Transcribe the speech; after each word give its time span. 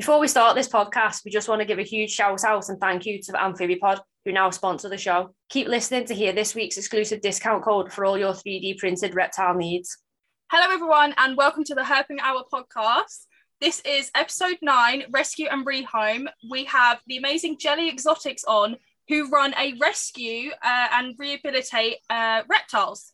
Before 0.00 0.18
we 0.18 0.28
start 0.28 0.56
this 0.56 0.66
podcast, 0.66 1.26
we 1.26 1.30
just 1.30 1.46
want 1.46 1.60
to 1.60 1.66
give 1.66 1.78
a 1.78 1.82
huge 1.82 2.10
shout 2.10 2.42
out 2.42 2.70
and 2.70 2.80
thank 2.80 3.04
you 3.04 3.20
to 3.20 3.32
Amphibipod, 3.32 4.00
who 4.24 4.32
now 4.32 4.48
sponsor 4.48 4.88
the 4.88 4.96
show. 4.96 5.34
Keep 5.50 5.68
listening 5.68 6.06
to 6.06 6.14
hear 6.14 6.32
this 6.32 6.54
week's 6.54 6.78
exclusive 6.78 7.20
discount 7.20 7.62
code 7.62 7.92
for 7.92 8.06
all 8.06 8.16
your 8.16 8.32
3D 8.32 8.78
printed 8.78 9.14
reptile 9.14 9.52
needs. 9.52 9.98
Hello, 10.50 10.72
everyone, 10.72 11.12
and 11.18 11.36
welcome 11.36 11.64
to 11.64 11.74
the 11.74 11.82
Herping 11.82 12.18
Hour 12.22 12.44
podcast. 12.50 13.26
This 13.60 13.82
is 13.84 14.10
episode 14.14 14.56
nine 14.62 15.02
Rescue 15.10 15.48
and 15.50 15.66
Rehome. 15.66 16.28
We 16.50 16.64
have 16.64 17.00
the 17.06 17.18
amazing 17.18 17.58
Jelly 17.58 17.90
Exotics 17.90 18.44
on, 18.44 18.76
who 19.08 19.28
run 19.28 19.52
a 19.58 19.74
rescue 19.78 20.50
uh, 20.62 20.88
and 20.92 21.14
rehabilitate 21.18 21.96
uh, 22.08 22.44
reptiles. 22.48 23.12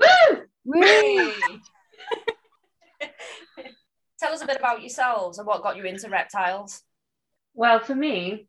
Woo! 0.00 0.42
Woo! 0.64 1.32
Tell 4.22 4.32
us 4.32 4.42
a 4.42 4.46
bit 4.46 4.58
about 4.58 4.82
yourselves 4.82 5.38
and 5.38 5.46
what 5.48 5.64
got 5.64 5.76
you 5.76 5.84
into 5.84 6.08
reptiles. 6.08 6.82
Well, 7.54 7.80
for 7.80 7.96
me, 7.96 8.46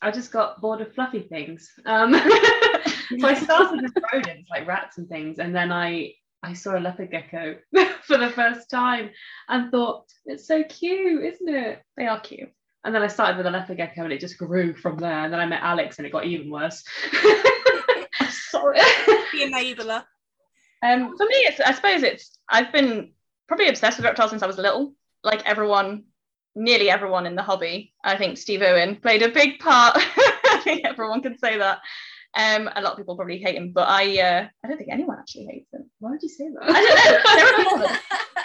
I 0.00 0.10
just 0.10 0.32
got 0.32 0.62
bored 0.62 0.80
of 0.80 0.94
fluffy 0.94 1.20
things. 1.20 1.70
Um, 1.84 2.14
so 3.18 3.26
I 3.28 3.34
started 3.34 3.82
with 3.82 3.92
rodents 4.10 4.48
like 4.48 4.66
rats 4.66 4.96
and 4.96 5.06
things, 5.10 5.38
and 5.38 5.54
then 5.54 5.70
I 5.70 6.14
I 6.42 6.54
saw 6.54 6.78
a 6.78 6.80
leopard 6.80 7.10
gecko 7.10 7.56
for 8.04 8.16
the 8.16 8.30
first 8.30 8.70
time 8.70 9.10
and 9.50 9.70
thought 9.70 10.06
it's 10.24 10.46
so 10.46 10.64
cute, 10.64 11.22
isn't 11.22 11.54
it? 11.54 11.82
They 11.98 12.06
are 12.06 12.20
cute. 12.20 12.48
And 12.84 12.94
then 12.94 13.02
I 13.02 13.08
started 13.08 13.36
with 13.36 13.44
a 13.44 13.50
leopard 13.50 13.76
gecko, 13.76 14.04
and 14.04 14.12
it 14.14 14.20
just 14.20 14.38
grew 14.38 14.74
from 14.74 14.96
there. 14.96 15.24
And 15.24 15.30
then 15.30 15.40
I 15.40 15.44
met 15.44 15.62
Alex, 15.62 15.98
and 15.98 16.06
it 16.06 16.12
got 16.12 16.24
even 16.24 16.50
worse. 16.50 16.82
Sorry, 18.30 18.78
the 18.78 19.40
enabler. 19.42 20.02
Um, 20.82 21.14
for 21.18 21.26
me, 21.26 21.34
it's 21.40 21.60
I 21.60 21.74
suppose 21.74 22.02
it's 22.04 22.38
I've 22.48 22.72
been 22.72 23.12
probably 23.48 23.68
obsessed 23.68 23.98
with 23.98 24.06
reptiles 24.06 24.30
since 24.30 24.42
I 24.42 24.46
was 24.46 24.56
little 24.56 24.94
like 25.22 25.46
everyone, 25.46 26.04
nearly 26.54 26.90
everyone 26.90 27.26
in 27.26 27.34
the 27.34 27.42
hobby, 27.42 27.92
I 28.04 28.16
think 28.16 28.38
Steve 28.38 28.62
Irwin 28.62 28.96
played 28.96 29.22
a 29.22 29.28
big 29.28 29.58
part. 29.58 29.96
I 29.98 30.60
think 30.62 30.84
everyone 30.84 31.22
can 31.22 31.38
say 31.38 31.58
that. 31.58 31.80
Um, 32.36 32.70
a 32.74 32.80
lot 32.80 32.92
of 32.92 32.98
people 32.98 33.16
probably 33.16 33.38
hate 33.38 33.56
him, 33.56 33.72
but 33.72 33.88
I 33.88 34.20
uh, 34.20 34.48
I 34.64 34.68
don't 34.68 34.78
think 34.78 34.90
anyone 34.92 35.18
actually 35.18 35.46
hates 35.46 35.72
him. 35.72 35.90
Why 35.98 36.10
would 36.10 36.22
you 36.22 36.28
say 36.28 36.48
that? 36.48 36.62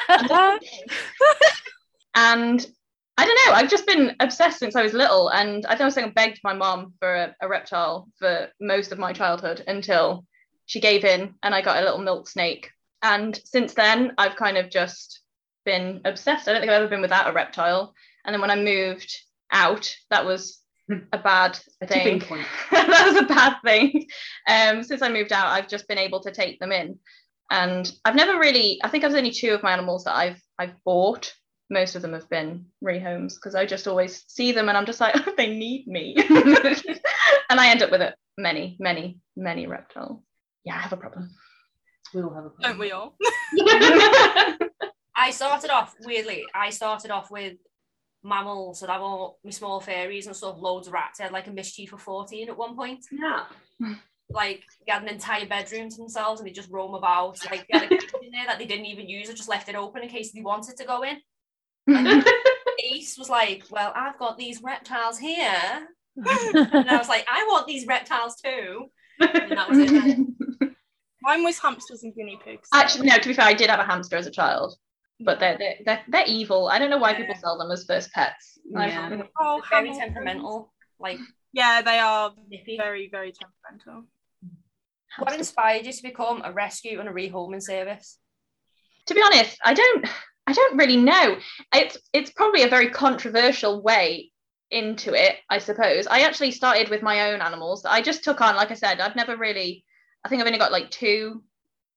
I 0.09 0.27
don't 0.27 0.29
know. 0.29 0.59
and 2.15 2.67
I 3.17 3.25
don't 3.25 3.39
know. 3.45 3.53
I've 3.53 3.69
just 3.69 3.85
been 3.85 4.15
obsessed 4.19 4.59
since 4.59 4.75
I 4.75 4.81
was 4.81 4.93
little, 4.93 5.29
and 5.29 5.65
I 5.67 5.75
don't 5.75 5.93
think 5.93 6.07
I 6.07 6.09
begged 6.11 6.39
my 6.43 6.53
mom 6.53 6.93
for 6.99 7.13
a, 7.13 7.35
a 7.41 7.47
reptile 7.47 8.07
for 8.17 8.49
most 8.59 8.91
of 8.91 8.97
my 8.99 9.13
childhood 9.13 9.63
until 9.67 10.25
she 10.65 10.79
gave 10.79 11.05
in, 11.05 11.35
and 11.43 11.53
I 11.53 11.61
got 11.61 11.77
a 11.77 11.85
little 11.85 12.01
milk 12.01 12.27
snake. 12.27 12.71
And 13.03 13.39
since 13.45 13.73
then, 13.75 14.13
I've 14.17 14.35
kind 14.35 14.57
of 14.57 14.71
just 14.71 15.21
been 15.65 16.01
obsessed. 16.05 16.47
I 16.47 16.53
don't 16.53 16.61
think 16.61 16.71
I've 16.71 16.81
ever 16.81 16.89
been 16.89 17.01
without 17.01 17.29
a 17.29 17.33
reptile. 17.33 17.93
And 18.23 18.33
then 18.33 18.41
when 18.41 18.51
I 18.51 18.55
moved 18.55 19.13
out, 19.51 19.93
that 20.09 20.25
was 20.25 20.59
a 20.89 21.17
bad 21.17 21.57
thing. 21.85 22.19
that 22.71 23.07
was 23.07 23.21
a 23.21 23.25
bad 23.25 23.57
thing. 23.63 24.07
Um, 24.47 24.83
since 24.83 25.01
I 25.01 25.09
moved 25.09 25.33
out, 25.33 25.47
I've 25.47 25.67
just 25.67 25.87
been 25.87 25.97
able 25.97 26.21
to 26.21 26.31
take 26.31 26.59
them 26.59 26.71
in. 26.71 26.99
And 27.51 27.91
I've 28.03 28.15
never 28.15 28.39
really, 28.39 28.79
I 28.83 28.89
think 28.89 29.03
I've 29.03 29.13
only 29.13 29.31
two 29.31 29.53
of 29.53 29.63
my 29.63 29.71
animals 29.73 30.05
that 30.05 30.15
I've 30.15 30.41
I've 30.57 30.83
bought. 30.83 31.33
Most 31.69 31.95
of 31.95 32.01
them 32.01 32.13
have 32.13 32.29
been 32.29 32.65
rehomes 32.83 33.35
because 33.35 33.55
I 33.55 33.65
just 33.65 33.87
always 33.87 34.23
see 34.27 34.51
them 34.51 34.69
and 34.69 34.77
I'm 34.77 34.85
just 34.85 35.01
like, 35.01 35.15
oh, 35.15 35.33
they 35.37 35.55
need 35.55 35.87
me. 35.87 36.15
and 36.29 37.59
I 37.59 37.69
end 37.69 37.81
up 37.81 37.91
with 37.91 38.01
it 38.01 38.15
many, 38.37 38.77
many, 38.79 39.19
many 39.35 39.67
reptiles. 39.67 40.21
Yeah, 40.63 40.75
I 40.75 40.79
have 40.79 40.93
a 40.93 40.97
problem. 40.97 41.31
We 42.13 42.21
all 42.21 42.33
have 42.33 42.45
a 42.45 42.49
problem. 42.49 42.71
Don't 42.71 42.79
we 42.79 42.91
all? 42.91 43.17
I 45.15 45.31
started 45.31 45.69
off 45.69 45.95
weirdly. 46.01 46.45
I 46.53 46.69
started 46.69 47.11
off 47.11 47.31
with 47.31 47.53
mammals 48.23 48.81
and 48.81 48.91
I've 48.91 49.01
all 49.01 49.39
my 49.43 49.51
small 49.51 49.81
furries 49.81 50.25
and 50.25 50.35
stuff, 50.35 50.57
loads 50.59 50.87
of 50.87 50.93
rats. 50.93 51.19
I 51.19 51.23
had 51.23 51.31
like 51.31 51.47
a 51.47 51.51
mischief 51.51 51.93
of 51.93 52.01
14 52.01 52.49
at 52.49 52.57
one 52.57 52.75
point. 52.75 53.05
Yeah. 53.11 53.43
Like 54.29 54.63
they 54.85 54.91
had 54.91 55.03
an 55.03 55.09
entire 55.09 55.45
bedroom 55.45 55.89
to 55.89 55.97
themselves 55.97 56.41
and 56.41 56.47
they 56.49 56.53
just 56.53 56.71
roam 56.71 56.95
about. 56.95 57.37
Like 57.49 57.67
they 57.71 57.79
had 57.79 57.91
a 57.91 57.97
kitchen 57.97 58.31
there 58.31 58.45
that 58.47 58.57
they 58.57 58.65
didn't 58.65 58.87
even 58.87 59.07
use, 59.07 59.29
or 59.29 59.33
just 59.33 59.49
left 59.49 59.69
it 59.69 59.75
open 59.75 60.01
in 60.03 60.09
case 60.09 60.31
they 60.31 60.41
wanted 60.41 60.77
to 60.77 60.85
go 60.85 61.03
in. 61.03 61.17
And 61.87 62.25
Ace 62.91 63.17
was 63.17 63.29
like, 63.29 63.63
Well, 63.69 63.93
I've 63.95 64.17
got 64.17 64.37
these 64.37 64.61
reptiles 64.63 65.19
here. 65.19 65.87
and 66.17 66.89
I 66.89 66.97
was 66.97 67.07
like, 67.07 67.25
I 67.29 67.45
want 67.49 67.67
these 67.67 67.85
reptiles 67.85 68.35
too. 68.43 68.87
And 69.19 69.51
that 69.51 69.69
was 69.69 69.77
it. 69.79 70.17
Mine 71.21 71.43
was 71.43 71.59
hamsters 71.59 72.03
and 72.03 72.13
guinea 72.15 72.39
pigs. 72.43 72.67
Actually, 72.73 73.07
no, 73.07 73.17
to 73.17 73.27
be 73.27 73.33
fair, 73.33 73.45
I 73.45 73.53
did 73.53 73.69
have 73.69 73.79
a 73.79 73.85
hamster 73.85 74.15
as 74.15 74.27
a 74.27 74.31
child 74.31 74.75
but 75.19 75.39
they're, 75.39 75.57
they're 75.57 75.75
they're, 75.85 76.03
they're 76.07 76.27
evil. 76.27 76.67
I 76.67 76.79
don't 76.79 76.89
know 76.89 76.97
why 76.97 77.11
yeah. 77.11 77.17
people 77.17 77.35
sell 77.35 77.57
them 77.57 77.71
as 77.71 77.85
first 77.85 78.11
pets. 78.11 78.59
Yeah. 78.69 79.21
Oh, 79.39 79.61
very 79.69 79.93
temperamental. 79.93 80.73
Like 80.99 81.19
yeah, 81.53 81.81
they 81.81 81.99
are 81.99 82.33
nippy. 82.49 82.77
very 82.77 83.09
very 83.09 83.31
temperamental. 83.31 84.09
What 85.19 85.33
inspired 85.33 85.85
you 85.85 85.93
to 85.93 86.03
become 86.03 86.41
a 86.43 86.51
rescue 86.51 86.99
and 86.99 87.07
a 87.07 87.13
rehoming 87.13 87.63
service? 87.63 88.17
To 89.07 89.13
be 89.13 89.21
honest, 89.23 89.57
I 89.63 89.73
don't 89.73 90.05
I 90.47 90.53
don't 90.53 90.77
really 90.77 90.97
know. 90.97 91.37
It's 91.73 91.97
it's 92.13 92.31
probably 92.31 92.63
a 92.63 92.69
very 92.69 92.89
controversial 92.89 93.81
way 93.81 94.31
into 94.71 95.13
it, 95.13 95.37
I 95.49 95.59
suppose. 95.59 96.07
I 96.07 96.21
actually 96.21 96.51
started 96.51 96.89
with 96.89 97.01
my 97.01 97.31
own 97.31 97.41
animals. 97.41 97.85
I 97.85 98.01
just 98.01 98.23
took 98.23 98.41
on, 98.41 98.55
like 98.55 98.71
I 98.71 98.75
said, 98.75 98.99
I've 98.99 99.15
never 99.15 99.37
really 99.37 99.85
I 100.25 100.29
think 100.29 100.41
I've 100.41 100.47
only 100.47 100.59
got 100.59 100.71
like 100.71 100.91
two 100.91 101.43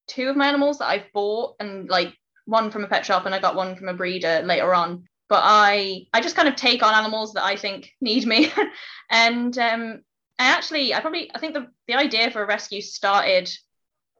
two 0.06 0.28
of 0.28 0.36
my 0.36 0.48
animals 0.48 0.78
that 0.78 0.88
I've 0.88 1.12
bought 1.12 1.56
and 1.60 1.88
like 1.88 2.14
one 2.48 2.70
from 2.70 2.82
a 2.82 2.88
pet 2.88 3.04
shop 3.04 3.26
and 3.26 3.34
I 3.34 3.38
got 3.38 3.54
one 3.54 3.76
from 3.76 3.88
a 3.88 3.94
breeder 3.94 4.42
later 4.42 4.74
on. 4.74 5.04
But 5.28 5.42
I 5.44 6.06
I 6.14 6.22
just 6.22 6.34
kind 6.34 6.48
of 6.48 6.56
take 6.56 6.82
on 6.82 6.94
animals 6.94 7.34
that 7.34 7.44
I 7.44 7.56
think 7.56 7.90
need 8.00 8.26
me. 8.26 8.50
and 9.10 9.56
um, 9.58 10.00
I 10.38 10.48
actually 10.48 10.94
I 10.94 11.00
probably 11.00 11.30
I 11.34 11.38
think 11.38 11.54
the, 11.54 11.66
the 11.86 11.94
idea 11.94 12.30
for 12.30 12.42
a 12.42 12.46
rescue 12.46 12.80
started 12.80 13.50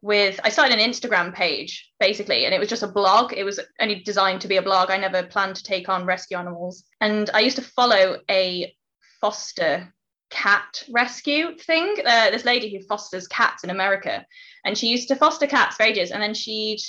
with 0.03 0.39
I 0.45 0.51
started 0.51 0.79
an 0.79 0.91
Instagram 0.91 1.35
page 1.35 1.91
basically, 1.99 2.45
and 2.45 2.55
it 2.55 2.61
was 2.61 2.69
just 2.69 2.83
a 2.83 2.89
blog. 2.89 3.33
It 3.33 3.45
was 3.45 3.59
only 3.81 3.97
designed 3.97 4.43
to 4.43 4.49
be 4.49 4.59
a 4.59 4.63
blog. 4.63 4.91
I 4.91 4.99
never 4.99 5.23
planned 5.23 5.57
to 5.57 5.63
take 5.63 5.89
on 5.89 6.05
rescue 6.05 6.37
animals. 6.37 6.85
And 7.01 7.31
I 7.33 7.41
used 7.41 7.57
to 7.57 7.63
follow 7.63 8.19
a 8.31 8.75
foster 9.23 9.93
cat 10.31 10.85
rescue 10.91 11.57
thing. 11.57 11.97
Uh, 12.05 12.31
this 12.31 12.45
lady 12.45 12.71
who 12.71 12.85
fosters 12.85 13.27
cats 13.27 13.65
in 13.65 13.71
America, 13.71 14.27
and 14.67 14.77
she 14.77 14.89
used 14.89 15.09
to 15.09 15.17
foster 15.17 15.47
cats 15.47 15.77
for 15.77 15.85
ages, 15.85 16.11
and 16.11 16.23
then 16.23 16.35
she'd 16.35 16.81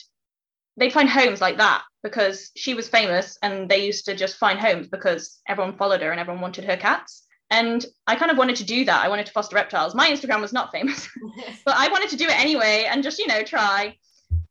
they'd 0.80 0.94
find 0.94 1.10
homes 1.10 1.42
like 1.42 1.58
that 1.58 1.84
because 2.04 2.52
she 2.56 2.74
was 2.74 2.88
famous 2.88 3.38
and 3.42 3.70
they 3.70 3.86
used 3.86 4.06
to 4.06 4.16
just 4.16 4.38
find 4.38 4.60
homes 4.60 4.88
because 4.88 5.40
everyone 5.48 5.78
followed 5.78 6.02
her 6.02 6.12
and 6.12 6.20
everyone 6.20 6.42
wanted 6.42 6.66
her 6.66 6.78
cats. 6.78 7.26
And 7.52 7.86
I 8.08 8.16
kind 8.16 8.32
of 8.32 8.38
wanted 8.38 8.58
to 8.58 8.64
do 8.64 8.86
that. 8.86 9.04
I 9.04 9.10
wanted 9.10 9.26
to 9.26 9.32
foster 9.32 9.56
reptiles. 9.56 9.96
My 9.96 10.10
Instagram 10.10 10.40
was 10.40 10.54
not 10.54 10.72
famous, 10.72 11.10
but 11.66 11.76
I 11.78 11.90
wanted 11.90 12.10
to 12.12 12.18
do 12.18 12.26
it 12.26 12.40
anyway 12.40 12.88
and 12.90 13.04
just, 13.04 13.20
you 13.20 13.28
know, 13.28 13.44
try. 13.44 13.98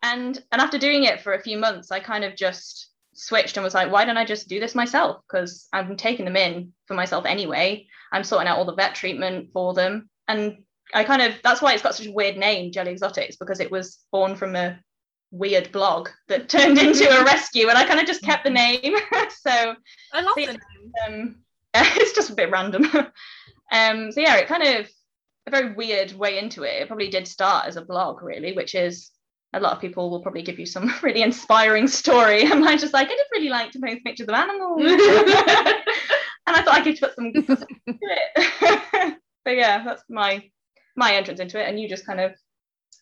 And 0.02 0.38
and 0.52 0.60
after 0.60 0.78
doing 0.78 1.04
it 1.04 1.20
for 1.22 1.32
a 1.32 1.42
few 1.42 1.58
months, 1.58 1.90
I 1.90 2.00
kind 2.00 2.24
of 2.24 2.36
just 2.36 2.90
switched 3.14 3.56
and 3.56 3.64
was 3.64 3.74
like, 3.74 3.90
why 3.90 4.04
don't 4.04 4.18
I 4.18 4.24
just 4.24 4.48
do 4.48 4.60
this 4.60 4.74
myself? 4.74 5.22
Because 5.28 5.68
I'm 5.72 5.96
taking 5.96 6.24
them 6.24 6.36
in 6.36 6.72
for 6.86 6.94
myself 6.94 7.24
anyway. 7.24 7.86
I'm 8.12 8.24
sorting 8.24 8.48
out 8.48 8.58
all 8.58 8.64
the 8.64 8.74
vet 8.74 8.94
treatment 8.94 9.50
for 9.52 9.74
them. 9.74 10.08
And 10.28 10.58
I 10.94 11.04
kind 11.04 11.22
of 11.22 11.34
that's 11.42 11.62
why 11.62 11.72
it's 11.74 11.82
got 11.82 11.94
such 11.94 12.06
a 12.06 12.12
weird 12.12 12.36
name, 12.36 12.72
Jelly 12.72 12.92
Exotics, 12.92 13.36
because 13.36 13.60
it 13.60 13.70
was 13.70 13.98
born 14.12 14.36
from 14.36 14.56
a 14.56 14.78
weird 15.30 15.70
blog 15.72 16.08
that 16.28 16.48
turned 16.48 16.78
into 16.78 17.08
a 17.08 17.24
rescue 17.24 17.68
and 17.68 17.78
I 17.78 17.84
kind 17.84 18.00
of 18.00 18.06
just 18.06 18.22
kept 18.22 18.44
the 18.44 18.50
name. 18.50 18.94
So 19.30 19.74
I 20.12 20.20
love 20.20 20.34
so, 20.36 20.46
the 20.46 20.52
name. 20.52 20.92
um, 21.06 21.36
it's 21.74 22.12
just 22.12 22.30
a 22.30 22.34
bit 22.34 22.50
random. 22.50 22.84
Um 23.72 24.10
so 24.12 24.20
yeah 24.20 24.36
it 24.36 24.48
kind 24.48 24.62
of 24.62 24.88
a 25.46 25.50
very 25.50 25.74
weird 25.74 26.12
way 26.12 26.38
into 26.38 26.64
it. 26.64 26.82
It 26.82 26.88
probably 26.88 27.08
did 27.08 27.28
start 27.28 27.66
as 27.66 27.76
a 27.76 27.84
blog 27.84 28.22
really 28.22 28.52
which 28.52 28.74
is 28.74 29.10
a 29.54 29.60
lot 29.60 29.72
of 29.72 29.80
people 29.80 30.10
will 30.10 30.22
probably 30.22 30.42
give 30.42 30.58
you 30.58 30.66
some 30.66 30.92
really 31.02 31.22
inspiring 31.22 31.88
story. 31.88 32.42
And 32.42 32.64
I'm 32.64 32.78
just 32.78 32.92
like 32.92 33.08
I 33.08 33.16
just 33.16 33.30
really 33.32 33.48
like 33.48 33.70
to 33.72 33.80
post 33.80 34.04
pictures 34.04 34.28
of 34.28 34.34
animals. 34.34 34.82
And 36.46 36.56
I 36.56 36.62
thought 36.62 36.76
I 36.76 36.82
could 36.82 36.98
put 36.98 37.14
some 37.14 37.26
into 37.26 37.66
it. 37.86 39.18
So 39.46 39.52
yeah 39.52 39.84
that's 39.84 40.02
my 40.10 40.42
my 40.96 41.14
entrance 41.14 41.40
into 41.40 41.58
it 41.58 41.68
and 41.68 41.80
you 41.80 41.88
just 41.88 42.04
kind 42.04 42.20
of 42.20 42.32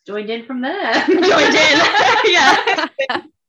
joined 0.07 0.31
in 0.31 0.45
from 0.45 0.61
there. 0.61 0.93
joined 1.07 1.23
in. 1.23 1.81
yeah. 2.25 2.87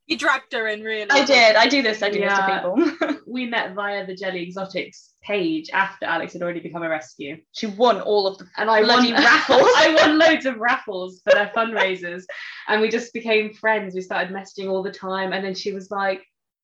You 0.08 0.18
dragged 0.18 0.54
her 0.54 0.68
in, 0.68 0.84
really. 0.84 1.12
I 1.12 1.26
did. 1.26 1.56
I 1.56 1.68
do 1.68 1.82
this. 1.82 2.02
I 2.02 2.10
do 2.10 2.20
yeah. 2.20 2.62
this 2.80 2.88
to 3.00 3.08
people. 3.08 3.22
we 3.28 3.46
met 3.46 3.74
via 3.74 4.06
the 4.06 4.16
Jelly 4.16 4.42
Exotics 4.44 5.14
page 5.22 5.70
after 5.74 6.06
Alex 6.06 6.34
had 6.34 6.42
already 6.42 6.62
become 6.62 6.82
a 6.82 6.90
rescue. 6.90 7.38
She 7.52 7.68
won 7.68 8.00
all 8.00 8.26
of 8.26 8.38
the 8.38 8.48
and 8.56 8.70
I 8.70 8.82
won 8.82 9.12
raffles. 9.12 9.70
I 9.76 9.94
won 10.02 10.18
loads 10.18 10.46
of 10.46 10.58
raffles 10.58 11.22
for 11.24 11.34
their 11.34 11.52
fundraisers, 11.56 12.24
and 12.70 12.82
we 12.82 12.90
just 12.90 13.14
became 13.14 13.54
friends. 13.54 13.96
We 13.96 14.02
started 14.02 14.34
messaging 14.34 14.70
all 14.70 14.82
the 14.82 14.92
time, 14.92 15.34
and 15.34 15.44
then 15.44 15.54
she 15.54 15.74
was 15.74 15.92
like, 15.92 16.20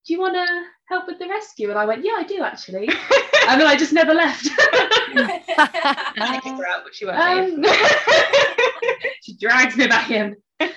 "Do 0.08 0.14
you 0.14 0.22
want 0.22 0.36
to 0.36 0.64
help 0.88 1.08
with 1.08 1.20
the 1.20 1.28
rescue?" 1.28 1.70
And 1.70 1.78
I 1.78 1.84
went, 1.86 2.06
"Yeah, 2.06 2.14
I 2.16 2.24
do 2.24 2.44
actually." 2.44 2.88
and 3.50 3.60
then 3.60 3.68
I 3.68 3.76
just 3.76 3.92
never 3.92 4.14
left. 4.14 4.48
I 4.58 6.40
kicked 6.42 6.58
her 6.58 6.68
out, 6.68 6.84
but 6.86 6.96
she 6.96 7.06
won't 7.06 7.18
um, 7.20 7.66
she 9.22 9.38
drags 9.38 9.76
me 9.78 9.88
back 9.88 10.10
in. 10.12 10.36
yeah, 10.60 10.70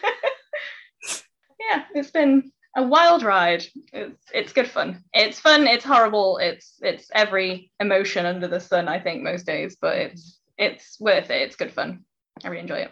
it's 1.94 2.10
been 2.10 2.50
a 2.76 2.82
wild 2.82 3.22
ride. 3.22 3.64
It's 3.92 4.24
it's 4.32 4.52
good 4.52 4.68
fun. 4.70 5.02
It's 5.12 5.40
fun. 5.40 5.66
It's 5.66 5.84
horrible. 5.84 6.38
It's 6.38 6.74
it's 6.80 7.10
every 7.14 7.70
emotion 7.80 8.26
under 8.26 8.48
the 8.48 8.60
sun. 8.60 8.88
I 8.88 9.00
think 9.00 9.22
most 9.22 9.46
days, 9.46 9.76
but 9.80 9.96
it's 9.96 10.38
it's 10.58 10.98
worth 11.00 11.30
it. 11.30 11.42
It's 11.42 11.56
good 11.56 11.72
fun. 11.72 12.04
I 12.44 12.48
really 12.48 12.62
enjoy 12.62 12.76
it. 12.78 12.90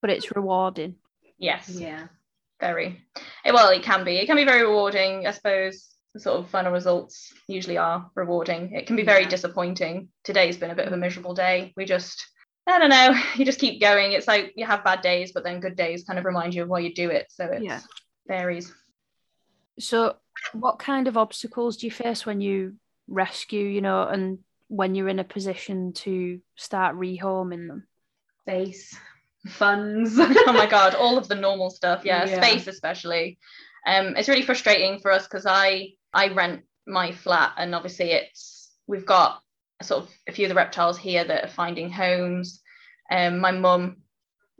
But 0.00 0.10
it's 0.10 0.34
rewarding. 0.34 0.96
Yes, 1.38 1.68
Yeah. 1.70 2.06
very. 2.60 3.00
Well, 3.44 3.70
it 3.70 3.82
can 3.82 4.04
be. 4.04 4.16
It 4.16 4.26
can 4.26 4.36
be 4.36 4.44
very 4.44 4.62
rewarding. 4.62 5.26
I 5.26 5.30
suppose 5.30 5.88
the 6.12 6.20
sort 6.20 6.38
of 6.38 6.50
final 6.50 6.72
results 6.72 7.32
usually 7.48 7.76
are 7.78 8.08
rewarding. 8.14 8.72
It 8.72 8.86
can 8.86 8.94
be 8.96 9.02
very 9.02 9.22
Yeah. 9.22 9.30
disappointing. 9.30 10.08
Today's 10.22 10.56
been 10.58 10.70
a 10.70 10.74
bit 10.74 10.86
of 10.86 10.92
a 10.92 10.96
miserable 10.98 11.34
day. 11.34 11.72
We 11.76 11.86
just 11.86 12.24
I 12.66 12.78
don't 12.78 12.90
know. 12.90 13.14
You 13.36 13.44
just 13.44 13.60
keep 13.60 13.80
going. 13.80 14.12
It's 14.12 14.28
like 14.28 14.52
you 14.56 14.64
have 14.64 14.84
bad 14.84 15.02
days, 15.02 15.32
but 15.32 15.44
then 15.44 15.60
good 15.60 15.76
days 15.76 16.04
kind 16.04 16.18
of 16.18 16.24
remind 16.24 16.54
you 16.54 16.62
of 16.62 16.68
why 16.68 16.80
you 16.80 16.94
do 16.94 17.10
it. 17.10 17.26
So 17.30 17.44
it 17.46 17.62
Yeah. 17.62 17.80
varies. 18.26 18.72
So, 19.78 20.16
what 20.52 20.78
kind 20.78 21.08
of 21.08 21.16
obstacles 21.16 21.76
do 21.76 21.86
you 21.86 21.90
face 21.90 22.24
when 22.24 22.40
you 22.40 22.76
rescue, 23.08 23.64
you 23.66 23.80
know, 23.80 24.06
and 24.06 24.38
when 24.68 24.94
you're 24.94 25.08
in 25.08 25.18
a 25.18 25.24
position 25.24 25.92
to 25.94 26.40
start 26.56 26.96
rehoming 26.96 27.68
them? 27.68 27.86
Space, 28.42 28.96
funds. 29.48 30.14
oh 30.18 30.52
my 30.52 30.66
god, 30.66 30.94
all 30.94 31.18
of 31.18 31.28
the 31.28 31.34
normal 31.34 31.70
stuff. 31.70 32.04
Yeah, 32.04 32.24
Yeah. 32.24 32.40
space 32.40 32.66
especially. 32.66 33.38
Um, 33.86 34.16
it's 34.16 34.28
really 34.28 34.42
frustrating 34.42 34.98
for 35.00 35.10
us 35.10 35.24
because 35.24 35.44
I 35.46 35.90
I 36.12 36.28
rent 36.28 36.62
my 36.86 37.12
flat 37.12 37.52
and 37.56 37.74
obviously 37.74 38.12
it's 38.12 38.70
we've 38.86 39.06
got 39.06 39.42
sort 39.82 40.04
of 40.04 40.10
a 40.28 40.32
few 40.32 40.46
of 40.46 40.48
the 40.48 40.54
reptiles 40.54 40.98
here 40.98 41.24
that 41.24 41.44
are 41.44 41.48
finding 41.48 41.90
homes. 41.90 42.60
Um, 43.10 43.38
my 43.38 43.50
mum 43.50 43.96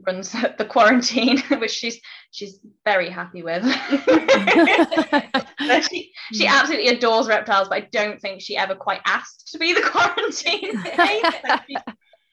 runs 0.05 0.31
the 0.57 0.65
quarantine, 0.65 1.39
which 1.59 1.71
she's 1.71 1.99
she's 2.31 2.59
very 2.83 3.09
happy 3.09 3.43
with. 3.43 3.63
she, 5.89 6.11
she 6.33 6.47
absolutely 6.47 6.89
adores 6.89 7.27
reptiles, 7.27 7.69
but 7.69 7.77
I 7.77 7.87
don't 7.91 8.21
think 8.21 8.41
she 8.41 8.57
ever 8.57 8.75
quite 8.75 9.01
asked 9.05 9.51
to 9.53 9.57
be 9.57 9.73
the 9.73 9.81
quarantine. 9.81 10.83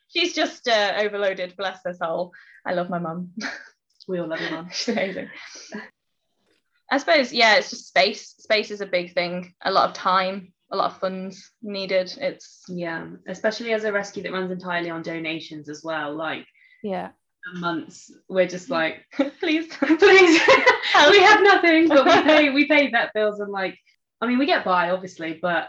She's, 0.09 0.35
just 0.35 0.69
uh, 0.69 0.95
overloaded. 0.99 1.57
Bless 1.57 1.79
her 1.87 1.95
soul. 1.95 2.33
I 2.67 2.75
love 2.75 2.91
my 2.91 2.99
mum. 2.99 3.31
we 4.07 4.19
all 4.19 4.27
love 4.27 4.41
you, 4.41 4.51
Mum. 4.51 4.69
She's 4.71 4.89
amazing. 4.89 5.31
I 6.91 6.99
suppose, 6.99 7.33
yeah, 7.33 7.57
it's 7.57 7.71
just 7.71 7.89
space. 7.89 8.35
Space 8.39 8.71
is 8.71 8.83
a 8.83 8.87
big 8.87 9.15
thing. 9.15 9.55
A 9.63 9.71
lot 9.71 9.89
of 9.89 9.95
time, 9.95 10.52
a 10.73 10.77
lot 10.77 10.91
of 10.93 10.99
funds 10.99 11.53
needed. 11.63 12.13
It's 12.21 12.65
Yeah, 12.69 13.07
especially 13.29 13.73
as 13.73 13.85
a 13.85 13.93
rescue 13.93 14.23
that 14.23 14.33
runs 14.33 14.51
entirely 14.51 14.91
on 14.91 15.03
donations 15.03 15.69
as 15.69 15.83
well. 15.85 16.15
Like 16.15 16.47
yeah. 16.83 17.11
months, 17.55 18.11
we're 18.29 18.49
just 18.49 18.69
mm. 18.69 18.73
like, 18.73 19.05
please, 19.39 19.69
please, 19.77 20.41
we 21.11 21.21
have 21.21 21.43
nothing, 21.43 21.89
but 21.89 22.07
we 22.07 22.23
pay 22.23 22.51
we 22.51 22.67
pay 22.67 22.91
vet 22.91 23.13
bills 23.15 23.41
and 23.41 23.53
like, 23.53 23.79
I 24.21 24.27
mean, 24.27 24.39
we 24.39 24.47
get 24.47 24.65
by 24.65 24.91
obviously, 24.91 25.39
but 25.41 25.69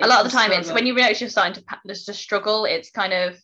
a 0.00 0.06
lot 0.06 0.24
of 0.24 0.30
the 0.30 0.36
time 0.36 0.50
it's 0.52 0.72
when 0.72 0.86
you 0.86 0.94
realize 0.94 1.20
you're 1.20 1.30
starting 1.30 1.54
to 1.54 1.78
just 1.86 2.06
to 2.06 2.14
struggle 2.14 2.64
it's 2.64 2.90
kind 2.90 3.12
of 3.12 3.36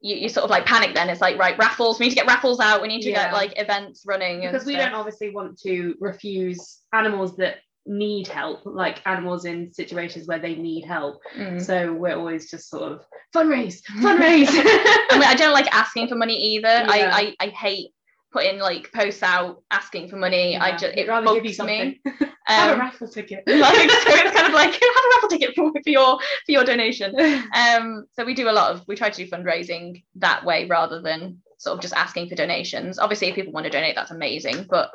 you, 0.00 0.16
you 0.16 0.28
sort 0.28 0.44
of 0.44 0.50
like 0.50 0.66
panic 0.66 0.94
then 0.94 1.08
it's 1.08 1.20
like 1.20 1.38
right 1.38 1.56
raffles 1.58 1.98
we 1.98 2.06
need 2.06 2.10
to 2.10 2.16
get 2.16 2.26
raffles 2.26 2.60
out 2.60 2.82
we 2.82 2.88
need 2.88 3.02
to 3.02 3.10
Yeah. 3.10 3.24
get 3.24 3.32
like 3.32 3.52
events 3.56 4.02
running 4.06 4.40
because 4.40 4.64
we 4.64 4.74
stuff. 4.74 4.86
don't 4.90 4.98
obviously 4.98 5.30
want 5.30 5.58
to 5.60 5.94
refuse 6.00 6.80
animals 6.92 7.36
that 7.36 7.58
need 7.86 8.26
help, 8.28 8.60
like 8.64 9.00
animals 9.06 9.44
in 9.44 9.72
situations 9.72 10.26
where 10.26 10.38
they 10.38 10.54
need 10.56 10.84
help. 10.84 11.20
Mm. 11.36 11.60
So 11.62 11.92
we're 11.92 12.16
always 12.16 12.50
just 12.50 12.68
sort 12.68 12.92
of 12.92 13.00
fundraise, 13.34 13.80
fundraise. 13.98 14.48
I 14.50 15.08
mean, 15.12 15.22
I 15.24 15.34
don't 15.36 15.52
like 15.52 15.72
asking 15.74 16.08
for 16.08 16.16
money 16.16 16.36
either. 16.54 16.68
Yeah. 16.68 16.86
I, 16.88 17.34
I 17.40 17.46
I 17.46 17.48
hate 17.48 17.90
putting 18.32 18.58
like 18.58 18.92
posts 18.92 19.22
out 19.22 19.62
asking 19.70 20.08
for 20.08 20.16
money. 20.16 20.56
I 20.56 20.68
Yeah, 20.68 20.76
just 20.76 20.92
I'd 20.92 20.98
it 20.98 21.08
rather 21.08 21.26
bugs 21.26 21.36
give 21.36 21.44
you 21.44 21.50
me. 21.50 21.54
something. 21.54 21.98
Have 22.48 22.70
a 22.70 22.74
Um, 22.74 22.78
raffle 22.80 23.08
ticket. 23.08 23.42
like, 23.46 23.90
so 23.90 24.12
it's 24.14 24.36
kind 24.36 24.46
of 24.46 24.52
like 24.52 24.70
have 24.72 24.80
a 24.82 25.08
raffle 25.16 25.28
ticket 25.30 25.54
for, 25.56 25.72
for 25.72 25.90
your 25.90 26.18
for 26.44 26.52
your 26.52 26.62
donation. 26.64 27.12
Um, 27.52 28.04
so 28.12 28.24
we 28.24 28.34
do 28.34 28.48
a 28.48 28.52
lot 28.52 28.70
of 28.72 28.82
we 28.86 28.94
try 28.94 29.10
to 29.10 29.24
do 29.24 29.28
fundraising 29.28 30.04
that 30.16 30.44
way 30.44 30.66
rather 30.66 31.00
than 31.02 31.42
sort 31.58 31.74
of 31.76 31.82
just 31.82 31.94
asking 31.94 32.28
for 32.28 32.36
donations. 32.36 33.00
Obviously, 33.00 33.28
if 33.28 33.34
people 33.34 33.52
want 33.52 33.64
to 33.64 33.70
donate, 33.70 33.96
that's 33.96 34.12
amazing, 34.12 34.66
but 34.70 34.90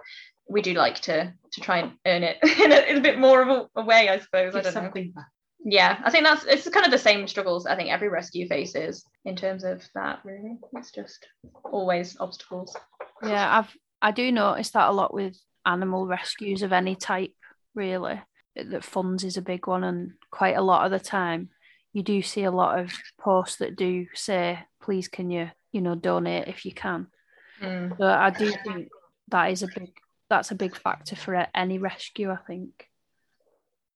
we 0.49 0.61
do 0.61 0.73
like 0.73 0.99
to 1.01 1.33
to 1.53 1.61
try 1.61 1.79
and 1.79 1.91
earn 2.05 2.23
it 2.23 2.37
in 2.59 2.71
a, 2.71 2.91
in 2.91 2.97
a 2.97 3.01
bit 3.01 3.19
more 3.19 3.41
of 3.41 3.47
a, 3.49 3.81
a 3.81 3.85
way, 3.85 4.09
I 4.09 4.19
suppose. 4.19 4.55
I 4.55 4.61
don't 4.61 4.75
know. 4.75 4.91
back. 4.91 5.25
Yeah, 5.63 5.99
I 6.03 6.09
think 6.09 6.23
that's 6.25 6.45
it's 6.45 6.67
kind 6.69 6.85
of 6.85 6.91
the 6.91 6.97
same 6.97 7.27
struggles 7.27 7.67
I 7.67 7.75
think 7.75 7.91
every 7.91 8.09
rescue 8.09 8.47
faces 8.47 9.05
in 9.25 9.35
terms 9.35 9.63
of 9.63 9.87
that. 9.93 10.19
Really, 10.23 10.57
it's 10.73 10.91
just 10.91 11.27
always 11.63 12.17
obstacles. 12.19 12.75
Yeah, 13.23 13.59
I've 13.59 13.75
I 14.01 14.11
do 14.11 14.31
notice 14.31 14.71
that 14.71 14.89
a 14.89 14.91
lot 14.91 15.13
with 15.13 15.37
animal 15.65 16.07
rescues 16.07 16.63
of 16.63 16.73
any 16.73 16.95
type, 16.95 17.33
really. 17.75 18.21
That 18.55 18.83
funds 18.83 19.23
is 19.23 19.37
a 19.37 19.41
big 19.41 19.67
one, 19.67 19.83
and 19.83 20.13
quite 20.31 20.57
a 20.57 20.61
lot 20.61 20.85
of 20.85 20.91
the 20.91 20.99
time, 20.99 21.49
you 21.93 22.03
do 22.03 22.21
see 22.21 22.43
a 22.43 22.51
lot 22.51 22.79
of 22.79 22.91
posts 23.19 23.57
that 23.57 23.75
do 23.75 24.07
say, 24.15 24.59
"Please, 24.81 25.07
can 25.07 25.29
you, 25.29 25.51
you 25.71 25.81
know, 25.81 25.95
donate 25.95 26.47
if 26.47 26.65
you 26.65 26.73
can." 26.73 27.07
Mm. 27.61 27.97
So 27.97 28.05
I 28.05 28.31
do 28.31 28.51
think 28.65 28.89
that 29.29 29.51
is 29.51 29.63
a 29.63 29.67
big 29.67 29.93
that's 30.31 30.49
a 30.49 30.55
big 30.55 30.75
factor 30.75 31.15
for 31.15 31.45
any 31.53 31.77
rescue. 31.77 32.31
I 32.31 32.37
think. 32.47 32.87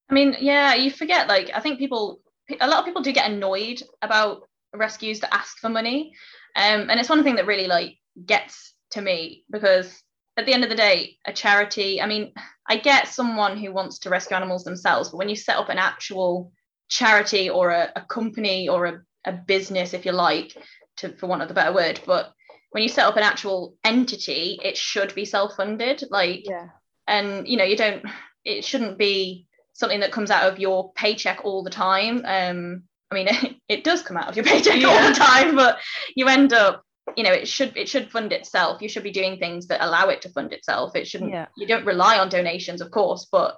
I 0.09 0.13
mean, 0.13 0.35
yeah, 0.39 0.75
you 0.75 0.91
forget. 0.91 1.27
Like, 1.27 1.49
I 1.51 1.61
think 1.61 1.79
people, 1.79 2.19
a 2.61 2.67
lot 2.67 2.79
of 2.79 2.85
people 2.85 3.01
do 3.01 3.11
get 3.11 3.31
annoyed 3.31 3.81
about 4.03 4.43
rescues 4.71 5.21
that 5.21 5.33
ask 5.33 5.57
for 5.57 5.69
money, 5.69 6.13
um, 6.55 6.89
and 6.89 6.99
it's 6.99 7.09
one 7.09 7.23
thing 7.23 7.37
that 7.37 7.47
really 7.47 7.65
like 7.65 7.97
gets 8.23 8.73
to 8.91 9.01
me 9.01 9.43
because 9.49 10.03
at 10.37 10.45
the 10.45 10.53
end 10.53 10.63
of 10.63 10.69
the 10.69 10.75
day, 10.75 11.17
a 11.25 11.33
charity. 11.33 12.01
I 12.01 12.05
mean, 12.05 12.33
I 12.67 12.77
get 12.77 13.07
someone 13.07 13.57
who 13.57 13.71
wants 13.71 13.99
to 13.99 14.09
rescue 14.09 14.35
animals 14.35 14.63
themselves, 14.63 15.09
but 15.09 15.17
when 15.17 15.29
you 15.29 15.35
set 15.35 15.57
up 15.57 15.69
an 15.69 15.79
actual 15.79 16.51
charity 16.89 17.49
or 17.49 17.71
a, 17.71 17.91
a 17.95 18.01
company 18.01 18.67
or 18.67 18.85
a, 18.85 19.01
a 19.25 19.31
business, 19.31 19.93
if 19.93 20.05
you 20.05 20.11
like, 20.11 20.55
to 20.97 21.15
for 21.17 21.27
want 21.27 21.41
of 21.41 21.49
a 21.49 21.53
better 21.53 21.73
word, 21.73 21.99
but 22.05 22.34
when 22.75 22.83
you 22.83 22.89
set 22.89 23.05
up 23.05 23.15
an 23.15 23.23
actual 23.23 23.77
entity, 23.85 24.59
it 24.61 24.75
should 24.75 25.15
be 25.15 25.23
self-funded. 25.23 26.03
Like, 26.11 26.41
Yeah. 26.45 26.67
and 27.07 27.47
you 27.47 27.55
know 27.55 27.63
you 27.63 27.77
don't 27.77 28.03
it 28.43 28.65
shouldn't 28.65 28.97
be 28.97 29.47
something 29.71 30.01
that 30.01 30.11
comes 30.11 30.29
out 30.29 30.51
of 30.51 30.59
your 30.59 30.91
paycheck 30.93 31.39
all 31.45 31.63
the 31.63 31.69
time 31.69 32.17
um 32.25 32.83
i 33.11 33.15
mean 33.15 33.27
it, 33.29 33.55
it 33.69 33.83
does 33.83 34.01
come 34.01 34.17
out 34.17 34.27
of 34.27 34.35
your 34.35 34.43
paycheck 34.45 34.83
all 34.83 35.07
the 35.07 35.13
time 35.15 35.55
but 35.55 35.77
you 36.15 36.27
end 36.27 36.51
up 36.51 36.83
you 37.15 37.23
know 37.23 37.31
it 37.31 37.47
should 37.47 37.77
it 37.77 37.87
should 37.87 38.09
fund 38.11 38.33
itself 38.33 38.81
you 38.81 38.89
should 38.89 39.03
be 39.03 39.11
doing 39.19 39.37
things 39.37 39.67
that 39.67 39.85
allow 39.85 40.09
it 40.09 40.21
to 40.23 40.29
fund 40.29 40.51
itself 40.51 40.95
it 40.95 41.07
shouldn't 41.07 41.31
Yeah. 41.31 41.47
you 41.55 41.67
don't 41.67 41.85
rely 41.85 42.17
on 42.19 42.27
donations 42.29 42.81
of 42.81 42.89
course 42.91 43.27
but 43.31 43.57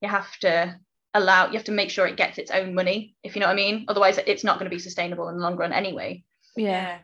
you 0.00 0.08
have 0.08 0.34
to 0.40 0.74
allow 1.14 1.46
you 1.48 1.54
have 1.58 1.64
to 1.64 1.72
make 1.80 1.90
sure 1.90 2.06
it 2.06 2.16
gets 2.16 2.38
its 2.38 2.50
own 2.50 2.74
money 2.74 3.14
if 3.22 3.34
you 3.36 3.40
know 3.40 3.46
what 3.46 3.52
i 3.52 3.62
mean 3.64 3.84
otherwise 3.88 4.18
it's 4.26 4.44
not 4.44 4.58
going 4.58 4.70
to 4.70 4.74
be 4.76 4.80
sustainable 4.88 5.28
in 5.28 5.36
the 5.36 5.42
long 5.42 5.56
run 5.56 5.72
anyway 5.72 6.22
Yeah. 6.56 6.98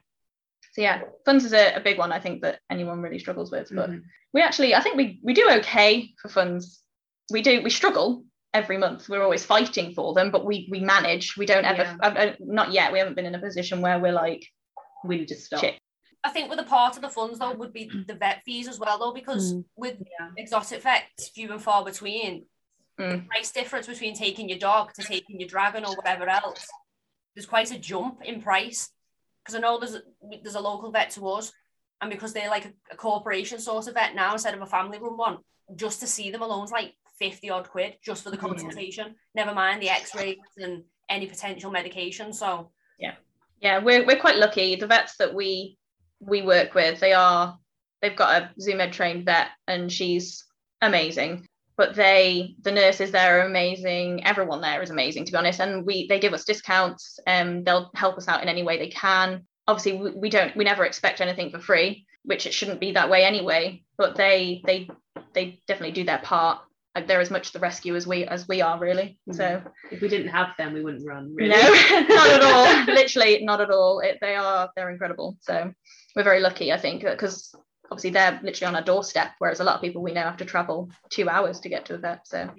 So 0.73 0.81
yeah 0.83 1.03
funds 1.25 1.45
is 1.45 1.53
a, 1.53 1.75
a 1.75 1.81
big 1.81 1.99
one 1.99 2.13
i 2.13 2.19
think 2.21 2.43
that 2.43 2.59
anyone 2.71 3.01
really 3.01 3.19
struggles 3.19 3.51
with 3.51 3.69
but 3.75 3.91
Mhm. 3.91 4.03
we 4.35 4.41
actually 4.43 4.75
i 4.75 4.81
think 4.81 4.97
we 4.97 5.21
we 5.23 5.35
do 5.35 5.49
okay 5.59 6.11
for 6.21 6.29
funds 6.29 6.83
we 7.31 7.43
do 7.43 7.63
we 7.63 7.71
struggle 7.71 8.25
every 8.55 8.77
month 8.79 9.09
we're 9.09 9.23
always 9.23 9.45
fighting 9.45 9.95
for 9.95 10.13
them 10.15 10.31
but 10.31 10.45
we 10.45 10.69
we 10.71 10.81
manage 10.81 11.37
we 11.37 11.47
don't 11.47 11.65
ever 11.65 11.83
Yeah. 11.83 12.09
uh, 12.09 12.33
not 12.41 12.73
yet 12.73 12.93
we 12.93 12.99
haven't 12.99 13.15
been 13.17 13.27
in 13.27 13.35
a 13.35 13.39
position 13.41 13.81
where 13.81 13.99
we're 13.99 14.13
like 14.27 14.45
We 15.05 15.17
need 15.19 15.29
to 15.29 15.35
stop. 15.35 15.61
Shit. 15.61 15.81
I 16.23 16.31
think 16.31 16.49
with 16.49 16.61
a 16.61 16.69
part 16.77 16.95
of 16.97 17.03
the 17.03 17.09
funds 17.09 17.39
though 17.41 17.53
would 17.61 17.73
be 17.73 17.91
the 18.07 18.15
vet 18.15 18.39
fees 18.45 18.69
as 18.69 18.79
well 18.79 18.99
though 19.01 19.13
because 19.13 19.55
Mm. 19.55 19.65
with 19.75 19.97
Yeah. 20.13 20.29
exotic 20.37 20.81
vets 20.83 21.29
few 21.35 21.51
and 21.51 21.61
far 21.69 21.85
between 21.85 22.47
the 22.99 23.05
Mm. 23.05 23.27
price 23.27 23.51
difference 23.51 23.87
between 23.89 24.15
taking 24.15 24.49
your 24.49 24.59
dog 24.59 24.93
to 24.95 25.03
taking 25.03 25.41
your 25.41 25.49
dragon 25.49 25.85
or 25.85 25.97
whatever 25.97 26.29
else 26.29 26.65
there's 27.35 27.47
quite 27.55 27.71
a 27.73 27.79
jump 27.79 28.23
in 28.23 28.41
price 28.43 28.81
because 29.43 29.55
I 29.55 29.61
know 29.61 29.79
there's 29.79 29.95
a, 29.95 30.03
there's 30.43 30.55
a 30.55 30.61
local 30.61 30.91
vet 30.91 31.11
to 31.11 31.29
us 31.29 31.53
and 32.01 32.11
because 32.11 32.33
they're 32.33 32.51
like 32.51 32.67
a, 32.67 32.73
a 32.93 32.97
corporation 32.97 33.59
sort 33.59 33.89
of 33.89 33.95
vet 33.95 34.15
now 34.15 34.33
instead 34.33 34.55
of 34.55 34.63
a 34.63 34.67
family 34.67 34.99
run 34.99 35.17
one 35.17 35.39
just 35.77 36.01
to 36.01 36.07
see 36.07 36.31
them 36.31 36.43
alone's 36.43 36.71
like 36.71 36.95
50 37.19 37.51
odd 37.51 37.69
quid 37.69 37.95
just 38.05 38.25
for 38.25 38.31
the 38.31 38.37
consultation 38.37 39.15
never 39.35 39.55
mind 39.55 39.81
the 39.81 39.89
x-rays 39.89 40.39
and 40.59 40.83
any 41.09 41.27
potential 41.27 41.71
medication 41.71 42.33
so. 42.33 42.71
Yeah. 42.99 43.15
Yeah, 43.61 43.79
we're, 43.79 44.05
we're 44.05 44.19
quite 44.19 44.37
lucky. 44.37 44.75
The 44.75 44.89
vets 44.89 45.17
that 45.19 45.33
we 45.33 45.79
we 46.21 46.43
work 46.43 46.75
with 46.75 47.01
they 47.01 47.13
are 47.13 47.59
they've 48.01 48.17
got 48.17 48.43
a 48.43 48.51
Zoomed 48.61 48.93
trained 48.93 49.25
vet 49.25 49.49
and 49.67 49.91
she's 49.91 50.45
amazing 50.81 51.47
but 51.77 51.95
they 51.95 52.55
the 52.63 52.73
nurses 52.73 53.11
there 53.11 53.41
are 53.41 53.47
amazing 53.47 54.25
everyone 54.25 54.61
there 54.61 54.83
is 54.83 54.91
amazing 54.91 55.25
to 55.25 55.33
be 55.33 55.39
honest 55.39 55.61
and 55.61 55.87
we 55.87 56.07
they 56.09 56.19
give 56.19 56.33
us 56.33 56.45
discounts 56.45 57.19
and 57.27 57.65
they'll 57.65 57.91
help 57.95 58.17
us 58.17 58.29
out 58.29 58.43
in 58.43 58.49
any 58.49 58.63
way 58.63 58.79
they 58.79 58.89
can 58.89 59.43
obviously 59.67 59.95
we, 59.95 60.11
we 60.13 60.31
don't 60.31 60.57
we 60.57 60.65
never 60.65 60.85
expect 60.85 61.21
anything 61.21 61.51
for 61.51 61.59
free 61.59 62.07
which 62.25 62.47
it 62.47 62.55
shouldn't 62.55 62.81
be 62.81 62.93
that 62.93 63.11
way 63.11 63.25
anyway 63.25 63.83
but 63.97 64.17
they 64.17 64.63
they 64.67 64.89
they 65.35 65.61
definitely 65.67 65.93
do 65.93 66.05
their 66.05 66.19
part 66.19 66.61
like 66.95 67.07
they're 67.07 67.21
as 67.21 67.31
much 67.31 67.53
the 67.53 67.59
rescue 67.59 67.97
as 67.97 68.07
we 68.07 68.25
as 68.25 68.47
we 68.49 68.61
are 68.61 68.79
really 68.79 69.19
mm-hmm. 69.29 69.33
so 69.33 69.63
If 69.91 70.01
we 70.01 70.09
didn't 70.09 70.29
have 70.29 70.49
them, 70.59 70.75
we 70.75 70.83
wouldn't 70.83 71.07
run. 71.07 71.35
Really. 71.35 71.51
no, 71.51 71.57
not 72.09 72.31
at 72.31 72.43
all. 72.43 72.85
Literally, 72.95 73.43
not 73.45 73.61
at 73.61 73.71
all. 73.71 74.01
It, 74.01 74.19
they 74.21 74.37
are 74.37 74.71
they're 74.77 74.91
incredible. 74.91 75.37
So 75.41 75.73
we're 76.15 76.23
very 76.23 76.41
lucky, 76.41 76.73
I 76.73 76.79
think, 76.79 77.03
because 77.03 77.55
obviously 77.93 78.11
they're 78.11 78.41
literally 78.43 78.69
on 78.69 78.77
our 78.77 78.83
doorstep, 78.83 79.33
whereas 79.39 79.61
a 79.61 79.65
lot 79.65 79.77
of 79.77 79.81
people 79.83 80.03
we 80.03 80.13
know 80.13 80.23
have 80.23 80.39
to 80.39 80.45
travel 80.45 80.91
two 81.11 81.29
hours 81.29 81.61
to 81.61 81.69
get 81.69 81.85
to 81.87 81.95
a 81.95 81.99
vet. 81.99 82.27
So 82.27 82.51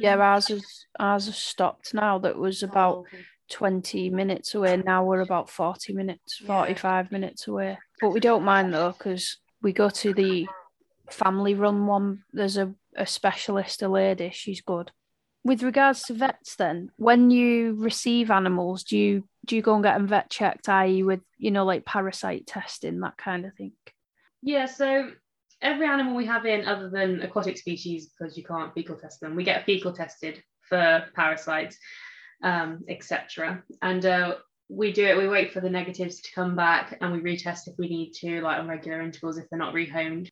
Yeah, 0.00 0.16
ours 0.16 0.50
is 0.50 0.86
ours 0.98 1.26
has 1.26 1.36
stopped 1.38 1.94
now. 1.94 2.18
That 2.18 2.36
was 2.36 2.62
about 2.62 3.06
20 3.50 4.10
minutes 4.10 4.54
away. 4.54 4.76
Now 4.76 5.04
we're 5.04 5.20
about 5.20 5.48
40 5.48 5.92
minutes, 5.92 6.40
Yeah. 6.40 6.46
45 6.48 7.12
minutes 7.12 7.46
away. 7.46 7.78
But 8.00 8.10
we 8.10 8.20
don't 8.20 8.44
mind 8.44 8.74
though, 8.74 8.92
because 8.92 9.38
we 9.62 9.72
go 9.72 9.88
to 9.90 10.12
the 10.12 10.48
family 11.10 11.54
run 11.54 11.86
one. 11.86 12.24
There's 12.32 12.56
a, 12.56 12.74
a 12.96 13.06
specialist, 13.06 13.82
a 13.82 13.88
lady, 13.88 14.30
she's 14.32 14.60
good. 14.60 14.90
With 15.42 15.62
regards 15.62 16.02
to 16.04 16.14
vets, 16.14 16.56
then, 16.56 16.90
when 16.96 17.30
you 17.30 17.74
receive 17.78 18.30
animals, 18.30 18.84
do 18.84 18.98
you 18.98 19.24
do 19.46 19.56
you 19.56 19.62
go 19.62 19.74
and 19.74 19.82
get 19.82 19.96
them 19.96 20.06
vet 20.06 20.28
checked, 20.30 20.68
i.e., 20.68 21.02
with 21.02 21.20
you 21.38 21.50
know 21.50 21.64
like 21.64 21.86
parasite 21.86 22.46
testing, 22.46 23.00
that 23.00 23.16
kind 23.16 23.46
of 23.46 23.54
thing? 23.54 23.72
Yeah, 24.42 24.66
so 24.66 25.10
every 25.62 25.86
animal 25.86 26.14
we 26.14 26.26
have 26.26 26.46
in, 26.46 26.66
other 26.66 26.90
than 26.90 27.20
aquatic 27.22 27.58
species, 27.58 28.08
because 28.08 28.36
you 28.36 28.44
can't 28.44 28.72
fecal 28.74 28.96
test 28.96 29.20
them, 29.20 29.36
we 29.36 29.44
get 29.44 29.66
fecal 29.66 29.92
tested 29.92 30.42
for 30.62 31.04
parasites, 31.14 31.76
um, 32.42 32.84
etc. 32.88 33.62
And 33.82 34.04
uh, 34.06 34.36
we 34.68 34.92
do 34.92 35.04
it. 35.04 35.18
We 35.18 35.28
wait 35.28 35.52
for 35.52 35.60
the 35.60 35.68
negatives 35.70 36.20
to 36.22 36.32
come 36.34 36.56
back, 36.56 36.96
and 37.00 37.12
we 37.12 37.20
retest 37.20 37.66
if 37.68 37.74
we 37.78 37.88
need 37.88 38.12
to, 38.20 38.40
like 38.40 38.58
on 38.58 38.68
regular 38.68 39.02
intervals 39.02 39.36
if 39.38 39.48
they're 39.50 39.58
not 39.58 39.74
rehomed. 39.74 40.28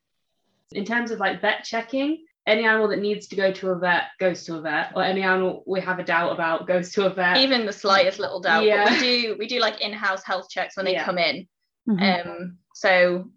In 0.72 0.84
terms 0.84 1.10
of 1.10 1.18
like 1.18 1.40
vet 1.40 1.64
checking, 1.64 2.24
any 2.46 2.64
animal 2.64 2.88
that 2.88 3.00
needs 3.00 3.26
to 3.28 3.36
go 3.36 3.52
to 3.52 3.70
a 3.70 3.78
vet 3.78 4.04
goes 4.18 4.44
to 4.44 4.56
a 4.56 4.60
vet, 4.62 4.92
or 4.94 5.02
any 5.02 5.22
animal 5.22 5.62
we 5.66 5.80
have 5.80 5.98
a 5.98 6.04
doubt 6.04 6.32
about 6.32 6.66
goes 6.66 6.92
to 6.92 7.06
a 7.06 7.10
vet. 7.12 7.36
even 7.38 7.66
the 7.66 7.72
slightest 7.72 8.18
little 8.18 8.40
doubt. 8.40 8.64
Yeah. 8.64 8.84
But 8.84 8.92
we 8.94 8.98
do 9.00 9.36
we 9.38 9.46
do 9.48 9.60
like 9.60 9.80
in-house 9.82 10.24
health 10.24 10.48
checks 10.48 10.76
when 10.76 10.86
they 10.86 10.92
Yeah. 10.92 11.04
come 11.04 11.18
in. 11.18 11.46
Mhm. 11.88 12.26
Um, 12.26 12.58
so 12.74 13.30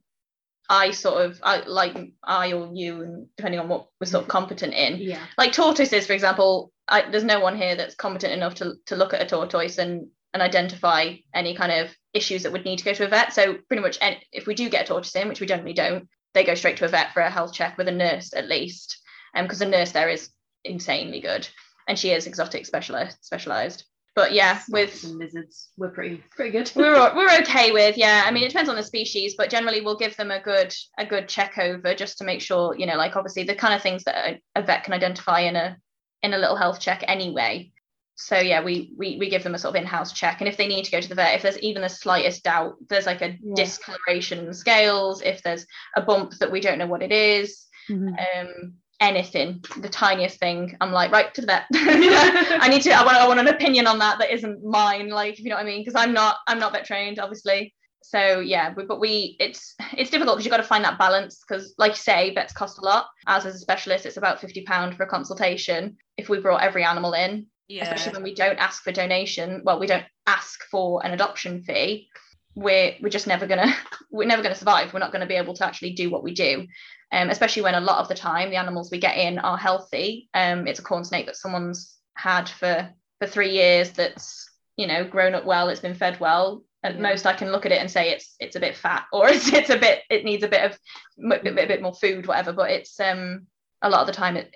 I 0.72 0.92
sort 0.92 1.26
of 1.26 1.38
I 1.44 1.66
like 1.68 1.98
I 2.24 2.54
or 2.54 2.72
you, 2.74 3.02
and 3.02 3.28
depending 3.36 3.60
on 3.60 3.68
what 3.68 3.88
we're 4.00 4.08
sort 4.08 4.24
of 4.24 4.30
mm-hmm. 4.30 4.38
competent 4.38 4.74
in. 4.74 5.00
yeah, 5.00 5.26
Like 5.38 5.52
tortoises, 5.52 6.08
for 6.08 6.14
example, 6.14 6.72
I, 6.88 7.12
there's 7.12 7.26
no 7.26 7.42
one 7.42 7.58
here 7.58 7.76
that's 7.76 7.94
competent 7.94 8.32
enough 8.32 8.56
to 8.56 8.76
to 8.86 8.96
look 8.96 9.14
at 9.14 9.22
a 9.22 9.26
tortoise 9.26 9.78
and 9.78 10.08
and 10.34 10.42
identify 10.42 11.16
any 11.36 11.56
kind 11.56 11.74
of 11.74 11.94
issues 12.14 12.44
that 12.44 12.54
would 12.54 12.64
need 12.64 12.80
to 12.80 12.86
go 12.86 12.94
to 12.94 13.04
a 13.06 13.10
vet. 13.10 13.34
So 13.34 13.56
pretty 13.68 13.84
much, 13.84 13.98
any, 14.00 14.24
if 14.32 14.48
we 14.48 14.56
do 14.56 14.70
get 14.70 14.86
a 14.86 14.88
tortoise 14.88 15.14
in, 15.14 15.28
which 15.28 15.42
we 15.42 15.48
generally 15.48 15.74
don't, 15.74 16.08
they 16.34 16.46
go 16.46 16.56
straight 16.56 16.78
to 16.78 16.86
a 16.86 16.88
vet 16.88 17.14
for 17.14 17.20
a 17.20 17.30
health 17.30 17.54
check 17.54 17.78
with 17.78 17.90
a 17.90 17.92
nurse 17.92 18.32
at 18.34 18.48
least, 18.48 18.98
um, 19.36 19.40
and 19.40 19.48
because 19.48 19.60
the 19.60 19.66
nurse 19.66 19.92
there 19.92 20.08
is 20.08 20.30
insanely 20.64 21.20
good, 21.20 21.50
and 21.86 22.00
she 22.00 22.12
is 22.12 22.28
exotic 22.28 22.66
specialist 22.66 23.26
specialized. 23.26 23.84
But 24.14 24.34
yeah, 24.34 24.62
with 24.70 25.04
lizards, 25.06 25.70
we're 25.78 25.90
pretty 25.92 26.22
pretty 26.32 26.52
good. 26.52 26.72
we're 26.76 27.16
we're 27.16 27.32
okay 27.42 27.72
with 27.72 27.98
yeah 27.98 28.24
i 28.26 28.32
mean 28.32 28.44
it 28.44 28.50
depends 28.50 28.70
on 28.70 28.76
the 28.76 28.84
species 28.84 29.36
but 29.38 29.50
generally 29.50 29.82
we'll 29.82 29.98
give 29.98 30.16
them 30.18 30.32
a 30.32 30.40
good 30.42 30.74
a 30.98 31.06
good 31.06 31.30
check 31.30 31.58
over 31.58 31.96
just 31.96 32.18
to 32.18 32.24
make 32.26 32.42
sure 32.42 32.76
you 32.78 32.86
know 32.86 32.96
like 32.98 33.16
obviously 33.16 33.44
the 33.44 33.56
kind 33.56 33.74
of 33.74 33.82
things 33.82 34.04
that 34.04 34.40
a, 34.56 34.62
vet 34.62 34.84
can 34.84 34.94
identify 34.94 35.40
in 35.42 35.56
a 35.56 35.78
in 36.24 36.34
a 36.34 36.38
little 36.38 36.56
health 36.58 36.80
check 36.80 37.04
anyway 37.08 37.72
so 38.16 38.38
yeah 38.38 38.62
we, 38.62 38.94
we 38.98 39.18
we 39.18 39.30
give 39.30 39.44
them 39.44 39.56
a 39.56 39.58
sort 39.58 39.76
of 39.76 39.82
in-house 39.82 40.12
check 40.14 40.42
and 40.42 40.48
if 40.48 40.58
they 40.58 40.68
need 40.68 40.84
to 40.86 40.92
go 40.92 41.00
to 41.02 41.10
the 41.10 41.16
vet 41.16 41.36
if 41.36 41.42
there's 41.42 41.58
even 41.60 41.82
the 41.82 41.90
slightest 41.90 42.44
doubt 42.44 42.76
there's 42.90 43.06
like 43.06 43.22
a 43.22 43.38
Yeah. 43.42 43.54
discoloration 43.56 44.54
scales 44.54 45.22
if 45.22 45.42
there's 45.42 45.66
a 45.96 46.02
bump 46.02 46.34
that 46.40 46.52
we 46.52 46.60
don't 46.60 46.78
know 46.78 46.88
what 46.88 47.02
it 47.02 47.12
is 47.14 47.66
Mhm. 47.90 48.16
um 48.36 48.74
anything 49.02 49.64
the 49.80 49.90
tiniest 49.90 50.40
thing. 50.40 50.78
I'm 50.80 50.92
like 50.92 51.12
right 51.12 51.34
to 51.34 51.42
the 51.42 51.48
vet. 51.48 51.66
I 51.74 52.68
need 52.70 52.84
to 52.84 52.92
I 52.92 53.04
want, 53.04 53.18
I 53.18 53.28
want 53.28 53.40
an 53.40 53.48
opinion 53.48 53.88
on 53.88 54.00
that 54.00 54.20
that 54.20 54.32
isn't 54.32 54.64
mine 54.64 55.10
like 55.10 55.34
if 55.34 55.40
you 55.40 55.50
know 55.50 55.56
what 55.56 55.64
i 55.66 55.68
mean 55.68 55.82
because 55.82 55.96
i'm 56.02 56.14
not 56.14 56.38
i'm 56.48 56.60
not 56.60 56.72
vet 56.72 56.86
trained 56.86 57.20
obviously. 57.20 57.74
So 58.04 58.40
yeah 58.40 58.74
but 58.74 59.00
we 59.00 59.36
it's 59.40 59.76
it's 59.98 60.10
difficult 60.12 60.36
because 60.38 60.46
you've 60.46 60.52
got 60.52 60.58
to 60.58 60.64
find 60.64 60.84
that 60.86 60.98
balance 61.00 61.44
because 61.46 61.74
like 61.78 61.92
you 61.94 61.98
say 61.98 62.34
vets 62.34 62.54
cost 62.54 62.78
a 62.80 62.86
lot. 62.86 63.08
As 63.28 63.46
as 63.46 63.56
a 63.56 63.60
specialist 63.60 64.06
it's 64.06 64.18
about 64.18 64.40
50 64.40 64.64
pound 64.64 64.96
for 64.96 65.04
a 65.04 65.08
consultation. 65.08 65.98
If 66.18 66.30
we 66.30 66.40
brought 66.40 66.62
every 66.62 66.84
animal 66.84 67.14
in 67.14 67.48
Yeah. 67.68 67.84
especially 67.84 68.14
when 68.14 68.24
we 68.24 68.36
don't 68.36 68.60
ask 68.60 68.84
for 68.84 68.92
donation 68.92 69.62
well 69.66 69.80
we 69.80 69.88
don't 69.88 70.06
ask 70.28 70.64
for 70.70 71.04
an 71.06 71.12
adoption 71.14 71.64
fee 71.64 72.08
we're 72.56 72.96
we're 73.02 73.10
just 73.10 73.28
never 73.28 73.48
gonna 73.48 73.74
we're 74.12 74.28
never 74.28 74.44
gonna 74.44 74.56
survive. 74.56 74.94
We're 74.94 75.00
not 75.00 75.12
going 75.12 75.22
to 75.22 75.28
be 75.28 75.36
able 75.36 75.54
to 75.56 75.66
actually 75.66 75.94
do 75.94 76.10
what 76.10 76.24
we 76.24 76.34
do. 76.34 76.68
Um, 77.14 77.30
especially 77.30 77.64
when 77.64 77.76
a 77.76 77.82
lot 77.82 78.00
of 78.00 78.08
the 78.08 78.16
time 78.16 78.50
the 78.50 78.56
animals 78.56 78.90
we 78.90 79.00
get 79.00 79.18
in 79.18 79.38
are 79.40 79.58
healthy. 79.58 80.30
Um, 80.34 80.66
it's 80.68 80.80
a 80.80 80.84
corn 80.84 81.04
snake 81.04 81.26
that 81.26 81.36
someone's 81.36 81.98
had 82.16 82.48
for 82.48 82.90
for 83.20 83.28
three 83.28 83.52
years 83.52 83.92
that's 83.92 84.50
you 84.78 84.88
know 84.88 85.04
grown 85.04 85.36
up 85.36 85.46
well 85.46 85.70
it's 85.70 85.82
been 85.82 85.96
fed 85.96 86.20
well. 86.20 86.64
At 86.84 86.96
Yeah. 86.96 87.02
most 87.02 87.28
i 87.28 87.34
can 87.34 87.52
look 87.52 87.66
at 87.66 87.72
it 87.72 87.80
and 87.80 87.92
say 87.92 88.12
it's 88.12 88.36
it's 88.40 88.56
a 88.56 88.60
bit 88.60 88.76
fat 88.76 89.06
or 89.14 89.30
it's, 89.34 89.52
it's 89.54 89.70
a 89.70 89.78
bit 89.78 90.02
it 90.10 90.26
needs 90.26 90.44
a 90.44 90.48
bit 90.48 90.64
of 90.64 90.80
a 91.24 91.40
bit, 91.44 91.68
bit 91.68 91.82
more 91.82 91.94
food 91.94 92.28
whatever. 92.28 92.54
But 92.54 92.72
it's 92.72 93.00
um 93.00 93.48
a 93.82 93.90
lot 93.90 94.02
of 94.02 94.08
the 94.08 94.14
time 94.14 94.38
it 94.38 94.56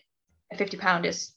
50 0.58 0.78
pound 0.78 1.06
is 1.06 1.34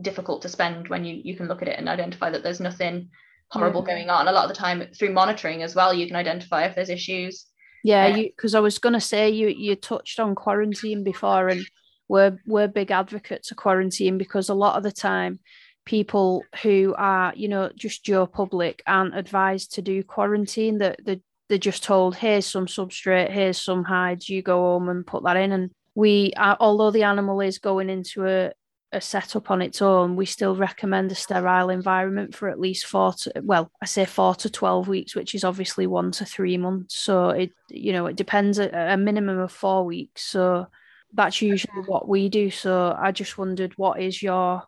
difficult 0.00 0.42
to 0.42 0.48
spend 0.48 0.88
when 0.88 1.04
you 1.04 1.20
you 1.22 1.36
can 1.36 1.48
look 1.48 1.62
at 1.62 1.68
it 1.68 1.78
and 1.78 1.88
identify 1.88 2.30
that 2.30 2.42
there's 2.42 2.60
nothing 2.60 3.10
horrible 3.50 3.82
Yeah. 3.86 3.94
going 3.94 4.10
on 4.10 4.28
a 4.28 4.32
lot 4.32 4.44
of 4.44 4.48
the 4.48 4.54
time 4.56 4.82
through 4.96 5.12
monitoring 5.12 5.62
as 5.62 5.74
well 5.74 5.94
you 5.94 6.06
can 6.06 6.16
identify 6.16 6.64
if 6.64 6.74
there's 6.74 6.90
issues 6.90 7.46
Yeah, 7.84 8.08
Yeah. 8.08 8.16
because 8.24 8.54
I 8.54 8.60
was 8.60 8.78
gonna 8.78 9.00
say 9.00 9.30
you 9.30 9.48
you 9.48 9.76
touched 9.76 10.18
on 10.18 10.34
quarantine 10.34 11.04
before, 11.04 11.48
and 11.48 11.62
we're 12.08 12.38
we're 12.46 12.66
big 12.68 12.90
advocates 12.90 13.50
of 13.50 13.56
quarantine 13.56 14.18
because 14.18 14.48
a 14.48 14.54
lot 14.54 14.76
of 14.76 14.82
the 14.82 14.90
time 14.92 15.38
people 15.84 16.42
who 16.62 16.94
are 16.98 17.32
you 17.36 17.46
know 17.48 17.70
just 17.76 18.08
your 18.08 18.26
public 18.26 18.82
aren't 18.88 19.16
advised 19.16 19.74
to 19.74 19.82
do 19.82 20.02
quarantine. 20.02 20.78
That 20.78 20.96
they 21.04 21.20
they're 21.48 21.58
just 21.58 21.84
told 21.84 22.16
here's 22.16 22.46
some 22.46 22.66
substrate, 22.66 23.30
here's 23.30 23.60
some 23.60 23.84
hides, 23.84 24.28
you 24.28 24.42
go 24.42 24.58
home 24.58 24.88
and 24.88 25.06
put 25.06 25.22
that 25.22 25.36
in. 25.36 25.52
And 25.52 25.70
we 25.94 26.32
are, 26.36 26.56
although 26.58 26.90
the 26.90 27.04
animal 27.04 27.40
is 27.40 27.58
going 27.60 27.88
into 27.88 28.26
a 28.26 28.50
a 28.96 29.00
setup 29.00 29.50
on 29.50 29.62
its 29.62 29.80
own, 29.82 30.16
we 30.16 30.26
still 30.26 30.56
recommend 30.56 31.12
a 31.12 31.14
sterile 31.14 31.70
environment 31.70 32.34
for 32.34 32.48
at 32.48 32.58
least 32.58 32.86
four 32.86 33.12
to 33.12 33.32
well, 33.42 33.70
I 33.80 33.86
say 33.86 34.04
four 34.04 34.34
to 34.36 34.50
twelve 34.50 34.88
weeks, 34.88 35.14
which 35.14 35.34
is 35.34 35.44
obviously 35.44 35.86
one 35.86 36.10
to 36.12 36.24
three 36.24 36.56
months. 36.56 36.96
So 36.96 37.30
it 37.30 37.52
you 37.68 37.92
know 37.92 38.06
it 38.06 38.16
depends 38.16 38.58
a, 38.58 38.70
a 38.72 38.96
minimum 38.96 39.38
of 39.38 39.52
four 39.52 39.84
weeks. 39.84 40.24
So 40.24 40.66
that's 41.12 41.40
usually 41.40 41.82
what 41.86 42.08
we 42.08 42.28
do. 42.28 42.50
So 42.50 42.96
I 42.98 43.12
just 43.12 43.38
wondered 43.38 43.74
what 43.76 44.00
is 44.00 44.22
your 44.22 44.64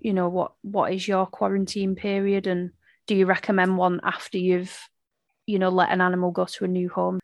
you 0.00 0.14
know 0.14 0.28
what 0.28 0.52
what 0.62 0.92
is 0.92 1.06
your 1.06 1.26
quarantine 1.26 1.94
period 1.94 2.46
and 2.46 2.70
do 3.06 3.14
you 3.14 3.26
recommend 3.26 3.76
one 3.76 4.00
after 4.04 4.38
you've 4.38 4.78
you 5.46 5.58
know 5.58 5.68
let 5.68 5.90
an 5.90 6.00
animal 6.00 6.30
go 6.30 6.44
to 6.44 6.64
a 6.64 6.68
new 6.68 6.88
home? 6.88 7.20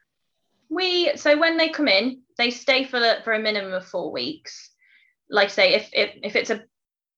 we 0.69 1.17
so 1.17 1.37
when 1.39 1.57
they 1.57 1.69
come 1.69 1.89
in 1.89 2.21
they 2.37 2.51
stay 2.51 2.85
for 2.85 3.01
the, 3.01 3.19
for 3.25 3.33
a 3.33 3.39
minimum 3.39 3.73
of 3.73 3.87
four 3.87 4.13
weeks 4.13 4.71
like 5.31 5.49
I 5.49 5.51
say 5.51 5.75
if 5.75 5.91
if, 5.93 6.11
if 6.23 6.37
it's 6.37 6.51
a 6.51 6.63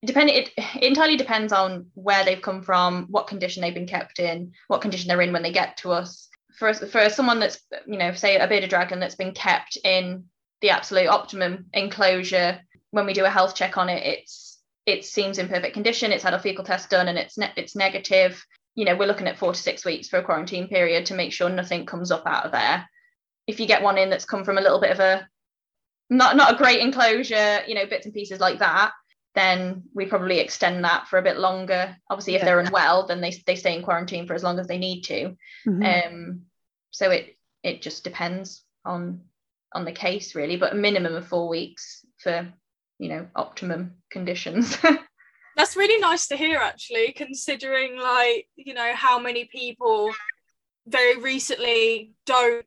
depending 0.05 0.37
it, 0.37 0.51
it 0.57 0.83
entirely 0.83 1.17
depends 1.17 1.53
on 1.53 1.87
where 1.95 2.25
they've 2.25 2.41
come 2.41 2.63
from 2.63 3.07
what 3.11 3.27
condition 3.27 3.63
they've 3.63 3.75
been 3.75 3.87
kept 3.87 4.19
in 4.19 4.53
what 4.69 4.81
condition 4.81 5.09
they're 5.09 5.21
in 5.21 5.33
when 5.33 5.43
they 5.43 5.53
get 5.53 5.77
to 5.79 5.93
us. 5.93 6.29
For 6.59 6.73
for 6.75 7.09
someone 7.09 7.41
that's 7.41 7.61
you 7.87 7.99
know 7.99 8.13
say 8.13 8.37
a 8.37 8.47
bearded 8.47 8.71
dragon 8.71 9.01
that's 9.01 9.15
been 9.15 9.33
kept 9.33 9.79
in 9.85 10.25
the 10.61 10.71
absolute 10.71 11.09
optimum 11.09 11.67
enclosure 11.73 12.61
when 12.91 13.07
we 13.07 13.15
do 13.15 13.25
a 13.25 13.31
health 13.31 13.55
check 13.55 13.79
on 13.79 13.89
it 13.89 14.05
it's 14.05 14.59
it 14.85 15.05
seems 15.05 15.39
in 15.39 15.49
perfect 15.49 15.73
condition 15.73 16.13
it's 16.13 16.25
had 16.25 16.35
a 16.35 16.39
fecal 16.39 16.65
test 16.65 16.91
done 16.91 17.09
and 17.09 17.17
it's 17.17 17.39
ne- 17.39 17.53
it's 17.57 17.77
negative. 17.77 18.45
You 18.75 18.85
know 18.85 18.97
we're 18.97 19.07
looking 19.07 19.29
at 19.29 19.39
four 19.39 19.53
to 19.53 19.59
six 19.59 19.85
weeks 19.85 20.09
for 20.09 20.19
a 20.19 20.25
quarantine 20.25 20.69
period 20.69 21.07
to 21.07 21.15
make 21.15 21.33
sure 21.33 21.49
nothing 21.49 21.87
comes 21.87 22.11
up 22.11 22.27
out 22.27 22.47
of 22.47 22.53
there. 22.53 22.89
If 23.47 23.61
you 23.61 23.67
get 23.67 23.83
one 23.83 23.99
in 23.99 24.11
that's 24.11 24.25
come 24.25 24.45
from 24.45 24.59
a 24.59 24.63
little 24.63 24.81
bit 24.81 24.93
of 24.93 25.01
a 25.01 25.29
not 26.11 26.37
not 26.37 26.53
a 26.55 26.59
great 26.59 26.81
enclosure 26.81 27.61
you 27.67 27.75
know 27.75 27.87
bits 27.87 28.05
and 28.05 28.15
pieces 28.15 28.41
like 28.41 28.59
that 28.59 28.93
then 29.37 29.85
we 29.95 30.07
probably 30.07 30.41
extend 30.41 30.85
that 30.85 31.07
for 31.07 31.19
a 31.19 31.23
bit 31.23 31.39
longer 31.39 31.97
obviously 32.11 32.35
if 32.35 32.41
Yeah. 32.41 32.47
they're 32.47 32.61
unwell 32.61 33.07
then 33.07 33.21
they, 33.21 33.33
they 33.47 33.55
stay 33.57 33.77
in 33.77 33.83
quarantine 33.83 34.27
for 34.27 34.35
as 34.35 34.43
long 34.43 34.59
as 34.59 34.67
they 34.67 34.79
need 34.79 35.03
to 35.03 35.37
Mhm. 35.67 36.07
um 36.07 36.43
so 36.91 37.11
it 37.11 37.37
it 37.63 37.81
just 37.81 38.05
depends 38.05 38.65
on 38.85 39.21
on 39.73 39.85
the 39.85 39.93
case 39.93 40.35
really 40.35 40.57
but 40.57 40.73
a 40.73 40.77
minimum 40.77 41.15
of 41.15 41.29
four 41.29 41.49
weeks 41.49 42.05
for 42.19 42.53
you 42.99 43.09
know 43.09 43.29
optimum 43.37 43.95
conditions 44.11 44.77
That's 45.57 45.77
really 45.77 46.01
nice 46.01 46.29
to 46.29 46.37
hear, 46.37 46.59
actually, 46.59 47.13
considering 47.13 47.99
like 47.99 48.47
you 48.55 48.73
know 48.73 48.93
how 48.95 49.19
many 49.19 49.45
people 49.45 50.11
very 50.87 51.19
recently 51.21 52.15
don't 52.25 52.65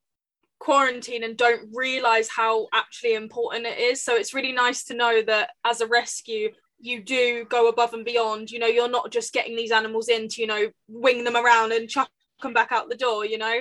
quarantine 0.64 1.24
and 1.24 1.36
don't 1.36 1.68
realize 1.74 2.30
how 2.30 2.68
actually 2.74 3.16
important 3.16 3.66
it 3.66 3.78
is. 3.78 4.02
So 4.02 4.16
it's 4.16 4.34
really 4.34 4.54
nice 4.54 4.84
to 4.86 4.94
know 4.94 5.22
that 5.24 5.52
as 5.66 5.82
a 5.82 5.88
rescue, 5.88 6.50
you 6.80 7.04
do 7.04 7.46
go 7.50 7.68
above 7.68 7.94
and 7.94 8.06
beyond. 8.06 8.50
You 8.50 8.60
know, 8.60 8.68
you're 8.68 8.90
not 8.90 9.12
just 9.12 9.34
getting 9.34 9.56
these 9.58 9.72
animals 9.72 10.08
in 10.10 10.28
to 10.30 10.42
you 10.42 10.48
know 10.48 10.64
wing 10.88 11.24
them 11.26 11.36
around 11.36 11.74
and 11.74 11.90
chuck 11.90 12.10
them 12.42 12.54
back 12.54 12.72
out 12.72 12.90
the 12.90 12.96
door. 12.96 13.26
You 13.26 13.38
know. 13.38 13.58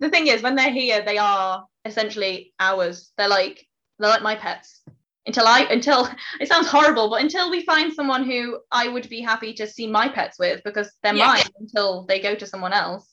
the 0.00 0.10
thing 0.10 0.26
is 0.28 0.42
when 0.42 0.54
they're 0.56 0.78
here 0.82 1.02
they 1.04 1.18
are 1.18 1.64
essentially 1.84 2.52
ours 2.60 3.12
they're 3.16 3.34
like 3.38 3.56
they're 3.98 4.10
like 4.14 4.22
my 4.22 4.36
pets 4.36 4.82
until 5.26 5.46
i 5.46 5.60
until 5.76 6.08
it 6.42 6.46
sounds 6.52 6.68
horrible 6.68 7.08
but 7.10 7.22
until 7.22 7.50
we 7.50 7.64
find 7.64 7.92
someone 7.92 8.22
who 8.30 8.40
i 8.70 8.84
would 8.94 9.08
be 9.08 9.20
happy 9.20 9.52
to 9.54 9.66
see 9.66 9.86
my 9.98 10.06
pets 10.08 10.38
with 10.38 10.60
because 10.64 10.88
they're 11.02 11.14
Yeah. 11.20 11.26
mine 11.32 11.50
until 11.58 12.04
they 12.10 12.20
go 12.20 12.32
to 12.36 12.46
someone 12.46 12.72
else 12.72 13.06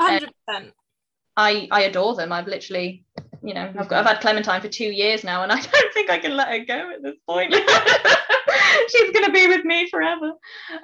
Hundred 0.00 0.32
percent. 0.46 0.72
I 1.36 1.68
i 1.70 1.82
adore 1.82 2.14
them 2.14 2.32
i've 2.32 2.46
literally 2.46 3.04
you 3.44 3.54
know, 3.54 3.74
I've 3.76 3.88
got 3.88 3.94
I've 3.94 4.06
had 4.06 4.20
Clementine 4.20 4.60
for 4.60 4.68
two 4.68 4.84
years 4.92 5.24
now, 5.24 5.42
and 5.42 5.50
I 5.50 5.60
don't 5.72 5.92
think 5.94 6.10
I 6.10 6.20
can 6.20 6.36
let 6.36 6.46
her 6.46 6.64
go 6.64 6.92
at 6.92 7.02
this 7.02 7.16
point. 7.28 7.52
She's 8.88 9.10
gonna 9.10 9.32
be 9.32 9.48
with 9.48 9.64
me 9.64 9.88
forever. 9.90 10.32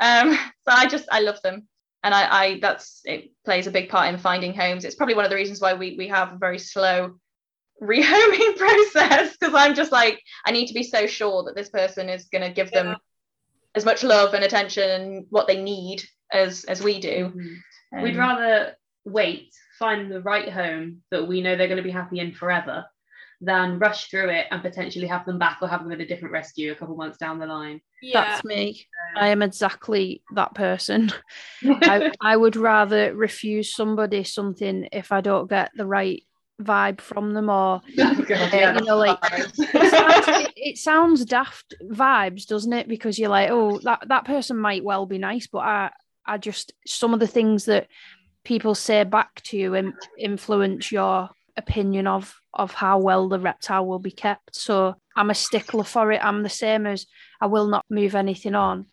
Um, 0.01 0.33
so 0.33 0.73
I 0.73 0.87
just 0.89 1.07
I 1.13 1.21
love 1.21 1.41
them. 1.43 1.69
And 2.03 2.13
I, 2.13 2.23
I 2.45 2.59
that's 2.61 3.01
it 3.05 3.31
plays 3.45 3.69
a 3.69 3.71
big 3.71 3.89
part 3.89 4.13
in 4.13 4.19
finding 4.19 4.55
homes. 4.55 4.85
It's 4.85 4.97
probably 4.97 5.15
one 5.15 5.25
of 5.25 5.31
the 5.31 5.37
reasons 5.37 5.61
why 5.61 5.75
we 5.75 5.95
we 5.97 6.09
have 6.09 6.33
a 6.33 6.39
very 6.39 6.59
slow 6.59 7.19
rehoming 7.83 8.57
process 8.57 9.37
because 9.37 9.55
I'm 9.55 9.77
just 9.77 9.93
like 9.93 10.21
I 10.45 10.51
need 10.51 10.67
to 10.67 10.75
be 10.75 10.83
so 10.83 11.07
sure 11.07 11.45
that 11.45 11.55
this 11.55 11.69
person 11.71 12.09
is 12.09 12.25
going 12.25 12.43
to 12.43 12.51
give 12.51 12.73
them 12.73 12.89
Yeah. 12.89 12.95
as 13.77 13.85
much 13.85 14.03
love 14.03 14.35
and 14.35 14.43
attention 14.43 14.91
and 14.91 15.27
what 15.31 15.47
they 15.47 15.63
need 15.63 16.03
as 16.33 16.65
as 16.65 16.83
we 16.83 16.99
do. 16.99 17.33
Mhm. 17.37 18.03
We'd 18.03 18.15
Um, 18.15 18.19
rather 18.19 18.77
wait, 19.05 19.53
find 19.79 20.11
the 20.11 20.21
right 20.23 20.51
home 20.51 21.03
that 21.11 21.27
we 21.27 21.41
know 21.41 21.57
they're 21.57 21.69
going 21.69 21.77
to 21.79 21.83
be 21.83 21.91
happy 21.91 22.19
in 22.21 22.33
forever, 22.33 22.85
than 23.41 23.79
rush 23.79 24.09
through 24.11 24.31
it 24.31 24.47
and 24.51 24.63
potentially 24.63 25.07
have 25.07 25.25
them 25.25 25.39
back 25.39 25.59
or 25.63 25.69
have 25.69 25.81
them 25.81 25.91
with 25.91 26.01
a 26.01 26.07
different 26.07 26.33
rescue 26.33 26.73
a 26.73 26.75
couple 26.75 26.97
months 26.97 27.19
down 27.19 27.39
the 27.39 27.47
line. 27.47 27.81
Yeah. 28.03 28.25
That's 28.25 28.45
me. 28.45 28.85
Um, 29.17 29.23
I 29.25 29.29
am 29.29 29.43
exactly 29.43 30.23
that 30.35 30.55
person. 30.55 31.13
I, 31.65 32.11
I 32.21 32.37
would 32.37 32.57
rather 32.57 33.15
refuse 33.15 33.73
somebody 33.75 34.25
something 34.25 34.89
if 34.93 35.13
I 35.13 35.21
don't 35.21 35.49
get 35.49 35.71
the 35.77 35.87
right 35.87 36.23
vibe 36.61 37.01
from 37.01 37.33
them 37.35 37.49
or 37.49 37.81
Oh, 38.01 38.15
God, 38.29 38.53
Yeah, 38.53 38.73
uh, 38.73 38.81
you 38.81 38.87
know, 38.87 38.97
like- 38.97 39.19
it 39.23 39.91
sounds, 39.93 40.29
it, 40.29 40.53
it 40.57 40.79
sounds 40.79 41.25
daft 41.25 41.75
vibes, 41.85 42.45
doesn't 42.47 42.73
it? 42.73 42.89
Because 42.89 43.21
you're 43.21 43.31
like, 43.31 43.51
oh, 43.51 43.79
that, 43.85 44.03
that 44.09 44.25
person 44.25 44.59
might 44.59 44.83
well 44.83 45.07
be 45.07 45.19
nice, 45.19 45.47
but 45.47 45.59
I 45.61 45.91
I 46.29 46.37
just 46.37 46.75
some 46.87 47.15
of 47.15 47.21
the 47.21 47.27
things 47.27 47.65
that 47.65 47.87
people 48.49 48.75
say 48.75 49.05
back 49.05 49.43
to 49.43 49.59
you 49.59 49.75
and 49.75 49.93
influence 50.19 50.91
your 50.91 51.29
opinion 51.59 52.07
of 52.07 52.35
of 52.55 52.73
how 52.73 52.99
well 52.99 53.29
the 53.29 53.39
reptile 53.39 53.85
will 53.87 53.99
be 53.99 54.11
kept. 54.11 54.57
So 54.57 54.95
I'm 55.15 55.29
a 55.29 55.35
stickler 55.35 55.85
for 55.85 56.11
it. 56.13 56.25
I'm 56.25 56.43
the 56.43 56.49
same 56.49 56.87
as 56.87 57.07
I 57.43 57.47
will 57.47 57.69
not 57.69 57.85
move 57.91 58.15
anything 58.15 58.55
on 58.55 58.87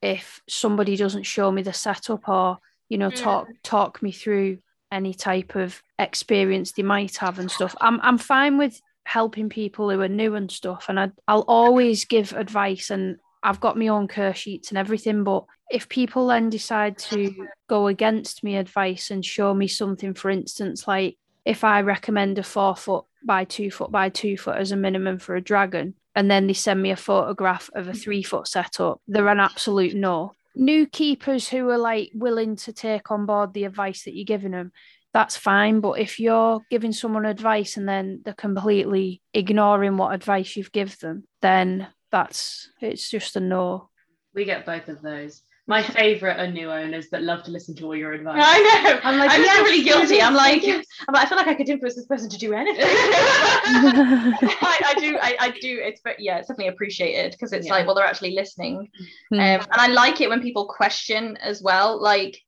if 0.00 0.40
somebody 0.48 0.96
doesn't 0.96 1.24
show 1.24 1.52
me 1.52 1.62
the 1.62 1.74
setup 1.74 2.26
or 2.26 2.56
you 2.88 2.96
know 2.96 3.10
Yeah. 3.10 3.22
talk 3.22 3.48
talk 3.62 4.02
me 4.02 4.12
through 4.12 4.58
any 4.90 5.12
type 5.12 5.56
of 5.56 5.82
experience 5.98 6.72
they 6.72 6.82
might 6.82 7.16
have 7.18 7.38
and 7.38 7.50
stuff. 7.50 7.74
I'm 7.82 8.00
I'm 8.00 8.18
fine 8.18 8.56
with 8.56 8.80
helping 9.04 9.50
people 9.50 9.90
who 9.90 10.00
are 10.00 10.08
new 10.08 10.34
and 10.36 10.50
stuff, 10.50 10.86
and 10.88 10.98
I, 10.98 11.10
I'll 11.28 11.44
always 11.48 12.06
give 12.06 12.32
advice 12.32 12.88
and 12.90 13.18
I've 13.42 13.60
got 13.60 13.78
my 13.78 13.88
own 13.88 14.08
care 14.08 14.34
sheets 14.34 14.70
and 14.70 14.78
everything. 14.78 15.24
But 15.24 15.44
if 15.70 15.88
people 15.88 16.26
then 16.28 16.50
decide 16.50 16.98
to 16.98 17.48
go 17.68 17.86
against 17.86 18.44
me 18.44 18.56
advice 18.56 19.10
and 19.10 19.24
show 19.24 19.54
me 19.54 19.68
something, 19.68 20.14
for 20.14 20.30
instance, 20.30 20.86
like 20.86 21.16
if 21.44 21.64
I 21.64 21.80
recommend 21.80 22.38
a 22.38 22.42
four 22.42 22.76
foot 22.76 23.04
by 23.24 23.44
two 23.44 23.70
foot 23.70 23.90
by 23.90 24.08
two 24.08 24.36
foot 24.36 24.56
as 24.56 24.72
a 24.72 24.76
minimum 24.76 25.18
for 25.18 25.36
a 25.36 25.40
dragon, 25.40 25.94
and 26.14 26.30
then 26.30 26.46
they 26.46 26.52
send 26.52 26.82
me 26.82 26.90
a 26.90 26.96
photograph 26.96 27.70
of 27.74 27.88
a 27.88 27.94
three 27.94 28.22
foot 28.22 28.46
setup, 28.46 29.00
they're 29.08 29.28
an 29.28 29.40
absolute 29.40 29.94
no. 29.94 30.32
New 30.54 30.86
keepers 30.86 31.48
who 31.48 31.68
are 31.70 31.78
like 31.78 32.10
willing 32.14 32.56
to 32.56 32.72
take 32.72 33.10
on 33.10 33.24
board 33.24 33.54
the 33.54 33.64
advice 33.64 34.04
that 34.04 34.14
you're 34.14 34.26
giving 34.26 34.50
them, 34.52 34.72
that's 35.12 35.36
fine. 35.36 35.80
But 35.80 35.98
if 35.98 36.20
you're 36.20 36.60
giving 36.70 36.92
someone 36.92 37.24
advice 37.24 37.76
and 37.76 37.88
then 37.88 38.20
they're 38.24 38.34
completely 38.34 39.22
ignoring 39.32 39.96
what 39.96 40.14
advice 40.14 40.56
you've 40.56 40.72
given 40.72 40.96
them, 41.00 41.24
then 41.40 41.88
that's 42.12 42.68
it's 42.80 43.10
just 43.10 43.34
a 43.36 43.40
no. 43.40 43.88
We 44.34 44.44
get 44.44 44.64
both 44.64 44.88
of 44.88 45.02
those. 45.02 45.42
My 45.68 45.82
favourite 45.82 46.40
are 46.40 46.50
new 46.50 46.70
owners 46.72 47.08
that 47.10 47.22
love 47.22 47.44
to 47.44 47.50
listen 47.52 47.74
to 47.76 47.84
all 47.86 47.94
your 47.94 48.12
advice. 48.12 48.42
I 48.44 48.58
know. 48.82 49.00
I'm 49.04 49.18
like, 49.18 49.30
I'm 49.30 49.42
yes, 49.42 49.62
really 49.62 49.84
guilty. 49.84 50.20
I'm 50.20 50.34
like. 50.34 50.64
I'm 50.64 51.14
like, 51.14 51.24
I 51.24 51.28
feel 51.28 51.38
like 51.38 51.46
I 51.46 51.54
could 51.54 51.68
influence 51.68 51.94
this 51.94 52.06
person 52.06 52.28
to 52.30 52.38
do 52.38 52.52
anything. 52.52 52.84
I, 52.84 54.80
I 54.86 54.94
do, 54.98 55.18
I, 55.20 55.36
I 55.38 55.50
do. 55.50 55.80
It's 55.82 56.00
but 56.04 56.18
yeah, 56.18 56.38
it's 56.38 56.48
definitely 56.48 56.72
appreciated 56.72 57.32
because 57.32 57.52
it's 57.52 57.66
Yeah. 57.66 57.74
like, 57.74 57.86
well, 57.86 57.94
they're 57.94 58.04
actually 58.06 58.34
listening, 58.34 58.90
Hmm. 59.30 59.38
um, 59.38 59.40
and 59.40 59.66
I 59.70 59.86
like 59.88 60.20
it 60.20 60.28
when 60.28 60.42
people 60.42 60.66
question 60.66 61.36
as 61.38 61.62
well, 61.62 62.00
like 62.00 62.40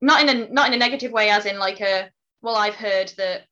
not 0.00 0.22
in 0.22 0.28
a 0.28 0.48
not 0.48 0.68
in 0.68 0.74
a 0.74 0.78
negative 0.78 1.12
way, 1.12 1.28
as 1.30 1.46
in 1.46 1.58
like 1.58 1.80
a 1.80 2.10
well, 2.42 2.56
I've 2.56 2.74
heard 2.74 3.12
that 3.18 3.42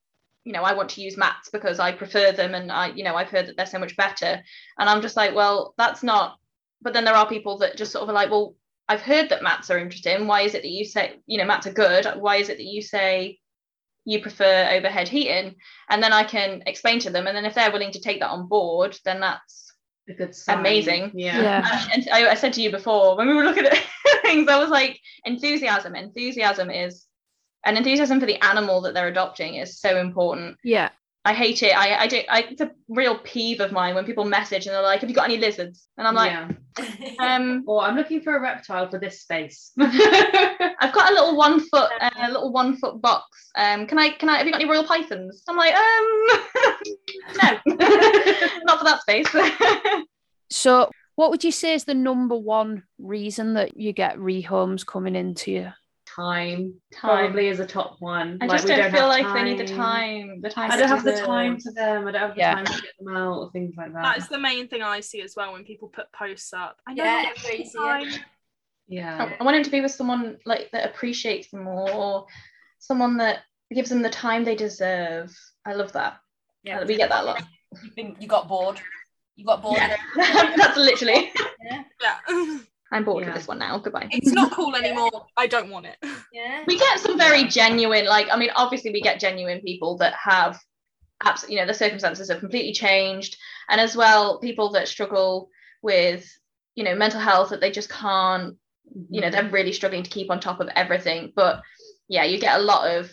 you 0.45 0.53
know 0.53 0.63
I 0.63 0.73
want 0.73 0.89
to 0.91 1.01
use 1.01 1.17
mats 1.17 1.49
because 1.49 1.79
I 1.79 1.91
prefer 1.91 2.31
them, 2.31 2.55
and 2.55 2.71
I 2.71 2.87
you 2.87 3.03
know 3.03 3.15
I've 3.15 3.29
heard 3.29 3.47
that 3.47 3.57
they're 3.57 3.65
so 3.65 3.79
much 3.79 3.97
better, 3.97 4.41
and 4.79 4.89
I'm 4.89 5.01
just 5.01 5.17
like, 5.17 5.35
well, 5.35 5.73
that's 5.77 6.03
not. 6.03 6.37
But 6.81 6.93
then 6.93 7.05
there 7.05 7.15
are 7.15 7.27
people 7.27 7.57
that 7.59 7.77
just 7.77 7.91
sort 7.91 8.03
of 8.03 8.09
are 8.09 8.13
like, 8.13 8.29
well, 8.29 8.55
I've 8.87 9.01
heard 9.01 9.29
that 9.29 9.43
mats 9.43 9.69
are 9.69 9.79
interesting. 9.79 10.27
Why 10.27 10.41
is 10.41 10.53
it 10.53 10.61
that 10.61 10.69
you 10.69 10.85
say 10.85 11.19
you 11.25 11.37
know 11.37 11.45
mats 11.45 11.67
are 11.67 11.73
good? 11.73 12.05
Why 12.17 12.37
is 12.37 12.49
it 12.49 12.57
that 12.57 12.63
you 12.63 12.81
say 12.81 13.39
you 14.05 14.21
prefer 14.21 14.69
overhead 14.71 15.09
heating? 15.09 15.55
And 15.89 16.01
then 16.01 16.13
I 16.13 16.23
can 16.23 16.63
explain 16.67 16.99
to 16.99 17.09
them, 17.09 17.27
and 17.27 17.35
then 17.35 17.45
if 17.45 17.55
they're 17.55 17.71
willing 17.71 17.91
to 17.91 17.99
take 18.01 18.19
that 18.21 18.29
on 18.29 18.47
board, 18.47 18.97
then 19.03 19.19
that's 19.19 19.73
A 20.07 20.13
good 20.13 20.35
sign. 20.35 20.59
Amazing. 20.59 21.11
Yeah. 21.15 21.41
Yeah. 21.41 21.87
and 21.93 22.07
I, 22.13 22.29
I 22.29 22.35
said 22.35 22.53
to 22.53 22.61
you 22.61 22.69
before 22.71 23.17
when 23.17 23.27
we 23.27 23.33
were 23.33 23.43
looking 23.43 23.65
at 23.65 23.83
things, 24.21 24.47
I 24.47 24.59
was 24.59 24.69
like, 24.69 24.99
enthusiasm. 25.25 25.95
Enthusiasm 25.95 26.69
is, 26.69 27.05
and 27.65 27.77
enthusiasm 27.77 28.19
for 28.19 28.25
the 28.25 28.41
animal 28.43 28.81
that 28.81 28.93
they're 28.93 29.07
adopting 29.07 29.55
is 29.55 29.79
so 29.79 29.97
important. 29.97 30.57
yeah. 30.63 30.89
I 31.27 31.33
hate 31.33 31.63
it. 31.63 31.75
I, 31.75 32.01
I 32.01 32.07
do. 32.07 32.21
I, 32.29 32.41
it's 32.51 32.61
a 32.61 32.69
real 32.87 33.17
peeve 33.17 33.59
of 33.59 33.71
mine 33.71 33.95
when 33.95 34.05
people 34.05 34.25
message 34.25 34.67
and 34.67 34.75
they're 34.75 34.83
like, 34.83 34.99
"Have 34.99 35.09
you 35.09 35.15
got 35.15 35.25
any 35.25 35.37
lizards?" 35.37 35.87
And 35.97 36.07
I'm 36.07 36.13
like, 36.13 36.31
yeah. 36.31 37.35
um, 37.35 37.63
Or 37.67 37.81
I'm 37.81 37.95
looking 37.95 38.21
for 38.21 38.35
a 38.35 38.39
reptile 38.39 38.87
for 38.91 38.99
this 38.99 39.21
space. 39.21 39.71
I've 39.79 40.93
got 40.93 41.09
a 41.09 41.15
little 41.15 41.35
one 41.35 41.61
foot, 41.61 41.89
uh, 41.99 42.11
a 42.21 42.31
little 42.31 42.51
one 42.51 42.77
foot 42.77 43.01
box. 43.01 43.49
Um, 43.55 43.87
can 43.87 43.97
I? 43.97 44.11
Can 44.11 44.29
I? 44.29 44.37
Have 44.37 44.45
you 44.45 44.51
got 44.51 44.61
any 44.61 44.69
royal 44.69 44.83
pythons? 44.85 45.41
I'm 45.47 45.57
like, 45.57 45.73
um, 45.73 46.27
no, 47.41 47.59
not 48.65 48.77
for 48.77 48.85
that 48.85 49.01
space. 49.01 49.27
So 50.51 50.91
what 51.15 51.31
would 51.31 51.43
you 51.43 51.51
say 51.51 51.73
is 51.73 51.85
the 51.85 51.95
number 51.95 52.35
one 52.35 52.83
reason 52.99 53.55
that 53.55 53.77
you 53.77 53.93
get 53.93 54.17
rehomes 54.17 54.85
coming 54.85 55.15
into 55.15 55.51
you? 55.51 55.71
Time, 56.15 56.73
Time. 56.93 57.25
probably 57.27 57.47
is 57.47 57.59
a 57.59 57.65
top 57.65 57.97
one. 57.99 58.37
I 58.41 58.45
Like, 58.45 58.57
just 58.57 58.65
we 58.69 58.75
don't, 58.75 58.91
feel 58.91 59.09
have 59.09 59.23
like 59.25 59.33
they 59.33 59.43
need 59.43 59.59
the 59.59 59.73
time. 59.73 60.41
The 60.41 60.49
time. 60.49 60.71
I 60.71 60.77
don't 60.77 60.87
have 60.87 61.03
the 61.03 61.11
deserve. 61.11 61.25
time 61.25 61.59
for 61.59 61.71
them. 61.73 62.07
I 62.07 62.11
don't 62.11 62.21
have 62.21 62.35
the 62.35 62.39
Yeah. 62.41 62.55
time 62.55 62.65
to 62.65 62.71
get 62.81 62.91
them 62.99 63.15
out 63.15 63.37
or 63.37 63.51
things 63.51 63.73
like 63.77 63.93
that. 63.93 64.01
That's 64.17 64.27
the 64.27 64.39
main 64.39 64.67
thing 64.67 64.81
I 64.81 64.99
see 64.99 65.21
as 65.21 65.35
well 65.35 65.53
when 65.53 65.63
people 65.63 65.87
put 65.89 66.11
posts 66.13 66.53
up. 66.53 66.77
I 66.87 66.93
know 66.93 67.03
Yeah, 67.03 67.21
not 67.23 67.37
everywhere 67.45 67.99
time. 68.11 68.13
yeah. 68.87 69.31
I 69.39 69.43
want 69.43 69.57
him 69.57 69.63
to 69.63 69.69
be 69.71 69.81
with 69.81 69.91
someone 69.91 70.37
like 70.45 70.69
that 70.71 70.85
appreciates 70.89 71.49
them 71.51 71.63
more, 71.63 71.91
or 71.91 72.25
someone 72.79 73.17
that 73.17 73.39
gives 73.73 73.89
them 73.89 74.01
the 74.01 74.09
time 74.09 74.43
they 74.45 74.55
deserve. 74.55 75.35
I 75.65 75.73
love 75.73 75.91
that. 75.93 76.17
Yeah. 76.63 76.83
we 76.85 76.95
get 76.97 77.09
that 77.09 77.23
a 77.23 77.25
lot. 77.25 77.43
You've 77.97 78.15
you 78.21 78.27
got 78.27 78.47
bored. 78.47 78.79
You 79.35 79.45
got 79.45 79.61
bored. 79.61 79.77
Yeah. 79.77 79.97
That's 80.55 80.77
literally. 80.77 81.31
Yeah. 82.01 82.19
I'm 82.91 83.03
bored 83.03 83.23
Yeah. 83.23 83.29
with 83.29 83.35
this 83.37 83.47
one 83.47 83.59
now. 83.59 83.77
Goodbye. 83.79 84.07
it's 84.11 84.31
not 84.31 84.51
cool 84.51 84.75
anymore. 84.75 85.25
I 85.37 85.47
don't 85.47 85.69
want 85.69 85.85
it. 85.87 85.97
Yeah. 86.31 86.63
we 86.67 86.77
get 86.77 86.99
some 86.99 87.17
very 87.17 87.45
genuine 87.45 88.05
like 88.05 88.27
i 88.31 88.37
mean 88.37 88.49
obviously 88.55 88.91
we 88.91 89.01
get 89.01 89.19
genuine 89.21 89.61
people 89.61 89.97
that 89.99 90.13
have 90.21 90.59
abs- 91.23 91.45
you 91.49 91.55
know 91.57 91.65
the 91.65 91.73
circumstances 91.73 92.29
have 92.29 92.39
completely 92.39 92.73
changed 92.73 93.37
and 93.69 93.79
as 93.79 93.95
well 93.95 94.39
people 94.39 94.71
that 94.73 94.87
struggle 94.89 95.49
with 95.81 96.29
you 96.75 96.83
know 96.83 96.93
mental 96.95 97.21
health 97.21 97.49
that 97.51 97.61
they 97.61 97.71
just 97.71 97.89
can't 97.89 98.55
you 99.09 99.21
know 99.21 99.29
they're 99.29 99.49
really 99.49 99.71
struggling 99.71 100.03
to 100.03 100.09
keep 100.09 100.29
on 100.29 100.39
top 100.41 100.59
of 100.59 100.67
everything 100.75 101.31
but 101.35 101.61
yeah 102.09 102.23
you 102.25 102.37
get 102.37 102.59
a 102.59 102.63
lot 102.63 102.85
of 102.97 103.09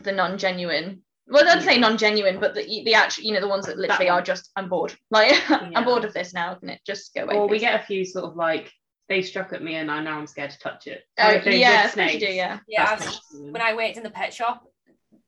the 0.00 0.10
non-genuine 0.12 1.00
well 1.28 1.48
i'd 1.48 1.62
say 1.62 1.78
non-genuine 1.78 2.40
but 2.40 2.54
the, 2.54 2.82
the 2.84 2.94
actual 2.94 3.24
you 3.24 3.32
know 3.32 3.40
the 3.40 3.48
ones 3.48 3.66
that 3.66 3.78
literally 3.78 4.10
one. 4.10 4.18
are 4.18 4.22
just 4.22 4.50
i'm 4.56 4.68
bored 4.68 4.94
like 5.12 5.30
Yeah. 5.48 5.70
i'm 5.76 5.84
bored 5.84 6.04
of 6.04 6.12
this 6.12 6.34
now 6.34 6.54
can 6.56 6.70
it 6.70 6.80
just 6.84 7.14
go 7.14 7.22
away 7.22 7.36
Or 7.36 7.46
we 7.48 7.60
get 7.60 7.80
a 7.80 7.86
few 7.86 8.04
sort 8.04 8.24
of 8.24 8.36
like 8.36 8.72
they 9.08 9.22
struck 9.22 9.52
at 9.52 9.62
me 9.62 9.74
and 9.76 9.90
I 9.90 10.02
now 10.02 10.18
I'm 10.18 10.26
scared 10.26 10.50
to 10.50 10.58
touch 10.58 10.86
it. 10.86 11.02
oh, 11.18 11.38
Kind 11.40 11.58
yeah 11.58 11.82
with 11.84 11.90
of 11.92 11.94
course 12.00 12.12
you 12.14 12.18
do 12.20 12.24
snakes. 12.26 12.36
yeah 12.36 12.58
Yeah, 12.68 12.88
I've, 12.90 13.04
not- 13.04 13.20
when 13.52 13.62
I 13.62 13.74
worked 13.74 13.96
in 13.96 14.02
the 14.02 14.10
pet 14.10 14.32
shop, 14.32 14.64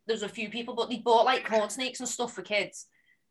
there 0.07 0.15
was 0.15 0.23
a 0.23 0.29
few 0.29 0.49
people, 0.51 0.75
but 0.75 0.89
they 0.89 0.99
bought 0.99 1.25
like 1.25 1.45
corn 1.49 1.69
snakes 1.69 2.01
and 2.01 2.09
stuff 2.09 2.33
for 2.33 2.43
kids. 2.43 2.87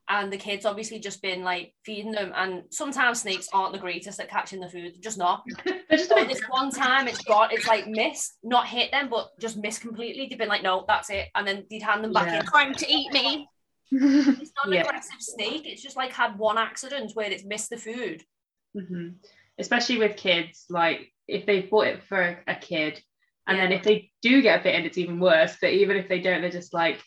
And 0.07 0.31
the 0.31 0.37
kids 0.37 0.67
obviously 0.67 0.99
just 0.99 1.19
been 1.23 1.41
like 1.43 1.73
feeding 1.83 2.11
them. 2.11 2.31
And 2.35 2.63
sometimes 2.69 3.21
snakes 3.21 3.47
aren't 3.53 3.73
the 3.73 3.79
greatest 3.79 4.19
at 4.19 4.29
catching 4.29 4.59
the 4.59 4.69
food, 4.69 5.01
just 5.01 5.17
not. 5.17 5.43
Just 5.89 6.11
a 6.11 6.15
So 6.15 6.25
this 6.25 6.41
one 6.49 6.69
time 6.71 7.07
it's 7.07 7.23
got 7.23 7.53
it's 7.53 7.67
like 7.67 7.87
missed, 7.87 8.33
not 8.43 8.67
hit 8.67 8.91
them, 8.91 9.07
but 9.09 9.29
just 9.39 9.55
missed 9.57 9.81
completely. 9.81 10.27
They've 10.29 10.37
been 10.37 10.49
like, 10.49 10.61
no, 10.63 10.83
that's 10.87 11.09
it. 11.09 11.29
And 11.33 11.47
then 11.47 11.65
they'd 11.71 11.81
hand 11.81 12.03
them 12.03 12.11
back 12.11 12.27
Yeah. 12.27 12.39
in. 12.39 12.45
Trying 12.45 12.73
to 12.75 12.91
eat 12.91 13.11
me. 13.13 13.47
It's 13.91 14.51
not 14.57 14.67
an 14.67 14.73
Yeah. 14.73 14.81
aggressive 14.81 15.19
snake, 15.21 15.63
it's 15.65 15.81
just 15.81 15.95
like 15.95 16.11
had 16.11 16.37
one 16.37 16.57
accident 16.57 17.11
where 17.15 17.31
it's 17.31 17.45
missed 17.45 17.69
the 17.71 17.77
food. 17.77 18.23
hmm 18.77 19.09
Especially 19.57 19.97
with 19.97 20.17
kids, 20.17 20.65
like 20.69 21.11
if 21.27 21.45
they 21.45 21.61
bought 21.61 21.87
it 21.87 22.03
for 22.03 22.43
a, 22.47 22.55
kid, 22.55 23.01
and 23.47 23.57
then 23.57 23.71
if 23.71 23.83
they 23.83 24.11
do 24.21 24.41
get 24.41 24.63
bitten, 24.63 24.85
it's 24.85 24.97
even 24.97 25.19
worse. 25.19 25.55
But 25.61 25.71
even 25.71 25.97
if 25.97 26.09
they 26.09 26.19
don't, 26.19 26.41
they're 26.41 26.49
just 26.49 26.73
like 26.73 27.01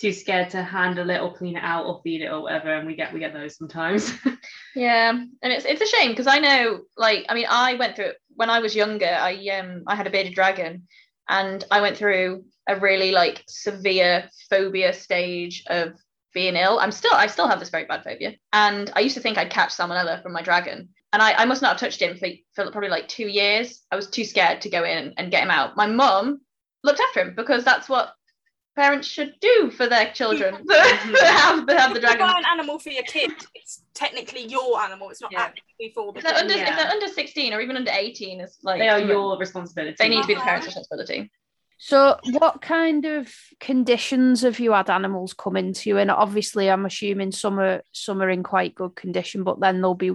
too 0.00 0.12
scared 0.12 0.50
to 0.50 0.62
handle 0.62 1.10
it 1.10 1.20
or 1.20 1.34
clean 1.34 1.56
it 1.56 1.64
out 1.64 1.86
or 1.86 2.00
feed 2.02 2.22
it 2.22 2.28
or 2.30 2.42
whatever. 2.42 2.72
And 2.74 2.86
we 2.86 2.94
get 2.94 3.12
we 3.12 3.20
get 3.20 3.32
those 3.32 3.56
sometimes. 3.56 4.12
Yeah, 4.74 5.10
and 5.10 5.52
it's 5.52 5.64
it's 5.64 5.80
a 5.80 5.86
shame 5.86 6.10
because 6.10 6.26
I 6.26 6.38
know, 6.38 6.82
like, 6.96 7.26
I 7.28 7.34
mean, 7.34 7.46
I 7.48 7.74
went 7.74 7.96
through 7.96 8.06
it 8.06 8.16
when 8.36 8.50
I 8.50 8.60
was 8.60 8.76
younger. 8.76 9.06
I 9.06 9.34
um 9.48 9.82
I 9.86 9.96
had 9.96 10.06
a 10.06 10.10
bearded 10.10 10.34
dragon, 10.34 10.86
and 11.28 11.64
I 11.70 11.80
went 11.80 11.96
through 11.96 12.44
a 12.68 12.78
really 12.78 13.10
like 13.10 13.42
severe 13.48 14.30
phobia 14.48 14.92
stage 14.92 15.64
of 15.66 15.94
being 16.32 16.54
ill. 16.54 16.78
I'm 16.78 16.92
still 16.92 17.12
I 17.12 17.26
still 17.26 17.48
have 17.48 17.58
this 17.58 17.70
very 17.70 17.84
bad 17.84 18.04
phobia, 18.04 18.34
and 18.52 18.90
I 18.94 19.00
used 19.00 19.16
to 19.16 19.20
think 19.20 19.38
I'd 19.38 19.50
catch 19.50 19.70
salmonella 19.70 20.22
from 20.22 20.32
my 20.32 20.42
dragon, 20.42 20.90
and 21.12 21.20
I, 21.22 21.32
I 21.34 21.44
must 21.44 21.62
not 21.62 21.72
have 21.72 21.80
touched 21.80 22.00
him 22.00 22.16
for, 22.16 22.28
for 22.54 22.70
probably 22.70 22.88
like 22.90 23.08
two 23.08 23.26
years. 23.26 23.82
I 23.90 23.96
was 23.96 24.08
too 24.08 24.24
scared 24.24 24.60
to 24.62 24.70
go 24.70 24.84
in 24.84 25.14
and 25.16 25.30
get 25.30 25.42
him 25.42 25.50
out. 25.50 25.76
My 25.76 25.86
mum 25.86 26.40
looked 26.84 27.00
after 27.00 27.20
him 27.22 27.34
because 27.36 27.64
that's 27.64 27.88
what 27.88 28.14
parents 28.76 29.08
should 29.08 29.34
do 29.40 29.70
for 29.76 29.88
their 29.88 30.12
children 30.12 30.54
Mhm. 30.70 31.18
have, 31.20 31.68
have 31.68 31.94
the 31.94 32.02
If 32.02 32.12
you 32.12 32.18
buy 32.18 32.34
an 32.38 32.44
animal 32.46 32.78
for 32.78 32.90
your 32.90 33.02
kid, 33.02 33.32
it's 33.54 33.82
technically 33.94 34.46
your 34.46 34.80
animal. 34.80 35.10
It's 35.10 35.20
not 35.20 35.32
Yeah. 35.32 35.42
actually 35.42 35.92
for 35.94 36.12
the 36.12 36.18
If 36.18 36.24
they're, 36.24 36.34
under, 36.36 36.54
Yeah. 36.54 36.70
if 36.70 36.76
they're 36.76 36.90
under 36.90 37.08
16 37.08 37.52
or 37.54 37.60
even 37.60 37.76
under 37.76 37.90
18, 37.92 38.40
it's 38.40 38.58
like 38.62 38.78
They 38.80 38.88
are 38.88 39.00
your 39.00 39.36
responsibility. 39.38 39.96
they 39.98 40.08
need 40.08 40.22
to 40.22 40.28
be 40.28 40.34
the 40.34 40.40
Uh-huh. 40.40 40.46
parents' 40.48 40.66
responsibility. 40.66 41.30
So, 41.82 42.18
what 42.24 42.60
kind 42.60 43.06
of 43.06 43.34
conditions 43.58 44.42
have 44.42 44.60
you 44.60 44.72
had 44.72 44.90
animals 44.90 45.32
come 45.32 45.56
into 45.56 45.88
you? 45.88 45.96
And 45.96 46.10
obviously, 46.10 46.68
I'm 46.70 46.84
assuming 46.84 47.32
some 47.32 47.58
are 47.58 47.82
some 47.92 48.20
are 48.20 48.28
in 48.28 48.42
quite 48.42 48.74
good 48.74 48.94
condition, 48.96 49.44
but 49.44 49.60
then 49.60 49.76
there'll 49.76 49.94
be 49.94 50.12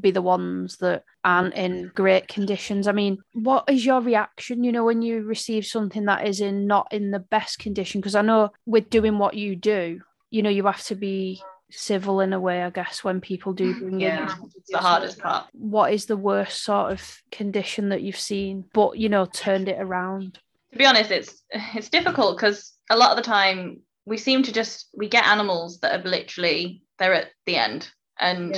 be 0.00 0.10
the 0.10 0.22
ones 0.22 0.76
that 0.78 1.04
aren't 1.24 1.54
in 1.54 1.90
great 1.94 2.28
conditions. 2.28 2.88
I 2.88 2.92
mean, 2.92 3.18
what 3.32 3.64
is 3.68 3.84
your 3.86 4.00
reaction? 4.00 4.64
You 4.64 4.72
know, 4.72 4.84
when 4.84 5.02
you 5.02 5.22
receive 5.22 5.66
something 5.66 6.04
that 6.06 6.26
is 6.26 6.40
in 6.40 6.66
not 6.66 6.88
in 6.92 7.10
the 7.10 7.20
best 7.20 7.58
condition? 7.58 8.00
Because 8.00 8.14
I 8.14 8.22
know 8.22 8.50
with 8.66 8.90
doing 8.90 9.18
what 9.18 9.34
you 9.34 9.56
do, 9.56 10.00
you 10.30 10.42
know, 10.42 10.50
you 10.50 10.64
have 10.66 10.82
to 10.84 10.94
be 10.96 11.40
civil 11.70 12.20
in 12.20 12.32
a 12.32 12.40
way. 12.40 12.62
I 12.62 12.70
guess 12.70 13.02
when 13.04 13.20
people 13.20 13.52
do 13.52 13.74
mm, 13.74 13.78
bring 13.80 14.00
Yeah. 14.00 14.32
in 14.36 14.50
It's 14.56 14.70
the 14.70 14.78
hardest 14.78 15.18
part. 15.18 15.46
what 15.52 15.92
is 15.92 16.06
the 16.06 16.16
worst 16.16 16.62
sort 16.62 16.92
of 16.92 17.22
condition 17.30 17.88
that 17.90 18.02
you've 18.02 18.18
seen, 18.18 18.64
but 18.72 18.98
you 18.98 19.08
know, 19.08 19.24
turned 19.26 19.68
it 19.68 19.80
around. 19.80 20.38
To 20.72 20.78
be 20.78 20.86
honest, 20.86 21.10
it's 21.10 21.42
it's 21.74 21.88
difficult 21.88 22.36
because 22.36 22.72
a 22.90 22.96
lot 22.96 23.10
of 23.10 23.16
the 23.16 23.22
time 23.22 23.80
we 24.04 24.16
seem 24.16 24.42
to 24.44 24.52
just 24.52 24.88
we 24.96 25.08
get 25.08 25.26
animals 25.26 25.80
that 25.80 25.98
are 26.00 26.08
literally 26.08 26.82
they're 26.98 27.14
at 27.14 27.28
the 27.46 27.56
end 27.56 27.88
and 28.18 28.54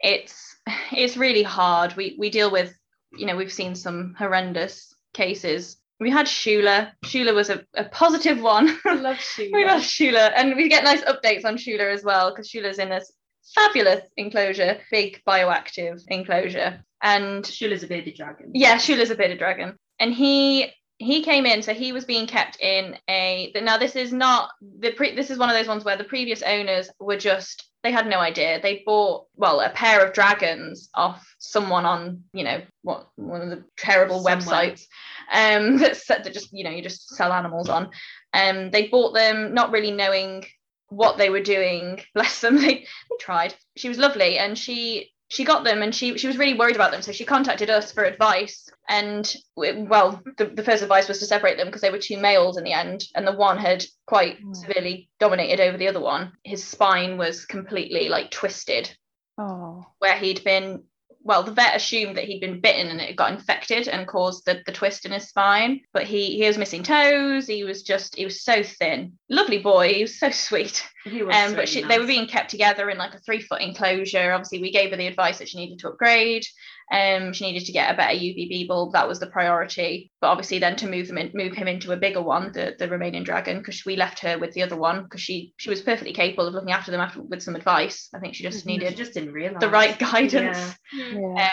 it's 0.00 0.56
it's 0.92 1.16
really 1.16 1.42
hard. 1.42 1.96
We 1.96 2.16
we 2.18 2.30
deal 2.30 2.50
with 2.50 2.74
you 3.12 3.26
know 3.26 3.36
we've 3.36 3.52
seen 3.52 3.74
some 3.74 4.14
horrendous 4.18 4.94
cases. 5.14 5.76
We 6.00 6.10
had 6.10 6.26
Shula. 6.26 6.92
Shula 7.04 7.34
was 7.34 7.50
a, 7.50 7.64
a 7.74 7.84
positive 7.84 8.40
one. 8.40 8.78
I 8.84 8.94
love 8.94 9.16
Shula. 9.16 9.52
we 9.52 9.64
love 9.64 9.82
Shula, 9.82 10.32
and 10.36 10.54
we 10.56 10.68
get 10.68 10.84
nice 10.84 11.02
updates 11.02 11.44
on 11.44 11.56
Shula 11.56 11.92
as 11.92 12.04
well 12.04 12.30
because 12.30 12.48
Shula's 12.48 12.78
in 12.78 12.90
this 12.90 13.12
fabulous 13.54 14.02
enclosure, 14.16 14.78
big 14.90 15.20
bioactive 15.26 16.02
enclosure, 16.08 16.84
and 17.02 17.44
Shula's 17.44 17.82
a 17.82 17.88
bearded 17.88 18.14
dragon. 18.16 18.50
yeah, 18.54 18.76
Shula's 18.76 19.10
a 19.10 19.16
bearded 19.16 19.38
dragon, 19.38 19.76
and 19.98 20.12
he 20.14 20.70
he 20.98 21.22
came 21.22 21.46
in, 21.46 21.62
so 21.62 21.72
he 21.74 21.92
was 21.92 22.04
being 22.04 22.26
kept 22.26 22.60
in 22.60 22.96
a. 23.08 23.52
Now 23.62 23.78
this 23.78 23.96
is 23.96 24.12
not 24.12 24.50
the 24.80 24.92
pre. 24.92 25.14
This 25.14 25.30
is 25.30 25.38
one 25.38 25.48
of 25.48 25.56
those 25.56 25.68
ones 25.68 25.84
where 25.84 25.96
the 25.96 26.04
previous 26.04 26.42
owners 26.42 26.90
were 27.00 27.16
just 27.16 27.68
they 27.82 27.92
had 27.92 28.06
no 28.06 28.18
idea. 28.18 28.60
They 28.60 28.82
bought 28.84 29.26
well 29.36 29.60
a 29.60 29.70
pair 29.70 30.04
of 30.04 30.12
dragons 30.12 30.88
off 30.94 31.34
someone 31.38 31.84
on 31.86 32.24
you 32.32 32.44
know 32.44 32.60
what 32.82 33.08
one 33.16 33.40
of 33.42 33.50
the 33.50 33.64
terrible 33.76 34.20
Somewhere. 34.22 34.36
websites 34.36 34.86
um 35.32 35.78
that 35.82 35.96
said 35.96 36.24
that 36.24 36.32
just 36.32 36.52
you 36.52 36.64
know 36.64 36.70
you 36.70 36.82
just 36.82 37.14
sell 37.14 37.32
animals 37.32 37.68
on. 37.68 37.90
Um, 38.32 38.70
they 38.70 38.88
bought 38.88 39.14
them 39.14 39.54
not 39.54 39.70
really 39.70 39.90
knowing 39.90 40.44
what 40.88 41.18
they 41.18 41.30
were 41.30 41.42
doing. 41.42 42.00
Bless 42.14 42.40
them, 42.40 42.56
they, 42.56 42.74
they 42.74 43.16
tried. 43.20 43.54
She 43.76 43.88
was 43.88 43.98
lovely, 43.98 44.38
and 44.38 44.56
she 44.56 45.12
she 45.28 45.44
got 45.44 45.62
them 45.64 45.82
and 45.82 45.94
she 45.94 46.16
she 46.18 46.26
was 46.26 46.38
really 46.38 46.58
worried 46.58 46.74
about 46.76 46.90
them. 46.90 47.02
So 47.02 47.12
she 47.12 47.24
contacted 47.24 47.70
us 47.70 47.92
for 47.92 48.04
advice 48.04 48.68
and 48.88 49.30
well 49.56 50.22
the, 50.38 50.46
the 50.46 50.62
first 50.64 50.82
advice 50.82 51.06
was 51.08 51.18
to 51.18 51.26
separate 51.26 51.58
them 51.58 51.66
because 51.66 51.82
they 51.82 51.90
were 51.90 51.98
two 51.98 52.18
males 52.18 52.56
in 52.56 52.64
the 52.64 52.72
end 52.72 53.04
and 53.14 53.26
the 53.26 53.32
one 53.32 53.58
had 53.58 53.84
quite 54.06 54.42
Mm. 54.42 54.56
severely 54.56 55.10
dominated 55.20 55.60
over 55.60 55.76
the 55.76 55.88
other 55.88 56.00
one. 56.00 56.32
His 56.44 56.64
spine 56.64 57.18
was 57.18 57.44
completely 57.44 58.08
like 58.08 58.30
twisted. 58.30 58.90
Oh, 59.36 59.86
where 59.98 60.16
he'd 60.16 60.42
been 60.42 60.84
well 61.28 61.44
the 61.44 61.52
vet 61.52 61.76
assumed 61.76 62.16
that 62.16 62.24
he'd 62.24 62.40
been 62.40 62.60
bitten 62.60 62.88
and 62.88 63.00
it 63.00 63.14
got 63.14 63.32
infected 63.32 63.86
and 63.86 64.08
caused 64.08 64.44
the, 64.46 64.60
the 64.66 64.72
twist 64.72 65.06
in 65.06 65.12
his 65.12 65.28
spine 65.28 65.80
but 65.92 66.02
he 66.02 66.36
he 66.36 66.46
was 66.46 66.58
missing 66.58 66.82
toes 66.82 67.46
he 67.46 67.62
was 67.62 67.84
just 67.84 68.16
he 68.16 68.24
was 68.24 68.42
so 68.42 68.62
thin 68.64 69.12
lovely 69.30 69.58
boy 69.58 69.94
he 69.94 70.02
was 70.02 70.18
so 70.18 70.30
sweet 70.48 70.84
He 71.04 71.22
was 71.22 71.34
um, 71.34 71.50
so 71.50 71.56
but 71.56 71.68
she, 71.68 71.82
nice. 71.82 71.90
they 71.90 71.98
were 71.98 72.06
being 72.06 72.26
kept 72.26 72.50
together 72.50 72.90
in 72.90 72.98
like 72.98 73.14
a 73.14 73.20
three 73.20 73.40
foot 73.40 73.60
enclosure. 73.60 74.32
Obviously, 74.32 74.60
we 74.60 74.72
gave 74.72 74.90
her 74.90 74.96
the 74.96 75.06
advice 75.06 75.38
that 75.38 75.48
she 75.48 75.58
needed 75.58 75.78
to 75.80 75.88
upgrade. 75.88 76.44
Um, 76.90 77.34
she 77.34 77.44
needed 77.44 77.66
to 77.66 77.72
get 77.72 77.92
a 77.92 77.96
better 77.96 78.16
UVB 78.16 78.66
bulb. 78.66 78.92
That 78.94 79.08
was 79.08 79.20
the 79.20 79.26
priority. 79.26 80.10
But 80.20 80.28
obviously, 80.28 80.58
then 80.58 80.76
to 80.76 80.88
move 80.88 81.06
them 81.08 81.18
in, 81.18 81.30
move 81.34 81.52
him 81.52 81.68
into 81.68 81.92
a 81.92 81.96
bigger 81.96 82.22
one, 82.22 82.52
the 82.52 82.74
the 82.78 82.88
remaining 82.88 83.24
dragon, 83.24 83.58
because 83.58 83.84
we 83.84 83.96
left 83.96 84.20
her 84.20 84.38
with 84.38 84.54
the 84.54 84.62
other 84.62 84.76
one 84.76 85.02
because 85.02 85.20
she 85.20 85.52
she 85.58 85.68
was 85.68 85.82
perfectly 85.82 86.12
capable 86.12 86.46
of 86.46 86.54
looking 86.54 86.72
after 86.72 86.90
them 86.90 87.00
after 87.00 87.22
with 87.22 87.42
some 87.42 87.56
advice. 87.56 88.08
I 88.14 88.18
think 88.20 88.34
she 88.34 88.42
just 88.42 88.60
Mhm. 88.60 88.70
She 88.70 88.76
needed 88.78 88.96
just 88.96 89.14
didn't 89.14 89.32
realize 89.32 89.60
the 89.60 89.68
right 89.68 89.98
guidance. 90.10 90.74
Yeah. 90.92 91.12
Yeah. 91.12 91.50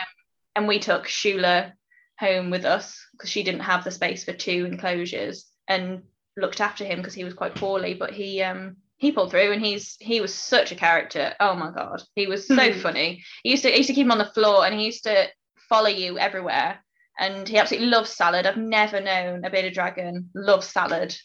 And 0.56 0.68
we 0.68 0.80
took 0.80 1.06
Shula 1.06 1.74
home 2.18 2.50
with 2.50 2.64
us 2.64 2.98
because 3.12 3.30
she 3.30 3.44
didn't 3.44 3.62
have 3.62 3.84
the 3.84 3.92
space 3.92 4.24
for 4.24 4.32
two 4.32 4.66
enclosures 4.66 5.46
and 5.68 6.04
looked 6.38 6.62
after 6.62 6.86
him 6.86 7.00
because 7.00 7.14
he 7.14 7.26
was 7.26 7.34
quite 7.34 7.56
poorly. 7.56 7.94
But 7.94 8.12
he 8.12 8.42
um 8.42 8.78
he 9.06 9.12
pulled 9.12 9.32
through 9.32 9.52
and 9.52 9.64
he's 9.64 9.96
he 10.00 10.20
was 10.22 10.34
such 10.34 10.72
a 10.72 10.76
character. 10.76 11.34
Oh 11.40 11.56
my 11.56 11.72
god, 11.72 12.02
he 12.16 12.28
was 12.28 12.48
so 12.48 12.72
Hmm. 12.72 12.80
funny. 12.80 13.24
He 13.44 13.52
used 13.52 13.64
to 13.64 13.70
he 13.70 13.78
used 13.78 13.90
to 13.90 13.94
keep 13.96 14.06
him 14.06 14.12
on 14.12 14.18
the 14.18 14.26
floor 14.34 14.66
and 14.66 14.74
he 14.78 14.86
used 14.86 15.04
to 15.04 15.28
follow 15.70 15.90
you 15.90 16.18
everywhere. 16.18 16.84
And 17.18 17.48
he 17.48 17.58
absolutely 17.58 17.88
loves 17.90 18.10
salad. 18.10 18.46
I've 18.46 18.58
never 18.58 19.00
known 19.00 19.46
a 19.46 19.50
bearded 19.50 19.74
dragon 19.74 20.30
love 20.36 20.64
salad 20.66 21.16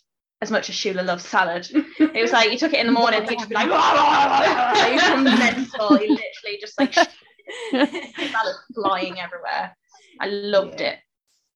as 0.40 0.50
much 0.50 0.70
as 0.70 0.76
Shula 0.76 1.04
loves 1.04 1.26
salad. 1.26 1.68
It 1.98 2.22
was 2.22 2.32
like 2.32 2.50
you 2.52 2.58
took 2.58 2.72
it 2.72 2.80
in 2.80 2.86
the 2.86 2.92
morning, 2.92 3.22
he'd 3.26 3.38
just 3.38 3.48
be 3.48 3.54
like, 3.54 3.66
he 3.66 3.70
was 3.72 5.38
mental. 5.38 5.96
He 5.96 6.08
literally 6.08 6.58
just 6.60 6.78
like 6.78 6.94
salad 7.72 8.56
flying 8.74 9.20
everywhere. 9.20 9.76
I 10.20 10.26
loved 10.26 10.80
it. 10.80 10.98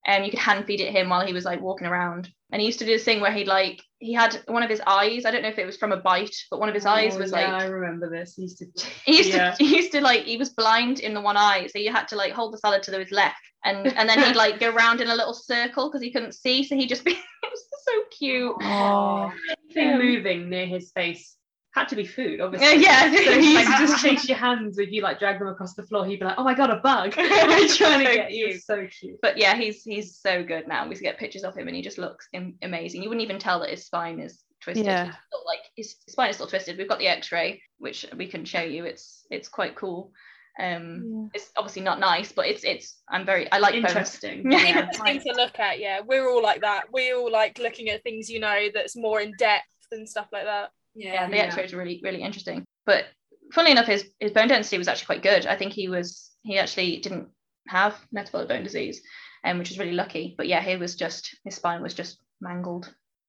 Um, 0.07 0.23
you 0.25 0.31
could 0.31 0.39
hand 0.39 0.67
feed 0.67 0.81
it 0.81 0.93
him 0.93 1.09
while 1.09 1.25
he 1.27 1.33
was 1.33 1.45
like 1.45 1.61
walking 1.61 1.87
around. 1.87 2.29
And 2.53 2.61
he 2.61 2.67
used 2.67 2.79
to 2.81 2.85
do 2.85 2.93
this 2.93 3.05
thing 3.05 3.21
where 3.21 3.33
he'd 3.33 3.49
like 3.49 3.83
he 3.99 4.13
had 4.13 4.35
one 4.47 4.63
of 4.63 4.69
his 4.71 4.83
eyes. 4.87 5.25
I 5.25 5.31
don't 5.31 5.43
know 5.43 5.49
if 5.49 5.59
it 5.59 5.65
was 5.67 5.77
from 5.79 5.93
a 5.93 5.97
bite, 5.97 6.37
but 6.51 6.61
one 6.61 6.69
of 6.69 6.75
his 6.75 6.85
eyes 6.87 7.17
Oh, 7.17 7.21
was 7.21 7.33
yeah, 7.33 7.53
like 7.53 7.63
I 7.63 7.67
remember 7.67 8.11
this. 8.11 8.35
He 8.37 8.43
used 8.43 8.59
to 8.59 8.67
he 9.07 9.17
used 9.19 9.31
yeah. 9.31 9.53
to 9.53 9.65
he 9.65 9.77
used 9.77 9.93
to 9.93 10.01
like 10.01 10.25
he 10.25 10.37
was 10.37 10.51
blind 10.51 11.01
in 11.01 11.15
the 11.15 11.21
one 11.21 11.37
eye, 11.37 11.67
so 11.69 11.79
you 11.79 11.91
had 11.91 12.07
to 12.09 12.17
like 12.17 12.33
hold 12.33 12.53
the 12.53 12.59
salad 12.59 12.83
to 12.85 12.99
his 12.99 13.11
left, 13.11 13.37
and 13.65 13.87
and 13.87 14.09
then 14.09 14.23
he'd 14.23 14.37
like 14.37 14.61
go 14.61 14.71
round 14.83 15.01
in 15.01 15.09
a 15.09 15.15
little 15.17 15.35
circle 15.35 15.89
because 15.89 16.03
he 16.03 16.13
couldn't 16.13 16.35
see, 16.35 16.63
so 16.65 16.77
he 16.77 16.87
just 16.87 17.05
be 17.05 17.13
it 17.13 17.19
was 17.51 17.65
so 17.85 17.93
cute. 18.17 18.55
Oh, 18.61 19.33
Anything 19.71 19.95
Um, 19.95 19.99
moving 19.99 20.51
near 20.51 20.67
his 20.67 20.93
face 20.93 21.37
had 21.75 21.89
to 21.89 21.97
be 21.97 22.07
food, 22.07 22.41
obviously. 22.41 22.83
yeah. 22.83 23.03
So 23.11 23.33
he 23.41 23.55
used 23.59 23.71
to 23.73 23.79
just 23.79 24.03
chase 24.03 24.29
your 24.29 24.39
hands 24.39 24.79
if 24.79 24.91
you 24.93 25.03
like 25.03 25.19
drag 25.19 25.39
them 25.41 25.49
across 25.49 25.75
the 25.75 25.83
floor. 25.83 26.07
He'd 26.07 26.21
be 26.21 26.25
like, 26.25 26.37
"Oh 26.39 26.45
my 26.45 26.55
god, 26.55 26.71
a 26.71 26.77
bug!" 26.77 27.15
I'm 27.19 27.69
trying 27.69 27.69
to 28.01 28.07
So 28.07 28.15
get 28.15 28.33
you. 28.33 28.47
cute. 28.49 28.63
So 28.63 28.87
cute. 28.87 29.19
But 29.21 29.37
yeah, 29.39 29.57
he's 29.57 29.83
he's 29.83 30.17
so 30.17 30.45
good 30.45 30.69
now. 30.69 30.89
We 30.89 30.95
get 30.95 31.19
pictures 31.19 31.43
of 31.43 31.57
him, 31.57 31.67
and 31.67 31.77
he 31.77 31.83
just 31.83 31.99
looks 31.99 32.29
am- 32.33 32.55
amazing. 32.63 33.03
You 33.03 33.09
wouldn't 33.09 33.25
even 33.25 33.39
tell 33.41 33.61
that 33.61 33.71
his 33.71 33.85
spine 33.85 34.21
is 34.21 34.43
twisted. 34.63 34.87
Yeah. 34.87 35.07
He's 35.07 35.15
still, 35.27 35.43
like 35.47 35.61
his 35.77 35.97
spine 36.09 36.31
is 36.31 36.37
still 36.37 36.47
twisted. 36.47 36.79
We've 36.79 36.89
got 36.89 37.01
the 37.01 37.09
X-ray, 37.09 37.61
which 37.79 38.07
we 38.17 38.29
can 38.29 38.45
show 38.45 38.63
you. 38.63 38.85
It's 38.85 39.27
it's 39.31 39.49
quite 39.49 39.75
cool. 39.75 40.13
Um, 40.61 41.31
it's 41.35 41.51
obviously 41.57 41.83
not 41.83 41.99
nice, 41.99 42.31
but 42.31 42.47
it's 42.47 42.63
it's. 42.63 43.01
I'm 43.11 43.27
very. 43.27 43.51
I 43.51 43.59
like 43.59 43.73
bones. 43.75 43.87
Interesting. 43.87 44.49
Yeah. 44.53 44.59
Yeah. 44.59 44.79
Interesting 44.95 45.33
to 45.33 45.37
look 45.43 45.59
at. 45.59 45.81
Yeah, 45.81 46.03
we're 46.07 46.29
all 46.31 46.41
like 46.41 46.61
that. 46.61 46.85
We 46.93 47.13
all 47.13 47.33
like 47.33 47.59
looking 47.59 47.91
at 47.91 48.05
things, 48.05 48.31
you 48.31 48.39
know, 48.39 48.69
that's 48.73 48.95
more 48.95 49.21
in 49.21 49.33
depth 49.41 49.65
and 49.91 50.09
stuff 50.09 50.29
like 50.33 50.45
that. 50.45 50.71
Yeah, 50.95 51.29
the 51.29 51.37
Yeah. 51.37 51.43
X-rays 51.45 51.73
are 51.73 51.79
really 51.79 52.01
really 52.03 52.23
interesting. 52.23 52.65
But 52.87 53.07
funnily 53.53 53.73
enough, 53.73 53.87
his 53.87 54.09
his 54.21 54.33
bone 54.33 54.49
density 54.49 54.79
was 54.79 54.89
actually 54.89 55.07
quite 55.07 55.23
good. 55.23 55.47
I 55.47 55.57
think 55.57 55.73
he 55.73 55.89
was 55.89 56.31
he 56.43 56.59
actually 56.59 56.99
didn't 57.01 57.29
have 57.69 57.99
metabolic 58.13 58.49
bone 58.49 58.63
disease, 58.65 59.01
um, 59.45 59.59
which 59.59 59.71
was 59.71 59.79
really 59.79 59.93
lucky. 59.93 60.35
But 60.37 60.49
yeah, 60.49 60.61
he 60.61 60.77
was 60.77 60.95
just 60.97 61.37
his 61.45 61.55
spine 61.57 61.83
was 61.83 61.95
just 61.95 62.19
mangled. 62.41 62.87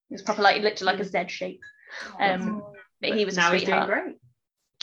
It 0.10 0.14
was 0.16 0.22
proper 0.22 0.42
like 0.42 0.58
it 0.58 0.64
looked 0.64 0.82
like 0.82 1.00
a 1.00 1.06
Z 1.06 1.26
shape. 1.30 1.62
Um, 2.20 2.64
but 3.02 3.14
he 3.16 3.26
was 3.26 3.38
a 3.38 3.42
now 3.42 3.52
he's 3.52 3.64
doing 3.64 3.86
great. 3.86 4.16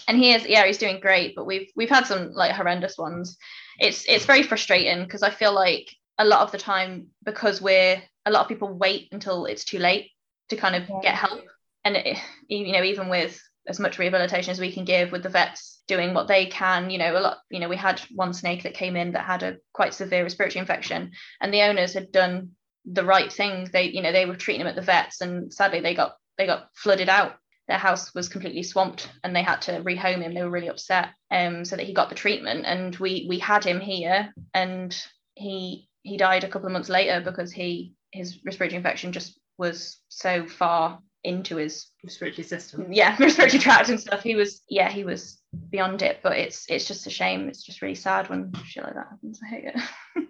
and 0.09 0.17
he 0.17 0.33
is 0.33 0.47
yeah 0.47 0.65
he's 0.67 0.79
doing 0.79 1.01
great 1.01 1.35
but 1.35 1.45
we've 1.47 1.69
we've 1.77 1.91
had 1.91 2.07
some 2.07 2.33
like 2.33 2.53
horrendous 2.53 2.97
ones 2.99 3.37
it's 3.79 4.05
it's 4.09 4.25
very 4.25 4.43
frustrating 4.43 5.05
because 5.05 5.23
i 5.23 5.31
feel 5.31 5.53
like 5.53 5.89
a 6.19 6.25
lot 6.25 6.41
of 6.41 6.53
the 6.53 6.59
time 6.59 7.09
because 7.25 7.61
we're 7.61 8.01
a 8.27 8.31
lot 8.31 8.43
of 8.43 8.49
people 8.49 8.73
wait 8.73 9.09
until 9.13 9.47
it's 9.47 9.65
too 9.65 9.79
late 9.79 10.11
to 10.49 10.57
kind 10.57 10.77
of 10.77 11.03
get 11.03 11.15
help 11.15 11.43
and 11.85 11.97
it, 11.97 12.19
you 12.49 12.73
know 12.73 12.83
even 12.83 13.09
with 13.09 13.41
as 13.69 13.79
much 13.79 13.99
rehabilitation 13.99 14.51
as 14.51 14.61
we 14.61 14.73
can 14.73 14.85
give 14.85 15.13
with 15.13 15.23
the 15.23 15.29
vets 15.29 15.83
doing 15.87 16.15
what 16.15 16.27
they 16.27 16.47
can 16.47 16.91
you 16.91 16.99
know 16.99 17.17
a 17.17 17.21
lot 17.21 17.39
you 17.51 17.61
know 17.61 17.69
we 17.69 17.77
had 17.77 18.01
one 18.15 18.33
snake 18.33 18.63
that 18.65 18.75
came 18.75 18.97
in 18.97 19.13
that 19.13 19.25
had 19.25 19.43
a 19.43 19.57
quite 19.73 19.95
severe 19.95 20.23
respiratory 20.23 20.61
infection 20.61 21.13
and 21.41 21.55
the 21.55 21.63
owners 21.63 21.95
had 21.95 22.11
done 22.11 22.51
the 22.85 23.05
right 23.05 23.33
thing. 23.33 23.69
They 23.73 23.85
you 23.91 24.03
know 24.03 24.13
they 24.13 24.27
were 24.27 24.37
treating 24.37 24.61
him 24.61 24.67
at 24.67 24.75
the 24.75 24.83
vets 24.83 25.21
and 25.21 25.53
sadly 25.53 25.81
they 25.81 25.95
got 25.95 26.17
they 26.39 26.47
got 26.47 26.69
flooded 26.75 27.09
out. 27.09 27.37
Their 27.69 27.79
house 27.79 28.15
was 28.15 28.29
completely 28.29 28.65
swamped 28.65 29.09
and 29.23 29.35
they 29.35 29.43
had 29.43 29.63
to 29.63 29.83
rehome 29.83 30.23
him. 30.23 30.35
They 30.35 30.43
were 30.43 30.51
really 30.51 30.69
upset 30.69 31.11
um 31.31 31.65
so 31.65 31.77
that 31.77 31.87
he 31.87 31.95
got 31.95 32.09
the 32.09 32.15
treatment. 32.15 32.65
And 32.67 32.97
we 32.97 33.27
we 33.29 33.39
had 33.39 33.65
him 33.65 33.81
here 33.81 34.33
and 34.55 34.97
he 35.35 35.89
he 36.03 36.17
died 36.17 36.45
a 36.45 36.49
couple 36.49 36.67
of 36.67 36.73
months 36.73 36.89
later 36.89 37.21
because 37.21 37.53
he 37.53 37.95
his 38.11 38.39
respiratory 38.45 38.77
infection 38.77 39.13
just 39.13 39.39
was 39.59 39.99
so 40.09 40.47
far 40.47 41.01
into 41.25 41.57
his 41.57 41.89
respiratory 42.03 42.43
system. 42.45 42.87
yeah 42.93 43.17
respiratory 43.19 43.59
tract 43.61 43.89
and 43.89 44.01
stuff. 44.01 44.23
He 44.23 44.35
was 44.35 44.63
yeah 44.69 44.91
he 44.91 45.05
was 45.05 45.41
beyond 45.71 46.03
it, 46.03 46.21
but 46.23 46.37
it's 46.39 46.67
it's 46.69 46.87
just 46.89 47.07
a 47.07 47.11
shame. 47.11 47.49
It's 47.49 47.63
just 47.63 47.83
really 47.83 47.95
sad 47.95 48.29
when 48.29 48.53
shit 48.65 48.85
like 48.85 48.95
that 48.95 49.09
happens. 49.11 49.41
I 49.45 49.49
hate 49.49 49.65
it. 49.67 49.81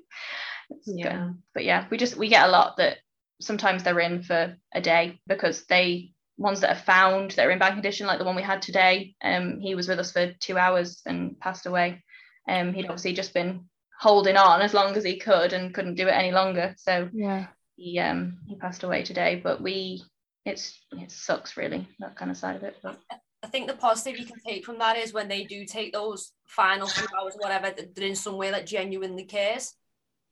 Good. 0.87 0.97
Yeah. 0.99 1.31
but 1.55 1.65
yeah 1.65 1.87
we 1.91 1.99
just 1.99 2.17
we 2.17 2.29
get 2.29 2.49
a 2.49 2.51
lot 2.51 2.79
that 2.79 2.99
sometimes 3.41 3.83
they're 3.83 4.01
in 4.01 4.23
for 4.23 4.57
a 4.75 4.81
day 4.81 5.21
because 5.27 5.65
they 5.67 6.13
ones 6.39 6.61
that 6.61 6.71
are 6.75 6.81
found 6.81 7.33
that 7.33 7.47
are 7.47 7.51
in 7.51 7.59
bad 7.59 7.75
condition 7.75 8.07
like 8.07 8.19
the 8.19 8.25
one 8.25 8.35
we 8.37 8.43
had 8.43 8.63
today 8.63 9.15
um 9.23 9.61
he 9.61 9.75
was 9.75 9.87
with 9.87 9.99
us 9.99 10.13
for 10.13 10.33
two 10.41 10.57
hours 10.57 11.03
and 11.05 11.39
passed 11.41 11.67
away 11.67 12.03
um 12.49 12.73
he'd 12.73 12.87
obviously 12.87 13.13
just 13.13 13.35
been 13.35 13.69
holding 14.01 14.37
on 14.37 14.63
as 14.63 14.73
long 14.73 14.97
as 14.97 15.05
he 15.05 15.19
could 15.19 15.53
and 15.53 15.75
couldn't 15.75 15.97
do 15.97 16.09
it 16.09 16.13
any 16.13 16.33
longer 16.33 16.75
so 16.79 17.09
Yeah. 17.13 17.49
he 17.77 17.99
um 17.99 18.39
he 18.47 18.57
passed 18.57 18.83
away 18.83 19.03
today 19.03 19.41
but 19.45 19.61
we 19.61 20.03
it's 20.45 20.81
it 20.93 21.11
sucks 21.11 21.57
really 21.57 21.87
that 22.01 22.17
kind 22.17 22.31
of 22.31 22.37
side 22.37 22.57
of 22.57 22.63
it 22.65 22.77
but 22.83 22.99
I 23.45 23.49
think 23.49 23.67
the 23.67 23.75
positive 23.75 24.19
you 24.21 24.27
can 24.27 24.39
take 24.47 24.65
from 24.65 24.79
that 24.79 24.97
is 24.97 25.13
when 25.13 25.27
they 25.29 25.43
do 25.45 25.65
take 25.67 25.93
those 25.93 26.31
final 26.47 26.87
few 26.87 27.07
hours, 27.19 27.35
whatever, 27.37 27.73
they're 27.97 28.07
in 28.07 28.15
some 28.15 28.37
way 28.37 28.53
that 28.53 28.67
genuinely 28.69 29.25
cares. 29.25 29.75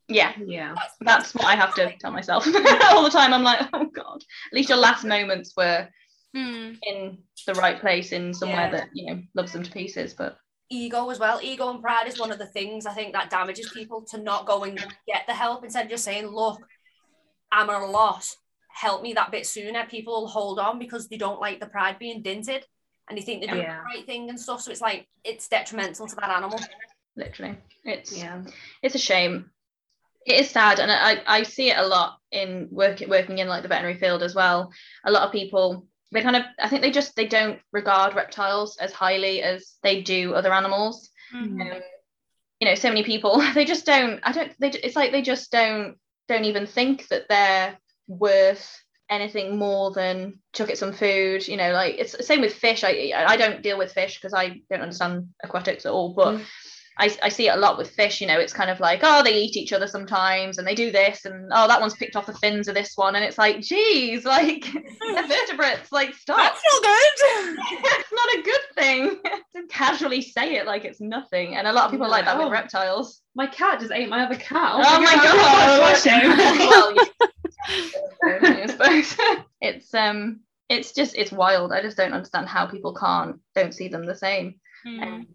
yeah 0.08 0.32
Yeah. 0.44 0.74
That's, 0.76 0.94
that's 1.00 1.34
what 1.34 1.44
I 1.46 1.56
have 1.56 1.74
to 1.74 1.92
tell 2.00 2.12
myself 2.12 2.46
all 2.92 3.02
the 3.02 3.10
time 3.10 3.32
I'm 3.34 3.42
like 3.42 3.68
oh 3.72 3.86
god 3.86 4.16
at 4.22 4.52
least 4.56 4.68
your 4.68 4.78
last 4.78 5.04
moments 5.04 5.54
were 5.56 5.88
Hmm. 6.32 6.74
in 6.84 7.18
the 7.48 7.54
right 7.54 7.80
place 7.80 8.12
in 8.12 8.32
somewhere 8.32 8.66
Yeah. 8.66 8.70
that 8.70 8.88
you 8.94 9.06
know 9.12 9.20
loves 9.34 9.52
them 9.52 9.64
to 9.64 9.70
pieces 9.72 10.14
but 10.14 10.36
ego 10.72 11.10
as 11.10 11.18
well. 11.18 11.40
Ego 11.42 11.68
and 11.70 11.82
pride 11.82 12.06
is 12.06 12.20
one 12.20 12.30
of 12.30 12.38
the 12.38 12.46
things 12.46 12.86
I 12.86 12.94
think 12.94 13.12
that 13.14 13.28
damages 13.30 13.68
people 13.74 14.02
to 14.12 14.18
not 14.18 14.46
go 14.46 14.62
and 14.62 14.78
get 15.08 15.26
the 15.26 15.34
help 15.34 15.64
instead 15.64 15.86
of 15.86 15.90
just 15.90 16.04
saying, 16.04 16.28
look, 16.28 16.60
I'm 17.50 17.68
at 17.68 17.82
a 17.82 17.86
loss. 17.86 18.36
Help 18.74 19.02
me 19.02 19.12
that 19.14 19.30
bit 19.30 19.46
sooner. 19.46 19.84
People 19.86 20.14
will 20.22 20.28
hold 20.28 20.58
on 20.58 20.78
because 20.78 21.08
they 21.08 21.16
don't 21.16 21.40
like 21.40 21.60
the 21.60 21.66
pride 21.66 21.98
being 21.98 22.22
dented 22.22 22.64
and 23.08 23.18
they 23.18 23.22
think 23.22 23.40
they're 23.42 23.50
doing 23.54 23.62
Yeah. 23.64 23.78
the 23.78 23.82
right 23.84 24.06
thing 24.06 24.28
and 24.30 24.38
stuff. 24.40 24.62
So 24.62 24.70
it's 24.70 24.80
like 24.80 25.08
it's 25.24 25.48
detrimental 25.48 26.06
to 26.06 26.16
that 26.16 26.30
animal. 26.30 26.58
literally 27.16 27.56
it's 27.84 28.16
Yeah. 28.16 28.40
it's 28.82 28.94
a 28.94 28.98
shame 28.98 29.50
it 30.26 30.38
is 30.40 30.48
sad 30.50 30.78
and 30.78 30.90
I, 30.92 31.20
I 31.26 31.42
see 31.42 31.70
it 31.70 31.76
a 31.78 31.86
lot 31.86 32.18
in 32.30 32.68
work 32.70 33.00
working 33.08 33.38
in 33.38 33.48
like 33.48 33.62
the 33.62 33.68
veterinary 33.68 33.98
field 33.98 34.22
as 34.22 34.34
well 34.34 34.70
a 35.04 35.10
lot 35.10 35.24
of 35.26 35.32
people 35.32 35.86
they 36.12 36.22
kind 36.22 36.36
of 36.36 36.44
i 36.62 36.68
think 36.68 36.82
they 36.82 36.90
just 36.92 37.16
they 37.16 37.26
don't 37.26 37.58
regard 37.72 38.14
reptiles 38.14 38.76
as 38.78 38.92
highly 38.92 39.42
as 39.42 39.74
they 39.82 40.02
do 40.02 40.34
other 40.34 40.52
animals 40.54 41.10
Mhm. 41.34 41.60
um, 41.76 41.82
you 42.60 42.68
know 42.68 42.74
so 42.76 42.88
many 42.88 43.02
people 43.02 43.42
they 43.54 43.64
just 43.64 43.86
don't 43.86 44.20
i 44.22 44.30
don't 44.32 44.52
they, 44.60 44.68
it's 44.70 44.96
like 44.96 45.10
they 45.10 45.22
just 45.22 45.50
don't 45.50 45.96
don't 46.28 46.44
even 46.44 46.66
think 46.66 47.08
that 47.08 47.28
they're 47.28 47.76
worth 48.10 48.82
anything 49.08 49.56
more 49.58 49.90
than 49.92 50.38
chuck 50.52 50.70
it 50.70 50.78
some 50.78 50.92
food 50.92 51.46
you 51.48 51.56
know 51.56 51.72
like 51.72 51.96
it's 51.98 52.16
the 52.16 52.22
same 52.22 52.40
with 52.40 52.54
fish 52.54 52.84
i 52.84 53.12
i 53.26 53.36
don't 53.36 53.62
deal 53.62 53.76
with 53.78 53.92
fish 53.92 54.14
because 54.16 54.32
i 54.34 54.60
don't 54.70 54.82
understand 54.82 55.28
aquatics 55.42 55.84
at 55.86 55.92
all 55.92 56.14
but 56.14 56.34
Mm. 56.36 56.44
I, 56.98 57.16
I 57.22 57.28
see 57.30 57.48
it 57.48 57.54
a 57.54 57.58
lot 57.58 57.78
with 57.78 57.90
fish 57.90 58.20
you 58.20 58.26
know 58.26 58.38
it's 58.38 58.52
kind 58.52 58.68
of 58.68 58.78
like 58.78 59.00
oh 59.02 59.22
they 59.22 59.34
eat 59.38 59.56
each 59.56 59.72
other 59.72 59.86
sometimes 59.86 60.58
and 60.58 60.66
they 60.66 60.74
do 60.74 60.90
this 60.90 61.24
and 61.24 61.50
oh 61.54 61.66
that 61.66 61.80
one's 61.80 61.94
picked 61.94 62.14
off 62.14 62.26
the 62.26 62.34
fins 62.34 62.68
of 62.68 62.74
this 62.74 62.92
one 62.94 63.16
and 63.16 63.24
it's 63.24 63.38
like 63.38 63.60
geez 63.60 64.24
like 64.26 64.64
vertebrates 65.28 65.90
like 65.92 66.12
stop 66.14 66.36
That's 66.36 66.62
not 66.62 66.82
good. 66.82 67.58
it's 67.70 68.12
not 68.12 68.34
a 68.34 68.42
good 68.42 68.60
thing 68.74 69.20
to 69.56 69.66
casually 69.70 70.20
say 70.20 70.56
it 70.56 70.66
like 70.66 70.84
it's 70.84 71.00
nothing 71.00 71.56
and 71.56 71.66
a 71.66 71.72
lot 71.72 71.86
of 71.86 71.90
people 71.92 72.06
are 72.06 72.10
like 72.10 72.26
that 72.26 72.36
with 72.38 72.52
reptiles 72.52 73.22
My 73.34 73.46
cat 73.46 73.80
just 73.80 73.92
ate 73.92 74.10
my 74.10 74.24
other 74.24 74.36
cat. 74.36 74.72
Oh 74.74 75.00
my 75.00 75.14
God. 75.14 75.98
God. 75.98 76.58
Well. 76.58 77.30
I 78.24 78.66
suppose. 78.68 79.16
it's 79.60 79.92
um 79.94 80.40
it's 80.68 80.92
just 80.92 81.14
it's 81.16 81.32
wild 81.32 81.72
i 81.72 81.82
just 81.82 81.96
don't 81.96 82.12
understand 82.12 82.48
how 82.48 82.66
people 82.66 82.94
can't 82.94 83.36
don't 83.54 83.74
see 83.74 83.88
them 83.88 84.06
the 84.06 84.14
same 84.14 84.54
Hmm. 84.84 85.02
um, 85.02 85.26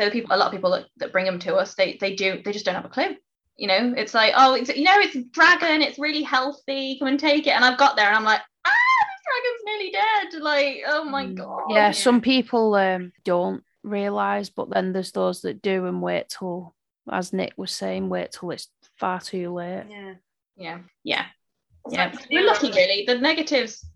so 0.00 0.08
people 0.08 0.34
a 0.34 0.38
lot 0.38 0.46
of 0.46 0.52
people 0.52 0.70
that, 0.70 0.86
that 0.96 1.12
bring 1.12 1.26
them 1.26 1.38
to 1.40 1.56
us 1.56 1.74
they 1.74 1.98
they 2.00 2.14
do 2.14 2.40
they 2.42 2.52
just 2.52 2.64
don't 2.64 2.74
have 2.74 2.86
a 2.86 2.88
clue 2.88 3.14
you 3.56 3.68
know 3.68 3.92
it's 3.96 4.14
like 4.14 4.32
oh 4.34 4.54
it's 4.54 4.74
you 4.74 4.82
know 4.84 4.98
it's 4.98 5.14
dragon 5.30 5.82
it's 5.82 5.98
really 5.98 6.22
healthy 6.22 6.96
come 6.98 7.08
and 7.08 7.20
take 7.20 7.46
it 7.46 7.50
and 7.50 7.64
i've 7.64 7.76
got 7.78 7.94
there 7.96 8.06
and 8.06 8.16
i'm 8.16 8.24
like 8.24 8.40
ah 8.66 8.70
this 8.70 9.22
dragon's 9.26 9.62
nearly 9.66 9.90
dead 9.92 10.42
like 10.42 10.82
oh 10.88 11.04
my 11.04 11.26
Mm. 11.26 11.36
god 11.36 11.64
Yeah, 11.68 11.90
some 11.90 12.20
people 12.22 12.74
um, 12.76 13.12
don't 13.24 13.62
realise, 13.82 14.48
but 14.48 14.70
then 14.70 14.92
there's 14.94 15.12
those 15.12 15.42
that 15.42 15.60
do 15.60 15.84
and 15.86 16.00
wait 16.00 16.30
till, 16.30 16.74
as 17.12 17.32
Nick 17.34 17.52
was 17.58 17.70
saying, 17.70 18.08
wait 18.08 18.32
till 18.32 18.50
it's 18.52 18.68
far 18.98 19.20
too 19.20 19.52
late. 19.52 19.84
Yeah. 19.90 20.14
yeah 20.56 20.78
yeah 21.02 21.26
It's 21.26 21.43
yeah. 21.90 22.14
we're 22.30 22.46
lucky 22.46 22.70
really 22.70 23.04
the 23.06 23.18
negatives 23.18 23.86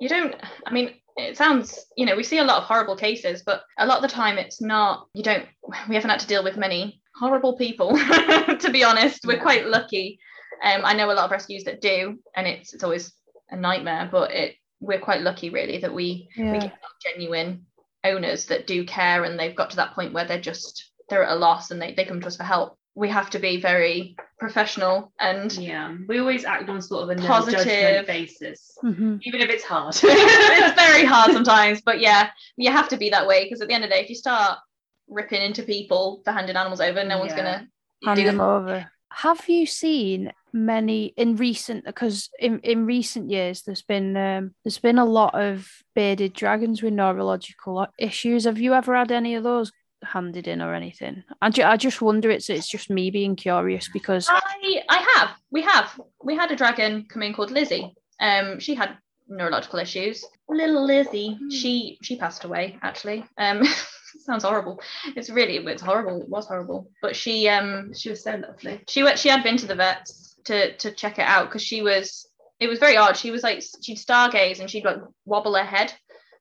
you 0.00 0.08
don't 0.08 0.34
i 0.66 0.72
mean 0.72 0.92
it 1.18 1.36
sounds 1.36 1.86
you 1.96 2.06
know 2.06 2.16
we 2.16 2.22
see 2.22 2.38
a 2.38 2.44
lot 2.44 2.58
of 2.58 2.64
horrible 2.64 2.96
cases 2.96 3.42
but 3.44 3.62
a 3.78 3.86
lot 3.86 3.96
of 3.96 4.02
the 4.02 4.14
time 4.14 4.38
it's 4.38 4.60
not 4.60 5.06
you 5.14 5.22
don't 5.22 5.46
we 5.88 5.94
haven't 5.94 6.10
had 6.10 6.20
to 6.20 6.26
deal 6.26 6.44
with 6.44 6.56
many 6.56 7.02
horrible 7.18 7.56
people 7.56 7.90
to 8.60 8.70
be 8.72 8.84
honest. 8.84 9.26
We're 9.26 9.40
quite 9.40 9.66
lucky. 9.66 10.20
Um 10.62 10.82
i 10.84 10.94
know 10.94 11.10
a 11.10 11.14
lot 11.14 11.24
of 11.24 11.30
rescues 11.30 11.64
that 11.64 11.80
do 11.80 12.18
and 12.36 12.46
it's 12.46 12.72
it's 12.72 12.84
always 12.84 13.12
a 13.50 13.56
nightmare 13.56 14.08
but 14.10 14.30
it 14.32 14.54
we're 14.80 15.00
quite 15.00 15.22
lucky 15.22 15.50
really 15.50 15.78
that 15.78 15.92
we 15.92 16.28
we 16.36 16.58
get 16.58 16.72
genuine 17.02 17.66
owners 18.04 18.46
that 18.46 18.66
do 18.66 18.84
care 18.84 19.24
and 19.24 19.38
they've 19.38 19.56
got 19.56 19.70
to 19.70 19.76
that 19.76 19.94
point 19.94 20.12
where 20.12 20.24
they're 20.24 20.40
just 20.40 20.92
they're 21.08 21.24
at 21.24 21.36
a 21.36 21.38
loss 21.38 21.70
and 21.70 21.80
they, 21.82 21.94
they 21.94 22.04
come 22.04 22.20
to 22.20 22.26
us 22.26 22.36
for 22.36 22.44
help 22.44 22.78
we 22.98 23.08
have 23.08 23.30
to 23.30 23.38
be 23.38 23.60
very 23.60 24.16
professional 24.40 25.12
and 25.20 25.52
Yeah. 25.52 25.94
We 26.08 26.18
always 26.18 26.44
act 26.44 26.68
on 26.68 26.82
sort 26.82 27.04
of 27.04 27.10
a 27.16 27.22
Positive. 27.22 27.64
judgment 27.64 28.06
basis, 28.08 28.76
Mhm. 28.82 29.20
even 29.22 29.40
if 29.40 29.50
it's 29.50 29.62
hard. 29.62 29.94
it's 30.02 30.80
very 30.82 31.04
hard 31.04 31.32
sometimes, 31.32 31.80
but 31.80 32.00
yeah, 32.00 32.30
you 32.56 32.72
have 32.72 32.88
to 32.88 32.96
be 32.96 33.08
that 33.10 33.26
way 33.28 33.44
because 33.44 33.60
at 33.60 33.68
the 33.68 33.74
end 33.74 33.84
of 33.84 33.90
the 33.90 33.94
day, 33.94 34.02
if 34.02 34.08
you 34.08 34.16
start 34.16 34.58
ripping 35.06 35.40
into 35.42 35.62
people 35.62 36.22
for 36.24 36.32
handing 36.32 36.56
animals 36.56 36.80
over, 36.80 37.04
no 37.04 37.18
one's 37.18 37.30
Yeah. 37.30 37.36
gonna 37.36 37.68
Hand 38.04 38.18
do 38.18 38.24
them 38.24 38.40
over. 38.40 38.90
Have 39.12 39.48
you 39.48 39.64
seen 39.64 40.32
many 40.52 41.06
in 41.16 41.36
recent? 41.36 41.84
Because 41.84 42.30
in, 42.40 42.58
in 42.60 42.84
recent 42.84 43.30
years, 43.30 43.62
there's 43.62 43.82
been 43.82 44.16
um, 44.16 44.54
there's 44.64 44.78
been 44.78 44.98
a 44.98 45.04
lot 45.04 45.34
of 45.34 45.70
bearded 45.94 46.32
dragons 46.32 46.82
with 46.82 46.94
neurological 46.94 47.86
issues. 47.96 48.44
Have 48.44 48.58
you 48.58 48.74
ever 48.74 48.94
had 48.96 49.12
any 49.12 49.36
of 49.36 49.44
those 49.44 49.70
handed 50.02 50.48
in 50.48 50.60
or 50.62 50.74
anything? 50.74 51.24
I, 51.42 51.50
ju- 51.50 51.62
I 51.64 51.76
just 51.76 52.00
wonder. 52.02 52.30
It's 52.30 52.50
it's 52.50 52.68
just 52.68 52.90
me 52.90 53.10
being 53.10 53.36
curious 53.36 53.88
because 53.92 54.28
I 54.30 54.82
I 54.88 55.06
have. 55.16 55.30
We 55.50 55.62
have. 55.62 56.00
We 56.22 56.36
had 56.36 56.50
a 56.50 56.56
dragon 56.56 57.06
come 57.08 57.22
in 57.22 57.34
called 57.34 57.50
Lizzie. 57.50 57.94
Um, 58.20 58.58
she 58.58 58.74
had 58.74 58.96
neurological 59.28 59.78
issues. 59.78 60.24
Little 60.48 60.84
Lizzie. 60.86 61.34
Hmm. 61.38 61.50
She 61.50 61.98
she 62.02 62.16
passed 62.16 62.44
away 62.44 62.78
actually. 62.82 63.24
Um, 63.36 63.62
sounds 64.20 64.44
horrible. 64.44 64.80
It's 65.16 65.30
really 65.30 65.56
it's 65.56 65.82
horrible. 65.82 66.22
It 66.22 66.28
was 66.28 66.46
horrible. 66.46 66.90
But 67.02 67.14
she 67.14 67.48
um 67.48 67.92
she 67.94 68.10
was 68.10 68.22
so 68.22 68.36
lovely. 68.36 68.82
she 68.88 69.02
went 69.02 69.18
she 69.18 69.28
had 69.28 69.42
been 69.42 69.56
to 69.58 69.66
the 69.66 69.74
vets 69.74 70.36
to 70.44 70.76
to 70.76 70.92
check 70.92 71.18
it 71.18 71.26
out 71.26 71.48
because 71.48 71.62
she 71.62 71.82
was 71.82 72.28
it 72.60 72.68
was 72.68 72.78
very 72.78 72.96
odd. 72.96 73.16
She 73.16 73.30
was 73.30 73.42
like 73.42 73.62
she'd 73.82 73.98
stargaze 73.98 74.60
and 74.60 74.70
she'd 74.70 74.84
like 74.84 74.98
wobble 75.24 75.54
her 75.54 75.64
head. 75.64 75.92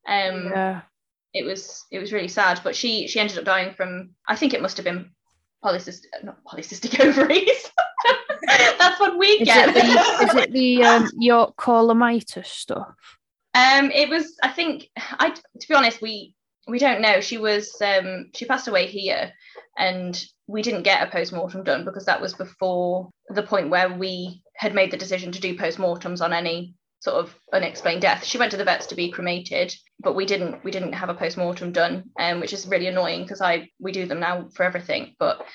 Um, 0.07 0.45
yeah, 0.51 0.81
it 1.33 1.45
was 1.45 1.85
it 1.91 1.99
was 1.99 2.13
really 2.13 2.27
sad. 2.27 2.61
But 2.63 2.75
she 2.75 3.07
she 3.07 3.19
ended 3.19 3.37
up 3.37 3.45
dying 3.45 3.73
from 3.73 4.11
I 4.27 4.35
think 4.35 4.53
it 4.53 4.61
must 4.61 4.77
have 4.77 4.83
been 4.85 5.11
polycystic 5.63 6.05
not 6.23 6.43
polycystic 6.43 6.99
ovaries. 7.05 7.71
That's 8.47 8.99
what 8.99 9.17
we 9.17 9.27
is 9.27 9.47
get. 9.47 9.69
it 9.69 9.73
the 9.75 10.25
is 10.25 10.35
it 10.35 10.51
the 10.51 10.83
um, 10.83 11.09
yolk 11.19 11.55
coelomitis 11.57 12.45
stuff? 12.45 12.95
Um, 13.53 13.91
it 13.91 14.09
was. 14.09 14.35
I 14.43 14.49
think. 14.49 14.89
I. 14.97 15.31
To 15.31 15.67
be 15.67 15.73
honest, 15.73 16.01
we 16.01 16.33
we 16.67 16.79
don't 16.79 17.01
know. 17.01 17.21
She 17.21 17.37
was. 17.37 17.75
Um, 17.81 18.29
she 18.35 18.45
passed 18.45 18.67
away 18.67 18.85
here, 18.85 19.31
and 19.77 20.23
we 20.45 20.61
didn't 20.61 20.83
get 20.83 21.05
a 21.05 21.11
post 21.11 21.33
mortem 21.33 21.63
done 21.63 21.83
because 21.83 22.05
that 22.05 22.21
was 22.21 22.33
before 22.35 23.09
the 23.29 23.43
point 23.43 23.69
where 23.69 23.91
we 23.91 24.41
had 24.55 24.75
made 24.75 24.91
the 24.91 24.97
decision 24.97 25.31
to 25.31 25.41
do 25.41 25.57
post 25.57 25.79
mortems 25.79 26.21
on 26.21 26.33
any 26.33 26.75
sort 26.99 27.15
of 27.17 27.35
unexplained 27.53 28.01
death. 28.01 28.23
She 28.25 28.37
went 28.37 28.51
to 28.51 28.57
the 28.57 28.63
vets 28.65 28.87
to 28.87 28.95
be 28.95 29.11
cremated, 29.11 29.73
but 29.99 30.15
we 30.15 30.25
didn't. 30.25 30.63
We 30.63 30.71
didn't 30.71 30.93
have 30.93 31.09
a 31.09 31.13
post 31.13 31.37
mortem 31.37 31.71
done, 31.71 32.09
um, 32.19 32.39
which 32.39 32.53
is 32.53 32.67
really 32.67 32.87
annoying 32.87 33.23
because 33.23 33.41
I 33.41 33.69
we 33.79 33.91
do 33.91 34.05
them 34.05 34.19
now 34.19 34.47
for 34.55 34.63
everything, 34.63 35.15
but 35.19 35.45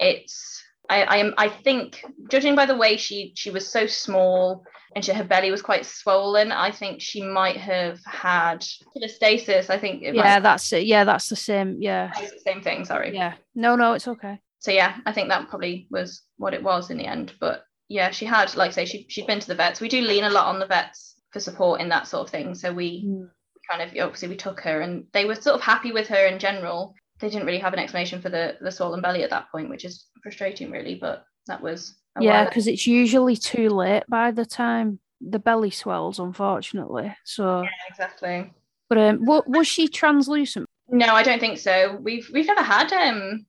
it's. 0.00 0.62
I, 0.90 1.02
I 1.02 1.16
am. 1.18 1.34
I 1.36 1.48
think, 1.50 2.02
judging 2.30 2.54
by 2.54 2.64
the 2.64 2.76
way 2.76 2.96
she 2.96 3.32
she 3.36 3.50
was 3.50 3.68
so 3.68 3.86
small 3.86 4.64
and 4.96 5.04
she, 5.04 5.12
her 5.12 5.22
belly 5.24 5.50
was 5.50 5.60
quite 5.60 5.84
swollen. 5.84 6.50
I 6.50 6.70
think 6.70 7.02
she 7.02 7.22
might 7.22 7.58
have 7.58 7.98
had 8.06 8.64
cholestasis. 8.96 9.68
I 9.68 9.78
think 9.78 10.02
it 10.02 10.14
might- 10.14 10.24
Yeah, 10.24 10.40
that's 10.40 10.72
it. 10.72 10.86
Yeah, 10.86 11.04
that's 11.04 11.28
the 11.28 11.36
same. 11.36 11.76
Yeah, 11.80 12.10
the 12.18 12.40
same 12.46 12.62
thing. 12.62 12.86
Sorry. 12.86 13.14
yeah. 13.14 13.34
No, 13.54 13.76
no, 13.76 13.92
it's 13.92 14.08
okay. 14.08 14.40
So 14.60 14.70
yeah, 14.70 14.96
I 15.04 15.12
think 15.12 15.28
that 15.28 15.50
probably 15.50 15.86
was 15.90 16.22
what 16.38 16.54
it 16.54 16.62
was 16.62 16.90
in 16.90 16.96
the 16.96 17.04
end. 17.06 17.34
But 17.38 17.64
yeah, 17.88 18.10
she 18.10 18.24
had, 18.26 18.54
like 18.54 18.68
I 18.68 18.72
say, 18.72 18.84
she 18.84 19.06
she'd 19.08 19.26
been 19.26 19.40
to 19.40 19.46
the 19.48 19.54
vets. 19.54 19.80
We 19.80 19.88
do 19.88 20.00
lean 20.02 20.24
a 20.24 20.30
lot 20.30 20.46
on 20.46 20.58
the 20.60 20.66
vets 20.66 21.14
for 21.32 21.40
support 21.40 21.80
in 21.80 21.88
that 21.90 22.06
sort 22.06 22.26
of 22.26 22.30
thing. 22.30 22.54
So 22.54 22.72
we 22.72 23.04
Mm. 23.06 23.30
kind 23.70 23.82
of 23.82 23.88
obviously 24.02 24.28
we 24.28 24.36
took 24.36 24.60
her, 24.60 24.80
and 24.80 25.04
they 25.12 25.24
were 25.24 25.34
sort 25.34 25.56
of 25.56 25.60
happy 25.62 25.92
with 25.92 26.08
her 26.08 26.26
in 26.26 26.38
general. 26.38 26.94
They 27.20 27.28
didn't 27.28 27.46
really 27.46 27.58
have 27.58 27.72
an 27.72 27.78
explanation 27.78 28.20
for 28.22 28.28
the 28.28 28.56
the 28.60 28.70
swollen 28.70 29.00
belly 29.00 29.22
at 29.24 29.30
that 29.30 29.50
point, 29.50 29.70
which 29.70 29.84
is 29.84 30.06
frustrating, 30.22 30.70
really. 30.70 30.94
But 30.94 31.24
that 31.46 31.60
was 31.62 31.94
a 32.16 32.22
Yeah, 32.22 32.44
because 32.44 32.66
it's 32.66 32.86
usually 32.86 33.36
too 33.36 33.68
late 33.70 34.04
by 34.08 34.30
the 34.30 34.46
time 34.46 35.00
the 35.20 35.38
belly 35.40 35.70
swells, 35.70 36.18
unfortunately. 36.20 37.12
So, 37.24 37.62
Yeah, 37.62 37.68
exactly. 37.88 38.52
but 38.88 38.98
um, 38.98 39.24
wa- 39.24 39.42
was 39.46 39.66
she 39.66 39.88
translucent? 39.88 40.66
No, 40.90 41.06
I 41.14 41.22
don't 41.22 41.40
think 41.40 41.58
so. 41.58 41.96
We've 42.00 42.28
we've 42.32 42.46
never 42.46 42.62
had 42.62 42.92
um 42.92 43.44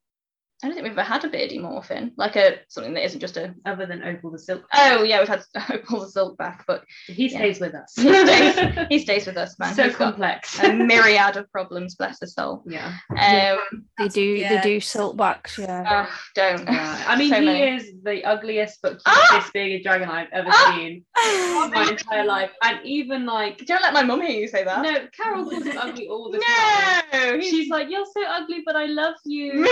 I 0.61 0.67
don't 0.67 0.75
think 0.75 0.83
we've 0.83 0.91
ever 0.91 1.03
had 1.03 1.23
a 1.23 1.29
beardy 1.29 1.57
morphin, 1.57 2.11
like 2.17 2.35
a 2.35 2.57
something 2.67 2.93
that 2.95 3.05
isn't 3.05 3.21
just 3.21 3.37
a 3.37 3.53
Other 3.65 3.85
than 3.85 4.03
Opal 4.03 4.31
the 4.31 4.39
Silk. 4.39 4.65
oh 4.73 5.03
yeah, 5.03 5.19
we've 5.19 5.27
had 5.27 5.41
Opal 5.71 6.01
the 6.01 6.09
silk 6.09 6.37
back, 6.37 6.65
but 6.67 6.83
he 7.07 7.27
yeah. 7.27 7.37
stays 7.37 7.59
with 7.61 7.73
us. 7.75 7.93
He 7.97 8.09
stays- 8.25 8.87
he 8.89 8.99
stays 9.07 9.25
with 9.25 9.37
us, 9.37 9.57
man. 9.57 9.73
so 9.73 9.83
He's 9.83 9.95
got 9.95 10.11
complex. 10.15 10.59
a 10.61 10.73
myriad 10.73 11.37
of 11.37 11.49
problems, 11.51 11.95
bless 11.95 12.19
his 12.19 12.33
soul. 12.33 12.63
yeah. 12.67 12.93
Um 13.11 13.85
They 13.97 14.07
do, 14.09 14.21
yeah, 14.21 14.49
they 14.61 14.61
do 14.61 14.79
silkbacks, 14.81 15.57
yeah. 15.57 16.05
oh, 16.09 16.19
don't. 16.35 16.67
Yeah. 16.67 17.03
I 17.07 17.15
mean, 17.17 17.29
So 17.29 17.39
he 17.39 17.45
many. 17.45 17.75
is 17.77 17.91
the 18.03 18.23
ugliest 18.25 18.79
but 18.81 18.99
Ah! 19.05 19.27
cutest 19.31 19.53
bearded 19.53 19.83
dragon 19.83 20.09
I've 20.09 20.27
ever 20.33 20.49
Ah! 20.51 20.73
seen 20.75 21.05
in 21.25 21.71
my 21.71 21.87
entire 21.89 22.25
life. 22.25 22.51
And 22.63 22.79
even 22.85 23.25
like, 23.25 23.65
Don't 23.65 23.81
let 23.81 23.93
my 23.93 24.03
mum 24.03 24.21
hear 24.21 24.31
you 24.37 24.47
say 24.49 24.63
that. 24.65 24.81
no, 24.81 25.07
Carol 25.15 25.49
calls 25.49 25.63
him 25.65 25.77
ugly 25.77 26.07
all 26.09 26.29
the 26.31 26.39
time. 26.39 27.03
No, 27.13 27.39
She's 27.41 27.69
like, 27.69 27.89
"You're 27.89 28.05
so 28.05 28.23
ugly, 28.27 28.61
but 28.65 28.75
I 28.75 28.85
love 28.85 29.15
you." 29.25 29.65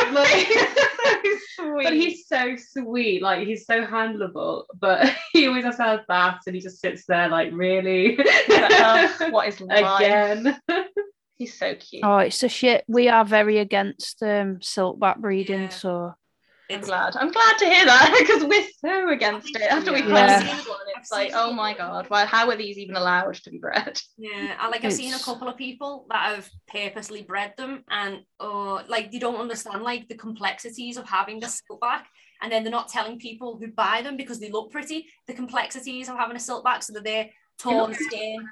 So 0.77 1.37
sweet. 1.55 1.83
but 1.83 1.93
he's 1.93 2.27
so 2.27 2.55
sweet. 2.55 3.21
Like 3.21 3.47
he's 3.47 3.65
so 3.65 3.85
handleable. 3.85 4.63
But 4.79 5.13
he 5.33 5.47
always 5.47 5.63
has 5.65 5.77
to 5.77 5.83
have 5.83 6.07
baths, 6.07 6.47
and 6.47 6.55
he 6.55 6.61
just 6.61 6.79
sits 6.79 7.05
there 7.07 7.29
like, 7.29 7.49
"Really?" 7.53 8.17
Ugh, 8.49 9.09
what 9.31 9.47
is 9.47 9.61
life? 9.61 9.99
Again. 9.99 10.59
He's 11.35 11.57
so 11.57 11.75
cute. 11.75 12.03
Oh, 12.03 12.17
it's 12.17 12.41
a 12.43 12.49
shit. 12.49 12.83
We 12.87 13.09
are 13.09 13.23
very 13.23 13.59
against 13.59 14.23
um, 14.23 14.57
silkback 14.57 15.17
breeding, 15.19 15.63
Yeah. 15.63 15.69
so 15.69 16.13
I'm 16.69 16.81
glad. 16.81 17.15
I'm 17.15 17.31
glad 17.31 17.57
to 17.59 17.65
hear 17.65 17.85
that 17.85 18.15
because 18.19 18.43
we're 18.43 18.67
so 18.85 19.09
against 19.09 19.55
it. 19.55 19.61
After 19.71 19.93
we 19.93 20.03
Yeah. 20.03 20.09
finally 20.09 20.45
see 20.45 20.69
one, 20.69 20.79
it's 20.97 21.11
like, 21.11 21.31
oh 21.33 21.53
my 21.53 21.73
god, 21.73 22.05
why? 22.09 22.25
How 22.25 22.49
are 22.49 22.57
these 22.57 22.77
even 22.77 22.95
allowed 22.95 23.35
to 23.35 23.49
be 23.49 23.57
bred? 23.59 23.99
Yeah, 24.17 24.55
I 24.59 24.67
like 24.69 24.83
I've 24.83 24.93
seen 24.93 25.13
a 25.13 25.19
couple 25.19 25.47
of 25.47 25.57
people 25.57 26.07
that 26.09 26.35
have 26.35 26.49
purposely 26.67 27.21
bred 27.21 27.53
them 27.55 27.83
and 27.89 28.21
or 28.39 28.81
like 28.87 29.11
they 29.11 29.19
don't 29.19 29.35
understand 29.39 29.83
like 29.83 30.07
the 30.07 30.15
complexities 30.15 30.97
of 30.97 31.07
having 31.07 31.43
a 31.43 31.47
silkback 31.47 32.03
and 32.41 32.51
then 32.51 32.63
they're 32.63 32.71
not 32.71 32.89
telling 32.89 33.19
people 33.19 33.57
who 33.59 33.67
buy 33.67 34.01
them 34.01 34.17
because 34.17 34.39
they 34.39 34.49
look 34.49 34.71
pretty 34.71 35.07
the 35.27 35.33
complexities 35.33 36.09
of 36.09 36.17
having 36.17 36.35
a 36.35 36.39
silkback 36.39 36.83
so 36.83 36.93
that 36.93 37.03
they're 37.03 37.29
torn 37.59 37.93
skin, 37.93 38.47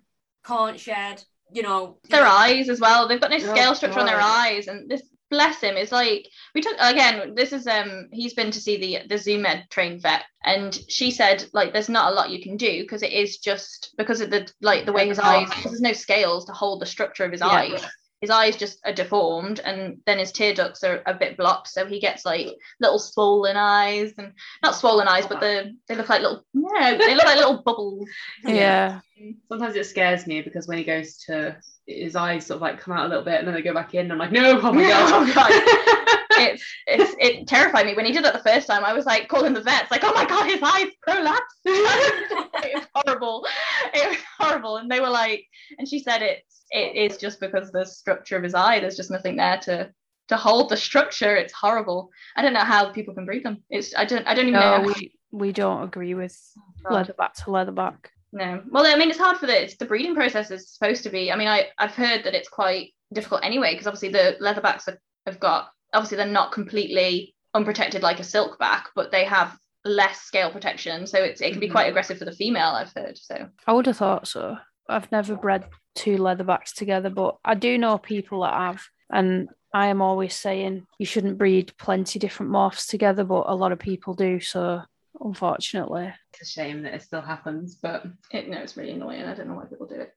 can't 0.45 0.80
shed, 0.80 1.23
you 1.51 1.63
know. 1.63 1.97
Their 2.10 2.25
eyes 2.25 2.69
as 2.69 2.80
well. 2.80 3.08
They've 3.08 3.21
got 3.21 3.32
no 3.32 3.38
Oh, 3.38 3.39
scale 3.39 3.75
structure 3.75 3.99
on 3.99 4.06
their 4.06 4.21
eyes, 4.21 4.67
and 4.67 4.89
this 4.89 5.01
bless 5.30 5.60
him 5.62 5.76
it's 5.76 5.92
like 5.92 6.28
we 6.54 6.62
took 6.62 6.76
again. 6.80 7.34
This 7.36 7.52
is 7.52 7.68
um 7.68 8.08
he's 8.12 8.34
been 8.34 8.52
to 8.52 8.60
see 8.60 8.78
the 8.78 9.08
the 9.08 9.18
Zoom 9.18 9.46
Ed 9.46 9.66
trained 9.70 10.02
vet, 10.02 10.24
and 10.44 10.78
she 10.88 11.12
said 11.12 11.46
like 11.54 11.74
there's 11.74 11.90
not 11.90 12.12
a 12.12 12.16
lot 12.16 12.30
you 12.30 12.42
can 12.42 12.58
do 12.58 12.82
because 12.84 13.04
it 13.04 13.12
is 13.12 13.38
just 13.38 13.94
because 13.98 14.22
of 14.22 14.30
the 14.30 14.50
like 14.62 14.86
the 14.86 14.94
way 14.94 15.08
his 15.08 15.20
eyes 15.20 15.50
there's 15.64 15.82
no 15.82 15.94
scales 15.94 16.46
to 16.46 16.54
hold 16.54 16.82
the 16.82 16.86
structure 16.86 17.26
of 17.26 17.32
his 17.32 17.42
Yeah. 17.42 17.48
eyes. 17.48 17.86
His 18.21 18.30
eyes 18.30 18.56
just 18.56 18.80
are 18.86 18.93
deformed, 18.93 19.60
and 19.60 19.97
then 20.06 20.19
his 20.19 20.32
tear 20.32 20.54
ducts 20.54 20.84
are 20.84 21.01
a 21.06 21.13
bit 21.13 21.38
blocked, 21.38 21.67
so 21.67 21.86
he 21.86 21.99
gets 21.99 22.25
like 22.25 22.47
little 22.80 22.99
swollen 22.99 23.58
eyes, 23.58 24.13
and 24.17 24.34
not 24.63 24.75
swollen 24.75 25.08
eyes, 25.08 25.28
but 25.28 25.39
the 25.39 25.75
they 25.88 25.95
look 25.95 26.10
like 26.10 26.21
little 26.21 26.45
no, 26.54 26.97
they 26.97 27.15
look 27.15 27.25
like 27.25 27.38
little 27.38 27.62
bubbles. 27.62 28.08
yeah. 28.43 29.01
Sometimes 29.49 29.75
it 29.75 29.86
scares 29.86 30.28
me 30.28 30.41
because 30.41 30.67
when 30.67 30.78
he 30.78 30.84
goes 30.84 31.17
to 31.25 31.58
his 31.88 32.15
eyes 32.15 32.45
sort 32.45 32.56
of 32.56 32.62
like 32.62 32.80
come 32.80 32.97
out 32.97 33.06
a 33.06 33.10
little 33.10 33.23
bit 33.23 33.39
and 33.39 33.47
then 33.47 33.54
they 33.54 33.62
go 33.62 33.73
back 33.73 33.93
in. 33.93 34.12
I'm 34.12 34.17
like, 34.17 34.32
no, 34.32 34.60
oh 34.60 34.73
my 34.73 34.84
Oh, 34.93 35.34
god. 35.34 35.51
it's 36.38 36.63
it's 36.88 37.15
it 37.19 37.47
terrified 37.47 37.86
me 37.86 37.95
when 37.95 38.06
he 38.06 38.12
did 38.12 38.23
that 38.23 38.34
the 38.34 38.49
first 38.49 38.67
time. 38.67 38.84
I 38.84 38.93
was 38.93 39.06
like 39.06 39.28
calling 39.28 39.54
the 39.54 39.62
vets, 39.62 39.91
like, 39.91 40.04
oh 40.04 40.13
my 40.13 40.25
god, 40.25 40.45
his 40.45 40.62
eyes 40.62 40.88
prolapsed. 41.08 41.39
it 41.65 42.75
was 42.75 42.88
horrible. 42.93 43.45
It 43.93 44.10
was 44.10 44.17
horrible. 44.39 44.78
And 44.78 44.89
they 44.89 44.99
were 44.99 45.10
like, 45.10 45.45
and 45.78 45.88
she 45.88 45.99
said 45.99 46.21
it's 46.21 46.55
it 46.76 46.96
is 47.12 47.18
just 47.18 47.40
because 47.40 47.72
the 47.72 47.86
structure 47.86 48.38
of 48.38 48.44
his 48.44 48.54
eye, 48.54 48.80
there's 48.80 48.98
just 48.98 49.12
nothing 49.12 49.38
there 49.38 49.58
to 49.64 49.92
to 50.28 50.36
hold 50.38 50.70
the 50.70 50.78
structure. 50.78 51.36
It's 51.36 51.54
horrible. 51.54 52.10
I 52.36 52.42
don't 52.42 52.54
know 52.54 52.62
how 52.74 52.92
people 52.92 53.14
can 53.14 53.26
breed 53.26 53.44
them. 53.46 53.64
It's 53.70 53.96
I 53.96 54.06
don't 54.06 54.26
I 54.28 54.34
don't 54.34 54.48
even 54.48 54.60
No, 54.60 54.82
know. 54.82 54.88
we, 54.88 55.14
we 55.32 55.52
don't 55.52 55.84
agree 55.84 56.14
with 56.16 56.36
God. 56.84 57.08
leatherback 57.08 57.34
to 57.34 57.44
leatherback. 57.46 57.98
No. 58.32 58.62
Well, 58.70 58.86
I 58.86 58.98
mean, 58.98 59.10
it's 59.12 59.20
hard 59.20 59.38
for 59.38 59.46
the 59.48 59.64
it's, 59.64 59.78
the 59.78 59.86
breeding 59.86 60.16
process 60.16 60.52
is 60.52 60.72
supposed 60.74 61.04
to 61.04 61.10
be. 61.10 61.32
I 61.32 61.36
mean, 61.36 61.48
I 61.48 61.68
I've 61.78 61.96
heard 61.96 62.24
that 62.24 62.34
it's 62.36 62.50
quite 62.50 62.94
difficult 63.14 63.42
anyway 63.44 63.74
because 63.74 63.88
obviously 63.88 64.10
the 64.10 64.36
leatherbacks 64.42 64.88
have, 64.88 64.98
have 65.28 65.40
got 65.40 65.70
obviously 65.94 66.18
they're 66.18 66.26
not 66.28 66.52
completely 66.52 67.36
unprotected 67.54 68.02
like 68.04 68.20
a 68.20 68.24
silkback, 68.24 68.84
but 68.96 69.12
they 69.12 69.24
have 69.26 69.58
less 69.86 70.22
scale 70.22 70.50
protection, 70.52 71.06
so 71.06 71.20
it's 71.20 71.40
it 71.40 71.52
can 71.52 71.60
be 71.60 71.68
Mhm. 71.70 71.72
quite 71.72 71.88
aggressive 71.90 72.18
for 72.18 72.26
the 72.26 72.32
female. 72.42 72.70
I've 72.72 72.92
heard. 72.94 73.18
So 73.18 73.48
I 73.68 73.74
would 73.74 73.86
have 73.86 73.98
thought 73.98 74.28
so. 74.28 74.58
I've 74.88 75.12
never 75.12 75.36
bred 75.36 75.65
two 75.95 76.17
leatherbacks 76.17 76.74
together, 76.74 77.10
but 77.10 77.38
I 77.43 77.56
do 77.56 77.78
know 77.78 77.98
people 77.98 78.41
that 78.41 78.54
have. 78.54 78.84
And 79.12 79.50
I 79.74 79.88
am 79.88 80.02
always 80.02 80.36
saying 80.36 80.86
you 81.00 81.06
shouldn't 81.06 81.38
breed 81.38 81.74
plenty 81.78 82.19
different 82.19 82.52
morphs 82.52 82.88
together, 82.88 83.24
but 83.24 83.45
a 83.48 83.56
lot 83.56 83.71
of 83.71 83.80
people 83.80 84.13
do. 84.13 84.39
So 84.39 84.82
unfortunately, 85.19 86.13
it's 86.34 86.50
a 86.50 86.52
shame 86.52 86.84
that 86.84 86.93
it 86.93 87.02
still 87.04 87.21
happens, 87.21 87.76
but 87.76 88.06
it 88.32 88.50
no, 88.50 88.58
it's 88.58 88.78
really 88.78 88.91
annoying. 88.91 89.24
I 89.24 89.34
don't 89.34 89.48
know 89.48 89.56
why 89.56 89.65
people 89.65 89.88
do 89.88 89.95
it. 89.95 90.13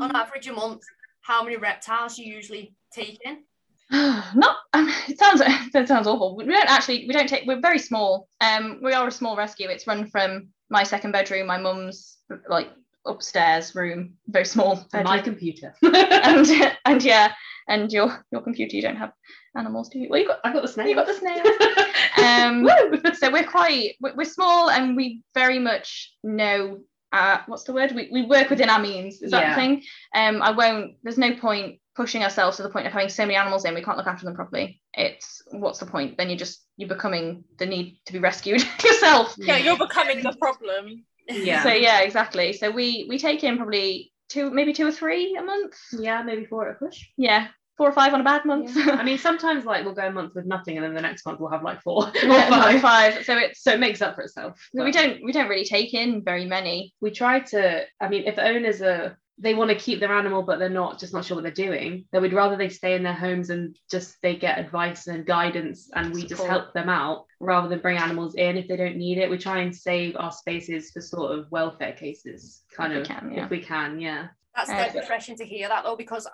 On 0.00 0.14
average 0.14 0.46
a 0.48 0.52
month, 0.52 0.82
how 1.22 1.42
many 1.42 1.56
reptiles 1.56 2.18
you 2.18 2.32
usually 2.32 2.74
take 2.92 3.18
in? 3.24 3.44
not 3.92 4.58
um, 4.72 4.88
it 5.08 5.18
sounds 5.18 5.40
that 5.72 5.88
sounds 5.88 6.06
awful 6.06 6.36
we 6.36 6.44
don't 6.44 6.70
actually 6.70 7.06
we 7.08 7.12
don't 7.12 7.28
take 7.28 7.44
we're 7.44 7.60
very 7.60 7.78
small 7.78 8.28
um 8.40 8.78
we 8.84 8.92
are 8.92 9.08
a 9.08 9.10
small 9.10 9.36
rescue 9.36 9.68
it's 9.68 9.86
run 9.86 10.06
from 10.06 10.48
my 10.68 10.84
second 10.84 11.10
bedroom 11.10 11.44
my 11.44 11.58
mum's 11.58 12.18
like 12.48 12.68
upstairs 13.06 13.74
room 13.74 14.14
very 14.28 14.44
small 14.44 14.84
my 14.92 15.20
computer. 15.20 15.74
and 15.82 16.46
and 16.84 17.02
yeah 17.02 17.32
and 17.68 17.92
your 17.92 18.24
your 18.30 18.42
computer 18.42 18.76
you 18.76 18.82
don't 18.82 18.96
have 18.96 19.12
animals 19.56 19.88
do 19.88 19.98
you? 19.98 20.08
Well 20.10 20.20
you 20.20 20.26
got 20.26 20.40
I 20.44 20.52
got 20.52 20.62
the 20.62 20.68
snake. 20.68 20.88
you 20.88 20.94
got 20.94 21.06
the 21.06 21.14
snail. 21.14 21.44
Um 22.22 22.68
so 23.14 23.30
we're 23.30 23.44
quite 23.44 23.94
we're 24.00 24.14
we're 24.14 24.24
small 24.24 24.70
and 24.70 24.96
we 24.96 25.22
very 25.34 25.58
much 25.58 26.12
know 26.22 26.80
uh 27.12 27.38
what's 27.46 27.64
the 27.64 27.72
word? 27.72 27.92
We, 27.94 28.08
we 28.12 28.22
work 28.26 28.50
within 28.50 28.68
our 28.70 28.80
means 28.80 29.22
is 29.22 29.30
that 29.30 29.40
Yeah. 29.42 29.50
the 29.54 29.60
thing? 29.60 29.82
Um 30.14 30.42
i 30.42 30.50
won't 30.50 30.96
there's 31.02 31.18
no 31.18 31.34
point 31.36 31.80
pushing 31.96 32.22
ourselves 32.22 32.56
to 32.56 32.62
the 32.62 32.70
point 32.70 32.86
of 32.86 32.92
having 32.92 33.08
so 33.08 33.24
many 33.24 33.36
animals 33.36 33.64
in 33.64 33.74
we 33.74 33.82
can't 33.82 33.96
look 33.98 34.06
after 34.06 34.24
them 34.24 34.34
properly. 34.34 34.80
It's 34.94 35.42
what's 35.50 35.80
the 35.80 35.86
point? 35.86 36.16
Then 36.18 36.28
you're 36.30 36.38
just 36.38 36.64
you're 36.76 36.88
becoming 36.88 37.44
the 37.58 37.66
need 37.66 38.00
to 38.06 38.12
be 38.12 38.18
rescued 38.18 38.62
yourself. 38.84 39.34
Yeah, 39.38 39.56
you're 39.58 39.76
becoming 39.76 40.22
the 40.22 40.34
problem. 40.38 41.04
Yeah. 41.32 41.62
so 41.62 41.70
yeah 41.72 42.00
exactly 42.00 42.52
so 42.52 42.70
we 42.70 43.06
we 43.08 43.18
take 43.18 43.44
in 43.44 43.56
probably 43.56 44.12
two 44.28 44.50
maybe 44.50 44.72
two 44.72 44.86
or 44.86 44.92
three 44.92 45.36
a 45.36 45.42
month 45.42 45.74
yeah, 45.92 46.22
maybe 46.22 46.44
four 46.44 46.68
at 46.68 46.76
a 46.76 46.78
push. 46.78 47.06
yeah 47.16 47.48
four 47.76 47.88
or 47.88 47.92
five 47.92 48.12
on 48.12 48.20
a 48.20 48.24
bad 48.24 48.44
month 48.44 48.70
I 48.76 49.02
mean, 49.02 49.16
sometimes 49.28 49.64
like 49.64 49.86
we'll 49.86 49.94
go 49.94 50.06
a 50.06 50.12
month 50.12 50.34
with 50.34 50.44
nothing, 50.44 50.76
and 50.76 50.84
then 50.84 50.92
the 50.92 51.00
next 51.00 51.24
month 51.24 51.40
we'll 51.40 51.50
have 51.50 51.62
like 51.62 51.80
four 51.80 52.08
or 52.08 52.12
five. 52.12 52.80
five 52.82 53.24
so 53.24 53.38
it's 53.38 53.62
So 53.62 53.72
it 53.72 53.80
makes 53.80 54.02
up 54.02 54.16
for 54.16 54.20
itself. 54.20 54.60
we 54.74 54.92
don't 54.92 55.24
we 55.24 55.32
don't 55.32 55.48
really 55.48 55.64
take 55.64 55.94
in 55.94 56.22
very 56.22 56.44
many 56.44 56.92
We 57.00 57.10
try 57.10 57.40
to. 57.40 57.84
I 57.98 58.08
mean, 58.10 58.24
if 58.26 58.38
owners 58.38 58.82
are 58.82 59.18
they 59.42 59.54
want 59.54 59.70
to 59.70 59.76
keep 59.76 60.00
their 60.00 60.12
animal, 60.12 60.42
but 60.42 60.58
they're 60.58 60.68
not 60.68 60.98
just 60.98 61.12
not 61.12 61.24
sure 61.24 61.36
what 61.36 61.42
they're 61.42 61.66
doing, 61.66 62.04
then 62.12 62.22
we'd 62.22 62.32
rather 62.32 62.56
they 62.56 62.68
stay 62.68 62.94
in 62.94 63.02
their 63.02 63.14
homes 63.14 63.50
and 63.50 63.76
just 63.90 64.16
they 64.22 64.36
get 64.36 64.58
advice 64.58 65.06
and 65.06 65.24
guidance, 65.26 65.88
and 65.94 66.12
we 66.14 66.26
just 66.26 66.44
help 66.44 66.72
them 66.74 66.88
out 66.88 67.24
rather 67.40 67.68
than 67.68 67.80
bring 67.80 67.96
animals 67.96 68.34
in 68.34 68.56
if 68.56 68.68
they 68.68 68.76
don't 68.76 68.96
need 68.96 69.18
it. 69.18 69.30
We 69.30 69.38
try 69.38 69.60
and 69.60 69.74
save 69.74 70.14
our 70.16 70.30
spaces 70.30 70.90
for 70.90 71.00
sort 71.00 71.36
of 71.38 71.50
welfare 71.50 71.92
cases, 71.92 72.62
kind 72.76 72.92
If 72.92 72.96
we 72.96 73.00
of 73.02 73.08
can, 73.08 73.32
yeah. 73.32 73.44
if 73.44 73.50
we 73.50 73.60
can. 73.60 74.00
Yeah. 74.00 74.28
That's 74.54 74.70
Uh, 74.70 74.98
refreshing 74.98 75.36
to 75.36 75.44
hear 75.44 75.68
that 75.68 75.84
though, 75.84 75.96
because 75.96 76.28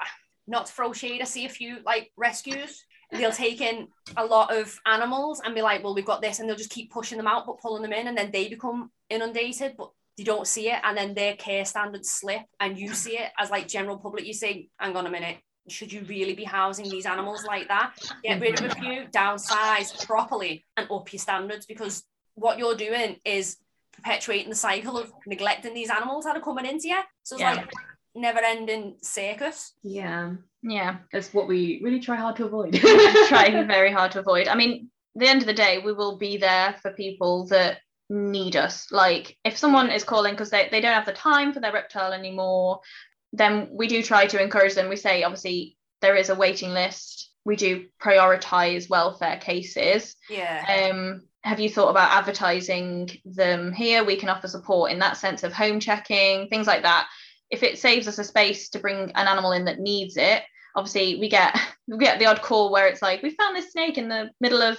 not 0.47 0.67
to 0.67 0.73
throw 0.73 0.93
shade, 0.93 1.21
I 1.23 1.25
see 1.25 1.47
a 1.47 1.49
few 1.49 1.79
like 1.85 2.11
rescues. 2.17 2.85
They'll 3.13 3.31
take 3.31 3.61
in 3.61 3.87
a 4.17 4.25
lot 4.25 4.53
of 4.53 4.77
animals 4.85 5.41
and 5.45 5.55
be 5.55 5.63
like, 5.63 5.85
well, 5.85 5.95
we've 5.95 6.05
got 6.05 6.23
this, 6.23 6.41
and 6.41 6.49
they'll 6.49 6.57
just 6.57 6.71
keep 6.71 6.91
pushing 6.91 7.19
them 7.19 7.29
out, 7.29 7.47
but 7.47 7.61
pulling 7.61 7.83
them 7.83 7.93
in, 7.93 8.09
and 8.09 8.19
then 8.19 8.33
they 8.33 8.49
become 8.49 8.91
inundated, 9.11 9.77
but 9.79 9.91
they 10.17 10.25
don't 10.25 10.47
see 10.47 10.71
it, 10.71 10.79
and 10.83 10.97
then 10.97 11.15
their 11.15 11.35
care 11.37 11.65
standards 11.65 12.11
slip, 12.11 12.43
and 12.61 12.79
you 12.79 12.95
see 12.95 13.19
it 13.19 13.31
as 13.39 13.51
like 13.51 13.69
general 13.69 13.99
public. 13.99 14.25
You 14.27 14.33
say, 14.35 14.69
hang 14.79 14.97
on 14.97 15.07
a 15.07 15.11
minute, 15.11 15.39
should 15.69 15.93
you 15.93 16.03
really 16.09 16.35
be 16.35 16.45
housing 16.45 16.89
these 16.89 17.07
animals 17.07 17.45
like 17.45 17.69
that? 17.69 17.95
Get 18.23 18.41
rid 18.41 18.59
of 18.61 18.71
a 18.71 18.75
few, 18.77 19.05
downsize 19.15 20.07
properly, 20.07 20.65
and 20.77 20.91
up 20.91 21.13
your 21.13 21.21
standards 21.21 21.67
because 21.67 22.03
what 22.35 22.59
you're 22.59 22.77
doing 22.77 23.17
is 23.25 23.57
perpetuating 23.93 24.51
the 24.51 24.55
cycle 24.57 24.99
of 24.99 25.13
neglecting 25.27 25.75
these 25.75 25.91
animals 25.91 26.25
that 26.25 26.37
are 26.37 26.43
coming 26.43 26.67
into 26.67 26.89
you. 26.89 27.01
So 27.23 27.37
it's 27.37 27.41
Yeah. 27.41 27.55
like 27.55 27.71
never 28.15 28.41
ending 28.41 28.97
circus. 29.03 29.73
Yeah. 29.83 30.35
yeah 30.63 30.99
That's 31.13 31.33
what 31.33 31.49
we 31.49 31.81
really 31.83 32.01
try 32.01 32.17
hard 32.17 32.37
to 32.37 32.45
avoid. 32.47 32.75
trying 33.29 33.67
very 33.67 33.91
hard 33.93 34.13
to 34.13 34.21
avoid. 34.21 34.49
I 34.49 34.55
mean, 34.55 34.91
the 35.15 35.27
end 35.29 35.41
of 35.41 35.47
the 35.47 35.55
day, 35.55 35.81
we 35.85 35.93
will 35.95 36.19
be 36.19 36.37
there 36.37 36.77
for 36.83 36.93
people 36.93 37.47
that 37.49 37.79
need 38.09 38.57
us. 38.57 38.91
Like 38.91 39.37
if 39.45 39.57
someone 39.57 39.91
is 39.91 40.05
calling 40.05 40.35
because 40.35 40.51
they, 40.51 40.69
they 40.71 40.81
don't 40.81 40.95
have 40.95 41.07
the 41.07 41.13
time 41.13 41.53
for 41.53 41.61
their 41.61 41.73
reptile 41.73 42.13
anymore, 42.13 42.81
then 43.33 43.69
we 43.73 43.89
do 43.89 44.03
try 44.03 44.27
to 44.27 44.43
encourage 44.43 44.75
them. 44.75 44.89
We 44.89 44.97
say 44.97 45.23
obviously 45.23 45.77
there 46.01 46.17
is 46.17 46.31
a 46.31 46.35
waiting 46.35 46.71
list. 46.71 47.31
We 47.45 47.57
do 47.57 47.87
prioritize 48.03 48.89
welfare 48.89 49.39
cases. 49.39 50.17
Yeah. 50.29 50.91
Um 50.93 51.23
have 51.47 51.61
you 51.61 51.71
thought 51.71 51.91
about 51.91 52.11
advertising 52.11 53.09
them 53.25 53.73
here 53.73 54.05
we 54.05 54.17
can 54.17 54.29
offer 54.29 54.49
support 54.49 54.91
in 54.91 54.99
that 54.99 55.17
sense 55.17 55.45
of 55.45 55.53
home 55.53 55.79
checking 55.79 56.49
things 56.49 56.67
like 56.67 56.83
that 56.83 57.07
if 57.51 57.63
it 57.63 57.79
saves 57.79 58.09
us 58.09 58.19
a 58.19 58.25
space 58.25 58.69
to 58.69 58.81
bring 58.81 59.13
an 59.15 59.29
animal 59.29 59.53
in 59.53 59.65
that 59.67 59.79
needs 59.79 60.17
it 60.17 60.43
obviously 60.75 61.21
we 61.21 61.29
get 61.29 61.57
we 61.87 61.99
get 61.99 62.19
the 62.19 62.27
odd 62.27 62.43
call 62.43 62.73
where 62.73 62.89
it's 62.89 63.01
like 63.01 63.23
we 63.23 63.31
found 63.31 63.57
this 63.57 63.71
snake 63.71 63.97
in 63.97 64.09
the 64.09 64.29
middle 64.41 64.61
of 64.61 64.77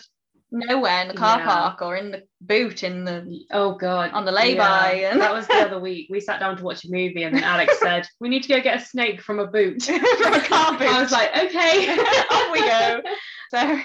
nowhere 0.52 1.02
in 1.02 1.08
the 1.10 1.14
car 1.14 1.40
Yeah. 1.40 1.46
park 1.46 1.82
or 1.82 1.96
in 1.98 2.12
the 2.12 2.24
boot 2.42 2.84
in 2.84 3.04
the 3.04 3.46
Oh 3.52 3.76
god. 3.76 4.12
on 4.12 4.24
the 4.26 4.32
lay-by 4.32 4.94
Yeah. 4.94 5.12
and 5.12 5.22
That 5.22 5.34
was 5.34 5.46
the 5.48 5.56
other 5.56 5.80
week. 5.80 6.08
We 6.10 6.20
sat 6.22 6.40
down 6.40 6.56
to 6.58 6.64
watch 6.64 6.86
a 6.86 6.92
movie 6.92 7.24
and 7.24 7.36
then 7.36 7.44
Alex 7.44 7.80
said, 7.82 8.08
We 8.20 8.30
need 8.30 8.44
to 8.44 8.50
go 8.50 8.62
get 8.62 8.82
a 8.82 8.86
snake 8.86 9.22
from 9.22 9.40
a 9.40 9.48
boot. 9.48 9.84
from 9.84 10.34
a 10.34 10.40
car 10.42 10.72
boot 10.78 10.88
I 10.88 11.02
was 11.02 11.12
like, 11.12 11.32
okay. 11.36 11.98
off 12.32 12.52
we 12.52 12.60
go 12.62 13.02
so 13.50 13.80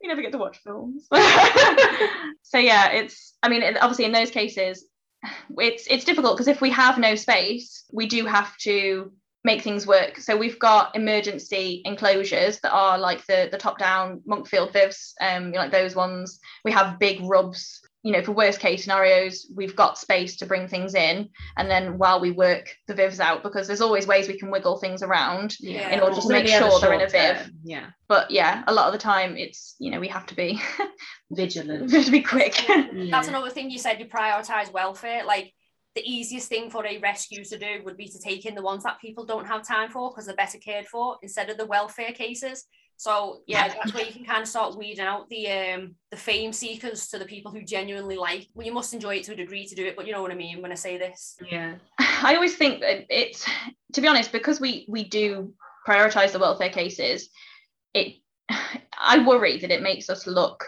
we 0.00 0.08
never 0.08 0.22
get 0.22 0.32
to 0.32 0.38
watch 0.38 0.58
films 0.64 1.08
so 2.42 2.58
yeah 2.58 2.90
it's 2.90 3.34
i 3.42 3.48
mean 3.48 3.62
obviously 3.80 4.04
in 4.04 4.12
those 4.12 4.30
cases 4.30 4.84
it's 5.58 5.86
it's 5.88 6.04
difficult 6.04 6.36
because 6.36 6.48
if 6.48 6.60
we 6.60 6.70
have 6.70 6.98
no 6.98 7.14
space 7.16 7.84
we 7.92 8.06
do 8.06 8.26
have 8.26 8.56
to 8.58 9.12
make 9.44 9.62
things 9.62 9.86
work 9.86 10.18
so 10.18 10.36
we've 10.36 10.58
got 10.58 10.94
emergency 10.94 11.82
enclosures 11.84 12.60
that 12.60 12.72
are 12.72 12.96
like 12.98 13.24
the 13.26 13.48
the 13.50 13.58
top 13.58 13.78
down 13.78 14.20
monkfield 14.28 14.72
vivs 14.72 15.12
um 15.20 15.46
you 15.46 15.52
know, 15.52 15.58
like 15.58 15.72
those 15.72 15.96
ones 15.96 16.38
we 16.64 16.70
have 16.72 16.98
big 16.98 17.20
rubs 17.22 17.80
you 18.04 18.12
know 18.12 18.22
for 18.22 18.32
worst 18.32 18.60
case 18.60 18.82
scenarios 18.84 19.46
we've 19.54 19.74
got 19.76 19.98
space 19.98 20.36
to 20.36 20.46
bring 20.46 20.66
things 20.68 20.94
in 20.94 21.28
and 21.56 21.70
then 21.70 21.98
while 21.98 22.20
we 22.20 22.30
work 22.30 22.68
the 22.86 22.94
vivs 22.94 23.20
out 23.20 23.42
because 23.42 23.66
there's 23.66 23.80
always 23.80 24.06
ways 24.06 24.28
we 24.28 24.38
can 24.38 24.50
wiggle 24.50 24.78
things 24.78 25.02
around 25.02 25.54
Yeah. 25.60 25.88
In 25.90 26.00
order 26.00 26.20
to 26.20 26.28
make 26.28 26.46
sure 26.48 26.78
they're 26.80 26.92
in 26.92 27.00
a 27.00 27.08
viv. 27.08 27.36
term. 27.38 27.50
Yeah. 27.64 27.86
but 28.08 28.30
yeah 28.30 28.62
a 28.66 28.72
lot 28.74 28.86
of 28.86 28.92
the 28.92 28.98
time 28.98 29.36
it's 29.36 29.74
you 29.78 29.90
know 29.90 30.00
we 30.00 30.08
have 30.08 30.26
to 30.26 30.34
be 30.36 30.60
Vigilant. 31.30 31.90
we 31.90 31.96
have 31.96 32.04
to 32.04 32.10
be 32.10 32.22
quick 32.22 32.64
That's 32.68 32.92
Yeah. 32.92 33.28
another 33.28 33.50
thing 33.50 33.70
you 33.70 33.78
said. 33.78 33.98
You 34.00 34.06
prioritize 34.06 34.70
welfare. 34.72 35.24
Like 35.24 35.52
the 35.94 36.02
easiest 36.04 36.48
thing 36.48 36.70
for 36.70 36.86
a 36.86 36.98
rescue 36.98 37.44
to 37.44 37.58
do 37.58 37.82
would 37.84 37.96
be 37.96 38.08
to 38.08 38.18
take 38.18 38.46
in 38.46 38.54
the 38.54 38.62
ones 38.62 38.82
that 38.84 39.00
people 39.00 39.24
don't 39.26 39.46
have 39.46 39.66
time 39.66 39.90
for 39.90 40.10
because 40.10 40.26
they're 40.26 40.36
better 40.36 40.58
cared 40.58 40.86
for 40.86 41.16
instead 41.22 41.50
of 41.50 41.58
the 41.58 41.66
welfare 41.66 42.12
cases. 42.12 42.64
So 42.96 43.40
yeah, 43.46 43.68
that's 43.68 43.92
where 43.92 44.04
you 44.04 44.12
can 44.12 44.24
kind 44.24 44.42
of 44.42 44.48
start 44.48 44.76
weeding 44.76 45.04
out 45.04 45.28
the 45.28 45.50
um 45.50 45.96
the 46.10 46.16
fame 46.16 46.52
seekers 46.52 47.08
to 47.08 47.18
the 47.18 47.24
people 47.24 47.50
who 47.50 47.64
genuinely 47.64 48.16
like. 48.16 48.46
Well, 48.54 48.66
you 48.66 48.72
must 48.72 48.94
enjoy 48.94 49.16
it 49.16 49.24
to 49.24 49.32
a 49.32 49.36
degree 49.36 49.66
to 49.66 49.74
do 49.74 49.84
it, 49.84 49.96
but 49.96 50.06
you 50.06 50.12
know 50.12 50.22
what 50.22 50.30
I 50.30 50.36
mean 50.36 50.62
when 50.62 50.72
I 50.72 50.76
say 50.76 50.98
this. 50.98 51.36
Yeah. 51.50 51.74
I 51.98 52.36
always 52.36 52.56
think 52.56 52.80
that 52.80 53.06
it's 53.10 53.44
to 53.94 54.00
be 54.00 54.08
honest 54.08 54.30
because 54.32 54.60
we 54.60 54.86
we 54.88 55.04
do 55.04 55.52
prioritize 55.86 56.32
the 56.32 56.38
welfare 56.38 56.70
cases 56.70 57.28
it 57.92 58.18
I 58.98 59.26
worry 59.26 59.58
that 59.58 59.72
it 59.72 59.82
makes 59.82 60.08
us 60.08 60.26
look 60.26 60.64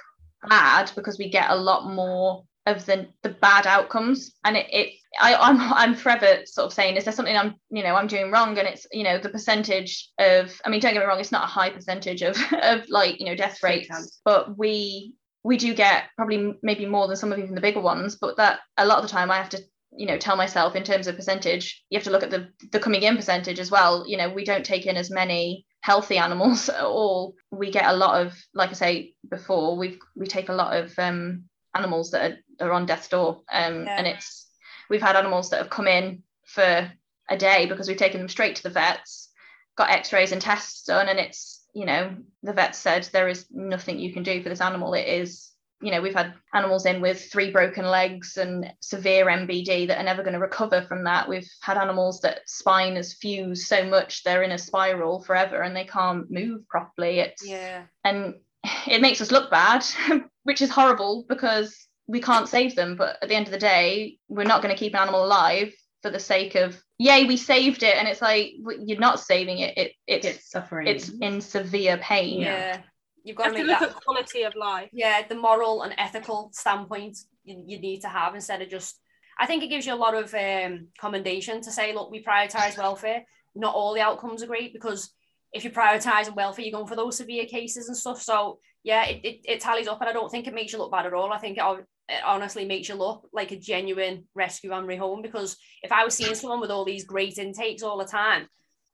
bad 0.49 0.91
because 0.97 1.19
we 1.19 1.31
get 1.31 1.51
a 1.51 1.57
lot 1.57 1.89
more 1.89 2.45
of 2.67 2.87
the 2.87 3.07
the 3.23 3.31
bad 3.31 3.67
outcomes. 3.67 4.33
And 4.45 4.57
it, 4.57 4.67
it 4.71 4.95
I, 5.21 5.35
I'm 5.35 5.61
I'm 5.61 5.95
forever 5.95 6.45
sort 6.47 6.67
of 6.67 6.73
saying 6.73 6.97
is 6.97 7.05
there 7.05 7.13
something 7.13 7.37
I'm 7.37 7.55
you 7.71 7.83
know 7.83 7.95
I'm 7.95 8.07
doing 8.07 8.31
wrong? 8.31 8.59
And 8.59 8.69
it's 8.69 8.87
you 8.93 9.05
know 9.05 9.19
the 9.19 9.29
percentage 9.29 10.11
of 10.19 10.61
I 10.65 10.71
mean 10.71 10.81
don't 10.81 10.95
get 10.95 11.01
me 11.01 11.07
wrong 11.07 11.21
it's 11.21 11.33
not 11.33 11.45
a 11.45 11.53
high 11.53 11.71
percentage 11.71 12.23
of 12.23 12.37
of 12.63 12.89
like 12.89 13.21
you 13.21 13.27
know 13.27 13.35
death 13.35 13.63
rates. 13.63 14.21
but 14.25 14.57
we 14.57 15.15
we 15.43 15.59
do 15.59 15.75
get 15.75 16.05
probably 16.17 16.55
maybe 16.63 16.87
more 16.87 17.07
than 17.07 17.17
some 17.17 17.33
of 17.33 17.39
even 17.39 17.55
the 17.55 17.61
bigger 17.61 17.81
ones. 17.81 18.17
But 18.17 18.37
that 18.39 18.61
a 18.79 18.87
lot 18.87 18.99
of 18.99 19.03
the 19.03 19.11
time 19.11 19.31
I 19.31 19.37
have 19.37 19.51
to 19.51 19.63
you 19.97 20.07
know 20.07 20.19
tell 20.19 20.37
myself 20.37 20.75
in 20.75 20.83
terms 20.83 21.07
of 21.07 21.15
percentage 21.15 21.85
you 21.89 21.97
have 21.97 22.05
to 22.05 22.11
look 22.11 22.25
at 22.25 22.31
the 22.31 22.49
the 22.73 22.81
coming 22.81 23.03
in 23.03 23.17
percentage 23.17 23.59
as 23.59 23.71
well. 23.71 24.05
You 24.09 24.17
know 24.17 24.31
we 24.31 24.45
don't 24.45 24.65
take 24.65 24.87
in 24.87 24.97
as 24.97 25.11
many 25.11 25.67
healthy 25.83 26.17
animals 26.17 26.69
at 26.71 26.83
all. 26.83 27.35
We 27.51 27.71
get 27.71 27.85
a 27.85 27.97
lot 27.97 28.25
of 28.25 28.35
like 28.55 28.71
i 28.71 28.73
say 28.73 29.15
before 29.29 29.77
we've 29.77 29.99
we 30.17 30.27
take 30.27 30.49
a 30.49 30.55
lot 30.55 30.75
of 30.77 30.99
um 30.99 31.45
animals 31.75 32.11
that 32.11 32.39
are, 32.61 32.69
are 32.69 32.73
on 32.73 32.87
death's 32.87 33.09
door 33.09 33.43
um 33.53 33.85
Yeah. 33.87 33.97
and 33.99 34.07
it's 34.07 34.49
we've 34.91 35.03
had 35.03 35.17
animals 35.17 35.51
that 35.51 35.59
have 35.59 35.71
come 35.71 35.89
in 35.89 36.23
for 36.47 36.91
a 37.31 37.37
day 37.37 37.67
because 37.67 37.89
we've 37.89 37.97
taken 37.97 38.21
them 38.21 38.29
straight 38.29 38.57
to 38.57 38.63
the 38.63 38.71
vets 38.71 39.31
got 39.77 39.91
x-rays 39.91 40.33
and 40.33 40.43
tests 40.43 40.85
done 40.85 41.09
and 41.09 41.19
it's 41.19 41.65
you 41.75 41.87
know 41.87 42.15
the 42.43 42.53
vet 42.53 42.77
said 42.77 43.09
there 43.13 43.29
is 43.29 43.47
nothing 43.51 43.99
you 43.99 44.13
can 44.13 44.23
do 44.23 44.43
for 44.43 44.49
this 44.49 44.61
animal 44.61 44.95
it 44.95 45.09
is 45.09 45.51
you 45.83 45.91
know 45.91 46.01
we've 46.01 46.15
had 46.15 46.33
animals 46.55 46.87
in 46.87 47.01
with 47.01 47.31
three 47.33 47.51
broken 47.51 47.85
legs 47.85 48.37
and 48.37 48.73
severe 48.81 49.27
mbd 49.27 49.89
that 49.89 49.99
are 49.99 50.05
never 50.05 50.23
going 50.23 50.35
to 50.35 50.39
recover 50.39 50.83
from 50.83 51.05
that 51.05 51.29
we've 51.29 51.51
had 51.61 51.77
animals 51.77 52.21
that 52.21 52.49
spine 52.49 52.95
has 52.97 53.15
fused 53.15 53.67
so 53.67 53.85
much 53.85 54.23
they're 54.23 54.45
in 54.45 54.53
a 54.53 54.59
spiral 54.59 55.21
forever 55.21 55.63
and 55.63 55.75
they 55.75 55.85
can't 55.85 56.31
move 56.31 56.67
properly 56.69 57.19
it's 57.19 57.45
Yeah. 57.45 57.83
and 58.05 58.35
it 58.87 59.01
makes 59.01 59.21
us 59.21 59.31
look 59.31 59.51
bad 59.51 59.85
which 60.45 60.63
is 60.63 60.71
horrible 60.71 61.25
because 61.29 61.87
we 62.07 62.21
can't 62.21 62.49
save 62.49 62.75
them 62.77 62.97
but 62.97 63.17
at 63.23 63.29
the 63.29 63.35
end 63.35 63.47
of 63.47 63.53
the 63.53 63.59
day 63.59 64.17
we're 64.29 64.45
not 64.45 64.63
going 64.63 64.75
to 64.75 64.79
keep 64.79 64.95
an 64.95 65.01
animal 65.01 65.25
alive 65.25 65.73
for 66.03 66.11
the 66.11 66.21
sake 66.21 66.55
of 66.55 66.81
yay 66.99 67.25
we 67.25 67.37
saved 67.37 67.83
it 67.83 67.97
and 67.97 68.07
it's 68.07 68.21
like 68.23 68.53
you're 68.87 68.99
not 68.99 69.19
saving 69.21 69.59
it, 69.59 69.77
it 69.79 69.93
it's 70.07 70.27
It's 70.27 70.51
suffering. 70.51 70.87
it's 70.87 71.09
in 71.21 71.41
severe 71.41 71.97
pain 71.99 72.41
Yeah. 72.41 72.47
Yeah. 72.59 72.81
You've 73.27 73.37
got 73.39 73.47
have 73.47 73.55
to 73.55 73.59
to 73.61 73.65
make 73.67 73.81
look 73.81 73.89
that 73.89 73.97
at 73.97 74.05
quality 74.05 74.43
of 74.43 74.55
life. 74.55 74.91
yeah 74.93 75.27
the 75.27 75.35
moral 75.35 75.83
and 75.83 75.95
ethical 75.99 76.51
standpoint 76.53 77.17
you, 77.45 77.63
you 77.67 77.81
need 77.81 78.01
to 78.03 78.09
have 78.09 78.35
instead 78.35 78.61
of 78.63 78.69
just 78.69 79.01
i 79.39 79.47
think 79.47 79.63
it 79.63 79.69
gives 79.69 79.87
you 79.87 79.95
a 79.95 80.05
lot 80.07 80.15
of 80.15 80.35
um, 80.35 80.89
commendation 81.01 81.61
to 81.63 81.73
say 81.73 81.95
look 81.95 82.11
we 82.11 82.23
prioritize 82.23 82.77
welfare 82.77 83.25
not 83.55 83.75
all 83.75 83.95
the 83.95 84.01
outcomes 84.01 84.43
are 84.43 84.47
great 84.47 84.73
because 84.75 85.11
if 85.55 85.65
you're 85.65 85.73
prioritizing 85.73 86.35
welfare 86.37 86.65
you're 86.65 86.73
going 86.73 86.87
for 86.87 86.97
those 86.97 87.17
severe 87.17 87.47
cases 87.47 87.89
and 87.89 87.97
stuff. 87.97 88.21
So 88.21 88.59
yeah 88.83 89.05
it, 89.07 89.25
it, 89.25 89.41
it 89.45 89.61
tallies 89.61 89.89
up 89.89 90.01
and 90.01 90.11
i 90.11 90.13
don't 90.13 90.31
think 90.31 90.47
it 90.47 90.55
makes 90.55 90.73
you 90.73 90.79
look 90.79 90.93
bad 90.93 91.07
at 91.07 91.15
all. 91.15 91.33
I 91.33 91.39
think 91.39 91.59
it, 91.59 91.65
it 92.09 92.23
honestly 92.25 92.65
makes 92.65 92.89
you 92.89 92.97
look 92.97 93.29
like 93.33 93.53
a 93.53 93.59
genuine 93.59 94.25
rescue 94.35 94.73
and 94.73 94.87
rehome 94.87 95.23
because 95.23 95.57
if 95.83 95.93
i 95.93 96.05
was 96.05 96.15
seeing 96.15 96.35
someone 96.35 96.61
with 96.61 96.71
all 96.71 96.85
these 96.85 97.05
great 97.05 97.39
intakes 97.39 97.83
all 97.83 97.99
the 97.99 98.05
time 98.05 98.47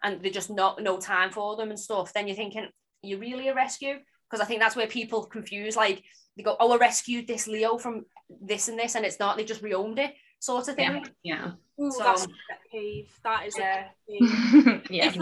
and 0.05 0.23
they're 0.23 0.31
just 0.31 0.51
not 0.51 0.81
no 0.81 0.99
time 0.99 1.31
for 1.31 1.57
them 1.57 1.71
and 1.71 1.81
stuff 1.81 2.13
then 2.13 2.29
you're 2.29 2.37
thinking 2.37 2.69
you're 3.03 3.19
really 3.19 3.49
a 3.49 3.55
rescue? 3.55 3.97
Because 4.29 4.43
I 4.43 4.47
think 4.47 4.61
that's 4.61 4.77
where 4.77 4.87
people 4.87 5.27
confuse 5.27 5.77
like 5.77 6.03
they 6.37 6.43
go, 6.43 6.57
oh, 6.61 6.73
I 6.73 6.77
rescued 6.77 7.27
this 7.27 7.49
Leo 7.49 7.79
from 7.79 8.05
this 8.41 8.69
and 8.69 8.79
this, 8.79 8.95
and 8.95 9.05
it's 9.05 9.19
not, 9.19 9.37
they 9.37 9.45
just 9.45 9.63
rehomed 9.63 9.99
it, 9.99 10.15
sort 10.41 10.67
of 10.69 10.75
thing. 10.75 11.07
yeah. 11.23 11.53
Ooh, 11.81 11.91
So- 11.93 12.03
that's 12.05 12.25
um, 12.27 12.31
a 12.33 12.53
pet 12.53 12.61
peeve. 12.71 13.09
That 13.25 13.47
is 13.47 13.57
Yeah. 13.57 13.75
a 13.75 13.83
pet 13.85 13.97
peeve. 14.85 14.91
yeah 14.91 15.07
If 15.07 15.17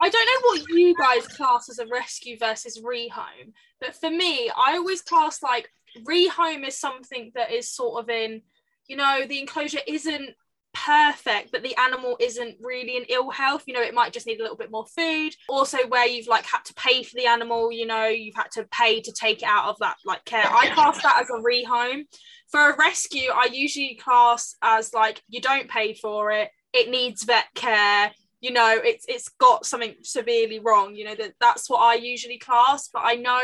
I 0.00 0.08
don't 0.08 0.26
know 0.26 0.48
what 0.48 0.62
you 0.70 0.94
guys 0.96 1.26
class 1.28 1.68
as 1.68 1.78
a 1.78 1.86
rescue 1.86 2.38
versus 2.38 2.80
rehome, 2.82 3.52
but 3.80 3.94
for 3.94 4.10
me, 4.10 4.50
I 4.50 4.76
always 4.76 5.02
class 5.02 5.42
like 5.42 5.70
rehome 6.08 6.66
is 6.66 6.76
something 6.78 7.32
that 7.34 7.52
is 7.52 7.70
sort 7.70 8.02
of 8.02 8.08
in, 8.10 8.42
you 8.88 8.96
know, 8.96 9.24
the 9.28 9.38
enclosure 9.40 9.80
isn't 9.86 10.30
perfect, 10.72 11.50
but 11.50 11.62
the 11.64 11.76
animal 11.76 12.16
isn't 12.20 12.56
really 12.60 12.96
in 12.96 13.04
ill 13.08 13.30
health. 13.30 13.64
You 13.66 13.74
know, 13.74 13.82
it 13.82 13.92
might 13.94 14.12
just 14.12 14.26
need 14.26 14.38
a 14.38 14.42
little 14.42 14.56
bit 14.56 14.70
more 14.70 14.86
food. 14.86 15.34
Also, 15.48 15.78
where 15.88 16.06
you've 16.06 16.28
like 16.28 16.46
had 16.46 16.64
to 16.66 16.74
pay 16.74 17.02
for 17.02 17.14
the 17.16 17.26
animal, 17.26 17.72
you 17.72 17.86
know, 17.86 18.06
you've 18.06 18.36
had 18.36 18.50
to 18.52 18.64
pay 18.70 19.00
to 19.00 19.12
take 19.12 19.42
it 19.42 19.48
out 19.48 19.68
of 19.68 19.76
that 19.80 19.96
like 20.04 20.24
care. 20.24 20.44
I 20.46 20.70
class 20.74 21.02
that 21.02 21.20
as 21.20 21.28
a 21.30 21.42
rehome. 21.42 22.04
For 22.50 22.70
a 22.70 22.76
rescue, 22.76 23.30
I 23.32 23.48
usually 23.52 23.94
class 23.94 24.56
as 24.62 24.92
like 24.92 25.22
you 25.28 25.40
don't 25.40 25.68
pay 25.68 25.94
for 25.94 26.32
it, 26.32 26.50
it 26.72 26.90
needs 26.90 27.24
vet 27.24 27.46
care 27.54 28.12
you 28.40 28.50
know 28.50 28.78
it's 28.82 29.04
it's 29.08 29.28
got 29.28 29.66
something 29.66 29.94
severely 30.02 30.58
wrong 30.58 30.94
you 30.94 31.04
know 31.04 31.14
that 31.14 31.34
that's 31.40 31.68
what 31.68 31.78
i 31.78 31.94
usually 31.94 32.38
class. 32.38 32.88
But 32.92 33.02
i 33.04 33.14
know 33.14 33.40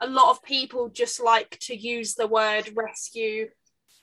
a 0.00 0.08
lot 0.08 0.30
of 0.30 0.42
people 0.42 0.88
just 0.88 1.22
like 1.22 1.58
to 1.60 1.76
use 1.76 2.14
the 2.14 2.26
word 2.26 2.70
rescue 2.74 3.48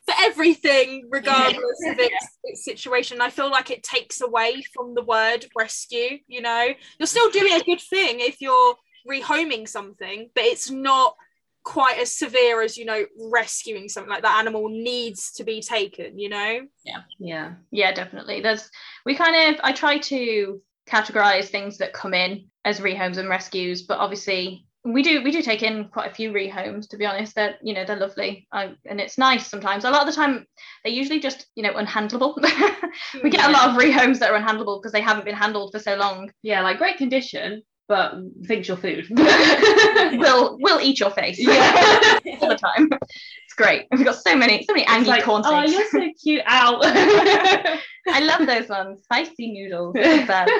for 0.06 0.16
everything 0.20 1.08
regardless 1.12 1.80
of 1.86 2.00
its, 2.00 2.38
its 2.44 2.66
situation. 2.66 3.22
I 3.22 3.30
feel 3.30 3.52
like 3.52 3.70
it 3.70 3.84
takes 3.84 4.22
away 4.22 4.64
from 4.74 4.96
the 4.96 5.04
word 5.04 5.46
rescue 5.56 6.20
you 6.28 6.42
know. 6.42 6.70
You're 6.98 7.08
still 7.08 7.30
doing 7.30 7.54
a 7.54 7.64
good 7.64 7.82
thing 7.82 8.20
if 8.20 8.42
you're 8.42 8.76
rehoming 9.10 9.68
something 9.68 10.30
but 10.34 10.44
it's 10.44 10.70
not 10.70 11.16
quite 11.64 12.00
as 12.00 12.18
severe 12.18 12.62
as 12.62 12.78
you 12.78 12.86
know 12.86 13.06
rescuing 13.30 13.88
something 13.88 14.10
like 14.10 14.24
that 14.24 14.40
animal 14.40 14.70
needs 14.70 15.32
to 15.34 15.44
be 15.44 15.62
taken 15.62 16.18
you 16.18 16.30
know? 16.30 16.62
Yeah. 16.84 17.02
yeah. 17.20 17.54
Yeah, 17.72 17.94
definitely. 17.94 18.42
There's 18.42 18.70
we 19.06 19.16
kind 19.16 19.54
of 19.54 19.62
i 19.64 19.72
try 19.72 19.98
to 19.98 20.62
categorize 20.90 21.46
things 21.46 21.78
that 21.78 21.94
come 21.94 22.14
in 22.14 22.46
as 22.66 22.80
rehomes 22.80 23.18
and 23.18 23.30
rescues 23.30 23.84
but 23.84 24.00
obviously 24.00 24.66
we 24.84 25.04
do 25.04 25.24
we 25.24 25.32
do 25.32 25.42
take 25.42 25.62
in 25.62 25.90
quite 25.90 26.10
a 26.10 26.14
few 26.14 26.32
rehomes 26.32 26.90
to 26.90 26.98
be 26.98 27.06
honest. 27.06 27.36
They're 27.36 27.56
you 27.62 27.74
know 27.74 27.86
they're 27.86 28.00
lovely. 28.00 28.48
I, 28.52 28.74
and 28.86 29.00
it's 29.00 29.18
nice 29.18 29.48
sometimes. 29.48 29.86
A 29.86 29.92
lot 29.92 30.08
of 30.08 30.08
the 30.08 30.20
time 30.20 30.48
they're 30.84 30.94
usually 30.94 31.20
just 31.20 31.46
you 31.56 31.64
know 31.64 31.74
unhandleable. 31.74 32.38
We 33.24 33.30
get 33.30 33.42
a 33.42 33.48
hmm. 33.48 33.54
lot 33.54 33.70
of 33.70 33.82
rehomes 33.82 34.20
that 34.20 34.32
are 34.32 34.40
unhandleable 34.40 34.82
because 34.82 34.92
they 34.92 35.02
haven't 35.02 35.26
been 35.26 35.36
handled 35.36 35.72
for 35.72 35.80
so 35.80 35.96
long. 35.96 36.32
Yeah, 36.42 36.62
like 36.62 36.78
great 36.78 36.98
condition, 36.98 37.62
but 37.92 38.14
thinks 38.46 38.70
your 38.70 38.78
food. 38.78 39.06
we'll 39.10 40.58
we'll 40.62 40.80
eat 40.80 40.98
your 40.98 41.12
face 41.12 41.38
Yeah. 41.38 42.20
all 42.42 42.48
the 42.48 42.56
time 42.56 42.88
it's 42.94 43.54
great 43.58 43.86
we've 43.92 44.06
got 44.06 44.16
so 44.16 44.34
many 44.34 44.64
so 44.64 44.72
many 44.72 44.86
angry 44.88 45.10
like, 45.10 45.24
corn 45.26 45.42
oh, 45.46 45.62
you're 45.64 45.90
so 45.90 46.08
cute. 46.24 46.42
Ow. 46.48 46.80
I 48.08 48.20
love 48.22 48.48
those 48.48 48.70
ones. 48.70 49.04
Spicy 49.04 49.52
noodles. 49.52 49.94
the 49.94 50.24
best. 50.28 50.52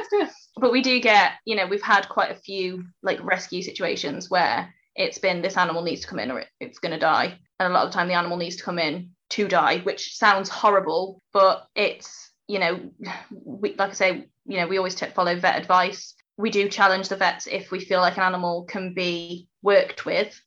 but 0.58 0.72
we 0.72 0.82
do 0.82 1.00
get, 1.00 1.34
you 1.46 1.56
know, 1.56 1.66
we've 1.66 1.82
had 1.82 2.08
quite 2.10 2.32
a 2.32 2.36
few 2.36 2.84
like 3.02 3.24
rescue 3.24 3.62
situations 3.62 4.30
where 4.30 4.74
it's 4.96 5.18
been 5.18 5.42
this 5.42 5.58
animal 5.58 5.82
needs 5.84 6.02
to 6.02 6.08
come 6.08 6.20
in 6.20 6.32
or 6.32 6.40
it, 6.42 6.50
it's 6.60 6.80
going 6.80 6.92
to 6.92 7.00
die. 7.00 7.38
And 7.60 7.72
a 7.72 7.74
lot 7.74 7.86
of 7.86 7.92
the 7.92 7.96
time, 7.96 8.08
the 8.08 8.14
animal 8.14 8.38
needs 8.38 8.58
to 8.58 8.64
come 8.64 8.78
in 8.80 9.12
to 9.32 9.48
die, 9.48 9.80
which 9.80 10.16
sounds 10.18 10.50
horrible, 10.50 11.22
but 11.32 11.66
it's, 11.76 12.32
you 12.48 12.60
know, 12.60 12.92
we, 13.32 13.74
like 13.76 13.92
I 13.92 13.94
say, 13.94 14.28
you 14.46 14.58
know, 14.58 14.68
we 14.68 14.78
always 14.78 14.96
t- 14.96 15.06
follow 15.08 15.40
vet 15.40 15.60
advice. 15.60 16.14
We 16.42 16.50
do 16.50 16.68
challenge 16.70 17.10
the 17.10 17.16
vets 17.16 17.48
if 17.48 17.72
we 17.72 17.80
feel 17.80 18.00
like 18.00 18.18
an 18.18 18.24
animal 18.24 18.64
can 18.66 18.94
be 18.94 19.48
worked 19.62 20.06
with. 20.06 20.40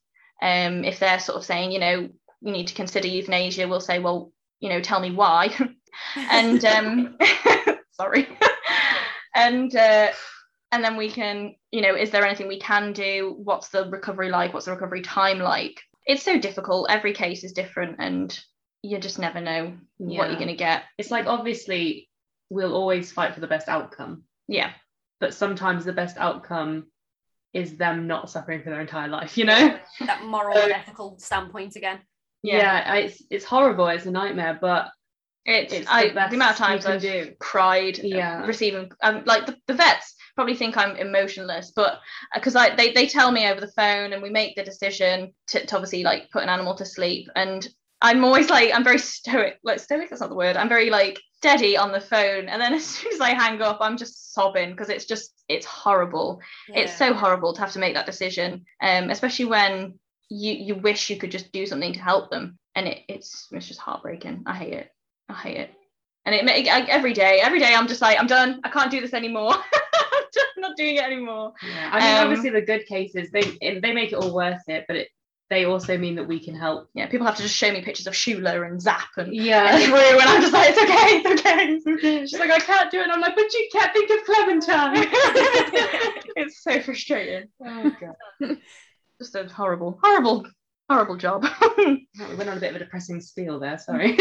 Um, 0.42 0.84
if 0.84 0.99
they're 0.99 1.20
sort 1.20 1.38
of 1.38 1.45
saying, 1.45 1.72
you 1.72 1.78
know, 1.78 2.09
you 2.40 2.53
need 2.53 2.66
to 2.66 2.74
consider 2.74 3.09
euthanasia, 3.09 3.68
we'll 3.68 3.80
say, 3.80 3.99
well, 3.99 4.32
you 4.61 4.68
know, 4.68 4.80
tell 4.80 5.01
me 5.01 5.11
why. 5.12 5.55
and 6.16 6.64
um, 6.64 7.16
sorry. 7.92 8.28
and 9.34 9.74
uh, 9.74 10.11
and 10.74 10.82
then 10.82 10.97
we 10.97 11.09
can 11.11 11.55
you 11.70 11.80
know 11.80 11.95
is 11.95 12.11
there 12.11 12.26
anything 12.26 12.49
we 12.49 12.59
can 12.59 12.92
do 12.92 13.36
what's 13.42 13.68
the 13.68 13.88
recovery 13.90 14.28
like 14.28 14.53
what's 14.53 14.66
the 14.66 14.72
recovery 14.72 15.03
time 15.03 15.38
like 15.38 15.80
it's 16.05 16.24
so 16.24 16.38
difficult 16.38 16.88
every 16.90 17.12
case 17.12 17.45
is 17.45 17.53
different 17.53 17.97
and 18.01 18.38
you 18.82 18.99
just 18.99 19.18
never 19.18 19.40
know 19.40 19.72
Yeah. 19.99 20.18
what 20.18 20.28
you're 20.28 20.36
going 20.38 20.49
to 20.49 20.57
get 20.57 20.82
It's 20.99 21.11
like 21.12 21.26
obviously 21.26 22.11
we'll 22.51 22.74
always 22.74 23.12
fight 23.12 23.34
for 23.34 23.40
the 23.40 23.47
best 23.47 23.68
outcome, 23.68 24.24
yeah 24.49 24.72
but 25.20 25.34
sometimes 25.34 25.84
the 25.84 25.92
best 25.92 26.16
outcome 26.18 26.86
is 27.52 27.76
them 27.76 28.06
not 28.06 28.28
suffering 28.30 28.62
for 28.62 28.70
their 28.70 28.80
entire 28.80 29.08
life, 29.08 29.38
you 29.38 29.44
know? 29.44 29.78
that 30.06 30.24
moral 30.24 30.58
and 30.58 30.72
ethical 30.72 31.16
standpoint 31.18 31.76
again. 31.76 32.00
Yeah, 32.42 32.82
I- 32.86 32.98
it's 32.98 33.22
it's 33.30 33.44
horrible, 33.44 33.86
it's 33.88 34.06
a 34.06 34.10
nightmare, 34.10 34.58
but 34.60 34.90
it's, 35.46 35.72
it's 35.72 35.88
I, 35.90 36.08
the 36.08 36.14
best 36.14 36.30
the 36.30 36.36
amount 36.36 36.50
of 36.52 36.56
times 36.56 36.86
I've 36.86 37.02
do. 37.02 37.32
cried 37.38 37.98
uh, 37.98 38.02
Yeah. 38.04 38.46
receiving 38.46 38.90
um, 39.02 39.22
like 39.26 39.44
the, 39.46 39.56
the 39.66 39.74
vets 39.74 40.14
probably 40.34 40.56
think 40.56 40.76
I'm 40.76 40.96
emotionless 40.96 41.70
but 41.76 42.00
because 42.34 42.56
I 42.56 42.74
they, 42.74 42.92
they 42.92 43.06
tell 43.06 43.30
me 43.30 43.46
over 43.46 43.60
the 43.60 43.70
phone 43.72 44.14
and 44.14 44.22
we 44.22 44.30
make 44.30 44.56
the 44.56 44.64
decision 44.64 45.32
to, 45.48 45.64
to 45.66 45.74
obviously 45.76 46.02
like 46.02 46.30
put 46.32 46.42
an 46.42 46.48
animal 46.48 46.74
to 46.76 46.86
sleep 46.86 47.28
and 47.36 47.68
I'm 48.00 48.24
always 48.24 48.48
like 48.48 48.70
I'm 48.74 48.82
very 48.84 48.98
stoic 48.98 49.58
like 49.62 49.80
stoic 49.80 50.08
that's 50.08 50.22
not 50.22 50.30
the 50.30 50.34
word 50.34 50.56
I'm 50.56 50.68
very 50.70 50.88
like 50.90 51.20
steady 51.45 51.76
on 51.76 51.92
the 51.92 52.01
phone 52.01 52.49
and 52.49 52.61
then 52.62 52.72
as 52.72 52.84
soon 52.86 53.12
as 53.12 53.20
I 53.20 53.30
hang 53.34 53.61
up 53.61 53.78
I'm 53.82 53.99
just 53.99 54.32
sobbing 54.32 54.70
because 54.70 54.88
it's 54.88 55.05
just 55.05 55.45
it's 55.49 55.66
horrible. 55.66 56.40
It's 56.68 56.97
so 56.97 57.12
horrible 57.12 57.53
to 57.53 57.61
have 57.61 57.72
to 57.72 57.78
make 57.78 57.95
that 57.95 58.07
decision 58.07 58.64
um 58.80 59.11
especially 59.11 59.45
when 59.57 59.99
you 60.30 60.53
you 60.53 60.74
wish 60.76 61.11
you 61.11 61.16
could 61.18 61.30
just 61.30 61.53
do 61.53 61.66
something 61.66 61.92
to 61.92 62.01
help 62.01 62.30
them 62.30 62.59
and 62.74 62.88
it, 62.88 63.01
it's 63.09 63.49
it's 63.53 63.68
just 63.68 63.80
heartbreaking. 63.80 64.42
I 64.47 64.55
hate 64.55 64.72
it. 64.72 64.88
I 65.28 65.34
hate 65.34 65.59
it. 65.59 65.70
And 66.24 66.34
it 66.34 66.47
make 66.47 66.66
I- 66.66 66.88
every 66.99 67.12
day 67.12 67.40
every 67.42 67.61
day 67.61 67.74
I'm 67.74 67.88
just 67.88 68.01
like 68.01 68.18
I'm 68.18 68.26
done. 68.26 68.61
I 68.64 68.70
can't 68.70 68.90
do 68.90 69.03
this 69.03 69.12
anymore. 69.12 69.53
I'm 70.14 70.24
just 70.32 70.55
not 70.57 70.76
doing 70.78 70.97
it 70.97 71.05
anymore. 71.05 71.53
Yeah. 71.62 71.90
I 71.92 72.01
mean 72.01 72.16
Um, 72.16 72.24
obviously 72.24 72.51
the 72.59 72.62
good 72.72 72.86
cases 72.86 73.30
they 73.30 73.78
they 73.84 73.92
make 73.92 74.12
it 74.12 74.16
all 74.20 74.34
worth 74.34 74.66
it, 74.66 74.86
but 74.88 74.97
it, 74.97 75.09
they 75.51 75.64
also 75.66 75.99
mean 75.99 76.14
that 76.16 76.26
we 76.26 76.38
can 76.40 76.55
help. 76.55 76.88
yeah 76.95 77.07
people 77.07 77.26
have 77.26 77.36
to 77.36 77.42
just 77.42 77.55
show 77.55 77.70
me 77.70 77.82
pictures 77.82 78.07
of 78.07 78.14
Shula 78.14 78.66
and 78.66 78.80
Zap 78.80 79.09
and 79.16 79.34
Yeah. 79.34 79.76
and 79.76 79.92
Rue 79.92 79.99
and 80.20 80.28
I'm 80.28 80.40
just 80.40 80.53
like 80.53 80.70
it's 80.70 80.78
okay 80.78 81.16
it's 81.18 81.40
okay 81.40 81.74
it's 81.74 81.86
okay 82.05 82.26
She's 82.26 82.38
like, 82.40 82.51
I 82.51 82.59
can't 82.59 82.90
do 82.90 83.01
it. 83.01 83.09
I'm 83.11 83.20
like, 83.20 83.36
but 83.36 83.53
you 83.53 83.68
can't 83.72 83.92
think 83.92 84.11
of 84.11 84.24
Clementine. 84.24 85.09
it's 86.36 86.62
so 86.62 86.80
frustrating 86.80 87.49
oh 87.66 87.92
god. 88.01 88.57
just 89.20 89.34
a 89.34 89.45
horrible 89.45 89.99
horrible 90.03 90.47
horrible 90.88 91.16
job 91.16 91.47
We 91.78 92.07
went 92.36 92.49
on 92.51 92.57
a 92.57 92.61
bit 92.61 92.70
of 92.70 92.76
a 92.76 92.78
depressing 92.80 93.20
spiel 93.20 93.59
there, 93.59 93.78
sorry. 93.78 94.16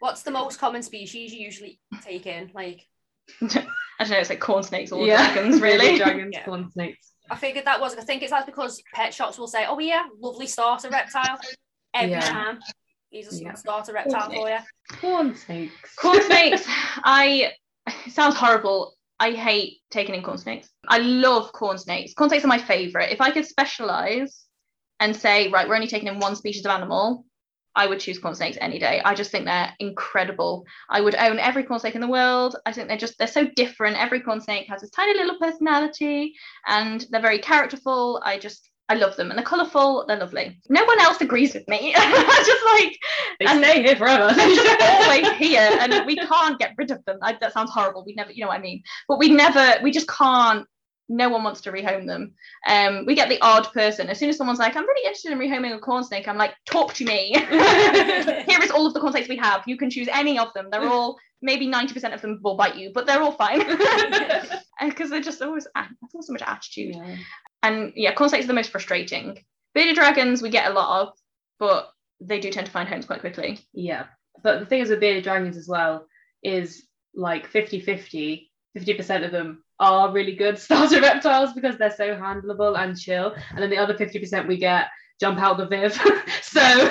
What's 0.00 0.22
the 0.22 0.30
most 0.30 0.58
common 0.60 0.82
species 0.82 1.34
you 1.34 1.40
usually 1.44 1.80
take 2.04 2.26
in? 2.26 2.50
Like, 2.54 2.82
I 3.42 3.46
don't 3.50 4.10
know 4.10 4.16
it's 4.18 4.30
like 4.30 4.40
corn 4.40 4.62
snakes 4.62 4.92
or 4.92 5.04
Yeah. 5.06 5.32
dragons 5.32 5.60
really 5.60 5.96
Dragons, 5.98 6.30
Yeah. 6.32 6.44
corn 6.44 6.70
snakes. 6.70 7.12
I 7.30 7.36
figured 7.36 7.64
that 7.66 7.80
was. 7.80 7.94
I 7.96 8.02
think 8.02 8.22
it's 8.22 8.30
that's 8.30 8.46
because 8.46 8.82
pet 8.94 9.12
shops 9.12 9.38
will 9.38 9.46
say, 9.48 9.66
"Oh 9.66 9.78
yeah, 9.78 10.04
lovely 10.20 10.46
starter 10.46 10.88
reptile." 10.90 11.38
Every 11.94 12.10
Yeah. 12.10 12.20
time, 12.20 12.60
he's 13.10 13.32
a 13.32 13.42
Yeah. 13.42 13.54
starter 13.54 13.92
reptile 13.92 14.30
for 14.30 14.48
you. 14.48 14.58
Corn 15.00 15.34
snakes. 15.34 15.94
corn 15.96 16.22
snakes 16.22 16.64
i 17.04 17.52
it 18.06 18.12
sounds 18.12 18.34
horrible 18.34 18.94
i 19.20 19.30
hate 19.32 19.78
taking 19.90 20.14
in 20.14 20.22
corn 20.22 20.38
snakes 20.38 20.70
i 20.88 20.98
love 20.98 21.52
corn 21.52 21.76
snakes 21.76 22.14
corn 22.14 22.30
snakes 22.30 22.44
are 22.44 22.48
my 22.48 22.58
favorite 22.58 23.12
if 23.12 23.20
i 23.20 23.30
could 23.30 23.44
specialize 23.46 24.46
and 25.00 25.14
say 25.14 25.48
right 25.50 25.68
we're 25.68 25.74
only 25.74 25.86
taking 25.86 26.08
in 26.08 26.18
one 26.18 26.34
species 26.34 26.64
of 26.64 26.70
animal 26.70 27.24
i 27.78 27.86
would 27.86 28.00
choose 28.00 28.18
corn 28.18 28.34
snakes 28.34 28.58
any 28.60 28.78
day. 28.78 29.00
I 29.04 29.14
just 29.14 29.30
think 29.30 29.44
they're 29.44 29.72
incredible. 29.78 30.64
I 30.90 31.00
would 31.00 31.14
own 31.14 31.38
every 31.38 31.62
corn 31.62 31.80
snake 31.80 31.94
in 31.94 32.00
the 32.00 32.08
world. 32.08 32.56
I 32.66 32.72
think 32.72 32.88
they're 32.88 32.96
just 33.06 33.16
they're 33.18 33.26
so 33.40 33.46
different. 33.62 33.96
Every 33.96 34.20
corn 34.20 34.40
snake 34.40 34.66
has 34.68 34.80
this 34.80 34.90
tiny 34.90 35.14
little 35.14 35.38
personality 35.38 36.34
and 36.66 37.06
they're 37.10 37.28
very 37.28 37.38
characterful. 37.38 38.20
I 38.24 38.38
just 38.38 38.68
I 38.90 38.94
love 38.94 39.16
them 39.16 39.30
and 39.30 39.38
they're 39.38 39.44
colourful, 39.44 40.06
they're 40.08 40.18
lovely. 40.18 40.58
No 40.70 40.84
one 40.84 41.00
else 41.00 41.20
agrees 41.20 41.54
with 41.54 41.68
me. 41.68 41.94
I 41.96 42.42
just 42.52 42.64
like 42.74 42.94
and 43.38 43.38
They 43.38 43.46
And- 43.46 43.64
stay 43.64 43.82
here 43.86 43.96
forever. 43.96 44.34
they're 44.36 44.54
just 44.54 44.82
always 44.82 45.30
here 45.32 45.70
and 45.80 46.06
we 46.06 46.16
can't 46.16 46.58
get 46.58 46.72
rid 46.76 46.90
of 46.90 47.04
them. 47.04 47.18
I, 47.22 47.34
that 47.40 47.52
sounds 47.52 47.70
horrible. 47.70 48.04
We 48.04 48.14
never 48.14 48.32
you 48.32 48.42
know 48.42 48.48
what 48.48 48.58
i 48.58 48.62
mean? 48.62 48.82
But 49.06 49.18
we 49.18 49.28
never 49.30 49.74
we 49.82 49.90
just 49.92 50.08
can't 50.08 50.66
no 51.08 51.28
one 51.28 51.42
wants 51.42 51.62
to 51.62 51.72
rehome 51.72 52.06
them. 52.06 52.34
Um 52.66 53.04
we 53.06 53.14
get 53.14 53.28
the 53.28 53.40
odd 53.40 53.72
person. 53.72 54.08
As 54.08 54.18
soon 54.18 54.28
as 54.28 54.36
someone's 54.36 54.58
like 54.58 54.76
i'm 54.76 54.86
really 54.86 55.04
interested 55.06 55.32
in 55.32 55.38
rehoming 55.38 55.74
a 55.74 55.78
corn 55.78 56.04
snake 56.04 56.28
i'm 56.28 56.38
like 56.38 56.54
talk 56.66 56.94
to 56.94 57.04
me. 57.04 57.32
Here 57.50 58.62
is 58.62 58.70
all 58.70 58.86
of 58.86 58.94
the 58.94 59.00
corn 59.00 59.12
snakes 59.12 59.28
we 59.28 59.36
have. 59.36 59.62
You 59.66 59.76
can 59.76 59.90
choose 59.90 60.08
any 60.12 60.38
of 60.38 60.52
them. 60.54 60.68
They're 60.70 60.88
all 60.88 61.18
maybe 61.40 61.68
90% 61.68 62.12
of 62.14 62.20
them 62.20 62.40
will 62.42 62.56
bite 62.56 62.76
you 62.76 62.90
but 62.92 63.06
they're 63.06 63.22
all 63.22 63.32
fine. 63.32 63.62
Because 64.80 65.10
they're 65.10 65.20
just 65.20 65.42
always 65.42 65.66
there's 65.74 66.26
so 66.26 66.32
much 66.32 66.42
attitude. 66.42 66.94
Yeah. 66.94 67.16
and 67.64 67.92
yeah 67.96 68.14
corn 68.14 68.30
snakes 68.30 68.44
are 68.44 68.48
the 68.48 68.54
most 68.54 68.70
frustrating. 68.70 69.44
Bearded 69.74 69.96
dragons 69.96 70.42
we 70.42 70.50
get 70.50 70.70
a 70.70 70.74
lot 70.74 71.02
of 71.02 71.14
but 71.58 71.90
they 72.20 72.40
do 72.40 72.50
tend 72.50 72.66
to 72.66 72.72
find 72.72 72.88
homes 72.88 73.06
quite 73.06 73.20
quickly. 73.20 73.58
Yeah. 73.72 74.06
But 74.42 74.60
the 74.60 74.66
thing 74.66 74.80
is 74.80 74.90
with 74.90 75.00
bearded 75.00 75.24
dragons 75.24 75.56
as 75.56 75.68
well 75.68 76.06
is 76.42 76.86
like 77.14 77.48
50 77.48 77.80
50, 77.80 78.50
50% 78.76 79.24
of 79.24 79.32
them 79.32 79.64
are 79.80 80.12
really 80.12 80.34
good 80.34 80.58
starter 80.58 81.00
reptiles 81.00 81.52
because 81.52 81.76
they're 81.78 81.90
so 81.90 82.14
handleable 82.16 82.78
and 82.78 82.98
chill. 82.98 83.34
And 83.50 83.58
then 83.62 83.70
the 83.70 83.78
other 83.78 83.94
50% 83.94 84.46
we 84.46 84.56
get 84.56 84.86
jump 85.20 85.38
out 85.38 85.56
the 85.58 85.66
viv. 85.66 85.92
so 86.42 86.60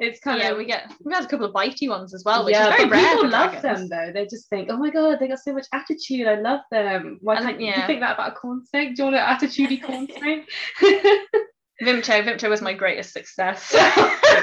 it's 0.00 0.20
kind 0.20 0.40
yeah, 0.40 0.50
of. 0.50 0.58
we 0.58 0.64
get 0.64 0.92
we've 1.04 1.14
had 1.14 1.24
a 1.24 1.28
couple 1.28 1.46
of 1.46 1.52
bitey 1.54 1.88
ones 1.88 2.14
as 2.14 2.24
well, 2.24 2.44
which 2.44 2.54
yeah, 2.54 2.70
is 2.70 2.76
very 2.76 2.88
rare. 2.88 3.14
people 3.14 3.28
love 3.30 3.52
dragons. 3.52 3.88
them 3.88 3.88
though. 3.88 4.12
They 4.12 4.26
just 4.26 4.48
think, 4.48 4.68
oh 4.70 4.76
my 4.76 4.90
god, 4.90 5.18
they 5.20 5.28
got 5.28 5.38
so 5.38 5.52
much 5.52 5.66
attitude. 5.72 6.26
I 6.26 6.34
love 6.36 6.60
them. 6.70 7.18
Why 7.20 7.36
And, 7.36 7.44
can't 7.44 7.60
you 7.60 7.72
think 7.86 8.00
that 8.00 8.14
about 8.14 8.32
a 8.32 8.34
corn 8.34 8.64
snake? 8.66 8.96
Do 8.96 9.04
you 9.04 9.12
want 9.12 9.16
an 9.16 9.48
attitudey 9.48 9.82
corn 9.82 10.08
snake? 10.08 10.48
Vimto, 11.82 12.22
Vimto 12.24 12.48
was 12.48 12.62
my 12.62 12.74
greatest 12.74 13.12
success. 13.12 13.74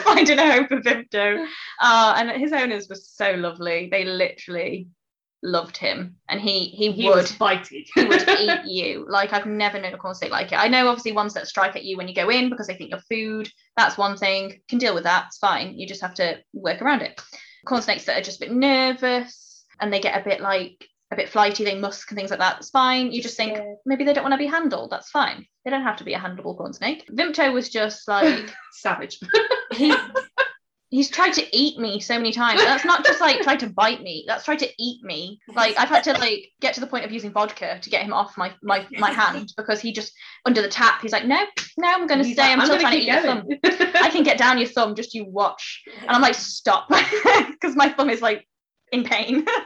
Finding 0.03 0.39
a 0.39 0.51
home 0.51 0.67
for 0.67 0.81
Vimto, 0.81 1.45
uh, 1.81 2.13
and 2.17 2.31
his 2.31 2.51
owners 2.51 2.89
were 2.89 2.95
so 2.95 3.31
lovely. 3.33 3.87
They 3.91 4.03
literally 4.03 4.87
loved 5.41 5.77
him, 5.77 6.17
and 6.27 6.39
he 6.39 6.65
he, 6.65 6.91
he 6.91 7.09
would 7.09 7.25
bitey. 7.25 7.85
he 7.93 8.05
would 8.05 8.27
eat 8.39 8.65
you. 8.65 9.05
Like 9.07 9.33
I've 9.33 9.45
never 9.45 9.79
known 9.79 9.93
a 9.93 9.97
corn 9.97 10.15
snake 10.15 10.31
like 10.31 10.51
it. 10.51 10.59
I 10.59 10.67
know 10.67 10.87
obviously 10.87 11.11
ones 11.11 11.33
that 11.33 11.47
strike 11.47 11.75
at 11.75 11.83
you 11.85 11.97
when 11.97 12.07
you 12.07 12.15
go 12.15 12.29
in 12.29 12.49
because 12.49 12.67
they 12.67 12.75
think 12.75 12.91
you're 12.91 12.99
food. 13.09 13.49
That's 13.77 13.97
one 13.97 14.17
thing. 14.17 14.61
Can 14.67 14.79
deal 14.79 14.93
with 14.93 15.03
that. 15.03 15.25
It's 15.27 15.37
fine. 15.37 15.77
You 15.77 15.87
just 15.87 16.01
have 16.01 16.13
to 16.15 16.39
work 16.53 16.81
around 16.81 17.01
it. 17.01 17.21
Corn 17.65 17.81
snakes 17.81 18.05
that 18.05 18.17
are 18.17 18.23
just 18.23 18.41
a 18.41 18.45
bit 18.45 18.53
nervous 18.55 19.65
and 19.79 19.91
they 19.91 19.99
get 19.99 20.19
a 20.19 20.23
bit 20.23 20.41
like 20.41 20.85
a 21.11 21.15
bit 21.15 21.29
flighty, 21.29 21.63
they 21.63 21.79
musk 21.79 22.11
and 22.11 22.17
things 22.17 22.29
like 22.29 22.39
that. 22.39 22.57
It's 22.59 22.69
fine. 22.69 23.11
You 23.11 23.21
just 23.21 23.35
think 23.35 23.57
maybe 23.85 24.03
they 24.03 24.13
don't 24.13 24.23
want 24.23 24.33
to 24.33 24.37
be 24.37 24.45
handled. 24.45 24.91
That's 24.91 25.09
fine. 25.09 25.45
They 25.65 25.71
don't 25.71 25.83
have 25.83 25.97
to 25.97 26.03
be 26.03 26.13
a 26.13 26.19
handleable 26.19 26.55
corn 26.55 26.73
snake. 26.73 27.05
Vimto 27.11 27.51
was 27.51 27.69
just 27.69 28.07
like 28.07 28.53
Savage. 28.73 29.19
he 29.73 29.93
he's 30.89 31.09
tried 31.09 31.33
to 31.33 31.45
eat 31.55 31.79
me 31.79 31.99
so 31.99 32.17
many 32.17 32.31
times. 32.31 32.61
That's 32.61 32.85
not 32.85 33.05
just 33.05 33.21
like 33.21 33.41
tried 33.41 33.59
to 33.59 33.69
bite 33.69 34.01
me. 34.01 34.25
That's 34.27 34.43
tried 34.43 34.59
to 34.59 34.69
eat 34.77 35.03
me. 35.03 35.39
Like 35.53 35.77
I've 35.77 35.89
had 35.89 36.03
to 36.05 36.13
like 36.13 36.51
get 36.61 36.73
to 36.75 36.79
the 36.79 36.87
point 36.87 37.05
of 37.05 37.11
using 37.11 37.31
vodka 37.31 37.79
to 37.79 37.89
get 37.89 38.03
him 38.03 38.13
off 38.13 38.37
my 38.37 38.53
my 38.63 38.85
my 38.97 39.11
hand 39.11 39.53
because 39.55 39.79
he 39.79 39.93
just 39.93 40.13
under 40.45 40.61
the 40.61 40.67
tap. 40.67 41.01
He's 41.01 41.11
like, 41.11 41.25
no, 41.25 41.39
no, 41.77 41.87
I'm 41.87 42.07
going 42.07 42.23
to 42.23 42.25
stay. 42.25 42.41
like, 42.41 42.59
I'm, 42.59 42.65
still 42.65 42.79
trying 42.79 42.93
to 42.93 42.97
eat 42.97 43.05
keep 43.05 43.13
your 43.13 43.21
thumb. 43.21 43.47
I 44.03 44.09
can 44.09 44.23
get 44.23 44.37
down 44.37 44.57
your 44.57 44.67
thumb. 44.67 44.95
Just 44.95 45.13
you 45.13 45.25
watch. 45.25 45.83
And 46.01 46.09
I'm 46.09 46.21
like, 46.21 46.35
stop, 46.35 46.89
because 47.51 47.75
my 47.75 47.89
thumb 47.89 48.09
is 48.09 48.21
like 48.21 48.47
in 48.91 49.03
pain. 49.03 49.45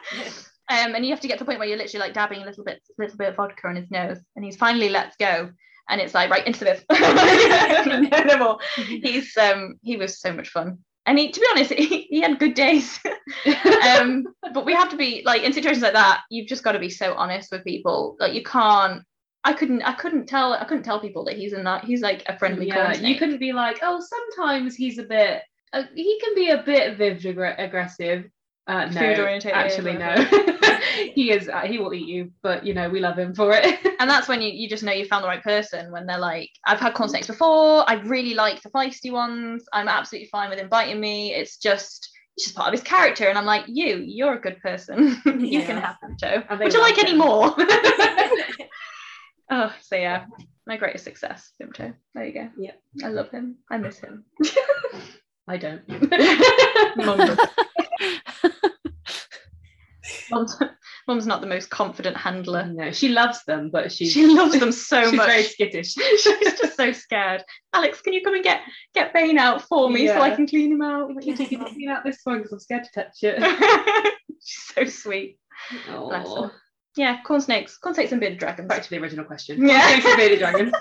Um, 0.70 0.96
and 0.96 1.06
you 1.06 1.12
have 1.12 1.20
to 1.20 1.28
get 1.28 1.38
to 1.40 1.44
the 1.44 1.46
point 1.46 1.60
where 1.60 1.68
you're 1.68 1.78
literally 1.78 2.06
like 2.06 2.14
dabbing 2.14 2.42
a 2.42 2.46
little 2.46 2.64
bit, 2.64 2.82
little 2.98 3.18
bit 3.18 3.28
of 3.28 3.36
vodka 3.36 3.68
on 3.68 3.76
his 3.76 3.92
nose, 3.92 4.18
and 4.36 4.46
he's 4.46 4.56
finally 4.56 4.88
lets 4.88 5.18
go, 5.18 5.52
and 5.90 6.02
it's 6.02 6.14
like 6.14 6.30
right 6.30 6.48
into 6.48 6.64
this. 6.64 6.84
no, 6.92 8.24
no 8.24 8.38
more. 8.38 8.58
He's 8.78 9.36
um, 9.38 9.76
he 9.82 9.98
was 9.98 10.22
so 10.22 10.32
much 10.32 10.50
fun, 10.50 10.80
and 11.06 11.20
he, 11.20 11.32
to 11.32 11.40
be 11.40 11.48
honest, 11.52 11.74
he, 11.74 12.02
he 12.10 12.22
had 12.22 12.40
good 12.40 12.54
days. 12.54 13.00
um, 14.00 14.26
but 14.54 14.66
we 14.66 14.74
have 14.74 14.90
to 14.90 14.98
be 14.98 15.22
like 15.26 15.44
in 15.44 15.54
situations 15.54 15.84
like 15.84 15.94
that, 15.94 16.22
you've 16.30 16.48
just 16.48 16.64
got 16.64 16.74
to 16.74 16.80
be 16.80 16.90
so 16.90 17.14
honest 17.14 17.52
with 17.52 17.64
people. 17.64 18.16
Like 18.20 18.34
you 18.34 18.44
can't. 18.44 19.04
I 19.46 19.52
couldn't. 19.52 19.82
I 19.82 19.94
couldn't 19.94 20.28
tell. 20.28 20.54
I 20.54 20.64
couldn't 20.64 20.84
tell 20.84 21.02
people 21.02 21.26
that 21.26 21.38
he's 21.38 21.54
a 21.54 21.62
not. 21.62 21.84
He's 21.84 22.02
like 22.02 22.24
a 22.28 22.38
friendly. 22.38 22.68
yeah, 22.68 22.94
you 22.94 23.18
couldn't 23.18 23.40
be 23.40 23.52
like, 23.52 23.80
oh, 23.82 24.02
sometimes 24.02 24.76
he's 24.76 25.00
a 25.00 25.04
bit. 25.04 25.42
Uh, 25.74 25.84
he 25.96 26.20
can 26.24 26.36
be 26.36 26.50
a 26.52 26.64
bit 26.64 26.98
vivid 26.98 27.38
aggressive, 27.58 28.26
Uh, 28.66 28.86
no, 28.86 28.92
Food 28.92 29.20
orientated, 29.20 29.58
actually 29.58 29.94
no. 29.98 30.16
he 31.16 31.32
is. 31.32 31.50
Uh, 31.50 31.62
he 31.62 31.80
will 31.80 31.94
eat 31.94 32.08
you, 32.08 32.32
but 32.42 32.66
you 32.66 32.74
know 32.74 32.90
we 32.90 33.00
love 33.02 33.18
him 33.18 33.36
for 33.36 33.52
it. 33.54 33.80
and 34.04 34.10
that's 34.10 34.28
when 34.28 34.42
you, 34.42 34.50
you 34.50 34.68
just 34.68 34.84
know 34.84 34.92
you 34.92 35.06
found 35.06 35.24
the 35.24 35.28
right 35.30 35.42
person 35.42 35.90
when 35.90 36.06
they're 36.06 36.18
like 36.20 36.50
i've 36.66 36.80
had 36.80 36.94
corn 36.94 37.08
snakes 37.08 37.28
before 37.28 37.90
i 37.90 37.94
really 38.04 38.34
like 38.34 38.62
the 38.62 38.70
feisty 38.70 39.10
ones 39.12 39.64
i'm 39.72 39.88
absolutely 39.88 40.28
fine 40.28 40.50
with 40.50 40.60
inviting 40.60 41.00
me 41.00 41.34
it's 41.34 41.56
just 41.56 42.10
it's 42.36 42.46
just 42.46 42.56
part 42.56 42.68
of 42.68 42.74
his 42.74 42.84
character 42.84 43.30
and 43.30 43.38
i'm 43.38 43.46
like 43.46 43.64
you 43.68 44.04
you're 44.06 44.34
a 44.34 44.42
good 44.42 44.60
person 44.60 45.22
you 45.40 45.62
can 45.62 45.78
have 45.78 45.96
them 46.02 46.18
joe 46.20 46.44
would 46.60 46.74
you 46.74 46.82
like 46.82 46.98
any 47.00 47.16
more 47.16 47.56
oh 49.52 49.74
so 49.82 49.96
yeah 49.96 50.26
my 50.68 50.76
greatest 50.76 51.06
success 51.06 51.52
Vimto. 51.62 51.94
there 52.14 52.26
you 52.26 52.34
go 52.34 52.50
Yeah. 52.58 52.72
i 53.06 53.08
love 53.08 53.30
him 53.30 53.56
i 53.72 53.78
miss 53.78 54.00
him 54.00 54.26
I 55.46 55.58
don't. 55.58 55.82
Mum 60.34 60.46
does. 60.46 60.60
Mum's, 60.60 60.72
Mum's 61.08 61.28
not 61.28 61.42
the 61.42 61.48
most 61.48 61.70
confident 61.70 62.18
handler 62.18 62.66
no, 62.66 62.92
she 62.92 63.10
loves 63.10 63.44
them, 63.46 63.70
but 63.70 63.92
she's 63.92 64.12
she 64.14 64.26
loves 64.28 64.60
them 64.60 64.72
so 64.72 64.98
much. 65.02 65.10
she's 65.10 65.18
much 65.18 65.28
very 65.28 65.44
skittish. 65.44 65.94
she's 65.94 66.24
just 66.60 66.76
so 66.76 66.92
scared. 66.92 67.44
Alex, 67.74 68.02
can 68.02 68.14
you 68.14 68.22
come 68.22 68.36
and 68.36 68.44
get 68.44 68.62
get 68.94 69.14
Bane 69.14 69.38
out 69.38 69.62
for 69.62 69.90
me 69.90 70.08
so 70.08 70.20
I 70.20 70.32
can 70.36 70.48
clean 70.48 70.72
him 70.72 70.82
out? 70.82 71.12
You 71.24 71.36
take 71.36 71.52
it 71.52 71.60
clean 71.60 71.90
out 71.90 72.04
this 72.04 72.20
one 72.24 72.38
because 72.38 72.54
I'm 72.54 72.60
scared 72.60 72.84
to 72.86 72.92
touch 72.92 73.18
it. 73.22 74.14
she's 74.44 74.74
so 74.76 74.86
sweet. 74.86 75.40
Bless 75.88 76.28
Oh. 76.28 76.52
Yeah, 76.96 77.22
corn 77.24 77.42
snakes, 77.42 77.78
corn 77.78 77.96
snakes 77.96 78.12
and 78.12 78.22
bearded 78.22 78.40
dragons. 78.40 78.68
Back 78.68 78.84
to 78.84 78.90
the 78.90 79.00
original 79.00 79.26
question. 79.26 79.68
Yeah. 79.68 79.82
Thanks 79.82 80.08
for 80.08 80.16
bearded 80.16 80.40
dragon. 80.40 80.72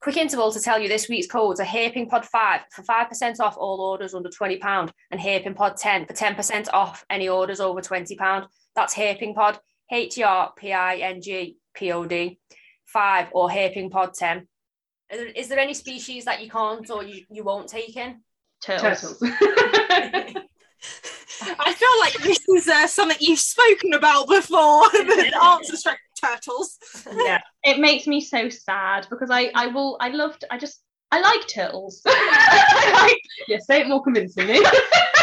Quick 0.00 0.16
interval 0.16 0.52
to 0.52 0.60
tell 0.60 0.78
you 0.78 0.88
this 0.88 1.08
week's 1.08 1.26
codes 1.26 1.58
are 1.58 1.64
Herping 1.64 2.08
Pod 2.08 2.24
5 2.24 2.60
for 2.70 2.82
5% 2.82 3.40
off 3.40 3.56
all 3.58 3.80
orders 3.80 4.14
under 4.14 4.28
£20 4.28 4.90
and 5.10 5.20
Herping 5.20 5.56
Pod 5.56 5.76
10 5.76 6.06
for 6.06 6.12
10% 6.12 6.68
off 6.72 7.04
any 7.10 7.28
orders 7.28 7.58
over 7.60 7.80
£20. 7.80 8.46
That's 8.78 8.94
Herping 8.94 9.34
Pod, 9.34 9.58
H 9.90 10.18
E 10.18 10.22
R 10.22 10.52
P 10.56 10.72
I 10.72 10.98
N 10.98 11.20
G 11.20 11.56
P 11.74 11.90
O 11.90 12.04
D 12.04 12.38
5 12.86 13.26
or 13.32 13.48
Herping 13.48 13.90
Pod 13.90 14.14
10. 14.14 14.46
Is 15.10 15.18
there- 15.18 15.26
Is 15.26 15.48
there 15.48 15.58
any 15.58 15.74
species 15.74 16.26
that 16.26 16.40
you 16.40 16.48
can't 16.48 16.88
or 16.88 17.02
you, 17.02 17.24
you 17.28 17.42
won't 17.42 17.68
take 17.68 17.96
in? 17.96 18.20
Turtles. 18.62 19.18
Turtles. 19.18 19.18
I 21.60 21.72
feel 21.72 21.98
like 22.00 22.14
this 22.22 22.38
is 22.48 22.68
uh, 22.68 22.86
something 22.86 23.16
you've 23.18 23.40
spoken 23.40 23.94
about 23.94 24.28
before. 24.28 24.88
the 24.92 25.40
answer 25.42 25.76
straight 25.76 25.96
turtles. 26.24 26.78
yeah, 27.24 27.40
it 27.64 27.80
makes 27.80 28.06
me 28.06 28.20
so 28.20 28.48
sad 28.48 29.08
because 29.10 29.30
I 29.30 29.50
I 29.56 29.66
will 29.68 29.96
I 30.00 30.10
loved 30.10 30.44
I 30.52 30.58
just 30.58 30.82
I 31.10 31.20
like 31.20 31.48
turtles. 31.48 32.00
I 32.06 33.06
like 33.08 33.20
yeah, 33.48 33.58
say 33.58 33.80
it 33.80 33.88
more 33.88 34.04
convincingly. 34.04 34.60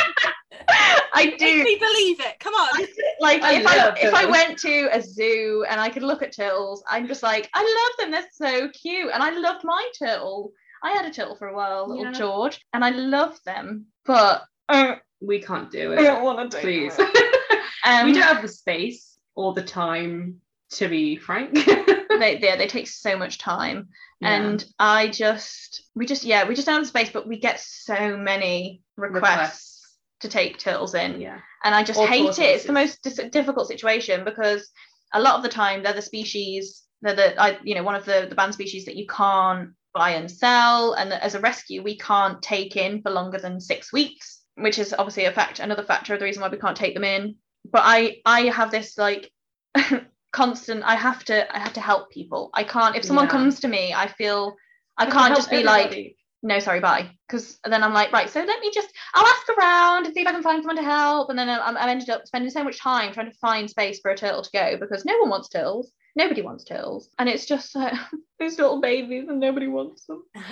I 1.16 1.26
Make 1.26 1.38
do. 1.40 1.64
me 1.64 1.78
believe 1.80 2.20
it. 2.20 2.40
Come 2.40 2.54
on. 2.54 2.86
Like 3.20 3.42
I 3.42 3.54
if 3.56 3.66
I 3.68 3.78
love 3.78 3.96
if 3.98 4.14
I 4.14 4.26
went 4.26 4.60
to 4.60 4.90
a 4.92 5.02
zoo 5.02 5.66
and 5.70 5.80
I 5.80 5.90
could 5.90 6.04
look 6.04 6.22
at 6.22 6.36
turtles, 6.36 6.84
I'm 6.90 7.08
just 7.08 7.24
like, 7.24 7.50
I 7.54 7.62
love 7.62 7.98
them. 8.06 8.12
They're 8.12 8.30
so 8.32 8.70
cute, 8.70 9.10
and 9.14 9.24
I 9.24 9.32
loved 9.32 9.64
my 9.64 9.90
turtle. 9.98 10.52
I 10.84 10.92
had 10.92 11.06
a 11.06 11.12
turtle 11.12 11.36
for 11.36 11.48
a 11.48 11.56
while, 11.56 11.88
little 11.88 12.04
Yeah. 12.06 12.12
George, 12.12 12.60
and 12.74 12.84
I 12.86 12.90
loved 12.92 13.44
them. 13.46 13.86
But 14.06 14.44
uh, 14.70 14.96
we 15.22 15.42
can't 15.42 15.72
do 15.72 15.94
it. 15.94 16.00
I 16.00 16.02
it. 16.02 16.06
don't 16.06 16.24
want 16.24 16.52
to 16.52 16.58
do 16.58 16.62
Please. 16.62 16.96
it. 17.00 17.32
Um, 17.88 18.08
we 18.08 18.14
don't 18.14 18.24
have 18.24 18.42
the 18.42 18.48
space 18.48 19.16
or 19.36 19.54
the 19.54 19.62
time, 19.62 20.42
to 20.72 20.88
be 20.88 21.18
frank. 21.18 21.54
they, 22.10 22.40
yeah, 22.42 22.56
they 22.56 22.66
take 22.68 22.88
so 22.88 23.16
much 23.16 23.38
time, 23.38 23.90
and 24.24 24.66
I 24.80 25.08
just, 25.10 25.84
we 25.94 26.08
just, 26.08 26.24
yeah, 26.24 26.48
we 26.48 26.56
just 26.56 26.66
don't 26.66 26.78
have 26.78 26.84
the 26.84 26.88
space, 26.90 27.12
but 27.12 27.28
we 27.28 27.38
get 27.38 27.60
so 27.60 28.18
many 28.18 28.82
requests, 28.98 29.22
Requests. 29.30 29.75
To 30.22 30.30
take 30.30 30.58
turtles 30.58 30.96
in, 30.96 31.20
yeah. 31.22 31.40
and 31.64 31.76
I 31.76 31.84
just 31.84 32.00
Or 32.00 32.08
hate 32.08 32.40
it. 32.40 32.56
It's 32.56 32.66
the 32.66 32.74
most 32.74 33.02
dis- 33.04 33.30
difficult 33.32 33.68
situation 33.68 34.24
because 34.24 34.70
a 35.14 35.20
lot 35.22 35.36
of 35.36 35.44
the 35.44 35.50
time 35.50 35.84
they're 35.84 35.94
the 35.94 36.02
species 36.02 36.82
they're 37.02 37.16
the 37.16 37.40
I, 37.42 37.60
you 37.64 37.76
know 37.76 37.84
one 37.84 37.96
of 37.96 38.06
the 38.06 38.26
the 38.30 38.36
banned 38.36 38.54
species 38.54 38.86
that 38.86 38.96
you 38.96 39.06
can't 39.08 39.72
buy 39.94 40.12
and 40.12 40.30
sell, 40.30 40.94
and 40.94 41.14
as 41.14 41.36
a 41.36 41.40
rescue 41.40 41.84
we 41.84 41.98
can't 41.98 42.42
take 42.42 42.76
in 42.76 43.02
for 43.02 43.12
longer 43.12 43.38
than 43.38 43.60
six 43.62 43.94
weeks, 43.94 44.42
which 44.56 44.80
is 44.80 44.94
obviously 44.98 45.26
a 45.26 45.32
fact 45.32 45.60
another 45.60 45.84
factor 45.84 46.14
of 46.14 46.20
the 46.20 46.26
reason 46.26 46.42
why 46.42 46.50
we 46.50 46.58
can't 46.58 46.78
take 46.78 46.94
them 46.94 47.04
in. 47.04 47.36
But 47.72 47.84
I 47.86 48.18
I 48.26 48.42
have 48.44 48.72
this 48.72 48.98
like 48.98 49.32
constant 50.32 50.84
I 50.84 50.96
have 50.96 51.24
to 51.26 51.56
I 51.56 51.60
have 51.60 51.74
to 51.74 51.82
help 51.82 52.10
people. 52.12 52.50
I 52.54 52.64
can't 52.64 52.96
if 52.96 53.04
someone 53.06 53.26
Yeah. 53.26 53.32
comes 53.32 53.60
to 53.62 53.68
me 53.68 53.94
I 53.94 54.08
feel 54.08 54.56
I 54.98 55.10
can't 55.10 55.36
just 55.36 55.50
be 55.50 55.64
like 55.64 55.88
everybody. 55.88 56.18
No, 56.46 56.60
sorry, 56.60 56.80
bye. 56.80 57.10
Because 57.28 57.60
then 57.66 57.84
I'm 57.84 57.94
like, 57.94 58.12
right, 58.12 58.30
so 58.30 58.40
let 58.40 58.60
me 58.60 58.70
just, 58.72 58.90
I'll 59.16 59.26
ask 59.26 59.50
around 59.50 60.06
and 60.06 60.14
see 60.14 60.22
if 60.22 60.28
I 60.28 60.32
can 60.32 60.44
find 60.44 60.62
someone 60.62 60.76
to 60.78 60.84
help. 60.84 61.30
And 61.32 61.40
then 61.40 61.50
I'm, 61.50 61.76
I've 61.76 61.90
ended 61.90 62.10
up 62.12 62.28
spending 62.28 62.52
so 62.52 62.64
much 62.64 62.80
time 62.80 63.12
trying 63.14 63.32
to 63.32 63.38
find 63.40 63.68
space 63.68 64.00
for 64.00 64.12
a 64.12 64.16
turtle 64.16 64.44
to 64.44 64.50
go 64.54 64.78
because 64.80 65.06
no 65.06 65.18
one 65.18 65.30
wants 65.32 65.50
turtles. 65.50 65.92
Nobody 66.16 66.44
wants 66.44 66.64
turtles. 66.64 67.10
And 67.18 67.28
it's 67.28 67.48
just 67.48 67.76
like, 67.76 67.94
these 68.40 68.60
little 68.60 68.80
babies 68.80 69.28
and 69.28 69.40
nobody 69.40 69.68
wants 69.68 70.06
them. 70.06 70.24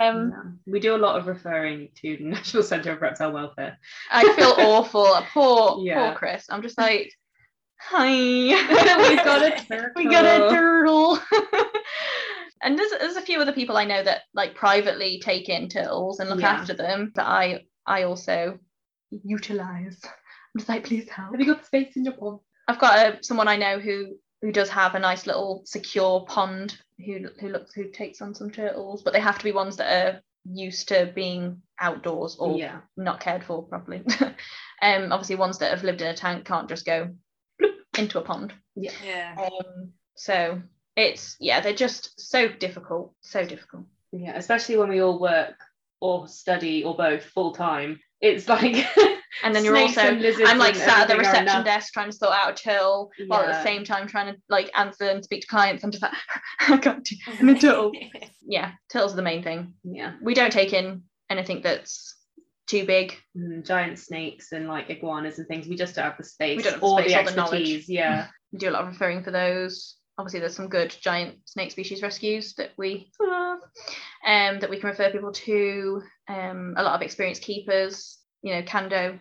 Um, 0.00 0.30
Yeah. 0.30 0.72
We 0.72 0.80
do 0.80 0.94
a 0.94 0.98
lot 0.98 1.18
of 1.18 1.26
referring 1.26 1.88
to 2.02 2.16
the 2.18 2.24
National 2.24 2.62
Centre 2.62 2.92
of 2.92 3.00
Reptile 3.00 3.32
Welfare. 3.32 3.78
I 4.10 4.30
feel 4.34 4.54
awful. 4.58 5.08
Poor, 5.32 5.78
Yeah. 5.82 6.10
poor 6.10 6.18
Chris. 6.18 6.44
I'm 6.50 6.60
just 6.62 6.76
like, 6.78 7.10
hi. 7.80 8.06
We've 9.08 9.24
got 9.24 9.42
a 9.42 9.64
turtle. 9.64 9.90
we 9.96 10.04
got 10.10 10.24
a 10.26 10.50
turtle. 10.54 11.18
And 12.62 12.78
there's, 12.78 12.90
there's 12.90 13.16
a 13.16 13.22
few 13.22 13.40
other 13.40 13.52
people 13.52 13.76
I 13.76 13.84
know 13.84 14.02
that 14.02 14.22
like 14.34 14.54
privately 14.54 15.20
take 15.22 15.48
in 15.48 15.68
turtles 15.68 16.20
and 16.20 16.28
look 16.30 16.40
Yeah. 16.40 16.50
after 16.52 16.74
them 16.74 17.12
that 17.14 17.26
I 17.26 17.64
I 17.86 18.02
also 18.04 18.58
utilize. 19.10 19.98
I'm 20.04 20.58
just 20.58 20.68
like, 20.68 20.84
please 20.84 21.08
help. 21.08 21.32
Have 21.32 21.40
you 21.40 21.46
got 21.54 21.66
space 21.66 21.96
in 21.96 22.04
your 22.04 22.14
pond? 22.14 22.40
I've 22.66 22.78
got 22.78 22.98
a, 22.98 23.22
someone 23.24 23.48
I 23.48 23.56
know 23.56 23.78
who 23.78 24.16
who 24.42 24.52
does 24.52 24.68
have 24.70 24.94
a 24.94 24.98
nice 25.00 25.26
little 25.26 25.62
secure 25.64 26.24
pond 26.26 26.76
who 27.04 27.28
who 27.40 27.48
looks 27.48 27.74
who 27.74 27.90
takes 27.90 28.20
on 28.22 28.34
some 28.34 28.50
turtles, 28.50 29.02
but 29.02 29.12
they 29.12 29.20
have 29.20 29.38
to 29.38 29.44
be 29.44 29.52
ones 29.52 29.76
that 29.76 30.06
are 30.16 30.20
used 30.50 30.88
to 30.88 31.10
being 31.14 31.60
outdoors 31.80 32.36
or 32.38 32.56
yeah. 32.58 32.78
not 32.96 33.20
cared 33.20 33.44
for 33.44 33.62
properly. 33.64 34.02
um, 34.82 35.12
obviously 35.12 35.36
ones 35.36 35.58
that 35.58 35.70
have 35.70 35.84
lived 35.84 36.00
in 36.00 36.08
a 36.08 36.14
tank 36.14 36.44
can't 36.44 36.68
just 36.68 36.86
go 36.86 37.08
bloop 37.60 37.98
into 37.98 38.18
a 38.18 38.22
pond. 38.22 38.52
yeah. 38.76 39.34
Um, 39.38 39.92
so 40.16 40.60
it's 40.98 41.36
yeah, 41.40 41.60
they're 41.60 41.72
just 41.72 42.20
so 42.20 42.48
difficult, 42.48 43.14
so 43.20 43.44
difficult. 43.44 43.84
Yeah. 44.12 44.36
Especially 44.36 44.76
when 44.76 44.88
we 44.88 45.00
all 45.00 45.18
work 45.18 45.54
or 46.00 46.28
study 46.28 46.84
or 46.84 46.96
both 46.96 47.24
full 47.24 47.52
time. 47.52 48.00
It's 48.20 48.48
like 48.48 48.84
And 49.44 49.54
then 49.54 49.64
you're 49.64 49.76
also 49.76 50.00
I'm 50.00 50.58
like 50.58 50.74
sat 50.74 51.02
at 51.02 51.08
the 51.08 51.16
reception 51.16 51.64
desk 51.64 51.92
trying 51.92 52.10
to 52.10 52.16
sort 52.16 52.32
out 52.32 52.58
a 52.58 52.62
till 52.62 53.10
while 53.26 53.42
at 53.42 53.46
the 53.46 53.62
same 53.62 53.84
time 53.84 54.08
trying 54.08 54.34
to 54.34 54.40
like 54.48 54.70
answer 54.76 55.04
and 55.04 55.22
speak 55.22 55.42
to 55.42 55.46
clients. 55.46 55.84
I'm 55.84 55.90
just 55.90 56.02
like 56.02 56.14
I 56.60 56.76
can't 56.78 57.04
do 57.04 57.14
I'm 57.38 57.48
a 57.48 57.54
turtle. 57.54 57.92
Yeah, 58.42 58.72
turtles 58.90 59.12
are 59.12 59.16
the 59.16 59.22
main 59.22 59.42
thing. 59.42 59.74
Yeah. 59.84 60.14
We 60.22 60.34
don't 60.34 60.52
take 60.52 60.72
in 60.72 61.02
anything 61.30 61.60
that's 61.62 62.16
too 62.66 62.84
big. 62.84 63.16
Mm, 63.36 63.64
giant 63.64 63.98
snakes 63.98 64.52
and 64.52 64.66
like 64.66 64.90
iguanas 64.90 65.38
and 65.38 65.46
things. 65.46 65.68
We 65.68 65.76
just 65.76 65.94
don't 65.94 66.04
have 66.04 66.16
the 66.16 66.24
space 66.24 66.56
We 66.56 66.62
don't 66.64 66.72
have 66.72 66.80
the 66.80 66.86
or 66.86 67.00
space 67.00 67.12
the 67.12 67.20
or 67.20 67.24
the 67.24 67.36
knowledge. 67.36 67.60
expertise. 67.60 67.88
Yeah. 67.88 68.26
We 68.52 68.58
do 68.58 68.70
a 68.70 68.72
lot 68.72 68.82
of 68.82 68.88
referring 68.88 69.22
for 69.22 69.30
those. 69.30 69.97
Obviously, 70.18 70.40
there's 70.40 70.56
some 70.56 70.68
good 70.68 70.94
giant 71.00 71.36
snake 71.44 71.70
species 71.70 72.02
rescues 72.02 72.54
that 72.54 72.70
we 72.76 73.10
love, 73.20 73.60
um, 74.26 74.58
that 74.58 74.68
we 74.68 74.78
can 74.78 74.90
refer 74.90 75.10
people 75.10 75.32
to. 75.32 76.02
Um, 76.28 76.74
a 76.76 76.82
lot 76.82 76.96
of 76.96 77.02
experienced 77.02 77.42
keepers, 77.42 78.18
you 78.42 78.52
know, 78.52 78.62
Kando, 78.62 79.18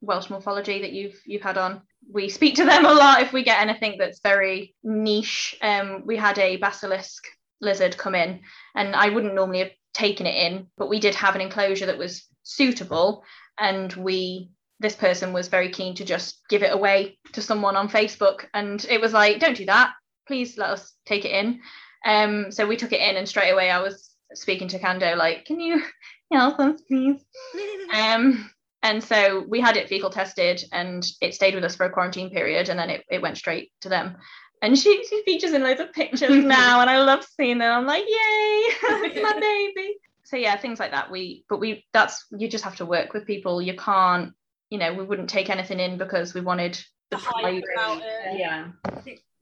Welsh 0.00 0.30
morphology 0.30 0.80
that 0.80 0.92
you've 0.92 1.20
you've 1.26 1.42
had 1.42 1.58
on. 1.58 1.82
We 2.12 2.28
speak 2.28 2.56
to 2.56 2.64
them 2.64 2.84
a 2.84 2.92
lot 2.92 3.22
if 3.22 3.32
we 3.32 3.44
get 3.44 3.60
anything 3.60 3.96
that's 3.98 4.20
very 4.20 4.74
niche. 4.82 5.56
Um, 5.62 6.02
we 6.06 6.16
had 6.16 6.38
a 6.38 6.56
basilisk 6.56 7.24
lizard 7.60 7.96
come 7.96 8.14
in, 8.14 8.40
and 8.74 8.96
I 8.96 9.10
wouldn't 9.10 9.34
normally 9.34 9.60
have 9.60 9.72
taken 9.92 10.26
it 10.26 10.34
in, 10.34 10.66
but 10.76 10.88
we 10.88 10.98
did 10.98 11.14
have 11.14 11.34
an 11.34 11.40
enclosure 11.40 11.86
that 11.86 11.98
was 11.98 12.24
suitable, 12.42 13.24
and 13.58 13.92
we 13.92 14.50
this 14.80 14.96
person 14.96 15.32
was 15.32 15.48
very 15.48 15.70
keen 15.70 15.94
to 15.94 16.04
just 16.04 16.40
give 16.48 16.62
it 16.62 16.72
away 16.72 17.18
to 17.34 17.42
someone 17.42 17.76
on 17.76 17.88
Facebook. 17.88 18.46
And 18.54 18.84
it 18.88 19.00
was 19.00 19.12
like, 19.12 19.38
don't 19.38 19.56
do 19.56 19.66
that. 19.66 19.92
Please 20.30 20.56
let 20.56 20.70
us 20.70 20.92
take 21.06 21.24
it 21.24 21.32
in. 21.32 21.60
Um, 22.06 22.52
so 22.52 22.68
we 22.68 22.76
took 22.76 22.92
it 22.92 23.00
in, 23.00 23.16
and 23.16 23.28
straight 23.28 23.50
away 23.50 23.68
I 23.68 23.80
was 23.82 24.14
speaking 24.32 24.68
to 24.68 24.78
Kando, 24.78 25.16
like, 25.16 25.44
can 25.44 25.58
you 25.58 25.82
help 26.32 26.60
us, 26.60 26.80
please? 26.82 27.20
Um, 27.92 28.48
and 28.84 29.02
so 29.02 29.44
we 29.48 29.60
had 29.60 29.76
it 29.76 29.88
fecal 29.88 30.08
tested, 30.10 30.62
and 30.70 31.04
it 31.20 31.34
stayed 31.34 31.56
with 31.56 31.64
us 31.64 31.74
for 31.74 31.84
a 31.86 31.90
quarantine 31.90 32.30
period, 32.30 32.68
and 32.68 32.78
then 32.78 32.90
it, 32.90 33.04
it 33.10 33.20
went 33.20 33.38
straight 33.38 33.72
to 33.80 33.88
them. 33.88 34.16
And 34.62 34.78
she, 34.78 35.04
she 35.10 35.24
features 35.24 35.52
in 35.52 35.64
loads 35.64 35.80
of 35.80 35.92
pictures 35.92 36.44
now, 36.44 36.80
and 36.80 36.88
I 36.88 37.02
love 37.02 37.26
seeing 37.36 37.58
them. 37.58 37.72
I'm 37.72 37.86
like, 37.86 38.04
yay, 38.04 38.06
it's 38.12 39.20
my 39.20 39.40
baby. 39.40 39.96
So 40.22 40.36
yeah, 40.36 40.56
things 40.56 40.78
like 40.78 40.92
that. 40.92 41.10
We, 41.10 41.44
but 41.48 41.58
we, 41.58 41.84
that's 41.92 42.24
you 42.30 42.48
just 42.48 42.62
have 42.62 42.76
to 42.76 42.86
work 42.86 43.12
with 43.12 43.26
people. 43.26 43.60
You 43.60 43.74
can't, 43.74 44.32
you 44.70 44.78
know, 44.78 44.94
we 44.94 45.04
wouldn't 45.04 45.28
take 45.28 45.50
anything 45.50 45.80
in 45.80 45.98
because 45.98 46.34
we 46.34 46.40
wanted 46.40 46.74
the 47.10 47.16
The 47.16 47.22
hype 47.24 47.64
private- 47.74 48.38
Yeah. 48.38 48.68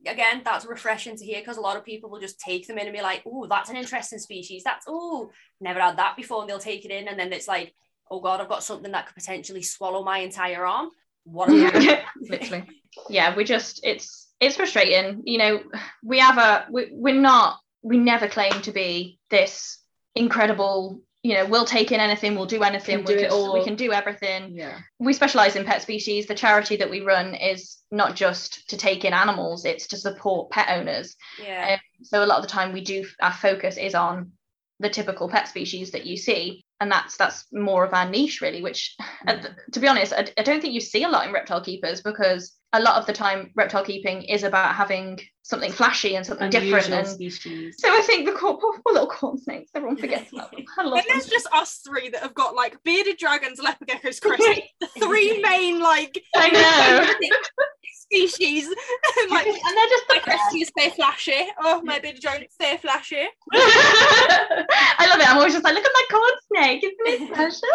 Again, 0.06 0.42
that's 0.44 0.64
refreshing 0.66 1.16
to 1.16 1.24
hear 1.24 1.40
because 1.40 1.56
a 1.56 1.60
lot 1.62 1.76
of 1.76 1.84
people 1.84 2.08
will 2.08 2.20
just 2.20 2.38
take 2.40 2.66
them 2.66 2.78
in 2.78 2.86
and 2.86 2.94
be 2.94 3.02
like, 3.02 3.22
oh, 3.26 3.46
that's 3.48 3.70
an 3.70 3.76
interesting 3.76 4.18
species. 4.18 4.62
That's, 4.64 4.86
oh, 4.88 5.30
never 5.60 5.80
had 5.80 5.96
that 5.98 6.16
before. 6.16 6.40
And 6.40 6.48
they'll 6.48 6.58
take 6.58 6.84
it 6.84 6.90
in. 6.90 7.08
And 7.08 7.18
then 7.18 7.32
it's 7.32 7.48
like, 7.48 7.74
oh 8.10 8.20
God, 8.20 8.40
I've 8.40 8.48
got 8.48 8.62
something 8.62 8.92
that 8.92 9.06
could 9.06 9.16
potentially 9.16 9.62
swallow 9.62 10.04
my 10.04 10.18
entire 10.18 10.64
arm. 10.64 10.90
what 11.30 11.50
are 11.50 12.02
literally 12.20 12.64
yeah 13.10 13.34
we 13.36 13.44
just 13.44 13.80
it's 13.84 14.28
it's 14.40 14.56
frustrating 14.56 15.22
you 15.24 15.38
know 15.38 15.60
we 16.02 16.18
have 16.18 16.38
a 16.38 16.66
we, 16.70 16.88
we're 16.90 17.20
not 17.20 17.58
we 17.82 17.98
never 17.98 18.28
claim 18.28 18.52
to 18.62 18.72
be 18.72 19.18
this 19.30 19.78
incredible 20.14 21.00
you 21.22 21.34
know 21.34 21.46
we'll 21.46 21.64
take 21.64 21.90
in 21.90 22.00
anything 22.00 22.34
we'll 22.34 22.46
do 22.46 22.62
anything 22.62 22.98
Can 22.98 23.04
do 23.04 23.16
we, 23.16 23.22
it 23.24 23.30
can, 23.30 23.52
we 23.52 23.64
can 23.64 23.74
do 23.74 23.92
everything. 23.92 24.52
Yeah. 24.52 24.78
we 24.98 25.12
specialize 25.12 25.56
in 25.56 25.64
pet 25.64 25.82
species. 25.82 26.26
The 26.26 26.34
charity 26.34 26.76
that 26.76 26.90
we 26.90 27.00
run 27.00 27.34
is 27.34 27.78
not 27.90 28.14
just 28.14 28.68
to 28.70 28.76
take 28.76 29.04
in 29.04 29.12
animals 29.12 29.64
it's 29.64 29.88
to 29.88 29.96
support 29.96 30.50
pet 30.50 30.68
owners. 30.70 31.16
Yeah. 31.42 31.74
Um, 31.74 31.80
so 32.02 32.24
a 32.24 32.26
lot 32.26 32.38
of 32.38 32.42
the 32.42 32.50
time 32.50 32.72
we 32.72 32.82
do 32.82 33.04
our 33.20 33.32
focus 33.32 33.76
is 33.76 33.94
on 33.94 34.32
the 34.80 34.88
typical 34.88 35.28
pet 35.28 35.48
species 35.48 35.90
that 35.90 36.06
you 36.06 36.16
see 36.16 36.64
and 36.80 36.90
that's 36.90 37.16
that's 37.16 37.46
more 37.52 37.84
of 37.84 37.92
our 37.92 38.08
niche 38.08 38.40
really 38.40 38.62
which 38.62 38.96
uh, 39.26 39.36
to 39.72 39.80
be 39.80 39.88
honest 39.88 40.12
I, 40.12 40.28
I 40.38 40.42
don't 40.42 40.60
think 40.60 40.74
you 40.74 40.80
see 40.80 41.02
a 41.04 41.08
lot 41.08 41.26
in 41.26 41.32
reptile 41.32 41.60
keepers 41.60 42.00
because 42.00 42.58
a 42.72 42.80
lot 42.80 42.96
of 42.96 43.06
the 43.06 43.12
time 43.12 43.50
reptile 43.56 43.84
keeping 43.84 44.22
is 44.22 44.42
about 44.42 44.74
having 44.74 45.18
something 45.42 45.72
flashy 45.72 46.16
and 46.16 46.26
something 46.26 46.50
different 46.50 46.86
Unusual 46.86 46.98
and 46.98 47.08
species. 47.08 47.76
so 47.78 47.88
I 47.90 48.02
think 48.02 48.26
the 48.26 48.32
poor, 48.32 48.58
poor, 48.58 48.74
poor 48.84 48.92
little 48.92 49.08
corn 49.08 49.38
snakes, 49.38 49.70
everyone 49.74 49.96
forgets 49.96 50.30
about 50.30 50.50
them. 50.50 50.64
And 50.76 50.92
them. 50.92 51.02
there's 51.08 51.26
just 51.26 51.46
us 51.54 51.80
three 51.86 52.10
that 52.10 52.22
have 52.22 52.34
got 52.34 52.54
like 52.54 52.76
bearded 52.84 53.16
dragons, 53.16 53.58
leopard 53.58 53.88
geckos, 53.88 54.20
crested, 54.20 54.64
the 54.80 54.88
three 54.98 55.40
main 55.42 55.80
like 55.80 56.22
I 56.36 56.50
know. 56.50 57.28
species. 57.94 58.66
and 58.66 58.76
like 59.30 59.46
and 59.46 59.56
they're 59.56 59.88
just 59.88 60.04
my 60.08 60.20
rescues 60.26 60.68
stay 60.68 60.90
flashy. 60.90 61.46
Oh, 61.60 61.80
my 61.82 61.98
bearded 61.98 62.20
dragons 62.20 62.52
stay 62.52 62.76
flashy. 62.76 63.26
I 63.52 65.06
love 65.08 65.20
it. 65.20 65.28
I'm 65.30 65.38
always 65.38 65.54
just 65.54 65.64
like, 65.64 65.74
look 65.74 65.84
at 65.84 65.90
my 65.94 66.04
corn 66.10 66.32
snake. 66.52 66.67
Isn't 66.76 66.94
it 67.06 67.34
special? 67.34 67.68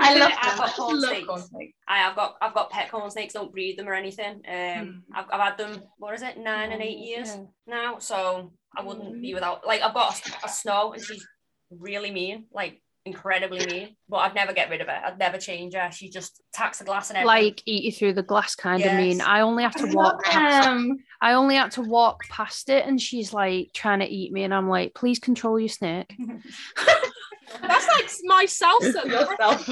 I 0.00 0.18
love 0.18 0.32
I've 0.40 0.58
got 0.58 0.68
I 0.68 0.72
corn 0.72 1.00
love 1.00 1.10
snakes. 1.10 1.26
corn 1.26 1.42
snakes. 1.42 1.74
I 1.88 1.98
have 1.98 2.16
got 2.16 2.36
I've 2.40 2.54
got 2.54 2.70
pet 2.70 2.90
corn 2.90 3.10
snakes. 3.10 3.34
Don't 3.34 3.52
breed 3.52 3.78
them 3.78 3.88
or 3.88 3.94
anything. 3.94 4.42
Um, 4.46 4.52
Mm. 4.54 5.02
I've, 5.14 5.26
I've 5.32 5.40
had 5.40 5.58
them. 5.58 5.82
What 5.98 6.14
is 6.14 6.22
it? 6.22 6.38
Nine 6.38 6.72
and 6.72 6.82
eight 6.82 6.98
years 6.98 7.28
Yeah. 7.28 7.42
now. 7.66 7.98
So 7.98 8.52
I 8.76 8.82
wouldn't 8.82 9.16
Mm. 9.16 9.22
be 9.22 9.34
without. 9.34 9.66
Like 9.66 9.82
I've 9.82 9.94
got 9.94 10.18
a, 10.42 10.46
a 10.46 10.48
snow, 10.48 10.92
and 10.92 11.02
she's 11.02 11.26
really 11.70 12.10
mean. 12.10 12.46
Like 12.52 12.80
incredibly 13.06 13.62
mean. 13.62 13.94
But 14.08 14.16
I'd 14.18 14.34
never 14.34 14.54
get 14.54 14.70
rid 14.70 14.80
of 14.80 14.86
her. 14.88 14.98
I'd 15.04 15.18
never 15.18 15.36
change 15.36 15.74
her. 15.74 15.90
She 15.92 16.08
just 16.08 16.40
attacks 16.54 16.78
the 16.78 16.86
glass 16.86 17.10
and 17.10 17.18
everything. 17.18 17.44
Like 17.48 17.62
eat 17.66 17.84
you 17.84 17.92
through 17.92 18.14
the 18.14 18.22
glass 18.22 18.54
kind 18.54 18.82
of 18.84 18.94
mean. 18.94 19.20
I 19.20 19.40
only 19.40 19.62
have 19.62 19.74
to 19.76 19.86
I 19.86 19.92
walk 19.92 20.24
past 20.24 20.64
them. 20.66 20.96
I 21.20 21.34
only 21.34 21.56
had 21.56 21.72
to 21.72 21.82
walk 21.82 22.22
past 22.30 22.70
it 22.70 22.86
and 22.86 22.98
she's 22.98 23.34
like 23.34 23.72
trying 23.74 24.00
to 24.00 24.06
eat 24.06 24.32
me 24.32 24.44
and 24.44 24.54
I'm 24.54 24.70
like, 24.70 24.94
please 24.94 25.18
control 25.18 25.60
your 25.60 25.68
snake. 25.68 26.16
That's 27.60 27.86
like 27.86 28.10
my 28.24 28.46
salsa. 28.46 29.04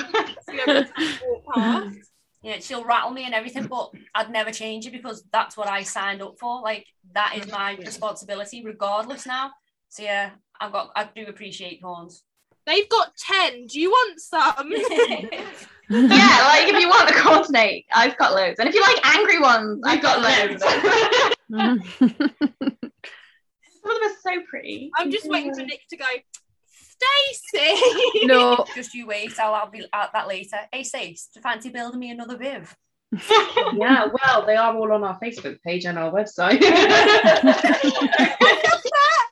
Yourself. 1.57 1.97
Yeah, 2.45 2.59
she'll 2.59 2.85
rattle 2.85 3.11
me 3.11 3.25
and 3.25 3.35
everything, 3.35 3.69
but 3.69 3.93
I'd 4.17 4.33
never 4.33 4.51
change 4.51 4.85
it 4.85 4.91
because 4.91 5.23
that's 5.33 5.57
what 5.57 5.69
I 5.69 5.85
signed 5.85 6.21
up 6.23 6.41
for. 6.41 6.61
Like 6.61 6.87
that 7.15 7.37
is 7.37 7.49
my 7.53 7.77
responsibility, 7.77 8.65
regardless 8.65 9.27
now. 9.27 9.53
So 9.91 10.03
yeah, 10.03 10.31
I've 10.61 10.73
got 10.73 10.91
I 10.97 11.09
do 11.15 11.27
appreciate 11.27 11.81
horns. 11.83 12.25
They've 12.67 12.89
got 12.89 13.17
10. 13.17 13.67
Do 13.67 13.81
you 13.81 13.91
want 13.91 14.21
some? 14.21 14.71
yeah, 15.91 16.45
like 16.49 16.69
if 16.69 16.81
you 16.81 16.89
want 16.89 17.09
the 17.09 17.15
corn 17.15 17.45
snake, 17.45 17.87
I've 17.95 18.17
got 18.17 18.35
loads. 18.35 18.59
And 18.59 18.69
if 18.69 18.75
you 18.75 18.81
like 18.81 19.05
angry 19.17 19.41
ones, 19.41 19.81
I've 19.85 20.03
got 20.03 20.21
loads. 20.23 20.63
Some 23.83 23.91
of 23.91 24.01
them 24.01 24.11
are 24.11 24.17
so 24.23 24.43
pretty. 24.49 24.91
I'm 24.97 25.11
just 25.11 25.29
waiting 25.29 25.55
for 25.55 25.63
Nick 25.63 25.81
to 25.91 25.97
go, 25.97 26.07
Stacey. 27.03 28.27
no, 28.27 28.65
Just 28.75 28.95
you 28.95 29.07
wait, 29.07 29.39
I'll, 29.39 29.55
I'll 29.55 29.71
be 29.71 29.87
at 29.93 30.13
that 30.13 30.29
later. 30.29 30.57
Hey, 30.73 30.83
Stace, 30.83 31.29
do 31.33 31.39
you 31.39 31.43
fancy 31.43 31.71
building 31.71 32.01
me 32.01 32.11
another 32.11 32.37
Viv? 32.37 32.77
yeah, 33.75 34.07
well, 34.07 34.47
they 34.47 34.57
are 34.57 34.75
all 34.75 34.93
on 34.93 35.05
our 35.05 35.19
Facebook 35.21 35.61
page 35.63 35.85
and 35.85 35.99
our 35.99 36.11
website. 36.11 36.59
I 36.63 37.43
love 38.65 38.83
that. 38.83 39.29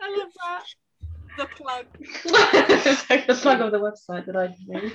I 0.00 0.16
love 0.16 0.32
that. 0.38 0.64
The 1.36 1.46
plug. 1.46 1.86
the 3.26 3.38
plug 3.40 3.60
of 3.60 3.72
the 3.72 3.78
website 3.78 4.26
that 4.26 4.36
I 4.36 4.54
made. 4.66 4.92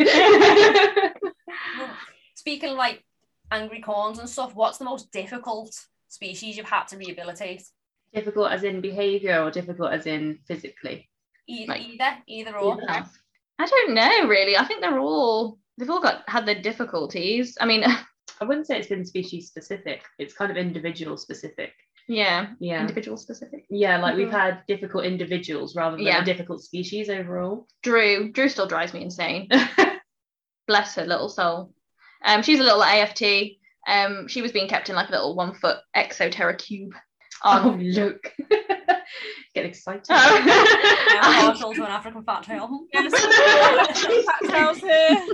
Well, 1.78 1.90
speaking 2.36 2.72
of 2.72 2.78
like 2.78 3.04
angry 3.52 3.82
corns 3.82 4.20
and 4.20 4.28
stuff, 4.28 4.56
what's 4.56 4.80
the 4.80 4.86
most 4.86 5.12
difficult 5.12 5.76
species 6.08 6.58
you've 6.58 6.68
had 6.68 6.86
to 6.86 6.98
rehabilitate? 6.98 7.64
difficult 8.16 8.50
as 8.52 8.64
in 8.64 8.82
behaviour 8.82 9.44
or 9.44 9.52
difficult 9.52 9.92
as 9.92 10.08
in 10.08 10.40
physically? 10.48 11.10
E- 11.48 11.66
Like- 11.68 11.82
either, 11.82 12.18
either 12.28 12.58
or. 12.58 12.78
Either. 12.90 13.10
I 13.60 13.66
don't 13.66 13.94
know 13.94 14.28
really. 14.28 14.58
I 14.58 14.66
think 14.66 14.82
they're 14.82 15.00
all 15.00 15.60
they've 15.78 15.90
all 15.90 16.02
got 16.02 16.24
had 16.30 16.46
their 16.46 16.62
difficulties. 16.62 17.58
I 17.62 17.66
mean, 17.66 17.84
I 18.42 18.46
wouldn't 18.46 18.68
say 18.68 18.78
it's 18.78 18.88
been 18.90 19.06
species 19.06 19.48
specific. 19.48 20.02
It's 20.20 20.34
kind 20.34 20.52
of 20.52 20.58
individual 20.58 21.16
specific. 21.18 21.72
yeah, 22.08 22.48
Yeah. 22.60 22.82
individual 22.82 23.18
specific. 23.18 23.66
Yeah, 23.70 23.98
like 24.00 24.16
we've 24.18 24.28
Mhm. 24.28 24.32
had 24.32 24.64
difficult 24.68 25.06
individuals 25.06 25.76
rather 25.76 25.96
than 25.98 26.06
Yeah. 26.06 26.22
a 26.22 26.26
difficult 26.26 26.62
species 26.62 27.10
overall. 27.10 27.66
Drew, 27.82 28.32
Drew 28.32 28.50
still 28.50 28.68
drives 28.68 28.94
me 28.94 29.02
insane. 29.04 29.48
Bless 30.68 30.96
her 30.96 31.06
little 31.06 31.30
soul. 31.30 31.74
Um, 32.24 32.42
she's 32.44 32.60
a 32.60 32.64
little 32.64 32.84
AFT. 32.84 33.58
Um, 33.88 34.28
she 34.28 34.42
was 34.42 34.52
being 34.52 34.68
kept 34.68 34.90
in 34.90 34.96
like 34.96 35.10
a 35.10 35.12
little 35.12 35.36
one 35.36 35.54
foot 35.54 35.78
Exo 35.96 36.30
Terra 36.32 36.56
cube. 36.58 36.94
Oh, 37.44 37.70
On 37.72 37.80
look. 37.84 38.34
Get 39.56 39.66
excited. 39.66 40.06
Yeah, 40.10 41.22
Oh. 41.24 41.44
partial 41.48 41.74
to 41.74 41.84
an 41.86 41.92
African 41.92 42.24
fat 42.24 42.44
tail. 42.44 42.86
Yes. 42.94 44.26
Fat 44.26 44.50
tails 44.50 44.78
here. 44.80 45.26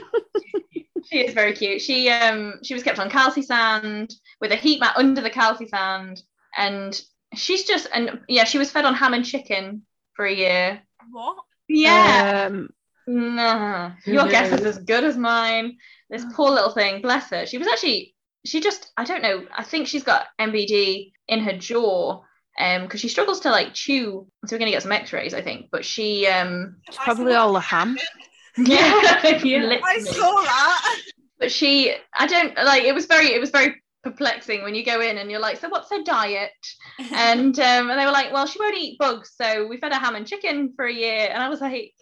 she 1.09 1.25
is 1.25 1.33
very 1.33 1.53
cute. 1.53 1.81
She 1.81 2.09
um 2.09 2.55
she 2.63 2.73
was 2.73 2.83
kept 2.83 2.99
on 2.99 3.09
calci 3.09 3.43
sand 3.43 4.13
with 4.39 4.51
a 4.51 4.55
heat 4.55 4.79
mat 4.79 4.93
under 4.97 5.21
the 5.21 5.29
calci 5.29 5.67
sand, 5.69 6.21
and 6.57 6.99
she's 7.35 7.63
just 7.65 7.87
and 7.93 8.19
yeah, 8.27 8.43
she 8.43 8.57
was 8.57 8.71
fed 8.71 8.85
on 8.85 8.93
ham 8.95 9.13
and 9.13 9.25
chicken 9.25 9.83
for 10.13 10.25
a 10.25 10.33
year. 10.33 10.81
What? 11.11 11.37
Yeah, 11.67 12.47
Um, 12.49 12.69
nah, 13.07 13.91
Who 14.05 14.11
your 14.13 14.27
guess 14.27 14.51
is 14.51 14.65
as 14.65 14.77
good 14.79 15.03
as 15.03 15.17
mine. 15.17 15.77
This 16.09 16.25
poor 16.35 16.49
little 16.51 16.71
thing, 16.71 17.01
bless 17.01 17.29
her. 17.29 17.45
She 17.45 17.57
was 17.57 17.67
actually 17.67 18.13
she 18.45 18.59
just 18.59 18.91
I 18.97 19.03
don't 19.05 19.21
know. 19.21 19.45
I 19.57 19.63
think 19.63 19.87
she's 19.87 20.03
got 20.03 20.27
MBD 20.39 21.13
in 21.27 21.39
her 21.39 21.57
jaw. 21.57 22.21
Um, 22.59 22.83
because 22.83 22.99
she 22.99 23.07
struggles 23.07 23.39
to 23.41 23.49
like 23.49 23.73
chew, 23.73 24.27
so 24.45 24.55
we're 24.55 24.59
gonna 24.59 24.71
get 24.71 24.83
some 24.83 24.91
X-rays, 24.91 25.33
I 25.33 25.41
think. 25.41 25.67
But 25.71 25.85
she, 25.85 26.27
um, 26.27 26.75
it's 26.87 26.97
probably 26.97 27.33
all 27.33 27.53
the 27.53 27.59
ham. 27.61 27.97
yeah, 28.57 29.21
Yeah. 29.43 29.79
I 29.83 29.99
saw 29.99 30.41
that. 30.41 30.95
but 31.39 31.51
she 31.51 31.95
i 32.19 32.27
don't 32.27 32.53
like 32.57 32.83
it 32.83 32.93
was 32.93 33.05
very 33.05 33.27
it 33.33 33.39
was 33.39 33.49
very 33.49 33.81
perplexing 34.03 34.61
when 34.63 34.75
you 34.75 34.83
go 34.83 34.99
in 34.99 35.17
and 35.17 35.31
you're 35.31 35.39
like 35.39 35.57
so 35.57 35.69
what's 35.69 35.89
her 35.89 36.03
diet 36.03 36.51
and 37.13 37.57
um 37.59 37.89
and 37.89 37.97
they 37.99 38.05
were 38.05 38.11
like 38.11 38.33
well 38.33 38.45
she 38.45 38.59
won't 38.59 38.75
eat 38.75 38.99
bugs 38.99 39.31
so 39.39 39.65
we 39.67 39.77
fed 39.77 39.93
her 39.93 39.99
ham 39.99 40.15
and 40.15 40.27
chicken 40.27 40.73
for 40.75 40.85
a 40.85 40.93
year 40.93 41.29
and 41.31 41.41
i 41.41 41.47
was 41.47 41.61
like 41.61 41.93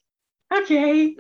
okay 0.52 1.16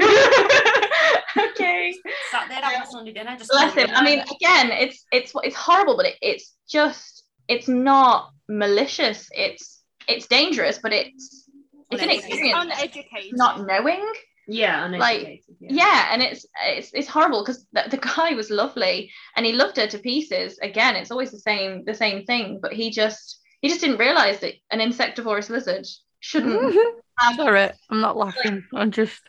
okay 1.38 1.94
Sat 2.32 2.48
there 2.50 2.60
having 2.62 2.82
a 2.82 2.88
Sunday 2.88 3.14
dinner. 3.14 3.36
Just 3.38 3.52
bless 3.52 3.74
him 3.76 3.90
i 3.94 4.04
mean 4.04 4.20
again 4.20 4.72
it's 4.72 5.06
it's 5.12 5.32
it's 5.44 5.56
horrible 5.56 5.96
but 5.96 6.08
it, 6.08 6.16
it's 6.22 6.56
just 6.68 7.24
it's 7.48 7.68
not 7.68 8.32
malicious 8.50 9.30
it's 9.32 9.82
it's 10.08 10.28
dangerous 10.28 10.80
but 10.80 10.92
it's 10.92 11.46
it's 11.92 12.02
an 12.02 12.10
Uneducated. 12.10 12.30
experience 12.32 12.64
Uneducated. 12.64 13.38
not 13.38 13.66
knowing 13.66 14.06
Yeah, 14.48 14.88
Like, 14.88 15.20
uneducated. 15.22 15.46
yeah 15.82 16.10
and 16.12 16.22
it's 16.24 16.46
it's, 16.66 16.92
it's 16.94 17.08
horrible 17.08 17.42
because 17.44 17.66
the, 17.74 17.84
the 17.90 17.98
guy 17.98 18.34
was 18.34 18.50
lovely 18.50 19.12
and 19.36 19.46
he 19.46 19.54
loved 19.54 19.78
her 19.78 19.88
to 19.88 20.00
pieces 20.00 20.58
again 20.60 20.96
it's 20.96 21.12
always 21.12 21.32
the 21.32 21.40
same 21.40 21.86
the 21.86 21.94
same 21.94 22.26
thing 22.26 22.60
but 22.62 22.74
he 22.74 22.90
just 22.90 23.40
he 23.62 23.70
just 23.70 23.82
didn't 23.82 24.00
realize 24.00 24.40
that 24.40 24.54
an 24.72 24.82
insectivorous 24.82 25.50
lizard 25.50 25.86
shouldn't 26.20 26.74
have 27.20 27.36
Sorry, 27.36 27.70
I'm 27.90 28.00
not 28.02 28.16
laughing. 28.16 28.64
I'm 28.74 28.92
just, 28.92 29.22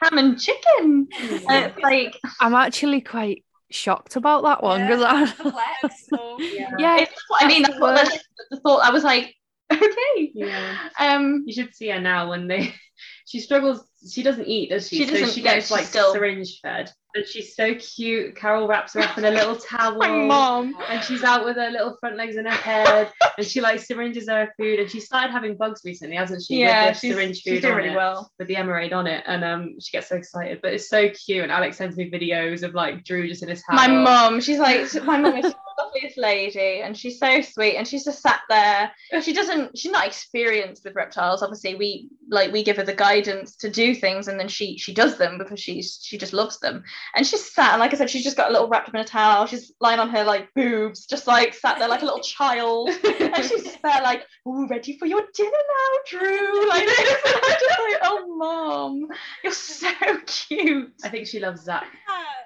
ham 0.00 0.16
and 0.18 0.40
chicken 0.40 1.08
Yeah. 1.20 1.38
and 1.48 1.64
it's 1.66 1.78
like 1.82 2.16
I'm 2.40 2.54
actually 2.54 3.00
quite 3.00 3.44
shocked 3.74 4.16
about 4.16 4.42
that 4.44 4.62
one 4.62 4.82
because 4.82 5.00
Yeah. 5.00 5.26
I, 5.28 5.42
Perplexed. 5.42 6.08
So, 6.10 6.36
yeah. 6.40 6.70
yeah, 6.78 6.96
it's 6.98 7.24
what 7.28 7.42
i 7.44 7.48
mean 7.48 7.62
that's 7.62 7.74
that's 7.78 7.80
the 7.80 7.80
what 7.84 8.04
the, 8.50 8.56
the 8.56 8.60
thought 8.60 8.84
i 8.84 8.90
was 8.90 9.04
like 9.04 9.34
okay 9.72 10.30
Yeah. 10.34 10.76
um 10.98 11.44
You 11.46 11.52
should 11.54 11.74
see 11.74 11.88
her 11.88 12.00
now 12.00 12.28
when 12.30 12.46
they 12.48 12.74
she 13.26 13.40
struggles 13.40 13.86
she 14.10 14.22
doesn't 14.24 14.46
eat, 14.48 14.70
does 14.70 14.88
she? 14.88 14.96
She 14.98 15.06
so 15.06 15.26
she 15.28 15.42
gets 15.42 15.66
she's 15.66 15.70
like 15.70 15.84
still- 15.84 16.12
syringe 16.12 16.58
fed. 16.60 16.90
And 17.14 17.26
she's 17.26 17.54
so 17.54 17.74
cute. 17.74 18.36
Carol 18.36 18.66
wraps 18.66 18.94
her 18.94 19.00
up 19.00 19.18
in 19.18 19.24
a 19.24 19.30
little 19.30 19.56
towel. 19.70 19.98
my 19.98 20.08
mom 20.08 20.74
And 20.88 21.02
she's 21.04 21.22
out 21.22 21.44
with 21.44 21.56
her 21.56 21.70
little 21.70 21.96
front 22.00 22.16
legs 22.16 22.36
in 22.36 22.46
her 22.46 22.50
head, 22.50 23.12
and 23.36 23.46
she 23.46 23.60
like 23.60 23.80
syringes 23.80 24.28
her 24.28 24.52
food. 24.58 24.78
And 24.78 24.90
she 24.90 25.00
started 25.00 25.30
having 25.30 25.56
bugs 25.56 25.82
recently, 25.84 26.16
hasn't 26.16 26.42
she? 26.42 26.60
yeah 26.60 26.92
she's, 26.92 27.12
syringe 27.12 27.36
she's 27.38 27.54
food 27.54 27.62
doing 27.62 27.76
really 27.76 27.88
it, 27.90 27.96
well 27.96 28.30
with 28.38 28.48
the 28.48 28.56
emerald 28.56 28.92
on 28.92 29.06
it, 29.06 29.22
and 29.26 29.44
um, 29.44 29.74
she 29.80 29.92
gets 29.92 30.08
so 30.08 30.16
excited. 30.16 30.60
But 30.62 30.74
it's 30.74 30.88
so 30.88 31.10
cute. 31.10 31.42
And 31.42 31.52
Alex 31.52 31.76
sends 31.76 31.96
me 31.96 32.10
videos 32.10 32.62
of 32.62 32.74
like 32.74 33.04
Drew 33.04 33.28
just 33.28 33.42
in 33.42 33.48
his 33.48 33.62
house. 33.68 33.76
my 33.76 33.88
mom 33.88 34.40
she's 34.40 34.58
like 34.58 34.86
my 35.04 35.18
mom 35.18 35.36
is 35.36 35.54
loveliest 35.94 36.18
lady, 36.18 36.80
and 36.82 36.96
she's 36.96 37.18
so 37.18 37.40
sweet, 37.40 37.76
and 37.76 37.86
she's 37.86 38.04
just 38.04 38.22
sat 38.22 38.40
there. 38.48 38.90
She 39.22 39.32
doesn't, 39.40 39.76
she's 39.78 39.92
not 39.92 40.06
experienced 40.06 40.84
with 40.84 40.94
reptiles. 40.94 41.42
Obviously, 41.42 41.74
we 41.74 42.08
like 42.30 42.52
we 42.52 42.62
give 42.62 42.76
her 42.76 42.84
the 42.84 42.94
guidance 42.94 43.56
to 43.56 43.70
do 43.70 43.94
things, 43.94 44.28
and 44.28 44.38
then 44.38 44.48
she 44.48 44.78
she 44.78 44.94
does 44.94 45.18
them 45.18 45.38
because 45.38 45.60
she's 45.60 45.98
she 46.02 46.18
just 46.18 46.32
loves 46.32 46.58
them. 46.60 46.82
And 47.14 47.26
she's 47.26 47.52
sat, 47.52 47.72
and 47.72 47.80
like 47.80 47.92
I 47.92 47.96
said, 47.96 48.10
she's 48.10 48.24
just 48.24 48.36
got 48.36 48.48
a 48.48 48.52
little 48.52 48.68
wrapped 48.68 48.88
up 48.88 48.94
in 48.94 49.00
a 49.00 49.04
towel. 49.04 49.46
She's 49.46 49.72
lying 49.80 50.00
on 50.00 50.10
her 50.10 50.24
like 50.24 50.48
boobs, 50.54 51.06
just 51.06 51.26
like 51.26 51.54
sat 51.54 51.78
there 51.78 51.88
like 51.88 52.02
a 52.02 52.06
little 52.06 52.20
child, 52.22 52.88
and 52.88 53.36
she's 53.44 53.64
just 53.64 53.82
there 53.82 54.02
like, 54.02 54.24
"Oh, 54.46 54.66
ready 54.68 54.96
for 54.98 55.06
your 55.06 55.22
dinner 55.34 55.50
now, 55.50 56.18
Drew?" 56.18 56.68
Like 56.72 56.86
this, 56.86 56.98
and 57.26 57.34
I'm 57.34 57.58
just 57.60 57.80
like, 57.80 58.00
"Oh, 58.04 58.36
mom, 58.38 59.08
you're 59.44 59.52
so 59.52 59.88
cute." 60.26 60.92
I 61.04 61.08
think 61.08 61.26
she 61.26 61.38
loves 61.40 61.62
Zach 61.64 61.84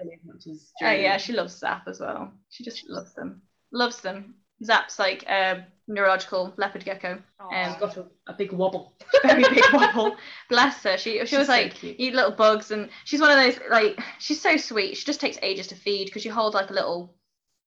as 0.01 0.07
much 0.24 0.47
as 0.51 0.72
Oh 0.82 0.86
Drew. 0.90 1.03
yeah, 1.03 1.16
she 1.16 1.32
loves 1.32 1.57
Zap 1.59 1.86
as 1.88 2.01
well. 2.01 2.32
She 2.57 2.64
just 2.64 2.88
loves 2.88 3.12
them. 3.12 3.42
Loves 3.72 4.00
them. 4.00 4.34
Zap's 4.64 4.98
like 4.98 5.24
a 5.28 5.66
neurological 5.86 6.54
leopard 6.57 6.84
gecko. 6.86 7.18
Aw. 7.40 7.48
Um, 7.64 7.70
she's 7.72 7.80
got 7.80 7.96
a, 7.98 8.07
a 8.28 8.32
big 8.32 8.52
wobble. 8.52 8.94
Very 9.22 9.42
big 9.42 9.64
wobble. 9.74 10.16
Bless 10.48 10.82
her. 10.84 10.96
She 10.96 11.18
she 11.20 11.26
She's 11.26 11.38
was 11.38 11.46
so 11.48 11.52
like 11.52 11.74
cute. 11.74 11.96
eat 11.98 12.14
little 12.14 12.30
bugs 12.30 12.70
and 12.70 12.88
she's 13.04 13.20
one 13.20 13.30
of 13.30 13.36
those 13.36 13.61
like 13.70 14.00
she's 14.18 14.40
so 14.40 14.57
sweet. 14.57 14.96
She 14.96 15.04
just 15.04 15.20
takes 15.20 15.36
ages 15.42 15.66
to 15.66 15.74
feed 15.74 16.07
because 16.07 16.24
you 16.24 16.32
hold 16.32 16.54
like 16.54 16.70
a 16.70 16.72
little 16.72 17.14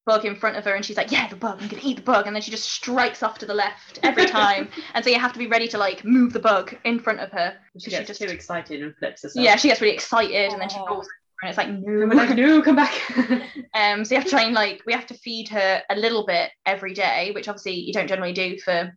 bug 0.07 0.25
in 0.25 0.35
front 0.35 0.57
of 0.57 0.65
her 0.65 0.73
and 0.73 0.83
she's 0.83 0.97
like, 0.97 1.11
Yeah, 1.11 1.27
the 1.29 1.35
bug, 1.35 1.59
I'm 1.61 1.67
gonna 1.67 1.83
eat 1.85 1.97
the 1.97 2.01
bug 2.01 2.25
and 2.25 2.35
then 2.35 2.41
she 2.41 2.49
just 2.49 2.67
strikes 2.67 3.21
off 3.21 3.37
to 3.39 3.45
the 3.45 3.53
left 3.53 3.99
every 4.01 4.25
time. 4.39 4.69
and 4.95 5.03
so 5.05 5.11
you 5.11 5.19
have 5.19 5.33
to 5.33 5.39
be 5.39 5.45
ready 5.45 5.67
to 5.67 5.77
like 5.77 6.03
move 6.03 6.33
the 6.33 6.39
bug 6.39 6.75
in 6.85 6.99
front 6.99 7.19
of 7.19 7.29
her. 7.31 7.55
She 7.77 7.85
She 7.85 7.91
gets 7.91 8.07
just- 8.07 8.19
too 8.21 8.27
excited 8.29 8.81
and 8.81 8.95
flips 8.95 9.21
herself. 9.21 9.45
Yeah, 9.45 9.55
she 9.57 9.67
gets 9.67 9.79
really 9.81 9.93
excited 9.93 10.51
and 10.51 10.59
then 10.59 10.69
she 10.69 10.77
Aw. 10.77 10.85
rolls 10.87 11.05
over 11.05 11.09
and 11.41 11.49
it's 11.49 11.57
like 11.57 11.69
no 11.69 11.79
we're 11.83 12.07
like, 12.13 12.35
no, 12.35 12.61
come 12.61 12.75
back. 12.75 12.93
Um, 13.73 14.03
so 14.03 14.15
you 14.15 14.19
have 14.19 14.25
to 14.25 14.31
try 14.31 14.43
and 14.43 14.53
like 14.53 14.81
we 14.85 14.93
have 14.93 15.07
to 15.07 15.13
feed 15.13 15.47
her 15.49 15.81
a 15.89 15.95
little 15.95 16.25
bit 16.25 16.49
every 16.65 16.93
day, 16.93 17.31
which 17.33 17.47
obviously 17.47 17.73
you 17.73 17.93
don't 17.93 18.07
generally 18.07 18.33
do 18.33 18.57
for 18.57 18.91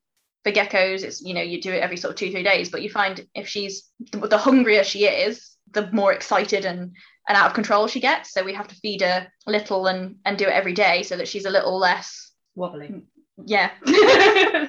for 0.44 0.50
geckos. 0.50 1.02
It's 1.02 1.20
you 1.20 1.34
know 1.34 1.42
you 1.42 1.60
do 1.60 1.72
it 1.72 1.82
every 1.82 1.96
sort 1.96 2.12
of 2.12 2.18
two 2.18 2.30
three 2.30 2.42
days, 2.42 2.70
but 2.70 2.82
you 2.82 2.90
find 2.90 3.26
if 3.34 3.46
she's 3.46 3.84
the, 4.12 4.26
the 4.26 4.38
hungrier 4.38 4.82
she 4.82 5.04
is, 5.04 5.50
the 5.72 5.90
more 5.92 6.12
excited 6.12 6.64
and 6.64 6.96
and 7.28 7.36
out 7.36 7.48
of 7.48 7.54
control 7.54 7.86
she 7.86 8.00
gets. 8.00 8.32
So 8.32 8.42
we 8.42 8.54
have 8.54 8.66
to 8.68 8.74
feed 8.76 9.02
her 9.02 9.28
little 9.46 9.86
and 9.86 10.16
and 10.24 10.38
do 10.38 10.46
it 10.46 10.52
every 10.54 10.72
day 10.72 11.02
so 11.02 11.16
that 11.16 11.28
she's 11.28 11.44
a 11.44 11.50
little 11.50 11.78
less 11.78 12.32
Wobbly. 12.54 13.02
yeah. 13.44 13.70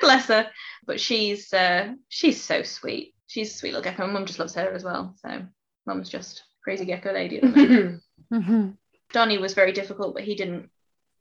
Bless 0.00 0.26
her, 0.26 0.50
but 0.86 1.00
she's 1.00 1.52
uh, 1.52 1.92
she's 2.08 2.42
so 2.42 2.62
sweet. 2.62 3.14
She's 3.26 3.54
a 3.54 3.58
sweet 3.58 3.72
little 3.72 3.82
gecko. 3.82 4.06
Mum 4.06 4.26
just 4.26 4.38
loves 4.38 4.54
her 4.54 4.72
as 4.72 4.84
well. 4.84 5.14
So 5.18 5.42
mum's 5.86 6.08
just 6.08 6.42
crazy 6.62 6.84
gecko 6.84 7.12
lady. 7.12 7.36
At 7.36 7.42
the 7.42 7.48
moment. 7.48 8.02
Mhm. 8.32 8.76
Donnie 9.12 9.38
was 9.38 9.54
very 9.54 9.72
difficult, 9.72 10.14
but 10.14 10.22
he 10.22 10.36
didn't 10.36 10.70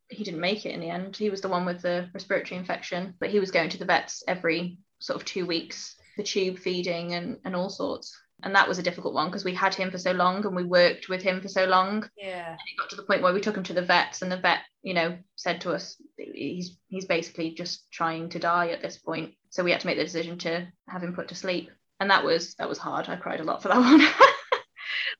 he 0.09 0.23
didn't 0.23 0.41
make 0.41 0.65
it 0.65 0.73
in 0.73 0.79
the 0.79 0.89
end. 0.89 1.15
He 1.17 1.29
was 1.29 1.41
the 1.41 1.49
one 1.49 1.65
with 1.65 1.81
the 1.81 2.09
respiratory 2.13 2.59
infection, 2.59 3.15
but 3.19 3.29
he 3.29 3.39
was 3.39 3.51
going 3.51 3.69
to 3.69 3.77
the 3.77 3.85
vets 3.85 4.23
every 4.27 4.77
sort 4.99 5.19
of 5.19 5.25
two 5.25 5.45
weeks, 5.45 5.95
the 6.17 6.23
tube 6.23 6.57
feeding 6.59 7.13
and, 7.13 7.37
and 7.45 7.55
all 7.55 7.69
sorts. 7.69 8.15
And 8.41 8.55
that 8.55 8.67
was 8.67 8.79
a 8.79 8.83
difficult 8.83 9.13
one 9.13 9.27
because 9.27 9.43
we 9.45 9.53
had 9.53 9.75
him 9.75 9.91
for 9.91 9.97
so 9.97 10.11
long 10.11 10.45
and 10.45 10.55
we 10.55 10.63
worked 10.63 11.09
with 11.09 11.21
him 11.21 11.41
for 11.41 11.47
so 11.47 11.65
long. 11.65 12.09
Yeah. 12.17 12.49
And 12.49 12.57
it 12.59 12.79
got 12.79 12.89
to 12.91 12.95
the 12.95 13.03
point 13.03 13.21
where 13.21 13.33
we 13.33 13.41
took 13.41 13.55
him 13.57 13.63
to 13.63 13.73
the 13.73 13.81
vets 13.85 14.21
and 14.21 14.31
the 14.31 14.37
vet, 14.37 14.59
you 14.81 14.93
know, 14.93 15.17
said 15.35 15.61
to 15.61 15.71
us 15.73 15.95
he's 16.17 16.77
he's 16.87 17.05
basically 17.05 17.51
just 17.51 17.91
trying 17.91 18.29
to 18.29 18.39
die 18.39 18.69
at 18.69 18.81
this 18.81 18.97
point. 18.97 19.33
So 19.49 19.63
we 19.63 19.71
had 19.71 19.81
to 19.81 19.87
make 19.87 19.97
the 19.97 20.03
decision 20.05 20.37
to 20.39 20.67
have 20.87 21.03
him 21.03 21.13
put 21.13 21.27
to 21.29 21.35
sleep. 21.35 21.69
And 21.99 22.09
that 22.09 22.23
was 22.23 22.55
that 22.55 22.69
was 22.69 22.77
hard. 22.77 23.09
I 23.09 23.15
cried 23.15 23.41
a 23.41 23.43
lot 23.43 23.61
for 23.61 23.67
that 23.67 23.77
one. 23.79 24.01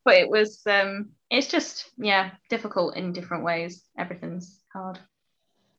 But 0.10 0.18
it 0.18 0.30
was 0.30 0.62
um 0.68 1.10
it's 1.30 1.48
just 1.48 1.92
yeah 1.98 2.32
difficult 2.50 2.98
in 2.98 3.14
different 3.14 3.44
ways. 3.44 3.84
Everything's 3.98 4.60
hard. 4.74 4.98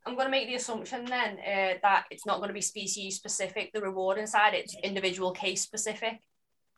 I'm 0.07 0.15
going 0.15 0.27
to 0.27 0.31
make 0.31 0.49
the 0.49 0.55
assumption 0.55 1.05
then 1.05 1.39
uh, 1.41 1.75
that 1.83 2.05
it's 2.11 2.25
not 2.25 2.39
going 2.39 2.49
to 2.49 2.55
be 2.55 2.63
species 2.63 3.17
specific, 3.17 3.71
the 3.73 3.83
reward 3.83 4.17
inside, 4.17 4.55
it's 4.55 4.75
individual 4.83 5.33
case 5.33 5.63
specific. 5.63 6.21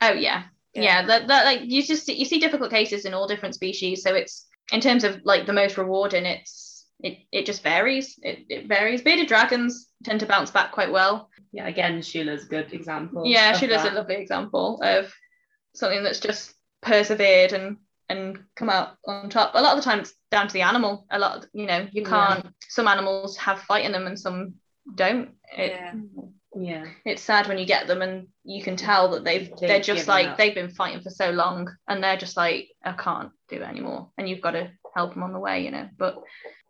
oh 0.01 0.13
yeah. 0.13 0.45
Yeah, 0.75 1.05
that, 1.05 1.29
that 1.29 1.45
like 1.45 1.61
you 1.65 1.83
just 1.83 2.09
you 2.09 2.25
see 2.25 2.41
difficult 2.41 2.71
cases 2.71 3.05
in 3.05 3.13
all 3.13 3.29
different 3.29 3.55
species 3.55 4.03
so 4.03 4.15
it's 4.15 4.47
in 4.73 4.81
terms 4.81 5.05
of 5.05 5.21
like 5.23 5.45
the 5.45 5.53
most 5.53 5.77
rewarding 5.77 6.25
it's 6.25 6.87
it, 7.01 7.19
it 7.33 7.47
just 7.47 7.63
varies. 7.63 8.19
It, 8.23 8.47
it 8.49 8.69
varies. 8.69 9.03
Bearded 9.03 9.27
dragons 9.27 9.89
tend 10.05 10.21
to 10.21 10.27
bounce 10.27 10.53
back 10.53 10.71
quite 10.71 10.93
well. 10.93 11.29
Yeah, 11.53 11.67
again, 11.67 12.01
Sheila's 12.01 12.45
a 12.45 12.49
good 12.49 12.73
example. 12.73 13.25
yeah 13.27 13.51
of 13.51 13.59
Sheila's 13.59 13.85
a 13.85 13.91
lovely 13.91 14.15
example 14.15 14.81
of 14.83 15.13
something 15.75 16.03
that's 16.05 16.21
just 16.21 16.55
persevered 16.83 17.53
and 17.53 17.77
and 18.09 18.39
come 18.57 18.69
out 18.69 18.97
on 19.07 19.31
top 19.31 19.55
a 19.55 19.63
lot 19.63 19.77
of 19.77 19.83
the 19.83 19.89
time 19.89 20.01
it's 20.01 20.15
down 20.31 20.47
to 20.49 20.53
the 20.53 20.63
animal 20.63 21.07
a 21.11 21.19
lot 21.19 21.39
of, 21.39 21.45
you 21.53 21.67
know 21.67 21.87
you 21.93 22.05
can't 22.05 22.47
some 22.69 22.89
animals 22.89 23.37
have 23.37 23.61
fight 23.61 23.85
in 23.85 23.93
them 23.93 24.07
and 24.07 24.19
some 24.19 24.55
don't 24.95 25.31
it, 25.57 25.71
Yeah. 25.73 25.95
Yeah. 26.55 26.85
it's 27.07 27.23
sad 27.23 27.47
when 27.47 27.57
you 27.57 27.65
get 27.65 27.87
them 27.87 28.03
and 28.03 28.27
you 28.45 28.63
can 28.63 28.77
tell 28.77 29.11
that 29.13 29.25
they've 29.25 29.49
They've 29.49 29.69
they're 29.69 29.81
just 29.81 30.09
like 30.09 30.27
up. 30.29 30.37
they've 30.39 30.55
been 30.55 30.71
fighting 30.75 31.01
for 31.01 31.09
so 31.11 31.31
long 31.31 31.71
and 31.89 32.03
they're 32.03 32.17
just 32.19 32.37
like 32.37 32.69
I 32.85 32.93
can't 32.93 33.31
do 33.49 33.57
it 33.57 33.63
anymore 33.63 34.11
and 34.19 34.29
you've 34.29 34.43
got 34.43 34.51
to 34.51 34.71
help 34.95 35.15
them 35.15 35.23
on 35.23 35.33
the 35.33 35.39
way 35.39 35.65
you 35.65 35.71
know 35.71 35.89
but 35.97 36.17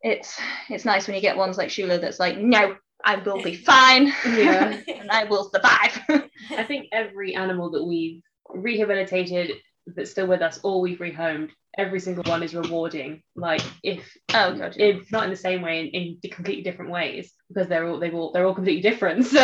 it's 0.03 0.39
it's 0.69 0.85
nice 0.85 1.07
when 1.09 1.17
you 1.17 1.23
get 1.23 1.37
ones 1.37 1.57
like 1.59 1.71
Shula 1.71 2.01
that's 2.01 2.21
like 2.21 2.39
no 2.39 2.77
I 3.05 3.17
will 3.17 3.43
be 3.43 3.57
fine 3.73 4.13
Yeah. 4.27 4.79
and 4.89 5.11
I 5.11 5.25
will 5.25 5.51
survive 5.51 5.99
I 6.51 6.63
think 6.65 6.89
every 6.93 7.35
animal 7.35 7.71
that 7.71 7.83
we've 7.85 8.23
rehabilitated 8.51 9.53
that's 9.87 10.11
still 10.11 10.27
with 10.27 10.43
us 10.43 10.61
all 10.63 10.81
we've 10.81 10.99
rehomed, 10.99 11.51
every 11.77 12.01
single 12.01 12.25
one 12.25 12.43
is 12.43 12.55
rewarding. 12.55 13.23
Like 13.37 13.63
if 13.83 14.01
oh 14.35 14.51
um, 14.53 14.59
god 14.59 14.75
yeah. 14.77 14.87
if 14.87 15.11
not 15.13 15.25
in 15.25 15.31
the 15.31 15.37
same 15.37 15.63
way, 15.63 15.91
in, 15.93 16.19
in 16.23 16.31
completely 16.31 16.63
different 16.63 16.91
ways, 16.91 17.33
because 17.49 17.69
they're 17.69 17.87
all 17.89 17.99
they've 17.99 18.15
all 18.15 18.33
they're 18.33 18.47
all 18.47 18.55
completely 18.55 18.83
different. 18.83 19.27
So 19.33 19.39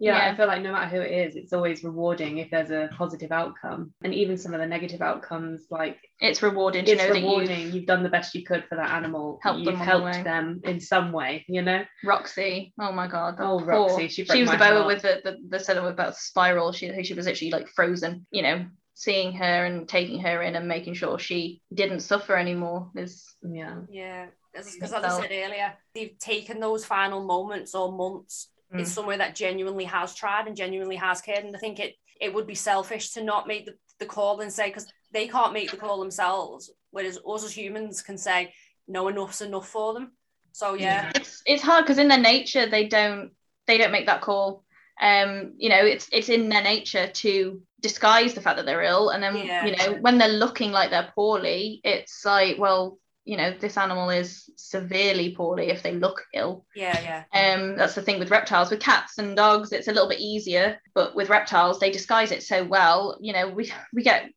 yeah, 0.00 0.16
Yeah. 0.28 0.32
I 0.32 0.36
feel 0.36 0.46
like 0.46 0.62
no 0.62 0.70
matter 0.70 0.94
who 0.94 1.00
it 1.02 1.10
is, 1.10 1.34
it's 1.34 1.52
always 1.52 1.82
rewarding 1.82 2.38
if 2.38 2.52
there's 2.52 2.70
a 2.70 2.88
positive 2.96 3.32
outcome. 3.32 3.92
And 4.04 4.14
even 4.14 4.38
some 4.38 4.54
of 4.54 4.60
the 4.60 4.66
negative 4.68 5.02
outcomes, 5.02 5.66
like 5.72 5.98
it's 6.20 6.40
rewarding 6.40 6.84
to 6.84 6.92
it's 6.92 7.02
know 7.02 7.08
that 7.08 7.14
rewarding. 7.20 7.60
you've 7.62 7.74
You've 7.74 7.86
done 7.86 8.04
the 8.04 8.08
best 8.08 8.32
you 8.36 8.44
could 8.44 8.62
for 8.68 8.76
that 8.76 8.90
animal. 8.92 9.40
Helped 9.42 9.64
them 9.64 9.72
You've 9.74 9.80
on 9.80 9.86
the 9.86 9.92
helped 9.92 10.16
way. 10.18 10.22
them 10.22 10.60
in 10.62 10.78
some 10.78 11.10
way, 11.10 11.44
you 11.48 11.62
know? 11.62 11.82
Roxy 12.04 12.72
oh 12.80 12.92
my 12.92 13.08
god 13.08 13.38
Oh, 13.40 13.58
poor- 13.58 13.66
Roxy, 13.66 14.06
she 14.06 14.22
broke 14.22 14.38
was 14.38 14.50
the 14.52 14.56
boa 14.58 14.68
heart. 14.68 14.86
with 14.86 15.02
the 15.02 15.20
the, 15.24 15.36
the 15.48 15.58
said 15.58 15.76
about 15.78 16.16
spiral 16.16 16.70
she 16.70 17.02
she 17.02 17.14
was 17.14 17.26
actually 17.26 17.50
like 17.50 17.66
frozen 17.66 18.24
you 18.30 18.42
know 18.42 18.66
seeing 18.98 19.32
her 19.32 19.64
and 19.64 19.88
taking 19.88 20.18
her 20.18 20.42
in 20.42 20.56
and 20.56 20.66
making 20.66 20.92
sure 20.92 21.20
she 21.20 21.62
didn't 21.72 22.00
suffer 22.00 22.34
anymore 22.34 22.90
is 22.96 23.32
Yeah. 23.48 23.82
Yeah. 23.88 24.26
Because 24.52 24.74
Makes 24.80 24.92
as 24.92 25.04
I 25.04 25.20
said 25.20 25.30
earlier, 25.30 25.72
they've 25.94 26.18
taken 26.18 26.58
those 26.58 26.84
final 26.84 27.24
moments 27.24 27.76
or 27.76 27.92
months. 27.92 28.50
Mm. 28.74 28.80
It's 28.80 28.90
somewhere 28.90 29.18
that 29.18 29.36
genuinely 29.36 29.84
has 29.84 30.16
tried 30.16 30.48
and 30.48 30.56
genuinely 30.56 30.96
has 30.96 31.20
cared. 31.20 31.44
And 31.44 31.54
I 31.54 31.60
think 31.60 31.78
it 31.78 31.94
it 32.20 32.34
would 32.34 32.48
be 32.48 32.56
selfish 32.56 33.10
to 33.10 33.22
not 33.22 33.46
make 33.46 33.66
the, 33.66 33.74
the 34.00 34.06
call 34.06 34.40
and 34.40 34.52
say, 34.52 34.66
because 34.66 34.88
they 35.12 35.28
can't 35.28 35.52
make 35.52 35.70
the 35.70 35.76
call 35.76 36.00
themselves, 36.00 36.68
whereas 36.90 37.20
us 37.24 37.44
as 37.44 37.56
humans 37.56 38.02
can 38.02 38.18
say, 38.18 38.52
no, 38.88 39.06
enough's 39.06 39.42
enough 39.42 39.68
for 39.68 39.94
them. 39.94 40.10
So 40.50 40.74
yeah. 40.74 41.12
it's 41.14 41.40
it's 41.46 41.62
hard 41.62 41.84
because 41.84 41.98
in 41.98 42.08
their 42.08 42.18
nature 42.18 42.68
they 42.68 42.88
don't 42.88 43.30
they 43.68 43.78
don't 43.78 43.92
make 43.92 44.06
that 44.06 44.22
call 44.22 44.64
um 45.00 45.52
you 45.56 45.68
know 45.68 45.84
it's 45.84 46.08
it's 46.10 46.28
in 46.28 46.48
their 46.48 46.64
nature 46.64 47.06
to 47.06 47.62
disguise 47.80 48.34
the 48.34 48.40
fact 48.40 48.56
that 48.56 48.66
they're 48.66 48.82
ill 48.82 49.10
and 49.10 49.22
then 49.22 49.36
Yeah. 49.36 49.64
you 49.66 49.76
know 49.76 49.98
when 50.00 50.18
they're 50.18 50.28
looking 50.28 50.72
like 50.72 50.90
they're 50.90 51.12
poorly 51.14 51.80
it's 51.84 52.24
like 52.24 52.58
well 52.58 52.98
you 53.24 53.36
know 53.36 53.52
this 53.60 53.76
animal 53.76 54.08
is 54.10 54.48
severely 54.56 55.34
poorly 55.34 55.68
if 55.68 55.82
they 55.82 55.92
look 55.92 56.24
ill 56.34 56.64
Yeah, 56.74 57.24
yeah. 57.32 57.56
um 57.58 57.76
that's 57.76 57.94
the 57.94 58.02
thing 58.02 58.18
with 58.18 58.30
reptiles 58.30 58.70
with 58.70 58.80
cats 58.80 59.18
and 59.18 59.36
dogs 59.36 59.70
it's 59.72 59.88
a 59.88 59.92
little 59.92 60.08
bit 60.08 60.18
easier 60.18 60.80
but 60.94 61.14
with 61.14 61.28
reptiles 61.28 61.78
they 61.78 61.90
disguise 61.90 62.32
it 62.32 62.42
so 62.42 62.64
well 62.64 63.18
you 63.20 63.32
know 63.32 63.48
we 63.48 63.70
we 63.92 64.02
get 64.02 64.30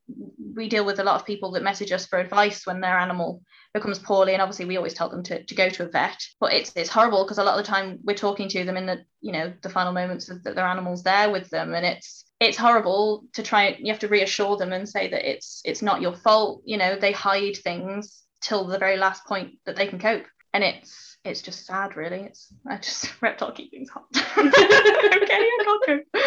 we 0.54 0.68
deal 0.68 0.86
with 0.86 1.00
a 1.00 1.04
lot 1.04 1.16
of 1.16 1.26
people 1.26 1.52
that 1.52 1.64
message 1.64 1.92
us 1.92 2.06
for 2.06 2.20
advice 2.20 2.68
when 2.68 2.82
their 2.82 2.98
animal 2.98 3.42
becomes 3.74 3.98
poorly 4.00 4.34
and 4.34 4.42
obviously 4.42 4.66
we 4.66 4.76
always 4.76 4.94
tell 4.94 5.10
them 5.10 5.24
to, 5.24 5.42
to 5.46 5.56
go 5.56 5.70
to 5.70 5.84
a 5.86 5.88
vet 5.90 6.22
but 6.42 6.52
it's 6.52 6.74
it's 6.76 6.90
horrible 6.90 7.24
because 7.24 7.38
a 7.38 7.44
lot 7.44 7.58
of 7.58 7.66
the 7.66 7.72
time 7.72 7.98
we're 8.04 8.14
talking 8.14 8.50
to 8.50 8.66
them 8.66 8.76
in 8.76 8.86
the 8.86 9.00
you 9.22 9.32
know 9.32 9.54
the 9.62 9.70
final 9.70 9.94
moments 9.94 10.30
of 10.30 10.44
that 10.44 10.56
their 10.56 10.66
animals 10.68 11.04
there 11.04 11.32
with 11.32 11.50
them 11.50 11.74
and 11.74 11.86
it's 11.86 12.26
it's 12.42 12.58
horrible 12.58 13.24
to 13.34 13.44
try 13.44 13.78
you 13.80 13.94
have 13.94 14.02
to 14.02 14.08
reassure 14.10 14.58
them 14.58 14.74
and 14.74 14.90
say 14.90 15.10
that 15.10 15.30
it's 15.30 15.62
it's 15.64 15.82
not 15.82 16.02
your 16.02 16.16
fault 16.16 16.62
you 16.66 16.76
know 16.76 16.98
they 16.98 17.12
hide 17.12 17.56
things 17.56 18.22
till 18.42 18.66
the 18.66 18.80
very 18.80 18.98
last 18.98 19.26
point 19.26 19.54
that 19.66 19.76
they 19.76 19.88
can 19.88 20.00
cope. 20.00 20.26
And 20.54 20.64
it's 20.64 21.18
it's 21.24 21.42
just 21.42 21.66
sad 21.66 21.96
really. 21.96 22.22
It's 22.22 22.54
i 22.68 22.78
just 22.78 23.10
reptile 23.22 23.54
keeping's 23.54 23.90
hard 23.90 24.06
okay 24.16 24.50
i 24.52 25.58
can't 25.64 25.86
cope. 25.86 26.24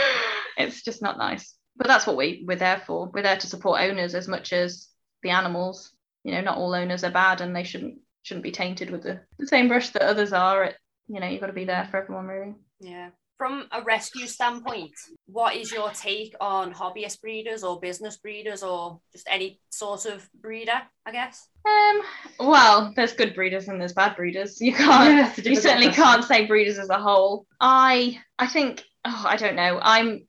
It's 0.57 0.83
just 0.83 1.03
not 1.03 1.19
nice. 1.19 1.55
But 1.77 1.89
that's 1.89 2.07
what 2.07 2.17
we 2.17 2.45
we're 2.47 2.57
there 2.57 2.83
for. 2.87 3.11
We're 3.13 3.23
there 3.23 3.37
to 3.37 3.47
support 3.47 3.83
owners 3.83 4.15
as 4.15 4.29
much 4.29 4.53
as 4.53 4.89
the 5.23 5.31
animals. 5.31 5.93
You 6.23 6.33
know 6.33 6.41
not 6.41 6.57
all 6.57 6.75
owners 6.75 7.05
are 7.05 7.11
bad 7.11 7.41
and 7.41 7.55
they 7.55 7.65
shouldn't 7.65 7.99
shouldn't 8.23 8.45
be 8.45 8.53
tainted 8.53 8.89
with 8.89 9.03
the, 9.03 9.21
the 9.39 9.47
same 9.47 9.69
brush 9.69 9.91
that 9.91 10.03
others 10.03 10.33
are. 10.33 10.65
It 10.65 10.77
you 11.09 11.21
know 11.21 11.27
you've 11.27 11.41
got 11.41 11.49
to 11.49 11.53
be 11.53 11.67
there 11.67 11.87
for 11.91 11.99
everyone 11.99 12.27
really. 12.27 12.55
Yeah. 12.81 13.11
From 13.37 13.67
a 13.73 13.83
rescue 13.83 14.27
standpoint, 14.27 14.93
what 15.27 15.57
is 15.57 15.73
your 15.73 15.91
take 15.91 16.35
on 16.41 16.73
hobbyist 16.73 17.21
breeders 17.21 17.65
or 17.65 17.81
business 17.81 18.17
breeders 18.17 18.63
or 18.63 19.01
just 19.13 19.27
any 19.29 19.61
sort 19.71 20.07
of 20.07 20.29
breeder, 20.41 20.81
I 21.05 21.11
guess? 21.11 21.49
Um, 21.67 22.03
well, 22.49 22.93
there's 22.95 23.13
good 23.13 23.35
breeders 23.35 23.67
and 23.67 23.81
there's 23.81 23.93
bad 23.93 24.15
breeders. 24.17 24.61
You 24.61 24.73
can't. 24.75 25.37
Yeah, 25.37 25.51
you 25.51 25.57
certainly 25.57 25.87
question. 25.87 26.05
can't 26.05 26.25
say 26.25 26.47
breeders 26.47 26.79
as 26.79 26.91
a 26.91 26.99
whole. 26.99 27.47
I 27.61 28.21
I 28.39 28.47
think 28.47 28.85
oh, 29.05 29.25
I 29.27 29.37
don't 29.37 29.57
know. 29.57 29.81
I'm 29.83 30.27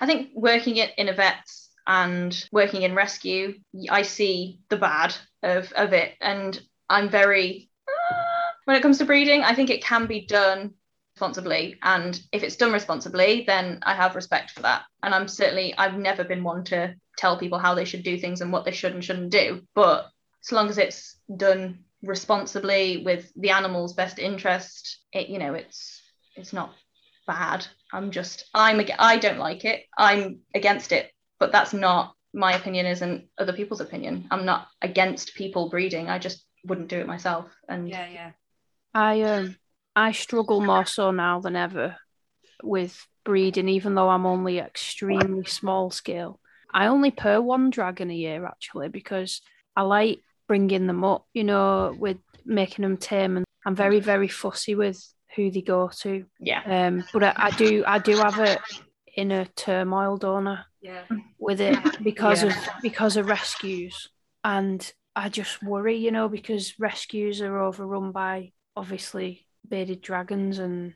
I 0.00 0.06
think 0.06 0.30
working 0.34 0.76
it 0.76 0.90
in 0.98 1.08
a 1.08 1.12
vet's 1.12 1.70
and 1.86 2.48
working 2.52 2.82
in 2.82 2.94
rescue, 2.94 3.54
I 3.88 4.02
see 4.02 4.60
the 4.68 4.76
bad 4.76 5.14
of 5.42 5.72
of 5.72 5.92
it, 5.92 6.14
and 6.20 6.60
I'm 6.88 7.08
very 7.08 7.70
when 8.64 8.76
it 8.76 8.82
comes 8.82 8.98
to 8.98 9.04
breeding. 9.04 9.42
I 9.42 9.54
think 9.54 9.70
it 9.70 9.84
can 9.84 10.06
be 10.06 10.26
done 10.26 10.74
responsibly, 11.14 11.78
and 11.82 12.20
if 12.32 12.42
it's 12.42 12.56
done 12.56 12.72
responsibly, 12.72 13.44
then 13.46 13.80
I 13.82 13.94
have 13.94 14.16
respect 14.16 14.50
for 14.52 14.62
that. 14.62 14.82
And 15.02 15.14
I'm 15.14 15.28
certainly 15.28 15.74
I've 15.76 15.98
never 15.98 16.24
been 16.24 16.44
one 16.44 16.64
to 16.64 16.94
tell 17.18 17.38
people 17.38 17.58
how 17.58 17.74
they 17.74 17.84
should 17.84 18.02
do 18.02 18.18
things 18.18 18.40
and 18.40 18.52
what 18.52 18.64
they 18.64 18.72
should 18.72 18.94
and 18.94 19.04
shouldn't 19.04 19.30
do, 19.30 19.62
but 19.74 20.08
so 20.40 20.56
long 20.56 20.68
as 20.68 20.78
it's 20.78 21.16
done 21.36 21.84
responsibly 22.02 23.02
with 23.04 23.30
the 23.36 23.50
animal's 23.50 23.92
best 23.92 24.18
interest 24.18 24.98
it 25.12 25.28
you 25.28 25.38
know 25.38 25.54
it's 25.54 26.02
it's 26.34 26.52
not 26.52 26.74
bad. 27.28 27.64
I'm 27.92 28.10
just 28.10 28.46
i'm 28.54 28.80
ag- 28.80 28.96
i 28.98 29.18
don't 29.18 29.38
like 29.38 29.64
it. 29.64 29.84
I'm 29.96 30.40
against 30.54 30.92
it. 30.92 31.10
But 31.38 31.52
that's 31.52 31.72
not 31.72 32.14
my 32.34 32.54
opinion 32.54 32.86
isn't 32.86 33.26
other 33.38 33.52
people's 33.52 33.80
opinion. 33.80 34.26
I'm 34.30 34.44
not 34.44 34.68
against 34.80 35.34
people 35.34 35.68
breeding. 35.68 36.08
I 36.08 36.18
just 36.18 36.44
wouldn't 36.64 36.88
do 36.88 36.98
it 36.98 37.06
myself. 37.06 37.46
And 37.68 37.88
Yeah, 37.88 38.08
yeah. 38.08 38.30
I 38.94 39.22
um 39.22 39.56
I 39.94 40.12
struggle 40.12 40.60
more 40.60 40.86
so 40.86 41.10
now 41.10 41.40
than 41.40 41.56
ever 41.56 41.96
with 42.62 43.06
breeding, 43.24 43.68
even 43.68 43.94
though 43.94 44.08
I'm 44.08 44.26
only 44.26 44.58
extremely 44.58 45.44
small 45.44 45.90
scale. 45.90 46.40
I 46.72 46.86
only 46.86 47.10
pair 47.10 47.42
one 47.42 47.70
dragon 47.70 48.10
a 48.10 48.14
year 48.14 48.46
actually 48.46 48.88
because 48.88 49.42
I 49.76 49.82
like 49.82 50.20
bringing 50.48 50.86
them 50.86 51.04
up, 51.04 51.26
you 51.34 51.44
know, 51.44 51.94
with 51.98 52.18
making 52.44 52.82
them 52.82 52.96
tame, 52.96 53.36
and 53.36 53.46
I'm 53.66 53.74
very 53.74 54.00
very 54.00 54.28
fussy 54.28 54.74
with 54.74 55.02
who 55.36 55.50
they 55.50 55.62
go 55.62 55.90
to. 56.00 56.24
yeah 56.40 56.62
Um, 56.66 57.04
but 57.12 57.22
I, 57.22 57.34
I 57.36 57.50
do 57.50 57.84
I 57.86 57.98
do 57.98 58.16
have 58.18 58.38
a 58.38 58.58
inner 59.16 59.44
turmoil, 59.56 60.16
don't 60.16 60.46
I? 60.46 60.60
Yeah. 60.80 61.02
with 61.38 61.60
it 61.60 61.78
because 62.02 62.42
Yeah. 62.42 62.50
of 62.50 62.82
because 62.82 63.16
of 63.16 63.26
rescues 63.26 64.08
and 64.44 64.92
I 65.14 65.28
just 65.28 65.62
worry 65.62 65.96
you 65.96 66.10
know 66.10 66.28
because 66.28 66.78
rescues 66.78 67.40
are 67.40 67.58
overrun 67.58 68.12
by 68.12 68.52
obviously 68.76 69.46
bearded 69.68 70.00
dragons 70.02 70.58
and 70.58 70.94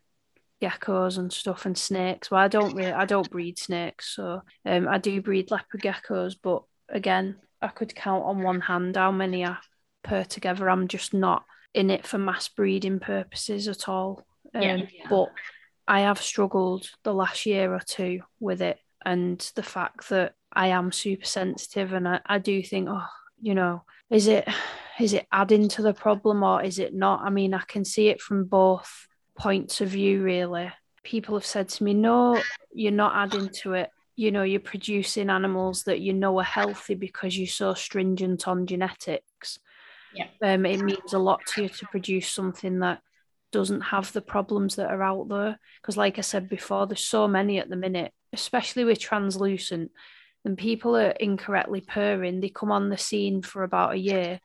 geckos 0.63 1.19
and 1.19 1.33
stuff 1.33 1.67
and 1.67 1.77
snakes 1.77 2.31
well 2.31 2.41
I 2.41 2.49
don't 2.49 2.75
really 2.75 2.93
I 2.93 3.05
don't 3.05 3.31
breed 3.31 3.59
snakes 3.59 4.15
so 4.15 4.43
um 4.65 4.89
I 4.89 4.99
do 4.99 5.21
breed 5.21 5.51
leopard 5.51 5.83
geckos 5.83 6.35
but 6.43 6.63
again 6.89 7.37
I 7.61 7.69
could 7.69 7.95
count 7.95 8.25
on 8.25 8.43
one 8.43 8.61
hand 8.61 8.97
how 8.97 9.13
many 9.13 9.45
I 9.45 9.57
pair 10.03 10.25
together 10.25 10.71
I'm 10.71 10.89
just 10.89 11.13
not 11.13 11.45
in 11.75 11.91
it 11.91 12.07
for 12.07 12.17
mass 12.19 12.49
breeding 12.49 13.01
purposes 13.01 13.69
at 13.69 13.89
all 13.89 14.25
um, 14.55 14.63
Yeah. 14.63 14.77
Yeah. 14.77 15.09
but 15.11 15.29
I 15.87 16.01
have 16.01 16.21
struggled 16.21 16.89
the 17.05 17.15
last 17.15 17.47
year 17.47 17.73
or 17.73 17.81
two 17.81 18.21
with 18.41 18.63
it 18.63 18.79
and 19.05 19.39
the 19.55 19.63
fact 19.63 20.09
that 20.09 20.35
I 20.53 20.69
am 20.69 20.91
super 20.91 21.27
sensitive 21.27 21.93
and 21.93 22.09
I, 22.09 22.21
I 22.27 22.39
do 22.39 22.63
think, 22.63 22.89
oh, 22.91 23.07
you 23.41 23.55
know, 23.55 23.85
is 24.11 24.27
it 24.29 24.49
is 24.99 25.13
it 25.13 25.27
adding 25.31 25.69
to 25.69 25.83
the 25.83 25.93
problem 25.93 26.43
or 26.43 26.63
is 26.63 26.79
it 26.79 26.95
not? 26.95 27.21
I 27.23 27.31
mean, 27.31 27.55
I 27.55 27.63
can 27.67 27.85
see 27.85 28.09
it 28.09 28.21
from 28.21 28.45
both 28.45 29.09
points 29.37 29.81
of 29.81 29.91
view 29.91 30.23
really. 30.23 30.73
People 31.03 31.35
have 31.37 31.47
said 31.47 31.69
to 31.69 31.85
me, 31.85 31.95
no, 31.95 32.41
you're 32.73 32.93
not 32.93 33.15
adding 33.15 33.51
to 33.63 33.75
it. 33.75 33.91
You 34.17 34.31
know, 34.31 34.43
you're 34.43 34.61
producing 34.61 35.29
animals 35.29 35.83
that 35.85 36.01
you 36.01 36.15
know 36.15 36.39
are 36.39 36.45
healthy 36.45 36.95
because 36.95 37.37
you're 37.37 37.47
so 37.47 37.75
stringent 37.75 38.49
on 38.49 38.67
genetics. 38.67 39.59
Yeah. 40.15 40.29
Um, 40.43 40.65
it 40.65 40.81
means 40.81 41.13
a 41.13 41.19
lot 41.19 41.45
to 41.49 41.65
you 41.65 41.69
to 41.69 41.87
produce 41.87 42.29
something 42.29 42.79
that 42.79 43.03
doesn't 43.53 43.83
have 43.83 44.13
the 44.13 44.23
problems 44.23 44.77
that 44.77 44.91
are 44.91 45.03
out 45.03 45.29
there. 45.29 45.59
Because, 45.81 45.99
like 45.99 46.19
I 46.19 46.23
said 46.23 46.49
before, 46.49 46.87
there's 46.87 47.05
so 47.05 47.29
many 47.29 47.59
at 47.59 47.69
the 47.69 47.77
minute, 47.77 48.13
especially 48.33 48.85
with 48.85 48.99
translucent, 48.99 49.91
and 50.47 50.57
people 50.57 50.97
are 50.97 51.11
incorrectly 51.11 51.81
pairing. 51.81 52.41
They 52.41 52.49
come 52.49 52.71
on 52.71 52.89
the 52.89 52.97
scene 52.97 53.43
for 53.43 53.65
about 53.65 53.95
a 53.95 53.99
year, 53.99 54.41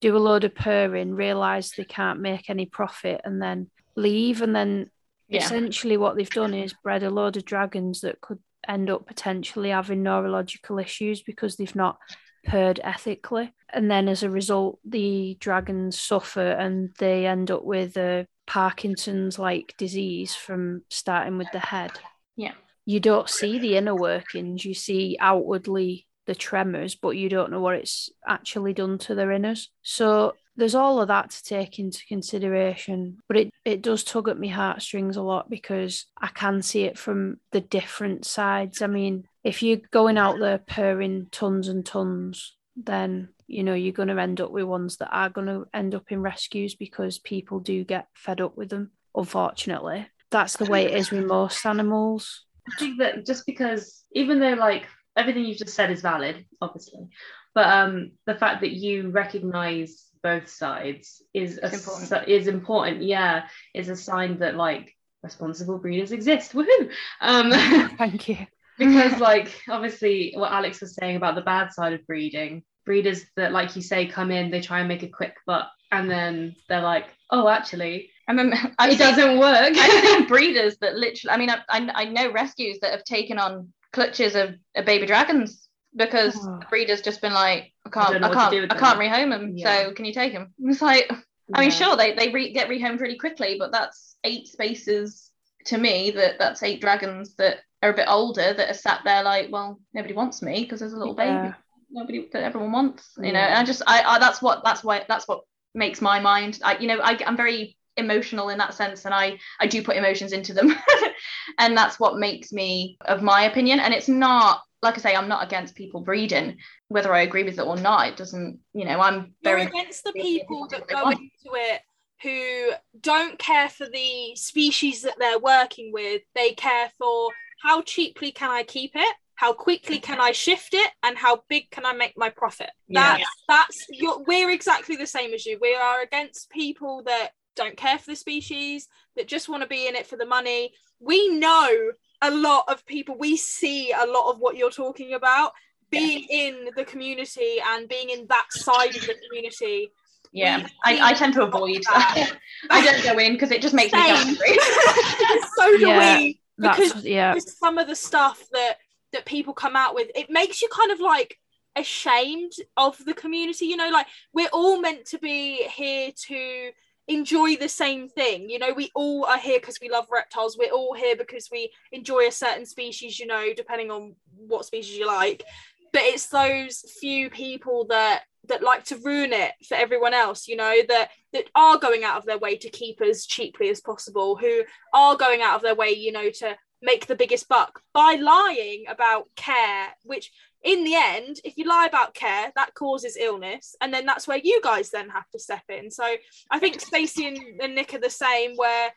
do 0.00 0.16
a 0.16 0.18
load 0.18 0.44
of 0.44 0.54
pairing, 0.54 1.14
realize 1.14 1.70
they 1.70 1.84
can't 1.84 2.18
make 2.18 2.48
any 2.48 2.64
profit, 2.64 3.20
and 3.24 3.40
then 3.40 3.70
leave. 3.94 4.40
And 4.40 4.56
then 4.56 4.90
Yeah. 5.28 5.44
essentially, 5.44 5.98
what 5.98 6.16
they've 6.16 6.30
done 6.30 6.54
is 6.54 6.74
bred 6.82 7.02
a 7.02 7.10
load 7.10 7.36
of 7.36 7.44
dragons 7.44 8.00
that 8.00 8.20
could 8.22 8.38
end 8.66 8.88
up 8.88 9.06
potentially 9.06 9.68
having 9.68 10.02
neurological 10.02 10.78
issues 10.78 11.22
because 11.22 11.56
they've 11.56 11.76
not 11.76 11.98
paired 12.46 12.80
ethically. 12.82 13.52
And 13.70 13.90
then 13.90 14.08
as 14.08 14.22
a 14.22 14.30
result, 14.30 14.78
the 14.84 15.36
dragons 15.40 16.00
suffer 16.00 16.52
and 16.52 16.94
they 16.98 17.26
end 17.26 17.50
up 17.50 17.64
with 17.64 17.96
a 17.98 18.26
Parkinson's 18.46 19.38
like 19.38 19.74
disease 19.76 20.34
from 20.34 20.84
starting 20.88 21.36
with 21.36 21.50
the 21.52 21.58
head. 21.58 21.92
Yeah. 22.36 22.52
You 22.84 23.00
don't 23.00 23.28
see 23.28 23.58
the 23.58 23.76
inner 23.76 23.94
workings, 23.94 24.64
you 24.64 24.74
see 24.74 25.16
outwardly 25.20 26.06
the 26.26 26.34
tremors, 26.34 26.94
but 26.94 27.10
you 27.10 27.28
don't 27.28 27.50
know 27.50 27.60
what 27.60 27.76
it's 27.76 28.10
actually 28.26 28.72
done 28.72 28.98
to 28.98 29.14
their 29.14 29.28
inners. 29.28 29.66
So 29.82 30.34
there's 30.56 30.74
all 30.74 31.00
of 31.00 31.08
that 31.08 31.30
to 31.30 31.42
take 31.42 31.78
into 31.78 32.04
consideration. 32.06 33.18
But 33.28 33.36
it, 33.36 33.50
it 33.64 33.82
does 33.82 34.04
tug 34.04 34.28
at 34.28 34.38
my 34.38 34.48
heartstrings 34.48 35.16
a 35.16 35.22
lot 35.22 35.50
because 35.50 36.06
I 36.20 36.28
can 36.28 36.62
see 36.62 36.84
it 36.84 36.98
from 36.98 37.38
the 37.52 37.60
different 37.60 38.24
sides. 38.24 38.80
I 38.80 38.86
mean, 38.86 39.24
if 39.42 39.62
you're 39.62 39.80
going 39.90 40.16
out 40.16 40.38
there 40.38 40.58
pairing 40.58 41.26
tons 41.30 41.68
and 41.68 41.84
tons, 41.84 42.56
then 42.76 43.28
you 43.46 43.62
know 43.62 43.74
you're 43.74 43.92
going 43.92 44.08
to 44.08 44.20
end 44.20 44.40
up 44.40 44.50
with 44.50 44.64
ones 44.64 44.96
that 44.96 45.10
are 45.12 45.28
going 45.28 45.46
to 45.46 45.66
end 45.72 45.94
up 45.94 46.10
in 46.10 46.22
rescues 46.22 46.74
because 46.74 47.18
people 47.18 47.60
do 47.60 47.84
get 47.84 48.08
fed 48.14 48.40
up 48.40 48.56
with 48.56 48.70
them 48.70 48.90
unfortunately 49.14 50.06
that's 50.30 50.56
the 50.56 50.64
way 50.64 50.86
it 50.86 50.94
is 50.94 51.10
with 51.10 51.24
most 51.24 51.64
animals 51.66 52.44
I 52.66 52.78
think 52.78 52.98
that 52.98 53.26
just 53.26 53.46
because 53.46 54.04
even 54.12 54.40
though 54.40 54.54
like 54.54 54.86
everything 55.16 55.44
you've 55.44 55.58
just 55.58 55.74
said 55.74 55.90
is 55.90 56.02
valid, 56.02 56.44
obviously, 56.60 57.08
but 57.54 57.66
um 57.66 58.12
the 58.26 58.34
fact 58.34 58.60
that 58.62 58.72
you 58.72 59.10
recognize 59.10 60.06
both 60.22 60.48
sides 60.48 61.22
is 61.34 61.58
a, 61.58 61.72
important. 61.72 62.28
is 62.28 62.46
important. 62.48 63.02
Yeah, 63.02 63.46
is 63.74 63.88
a 63.88 63.96
sign 63.96 64.38
that 64.38 64.56
like 64.56 64.94
responsible 65.22 65.78
breeders 65.78 66.12
exist. 66.12 66.52
Woohoo! 66.52 66.90
Um, 67.20 67.50
thank 67.98 68.28
you 68.28 68.46
because 68.78 69.20
like 69.20 69.62
obviously 69.68 70.32
what 70.34 70.52
Alex 70.52 70.80
was 70.80 70.94
saying 70.94 71.16
about 71.16 71.34
the 71.34 71.42
bad 71.42 71.72
side 71.72 71.92
of 71.92 72.06
breeding, 72.06 72.62
breeders 72.84 73.24
that 73.36 73.52
like 73.52 73.76
you 73.76 73.82
say 73.82 74.06
come 74.06 74.30
in, 74.30 74.50
they 74.50 74.60
try 74.60 74.80
and 74.80 74.88
make 74.88 75.02
a 75.02 75.08
quick 75.08 75.36
buck, 75.46 75.70
and 75.92 76.10
then 76.10 76.56
they're 76.68 76.80
like, 76.80 77.06
oh, 77.30 77.48
actually, 77.48 78.10
I 78.28 78.32
mean, 78.32 78.52
I've 78.78 78.90
it 78.92 78.98
doesn't 78.98 79.38
work. 79.38 79.76
I've 79.76 80.04
seen 80.04 80.26
breeders 80.28 80.76
that 80.78 80.94
literally, 80.94 81.32
I 81.34 81.36
mean, 81.36 81.50
I, 81.50 81.58
I, 81.68 81.90
I 81.94 82.04
know 82.06 82.32
rescues 82.32 82.78
that 82.80 82.92
have 82.92 83.04
taken 83.04 83.38
on 83.38 83.72
clutches 83.92 84.34
of, 84.34 84.54
of 84.74 84.84
baby 84.84 85.06
dragons 85.06 85.68
because 85.96 86.34
Oh. 86.36 86.58
the 86.60 86.66
breeder's 86.70 87.02
just 87.02 87.20
been 87.20 87.32
like, 87.34 87.72
I 87.84 87.88
I 87.88 87.90
can't, 87.90 88.12
don't 88.12 88.24
I, 88.24 88.32
can't, 88.32 88.72
I 88.72 88.76
can't 88.78 88.98
rehome 88.98 89.30
them. 89.30 89.52
Yeah. 89.56 89.84
So 89.84 89.92
can 89.92 90.04
you 90.04 90.12
take 90.12 90.32
them? 90.32 90.52
It's 90.64 90.82
like, 90.82 91.10
I 91.52 91.60
mean, 91.60 91.70
sure, 91.70 91.96
they, 91.96 92.14
they 92.14 92.30
re- 92.30 92.52
get 92.52 92.68
rehomed 92.68 93.00
really 93.00 93.16
quickly, 93.18 93.56
but 93.58 93.70
that's 93.72 94.16
eight 94.24 94.48
spaces 94.48 95.30
to 95.66 95.78
me 95.78 96.10
that 96.12 96.38
that's 96.38 96.62
eight 96.62 96.80
dragons 96.80 97.36
that 97.36 97.58
are 97.82 97.90
a 97.90 97.94
bit 97.94 98.06
older 98.08 98.54
that 98.54 98.70
are 98.70 98.74
sat 98.74 99.00
there 99.04 99.22
like, 99.22 99.48
well, 99.52 99.78
nobody 99.92 100.14
wants 100.14 100.42
me 100.42 100.62
because 100.62 100.80
there's 100.80 100.94
a 100.94 100.98
little 100.98 101.14
baby 101.14 101.52
nobody 101.90 102.28
that 102.32 102.42
everyone 102.42 102.72
wants 102.72 103.12
you 103.22 103.32
know 103.32 103.38
and 103.38 103.54
i 103.54 103.64
just 103.64 103.80
I, 103.86 104.02
I 104.02 104.18
that's 104.18 104.42
what 104.42 104.64
that's 104.64 104.82
why 104.82 105.04
that's 105.06 105.28
what 105.28 105.42
makes 105.74 106.00
my 106.00 106.18
mind 106.18 106.58
i 106.64 106.76
you 106.78 106.88
know 106.88 106.98
I, 106.98 107.16
i'm 107.24 107.36
very 107.36 107.76
emotional 107.96 108.48
in 108.48 108.58
that 108.58 108.74
sense 108.74 109.04
and 109.04 109.14
i 109.14 109.38
i 109.60 109.66
do 109.66 109.82
put 109.82 109.96
emotions 109.96 110.32
into 110.32 110.52
them 110.52 110.74
and 111.58 111.76
that's 111.76 112.00
what 112.00 112.18
makes 112.18 112.52
me 112.52 112.96
of 113.06 113.22
my 113.22 113.44
opinion 113.44 113.78
and 113.78 113.94
it's 113.94 114.08
not 114.08 114.62
like 114.82 114.94
i 114.94 115.00
say 115.00 115.14
i'm 115.14 115.28
not 115.28 115.44
against 115.44 115.74
people 115.74 116.00
breeding 116.00 116.56
whether 116.88 117.14
i 117.14 117.22
agree 117.22 117.44
with 117.44 117.58
it 117.58 117.66
or 117.66 117.76
not 117.76 118.08
it 118.08 118.16
doesn't 118.16 118.58
you 118.72 118.84
know 118.84 119.00
i'm 119.00 119.34
You're 119.42 119.56
very 119.56 119.62
against 119.62 120.04
the 120.04 120.12
people 120.12 120.66
that 120.68 120.88
go 120.88 121.04
want. 121.04 121.20
into 121.20 121.56
it 121.56 121.80
who 122.24 122.70
don't 123.00 123.38
care 123.38 123.68
for 123.68 123.86
the 123.86 124.34
species 124.34 125.02
that 125.02 125.14
they're 125.18 125.38
working 125.38 125.92
with. 125.92 126.22
They 126.34 126.52
care 126.52 126.90
for 126.98 127.30
how 127.62 127.82
cheaply 127.82 128.32
can 128.32 128.50
I 128.50 128.62
keep 128.62 128.92
it, 128.94 129.14
how 129.36 129.52
quickly 129.52 129.98
can 129.98 130.20
I 130.20 130.32
shift 130.32 130.74
it, 130.74 130.90
and 131.02 131.16
how 131.16 131.42
big 131.48 131.70
can 131.70 131.84
I 131.84 131.92
make 131.92 132.14
my 132.16 132.30
profit. 132.30 132.70
Yeah. 132.88 133.18
That's 133.18 133.30
that's 133.46 133.86
you're, 133.90 134.22
we're 134.26 134.50
exactly 134.50 134.96
the 134.96 135.06
same 135.06 135.34
as 135.34 135.44
you. 135.44 135.58
We 135.60 135.74
are 135.74 136.00
against 136.00 136.50
people 136.50 137.02
that 137.04 137.30
don't 137.56 137.76
care 137.76 137.98
for 137.98 138.10
the 138.10 138.16
species, 138.16 138.88
that 139.16 139.28
just 139.28 139.48
want 139.48 139.62
to 139.62 139.68
be 139.68 139.86
in 139.86 139.94
it 139.94 140.06
for 140.06 140.16
the 140.16 140.26
money. 140.26 140.72
We 141.00 141.28
know 141.28 141.92
a 142.22 142.30
lot 142.30 142.64
of 142.68 142.86
people. 142.86 143.16
We 143.18 143.36
see 143.36 143.92
a 143.92 144.06
lot 144.06 144.30
of 144.30 144.38
what 144.38 144.56
you're 144.56 144.70
talking 144.70 145.14
about 145.14 145.52
being 145.90 146.26
in 146.30 146.68
the 146.76 146.84
community 146.84 147.58
and 147.66 147.88
being 147.88 148.10
in 148.10 148.26
that 148.28 148.46
side 148.50 148.96
of 148.96 149.02
the 149.02 149.14
community 149.28 149.90
Yeah, 150.32 150.66
I, 150.84 151.10
I 151.10 151.14
tend 151.14 151.34
to 151.34 151.42
avoid 151.42 151.82
that. 151.84 152.32
I 152.70 152.84
don't 152.84 153.04
go 153.04 153.18
in 153.18 153.34
because 153.34 153.52
it 153.52 153.62
just 153.62 153.74
makes 153.74 153.92
me 153.92 154.00
angry. 154.00 154.58
so 155.56 155.76
do 155.76 155.86
Yeah. 155.86 156.18
we. 156.18 156.40
Because 156.56 157.04
yeah. 157.04 157.34
some 157.38 157.78
of 157.78 157.86
the 157.86 157.96
stuff 157.96 158.44
that 158.52 158.78
that 159.12 159.24
people 159.24 159.54
come 159.54 159.76
out 159.76 159.94
with 159.94 160.10
it 160.14 160.28
makes 160.28 160.60
you 160.60 160.68
kind 160.68 160.90
of 160.90 161.00
like 161.00 161.38
ashamed 161.76 162.52
of 162.76 163.02
the 163.04 163.14
community 163.14 163.66
you 163.66 163.76
know 163.76 163.90
like 163.90 164.06
we're 164.32 164.48
all 164.52 164.80
meant 164.80 165.04
to 165.06 165.18
be 165.18 165.66
here 165.68 166.10
to 166.16 166.70
enjoy 167.08 167.56
the 167.56 167.68
same 167.68 168.08
thing. 168.08 168.48
You 168.48 168.58
know 168.58 168.72
we 168.74 168.90
all 168.94 169.24
are 169.24 169.38
here 169.38 169.58
because 169.58 169.78
we 169.80 169.90
love 169.90 170.06
reptiles. 170.10 170.56
We're 170.58 170.70
all 170.70 170.94
here 170.94 171.16
because 171.16 171.48
we 171.50 171.70
enjoy 171.92 172.26
a 172.26 172.32
certain 172.32 172.66
species 172.66 173.18
you 173.18 173.26
know 173.26 173.52
depending 173.54 173.90
on 173.90 174.14
what 174.36 174.64
species 174.64 174.96
you 174.96 175.06
like. 175.06 175.44
But 175.92 176.02
it's 176.02 176.26
those 176.26 176.84
few 177.00 177.30
people 177.30 177.86
that 177.88 178.24
that 178.48 178.62
like 178.62 178.84
to 178.84 178.96
ruin 178.96 179.32
it 179.32 179.52
for 179.66 179.74
everyone 179.74 180.14
else 180.14 180.48
you 180.48 180.56
know 180.56 180.76
that 180.88 181.10
that 181.32 181.44
are 181.54 181.78
going 181.78 182.04
out 182.04 182.18
of 182.18 182.26
their 182.26 182.38
way 182.38 182.56
to 182.56 182.68
keep 182.68 183.00
as 183.00 183.26
cheaply 183.26 183.70
as 183.70 183.80
possible 183.80 184.36
who 184.36 184.62
are 184.92 185.16
going 185.16 185.42
out 185.42 185.56
of 185.56 185.62
their 185.62 185.74
way 185.74 185.90
you 185.90 186.12
know 186.12 186.30
to 186.30 186.56
make 186.82 187.06
the 187.06 187.16
biggest 187.16 187.48
buck 187.48 187.80
by 187.92 188.14
lying 188.20 188.84
about 188.88 189.24
care 189.36 189.88
which 190.02 190.30
in 190.64 190.82
the 190.82 190.94
end 190.94 191.36
if 191.44 191.56
you 191.56 191.64
lie 191.64 191.86
about 191.86 192.14
care 192.14 192.50
that 192.56 192.74
causes 192.74 193.16
illness 193.20 193.76
and 193.80 193.92
then 193.92 194.06
that's 194.06 194.26
where 194.26 194.40
you 194.42 194.60
guys 194.62 194.90
then 194.90 195.08
have 195.08 195.28
to 195.30 195.38
step 195.38 195.62
in 195.68 195.90
so 195.90 196.04
i 196.50 196.58
think 196.58 196.80
stacey 196.80 197.28
and, 197.28 197.38
and 197.60 197.74
nick 197.74 197.92
are 197.94 198.00
the 198.00 198.10
same 198.10 198.56
where 198.56 198.90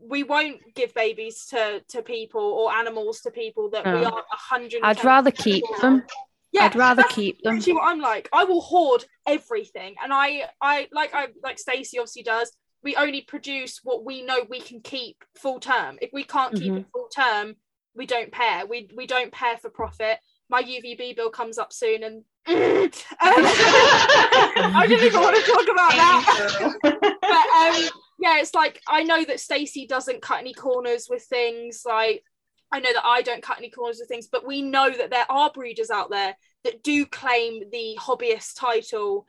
we 0.00 0.22
won't 0.22 0.58
give 0.74 0.94
babies 0.94 1.46
to 1.46 1.82
to 1.88 2.02
people 2.02 2.40
or 2.40 2.72
animals 2.72 3.20
to 3.20 3.30
people 3.30 3.70
that 3.70 3.84
we 3.84 4.00
No. 4.00 4.04
are 4.04 4.24
a 4.32 4.36
hundred 4.36 4.80
I'd 4.82 5.04
rather 5.04 5.30
keep 5.30 5.64
them. 5.80 6.04
yeah 6.52 6.64
I'd 6.64 6.76
rather 6.76 7.02
keep 7.04 7.42
them. 7.42 7.60
what 7.60 7.84
I'm 7.84 8.00
like. 8.00 8.28
I 8.32 8.44
will 8.44 8.60
hoard 8.60 9.04
everything, 9.26 9.94
and 10.02 10.12
I, 10.12 10.48
I 10.60 10.88
like, 10.92 11.14
I 11.14 11.28
like 11.42 11.58
Stacey 11.58 11.98
obviously 11.98 12.22
does. 12.22 12.52
We 12.82 12.96
only 12.96 13.20
produce 13.20 13.80
what 13.84 14.04
we 14.04 14.22
know 14.22 14.38
we 14.48 14.60
can 14.60 14.80
keep 14.80 15.22
full 15.36 15.60
term. 15.60 15.98
If 16.00 16.10
we 16.14 16.24
can't 16.24 16.54
keep 16.54 16.72
mm-hmm. 16.72 16.78
it 16.78 16.86
full 16.92 17.08
term, 17.14 17.56
we 17.94 18.06
don't 18.06 18.32
pair. 18.32 18.66
We 18.66 18.88
we 18.96 19.06
don't 19.06 19.32
pair 19.32 19.58
for 19.58 19.68
profit. 19.68 20.18
My 20.50 20.62
UVB 20.62 21.16
bill 21.16 21.30
comes 21.30 21.58
up 21.58 21.72
soon, 21.72 22.02
and 22.02 22.24
um, 22.46 22.54
I 23.20 24.84
didn't 24.88 25.06
even 25.06 25.20
want 25.20 25.36
to 25.36 25.42
talk 25.42 25.68
about 25.70 25.92
that. 25.92 26.76
but 26.82 26.92
um, 26.92 27.90
yeah, 28.18 28.40
it's 28.40 28.54
like 28.54 28.80
I 28.88 29.02
know 29.04 29.24
that 29.24 29.40
Stacey 29.40 29.86
doesn't 29.86 30.22
cut 30.22 30.40
any 30.40 30.54
corners 30.54 31.06
with 31.08 31.22
things. 31.22 31.82
Like 31.86 32.24
I 32.72 32.80
know 32.80 32.92
that 32.92 33.04
I 33.04 33.22
don't 33.22 33.42
cut 33.42 33.58
any 33.58 33.70
corners 33.70 33.98
with 34.00 34.08
things, 34.08 34.28
but 34.30 34.46
we 34.46 34.62
know 34.62 34.90
that 34.90 35.10
there 35.10 35.30
are 35.30 35.50
breeders 35.52 35.90
out 35.90 36.10
there 36.10 36.36
that 36.64 36.82
do 36.82 37.06
claim 37.06 37.62
the 37.70 37.96
hobbyist 38.00 38.54
title 38.58 39.26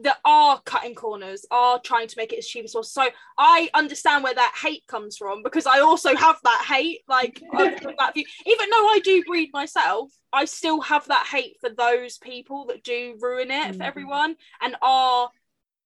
that 0.00 0.18
are 0.24 0.60
cutting 0.64 0.94
corners, 0.94 1.44
are 1.50 1.80
trying 1.80 2.06
to 2.08 2.14
make 2.16 2.32
it 2.32 2.38
as 2.38 2.46
cheap 2.46 2.64
as 2.64 2.72
possible. 2.72 2.84
So 3.04 3.10
I 3.36 3.68
understand 3.74 4.22
where 4.22 4.34
that 4.34 4.54
hate 4.62 4.86
comes 4.86 5.16
from 5.16 5.42
because 5.42 5.66
I 5.66 5.80
also 5.80 6.14
have 6.14 6.36
that 6.44 6.64
hate. 6.68 7.00
Like 7.08 7.42
that 7.52 8.14
view. 8.14 8.24
even 8.46 8.70
though 8.70 8.86
I 8.88 9.00
do 9.02 9.22
breed 9.24 9.50
myself, 9.52 10.10
I 10.32 10.44
still 10.44 10.80
have 10.82 11.06
that 11.08 11.26
hate 11.30 11.56
for 11.60 11.70
those 11.70 12.18
people 12.18 12.66
that 12.66 12.82
do 12.84 13.16
ruin 13.20 13.50
it 13.50 13.74
for 13.74 13.82
Mhm. 13.82 13.86
everyone 13.86 14.36
and 14.60 14.76
are 14.82 15.30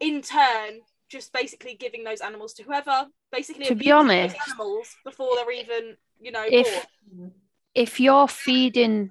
in 0.00 0.20
turn 0.22 0.80
just 1.08 1.32
basically 1.32 1.74
giving 1.74 2.04
those 2.04 2.20
animals 2.20 2.54
to 2.54 2.62
whoever 2.62 3.06
basically 3.30 3.66
To 3.66 3.74
be 3.74 3.90
abusing 3.90 4.08
those 4.08 4.32
honest, 4.32 4.48
animals 4.48 4.96
before 5.04 5.36
they're 5.36 5.50
even 5.52 5.96
you 6.20 6.32
know 6.32 6.44
if- 6.46 6.86
born. 7.16 7.32
if 7.74 8.00
you're 8.00 8.28
feeding 8.28 9.10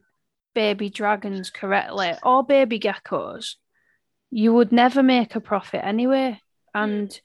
baby 0.53 0.89
dragons 0.89 1.49
correctly 1.49 2.13
or 2.23 2.43
baby 2.43 2.79
geckos, 2.79 3.55
you 4.31 4.53
would 4.53 4.71
never 4.71 5.03
make 5.03 5.35
a 5.35 5.41
profit 5.41 5.81
anyway. 5.83 6.41
And 6.73 7.19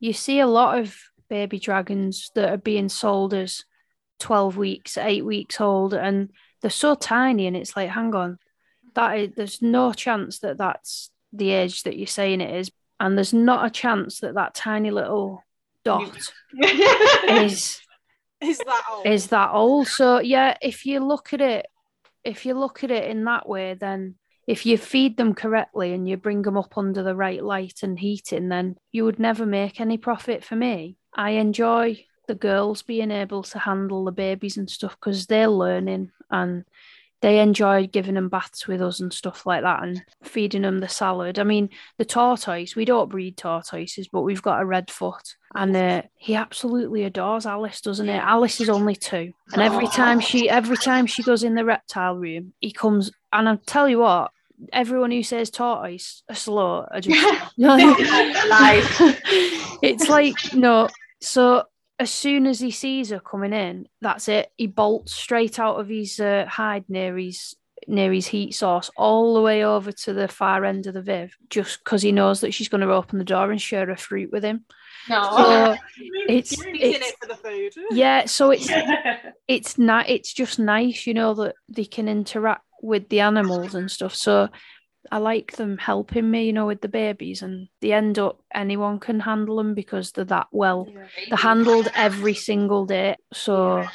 you 0.00 0.12
see 0.12 0.40
a 0.40 0.46
lot 0.46 0.78
of 0.78 0.96
baby 1.28 1.58
dragons 1.58 2.30
that 2.34 2.50
are 2.52 2.58
being 2.58 2.88
sold 2.88 3.32
as 3.32 3.64
12 4.18 4.56
weeks, 4.56 4.98
eight 4.98 5.24
weeks 5.24 5.60
old, 5.60 5.94
and 5.94 6.30
they're 6.60 6.70
so 6.70 6.94
tiny. 6.94 7.46
And 7.46 7.56
it's 7.56 7.76
like, 7.76 7.90
hang 7.90 8.14
on, 8.14 8.38
that 8.94 9.18
is, 9.18 9.30
there's 9.36 9.62
no 9.62 9.92
chance 9.92 10.40
that 10.40 10.58
that's 10.58 11.10
the 11.32 11.50
age 11.50 11.84
that 11.84 11.96
you're 11.96 12.06
saying 12.06 12.40
it 12.40 12.54
is. 12.54 12.70
And 12.98 13.16
there's 13.16 13.32
not 13.32 13.64
a 13.64 13.70
chance 13.70 14.20
that 14.20 14.34
that 14.34 14.54
tiny 14.54 14.90
little 14.90 15.44
dot 15.84 16.32
is 16.52 17.80
is 18.40 18.58
that 18.58 18.82
all 18.90 19.02
is 19.04 19.26
that 19.28 19.50
old. 19.52 19.86
So 19.86 20.18
yeah, 20.18 20.56
if 20.60 20.84
you 20.84 21.00
look 21.00 21.32
at 21.32 21.40
it, 21.40 21.66
if 22.24 22.44
you 22.44 22.54
look 22.54 22.84
at 22.84 22.90
it 22.90 23.08
in 23.08 23.24
that 23.24 23.48
way, 23.48 23.74
then 23.74 24.16
if 24.50 24.66
you 24.66 24.76
feed 24.76 25.16
them 25.16 25.32
correctly 25.32 25.92
and 25.92 26.08
you 26.08 26.16
bring 26.16 26.42
them 26.42 26.56
up 26.56 26.76
under 26.76 27.04
the 27.04 27.14
right 27.14 27.40
light 27.40 27.84
and 27.84 27.96
heating, 27.96 28.48
then 28.48 28.76
you 28.90 29.04
would 29.04 29.20
never 29.20 29.46
make 29.46 29.80
any 29.80 29.96
profit 29.96 30.42
for 30.42 30.56
me. 30.56 30.96
I 31.14 31.30
enjoy 31.30 32.04
the 32.26 32.34
girls 32.34 32.82
being 32.82 33.12
able 33.12 33.44
to 33.44 33.60
handle 33.60 34.04
the 34.04 34.10
babies 34.10 34.56
and 34.56 34.68
stuff 34.68 34.96
because 34.98 35.26
they're 35.26 35.46
learning 35.46 36.10
and 36.32 36.64
they 37.22 37.38
enjoy 37.38 37.86
giving 37.86 38.14
them 38.14 38.28
baths 38.28 38.66
with 38.66 38.82
us 38.82 38.98
and 38.98 39.12
stuff 39.12 39.46
like 39.46 39.62
that 39.62 39.84
and 39.84 40.02
feeding 40.24 40.62
them 40.62 40.80
the 40.80 40.88
salad. 40.88 41.38
I 41.38 41.44
mean, 41.44 41.68
the 41.98 42.04
tortoise, 42.04 42.74
we 42.74 42.84
don't 42.84 43.08
breed 43.08 43.36
tortoises, 43.36 44.08
but 44.08 44.22
we've 44.22 44.42
got 44.42 44.60
a 44.60 44.66
red 44.66 44.90
foot 44.90 45.36
and 45.54 45.76
uh, 45.76 46.02
he 46.16 46.34
absolutely 46.34 47.04
adores 47.04 47.46
Alice, 47.46 47.82
doesn't 47.82 48.08
he? 48.08 48.14
Alice 48.14 48.60
is 48.60 48.68
only 48.68 48.96
two. 48.96 49.32
And 49.52 49.62
every 49.62 49.86
time 49.86 50.18
she 50.18 50.50
every 50.50 50.76
time 50.76 51.06
she 51.06 51.22
goes 51.22 51.44
in 51.44 51.54
the 51.54 51.64
reptile 51.64 52.16
room, 52.16 52.52
he 52.58 52.72
comes 52.72 53.12
and 53.32 53.48
I 53.48 53.56
tell 53.64 53.88
you 53.88 54.00
what, 54.00 54.32
everyone 54.72 55.10
who 55.10 55.22
says 55.22 55.50
tortoise 55.50 56.22
a 56.28 56.34
slow 56.34 56.86
are 56.90 57.00
just 57.00 57.18
Lies. 57.56 58.86
it's 59.82 60.08
like 60.08 60.36
no. 60.54 60.88
So 61.20 61.64
as 61.98 62.10
soon 62.10 62.46
as 62.46 62.60
he 62.60 62.70
sees 62.70 63.10
her 63.10 63.20
coming 63.20 63.52
in, 63.52 63.86
that's 64.00 64.28
it. 64.28 64.50
He 64.56 64.66
bolts 64.66 65.14
straight 65.14 65.58
out 65.58 65.78
of 65.78 65.88
his 65.88 66.18
uh, 66.18 66.46
hide 66.48 66.84
near 66.88 67.16
his 67.16 67.54
near 67.86 68.12
his 68.12 68.26
heat 68.26 68.54
source, 68.54 68.90
all 68.96 69.34
the 69.34 69.40
way 69.42 69.64
over 69.64 69.92
to 69.92 70.12
the 70.12 70.28
far 70.28 70.64
end 70.64 70.86
of 70.86 70.94
the 70.94 71.02
Viv, 71.02 71.34
just 71.48 71.82
because 71.84 72.02
he 72.02 72.12
knows 72.12 72.40
that 72.40 72.54
she's 72.54 72.68
going 72.68 72.82
to 72.82 72.92
open 72.92 73.18
the 73.18 73.24
door 73.24 73.50
and 73.50 73.60
share 73.60 73.90
a 73.90 73.96
fruit 73.96 74.30
with 74.30 74.42
him. 74.42 74.64
No. 75.08 75.22
So 75.36 75.76
it's 76.28 76.50
He's 76.50 76.64
in 76.64 76.76
it's 76.76 77.08
it 77.08 77.14
for 77.20 77.26
the 77.28 77.36
food 77.36 77.72
yeah. 77.90 78.26
So 78.26 78.50
it's 78.50 78.70
it's 79.48 79.78
not 79.78 80.08
it's 80.08 80.32
just 80.32 80.58
nice 80.58 81.06
you 81.06 81.14
know 81.14 81.34
that 81.34 81.54
they 81.68 81.84
can 81.84 82.08
interact 82.08 82.64
with 82.82 83.08
the 83.08 83.20
animals 83.20 83.74
and 83.74 83.90
stuff 83.90 84.14
so 84.14 84.48
i 85.10 85.18
like 85.18 85.52
them 85.52 85.78
helping 85.78 86.30
me 86.30 86.46
you 86.46 86.52
know 86.52 86.66
with 86.66 86.80
the 86.80 86.88
babies 86.88 87.42
and 87.42 87.68
they 87.80 87.92
end 87.92 88.18
up 88.18 88.42
anyone 88.54 88.98
can 88.98 89.20
handle 89.20 89.56
them 89.56 89.74
because 89.74 90.12
they're 90.12 90.24
that 90.24 90.46
well 90.52 90.86
they're 91.28 91.36
handled 91.36 91.88
every 91.94 92.34
single 92.34 92.86
day 92.86 93.16
so 93.32 93.86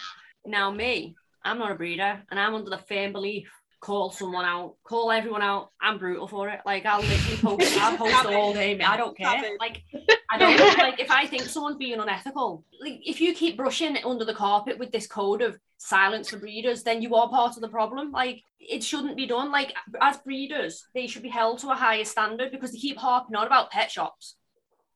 Now, 0.46 0.70
me, 0.70 1.16
I'm 1.44 1.58
not 1.58 1.72
a 1.72 1.76
breeder, 1.76 2.22
and 2.30 2.40
I'm 2.40 2.54
under 2.54 2.70
the 2.70 2.78
firm 2.90 3.12
belief 3.12 3.50
call 3.86 4.10
someone 4.10 4.46
out, 4.46 4.74
call 4.84 5.12
everyone 5.12 5.44
out. 5.44 5.70
I'm 5.80 6.00
brutal 6.00 6.28
for 6.28 6.50
it. 6.50 6.60
Like, 6.66 6.88
I'll 6.88 7.02
literally 7.02 7.38
post, 7.38 7.78
I'll 7.78 7.98
post 8.04 8.26
all 8.26 8.52
day. 8.52 8.80
I 8.82 8.98
don't 8.98 9.16
care. 9.16 9.44
Like, 9.60 9.84
I 10.32 10.40
don't 10.40 10.78
like 10.80 11.00
if 11.00 11.12
I 11.12 11.28
think 11.28 11.44
someone's 11.44 11.78
being 11.78 12.00
unethical. 12.00 12.66
Like, 12.82 13.00
if 13.06 13.22
you 13.22 13.36
keep 13.36 13.58
brushing 13.58 13.96
it 13.96 14.04
under 14.04 14.26
the 14.26 14.34
carpet 14.34 14.80
with 14.80 14.92
this 14.92 15.06
code 15.06 15.44
of 15.44 15.60
silence 15.78 16.32
for 16.32 16.38
breeders, 16.38 16.82
then 16.82 17.04
you 17.04 17.14
are 17.14 17.30
part 17.30 17.58
of 17.58 17.62
the 17.62 17.70
problem. 17.70 18.12
Like, 18.12 18.42
it 18.60 18.84
shouldn't 18.84 19.18
be 19.18 19.28
done. 19.28 19.52
Like, 19.52 19.72
as 20.02 20.18
breeders, 20.18 20.88
they 20.96 21.06
should 21.06 21.22
be 21.22 21.30
held 21.30 21.60
to 21.60 21.70
a 21.70 21.76
higher 21.76 22.06
standard 22.06 22.52
because 22.52 22.72
they 22.72 22.80
keep 22.80 22.98
harping 22.98 23.36
on 23.36 23.46
about 23.46 23.70
pet 23.70 23.92
shops. 23.92 24.36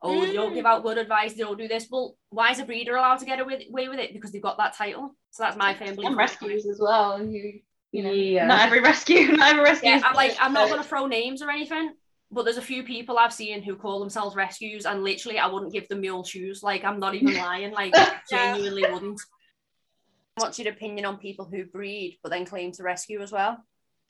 Oh, 0.01 0.25
they 0.25 0.33
don't 0.33 0.55
give 0.55 0.65
mm. 0.65 0.69
out 0.69 0.81
good 0.81 0.97
advice. 0.97 1.33
They 1.33 1.43
don't 1.43 1.59
do 1.59 1.67
this. 1.67 1.87
Well, 1.91 2.15
why 2.31 2.51
is 2.51 2.59
a 2.59 2.65
breeder 2.65 2.95
allowed 2.95 3.17
to 3.17 3.25
get 3.25 3.39
away 3.39 3.67
with 3.69 3.99
it? 3.99 4.13
Because 4.13 4.31
they've 4.31 4.41
got 4.41 4.57
that 4.57 4.75
title. 4.75 5.13
So 5.29 5.43
that's 5.43 5.57
my 5.57 5.75
family. 5.75 6.07
and 6.07 6.17
rescues 6.17 6.65
as 6.65 6.79
well. 6.81 7.21
You, 7.21 7.59
you 7.91 8.03
know, 8.03 8.11
Yeah. 8.11 8.45
not 8.47 8.61
every 8.65 8.81
rescue, 8.91 9.27
not 9.31 9.51
every 9.51 9.63
rescue. 9.63 9.89
Yeah, 9.89 10.01
I'm 10.03 10.15
like, 10.15 10.35
I'm 10.39 10.53
not 10.53 10.69
gonna 10.69 10.83
throw 10.83 11.07
names 11.07 11.41
or 11.41 11.49
anything, 11.49 11.93
but 12.31 12.43
there's 12.43 12.57
a 12.57 12.61
few 12.61 12.83
people 12.83 13.17
I've 13.17 13.33
seen 13.33 13.61
who 13.63 13.75
call 13.75 13.99
themselves 13.99 14.35
rescues, 14.35 14.85
and 14.85 15.03
literally, 15.03 15.39
I 15.39 15.47
wouldn't 15.47 15.73
give 15.73 15.87
them 15.87 16.01
mule 16.01 16.23
shoes. 16.23 16.61
Like, 16.63 16.83
I'm 16.83 16.99
not 16.99 17.15
even 17.15 17.33
lying. 17.37 17.71
Like, 17.71 17.95
genuinely 18.29 18.83
wouldn't. 18.91 19.21
What's 20.35 20.57
your 20.59 20.71
opinion 20.71 21.05
on 21.05 21.17
people 21.17 21.45
who 21.45 21.65
breed 21.65 22.17
but 22.23 22.29
then 22.29 22.45
claim 22.45 22.71
to 22.73 22.83
rescue 22.83 23.21
as 23.21 23.31
well? 23.31 23.57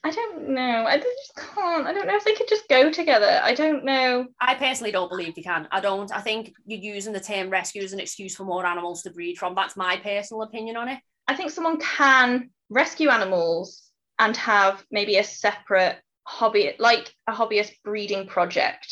I 0.04 0.12
don't 0.12 0.50
know. 0.50 0.86
I 0.88 0.98
just 0.98 1.36
can't. 1.56 1.86
I 1.86 1.92
don't 1.92 2.08
know 2.08 2.16
if 2.16 2.24
they 2.24 2.34
could 2.36 2.48
just 2.48 2.70
go 2.70 2.90
together. 2.92 3.42
I 3.44 3.54
don't 3.54 3.84
know. 3.84 4.28
I 4.40 4.56
personally 4.56 4.92
don't 4.92 5.10
believe 5.10 5.36
they 5.36 5.42
can. 5.42 5.68
I 5.72 5.82
don't. 5.82 6.10
I 6.14 6.22
think 6.22 6.54
you're 6.66 6.80
using 6.96 7.12
the 7.14 7.20
term 7.20 7.50
rescue 7.50 7.82
as 7.84 7.92
an 7.92 8.00
excuse 8.00 8.36
for 8.36 8.46
more 8.46 8.66
animals 8.66 9.02
to 9.04 9.10
breed 9.12 9.38
from. 9.38 9.56
That's 9.56 9.76
my 9.76 9.98
personal 9.98 10.44
opinion 10.44 10.78
on 10.78 10.88
it. 10.88 11.00
I 11.28 11.36
think 11.36 11.50
someone 11.52 11.80
can 11.82 12.50
rescue 12.70 13.10
animals 13.10 13.90
and 14.18 14.36
have 14.38 14.84
maybe 14.92 15.18
a 15.18 15.24
separate 15.24 15.98
hobby, 16.24 16.74
like 16.80 17.14
a 17.28 17.32
hobbyist 17.34 17.72
breeding 17.84 18.28
project. 18.28 18.88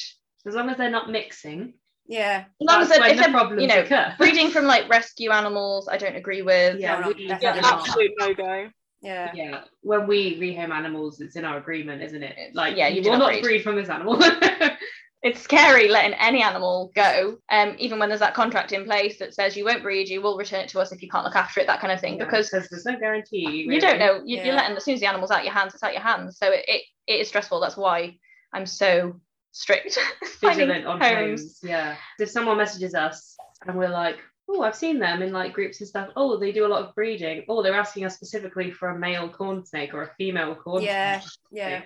As 0.46 0.56
long 0.56 0.70
as 0.70 0.78
they're 0.78 0.90
not 0.90 1.10
mixing, 1.10 1.74
Yeah. 2.08 2.46
As 2.62 2.68
long 2.68 2.82
as 2.82 2.90
they're, 2.90 3.06
if 3.06 3.18
the 3.18 3.22
they're, 3.24 3.32
problems 3.32 3.62
you 3.62 3.68
know, 3.68 3.82
occur. 3.82 4.16
breeding 4.18 4.50
from 4.50 4.66
like 4.66 4.88
rescue 4.90 5.32
animals, 5.32 5.88
I 5.90 5.98
don't 5.98 6.16
agree 6.16 6.42
with. 6.42 6.80
Yeah, 6.80 6.96
No, 7.00 7.10
no, 7.10 7.14
we- 7.18 7.28
yeah 7.28 7.60
absolute 7.64 8.12
no 8.18 8.34
go 8.34 8.70
Yeah. 9.02 9.32
yeah, 9.36 9.62
when 9.82 10.08
we 10.08 10.40
rehome 10.40 10.72
animals, 10.72 11.20
it's 11.22 11.36
in 11.36 11.44
our 11.46 11.58
agreement, 11.58 12.02
isn't 12.02 12.24
it? 12.24 12.36
Like, 12.56 12.78
Yeah, 12.78 12.88
you 12.88 13.02
you 13.02 13.10
will 13.12 13.18
not 13.20 13.26
not 13.26 13.32
breed. 13.34 13.44
breed 13.44 13.64
from 13.64 13.76
this 13.76 13.90
animal. 13.90 14.18
it's 15.24 15.42
scary 15.42 15.88
letting 15.90 16.14
any 16.14 16.44
animal 16.44 16.92
go, 16.96 17.38
um, 17.52 17.76
even 17.80 18.00
when 18.00 18.08
there's 18.10 18.20
that 18.22 18.34
contract 18.36 18.72
in 18.72 18.86
place 18.86 19.18
that 19.20 19.34
says 19.34 19.58
you 19.58 19.66
won't 19.66 19.82
breed, 19.82 20.08
you 20.08 20.22
will 20.22 20.38
return 20.38 20.60
it 20.62 20.70
to 20.70 20.80
us 20.80 20.92
if 20.92 21.02
you 21.02 21.10
can't 21.10 21.26
look 21.26 21.36
after 21.36 21.60
it, 21.60 21.68
that 21.68 21.80
kind 21.80 21.92
of 21.92 22.00
thing. 22.00 22.18
Yeah, 22.18 22.26
because 22.26 22.50
there's, 22.52 22.70
there's 22.70 22.86
no 22.86 23.00
guarantee. 23.00 23.66
you 23.68 23.82
don't 23.82 24.00
know, 24.00 24.22
you, 24.26 24.38
Yeah. 24.38 24.46
you're 24.46 24.56
letting 24.56 24.78
as 24.78 24.86
soon 24.86 24.94
as 24.94 25.00
the 25.00 25.08
animal's 25.08 25.32
out 25.32 25.44
your 25.44 25.54
hands, 25.54 25.74
it's 25.74 25.82
out 25.84 25.94
your 25.94 26.04
hands. 26.04 26.38
So 26.38 26.52
it, 26.52 26.66
it, 26.68 26.82
it 27.08 27.20
is 27.22 27.28
stressful. 27.28 27.60
That's 27.60 27.78
why 27.78 28.18
I'm 28.54 28.66
so 28.68 29.20
strict. 29.52 29.98
finding 30.40 30.68
vigilant 30.68 30.86
on 30.86 31.02
homes. 31.02 31.42
homes. 31.42 31.60
Yeah. 31.64 31.96
If 32.20 32.30
someone 32.30 32.58
messages 32.58 32.94
us 32.94 33.36
and 33.66 33.76
we're 33.78 33.90
like, 33.90 34.20
oh, 34.50 34.62
I've 34.62 34.76
seen 34.76 35.00
them 35.00 35.22
in 35.24 35.34
like 35.34 35.52
groups 35.54 35.80
and 35.82 35.90
stuff. 35.90 36.10
Oh, 36.16 36.38
they 36.38 36.52
do 36.52 36.66
a 36.66 36.70
lot 36.70 36.84
of 36.88 36.94
breeding. 36.96 37.44
Oh, 37.50 37.64
they're 37.64 37.74
asking 37.74 38.06
us 38.06 38.16
specifically 38.16 38.72
for 38.72 38.90
a 38.90 38.98
male 38.98 39.28
corn 39.30 39.66
snake 39.66 39.94
or 39.94 40.04
a 40.04 40.14
female 40.18 40.56
corn 40.56 40.84
Yeah, 40.84 41.20
snake. 41.20 41.32
yeah. 41.52 41.82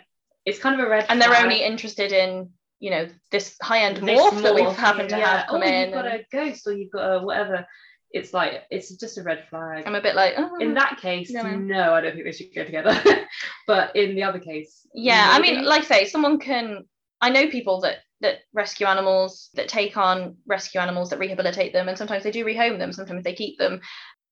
It's 0.46 0.60
kind 0.60 0.80
of 0.80 0.86
a 0.86 0.90
red 0.90 1.06
and 1.10 1.22
they're 1.22 1.42
only 1.42 1.64
interested 1.64 2.12
in, 2.12 2.50
you 2.82 2.92
know, 2.92 3.08
this 3.30 3.56
high-end 3.62 3.98
This 3.98 4.20
morph 4.20 4.42
that 4.42 4.54
we've 4.54 4.76
happened 4.76 5.10
to 5.10 5.18
yeah. 5.18 5.38
have 5.38 5.48
come 5.48 5.62
oh, 5.62 5.66
in. 5.66 5.90
You've 5.90 5.94
got 5.94 6.08
and 6.08 6.22
a 6.22 6.26
ghost 6.30 6.68
or 6.68 6.74
you've 6.74 6.92
got 6.92 7.06
a 7.06 7.24
whatever. 7.24 7.66
It's 8.12 8.34
like 8.34 8.64
it's 8.70 8.94
just 8.98 9.18
a 9.18 9.24
red 9.24 9.46
flag. 9.50 9.84
I'm 9.86 9.96
a 9.96 10.02
bit 10.02 10.16
like, 10.16 10.34
oh. 10.36 10.58
in 10.60 10.76
uh-huh. 10.76 10.90
that 10.90 11.00
case, 11.00 11.32
No. 11.32 11.44
no, 11.44 11.94
I 11.94 12.02
don't 12.02 12.12
think 12.14 12.26
they 12.26 12.34
should 12.34 12.54
go 12.54 12.66
together. 12.66 13.00
but 13.68 13.96
in 13.96 14.16
the 14.16 14.24
other 14.24 14.40
case, 14.40 14.82
yeah 14.94 15.30
i 15.32 15.40
mean 15.40 15.64
like 15.64 15.84
I 15.84 15.86
say 15.86 16.06
someone 16.06 16.40
can 16.40 16.86
i 17.22 17.30
know 17.30 17.50
people 17.50 17.82
that 17.82 17.98
that 18.22 18.40
rescue 18.54 18.86
animals 18.86 19.50
that 19.56 19.68
take 19.68 19.98
on 19.98 20.38
rescue 20.46 20.80
animals 20.80 21.10
that 21.10 21.20
rehabilitate 21.20 21.74
them 21.74 21.88
and 21.88 21.98
sometimes 21.98 22.24
they 22.24 22.32
do 22.32 22.46
rehome 22.46 22.78
them 22.78 22.92
sometimes 22.92 23.24
they 23.24 23.34
keep 23.34 23.58
them 23.58 23.82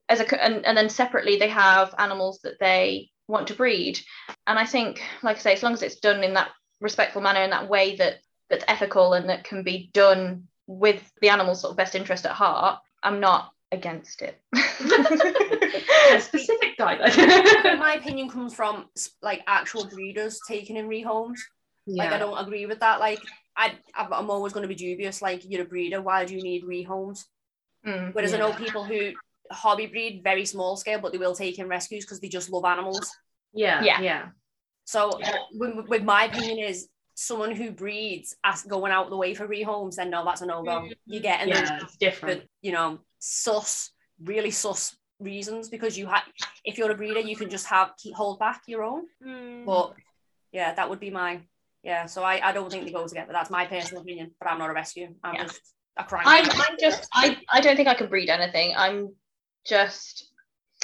as 0.10 0.20
a 0.20 0.44
and, 0.44 0.66
and 0.66 0.78
then 0.78 0.90
separately 0.90 1.38
they 1.38 1.50
have 1.50 1.96
animals 1.98 2.40
that 2.44 2.60
they 2.60 3.10
want 3.28 3.48
to 3.48 3.54
breed 3.54 4.00
and 4.48 4.60
i 4.60 4.66
think 4.66 5.02
like 5.24 5.38
i 5.38 5.40
say 5.40 5.54
as 5.54 5.64
long 5.64 5.74
as 5.74 5.84
it's 5.84 6.00
done 6.00 6.24
in 6.24 6.34
that 6.34 6.50
respectful 6.82 7.22
manner 7.22 7.42
in 7.42 7.50
that 7.50 7.70
way 7.70 7.96
that 7.96 8.16
that's 8.50 8.66
ethical 8.68 9.14
and 9.14 9.30
that 9.30 9.44
can 9.44 9.64
be 9.64 9.90
done 9.94 10.48
with 10.68 11.12
the 11.22 11.30
animal's 11.30 11.62
sort 11.62 11.72
of 11.72 11.78
best 11.78 11.96
interest 11.96 12.26
at 12.26 12.32
heart 12.32 12.80
i'm 13.04 13.20
not 13.20 13.52
against 13.72 14.22
it 14.22 14.40
a 16.12 16.20
specific 16.20 16.78
guideline. 16.80 17.16
my 17.80 17.94
opinion 17.94 18.30
comes 18.30 18.54
from 18.54 18.88
like 19.22 19.42
actual 19.48 19.86
breeders 19.86 20.40
taking 20.48 20.78
in 20.78 20.88
rehomes. 20.88 21.40
Like 21.88 22.12
I 22.12 22.18
don't 22.18 22.38
agree 22.38 22.66
with 22.66 22.80
that. 22.82 23.00
Like 23.00 23.20
I, 23.58 23.74
I'm 23.96 24.14
I'm 24.14 24.30
always 24.30 24.54
going 24.54 24.62
to 24.62 24.68
be 24.68 24.76
dubious. 24.76 25.22
Like 25.22 25.44
you're 25.48 25.64
a 25.64 25.66
breeder, 25.66 26.02
why 26.02 26.26
do 26.26 26.36
you 26.36 26.44
need 26.44 26.64
rehomes? 26.64 27.26
Mm. 27.86 28.14
Whereas 28.14 28.34
I 28.34 28.38
know 28.38 28.54
people 28.54 28.84
who 28.84 29.12
hobby 29.52 29.88
breed 29.88 30.22
very 30.24 30.46
small 30.46 30.76
scale, 30.76 31.00
but 31.00 31.12
they 31.12 31.18
will 31.18 31.36
take 31.36 31.58
in 31.58 31.68
rescues 31.68 32.06
because 32.06 32.20
they 32.20 32.30
just 32.30 32.52
love 32.52 32.66
animals. 32.66 33.12
yeah, 33.54 33.82
Yeah. 33.84 34.02
yeah, 34.02 34.26
So 34.86 35.20
with, 35.54 35.88
with 35.88 36.04
my 36.04 36.26
opinion 36.26 36.60
is 36.60 36.88
someone 37.22 37.52
who 37.52 37.70
breeds 37.70 38.34
as 38.46 38.64
going 38.64 38.94
out 38.94 39.10
the 39.10 39.18
way 39.18 39.34
for 39.34 39.46
rehomes, 39.46 39.96
then 39.96 40.10
no, 40.10 40.24
that's 40.24 40.42
a 40.42 40.46
no 40.46 40.64
go. 40.64 40.88
You 41.06 41.20
get 41.20 41.42
in 41.42 41.50
yeah. 41.50 41.80
It's 41.82 41.98
different. 41.98 42.42
for 42.42 42.48
you 42.62 42.72
know 42.72 43.00
sus, 43.20 43.92
really 44.24 44.52
sus 44.52 44.96
reasons 45.20 45.68
because 45.68 45.98
you 45.98 46.08
have 46.08 46.24
if 46.64 46.78
you're 46.78 46.92
a 46.92 46.96
breeder, 46.96 47.20
you 47.20 47.36
can 47.36 47.50
just 47.50 47.66
have 47.68 47.92
keep 48.02 48.16
hold 48.16 48.40
back 48.40 48.62
your 48.68 48.84
own. 48.84 49.04
Mm. 49.26 49.66
But 49.66 49.96
yeah, 50.54 50.74
that 50.74 50.90
would 50.90 51.02
be 51.02 51.10
my 51.10 51.42
yeah. 51.84 52.06
So 52.06 52.24
I, 52.24 52.40
I 52.42 52.54
don't 52.54 52.72
think 52.72 52.86
they 52.86 52.92
go 52.92 53.06
together. 53.06 53.34
That's 53.34 53.50
my 53.50 53.66
personal 53.66 54.02
opinion. 54.02 54.32
But 54.40 54.50
I'm 54.50 54.60
not 54.60 54.70
a 54.70 54.74
rescue. 54.74 55.14
I'm 55.22 55.36
Yeah. 55.36 55.44
just 55.44 55.62
a 55.98 56.06
crime. 56.06 56.24
I'm, 56.26 56.50
I'm 56.50 56.78
just 56.80 57.06
I, 57.14 57.38
I 57.52 57.60
don't 57.60 57.76
think 57.76 57.90
I 57.90 57.96
can 57.96 58.08
breed 58.08 58.30
anything. 58.30 58.74
I'm 58.78 59.14
just 59.66 60.32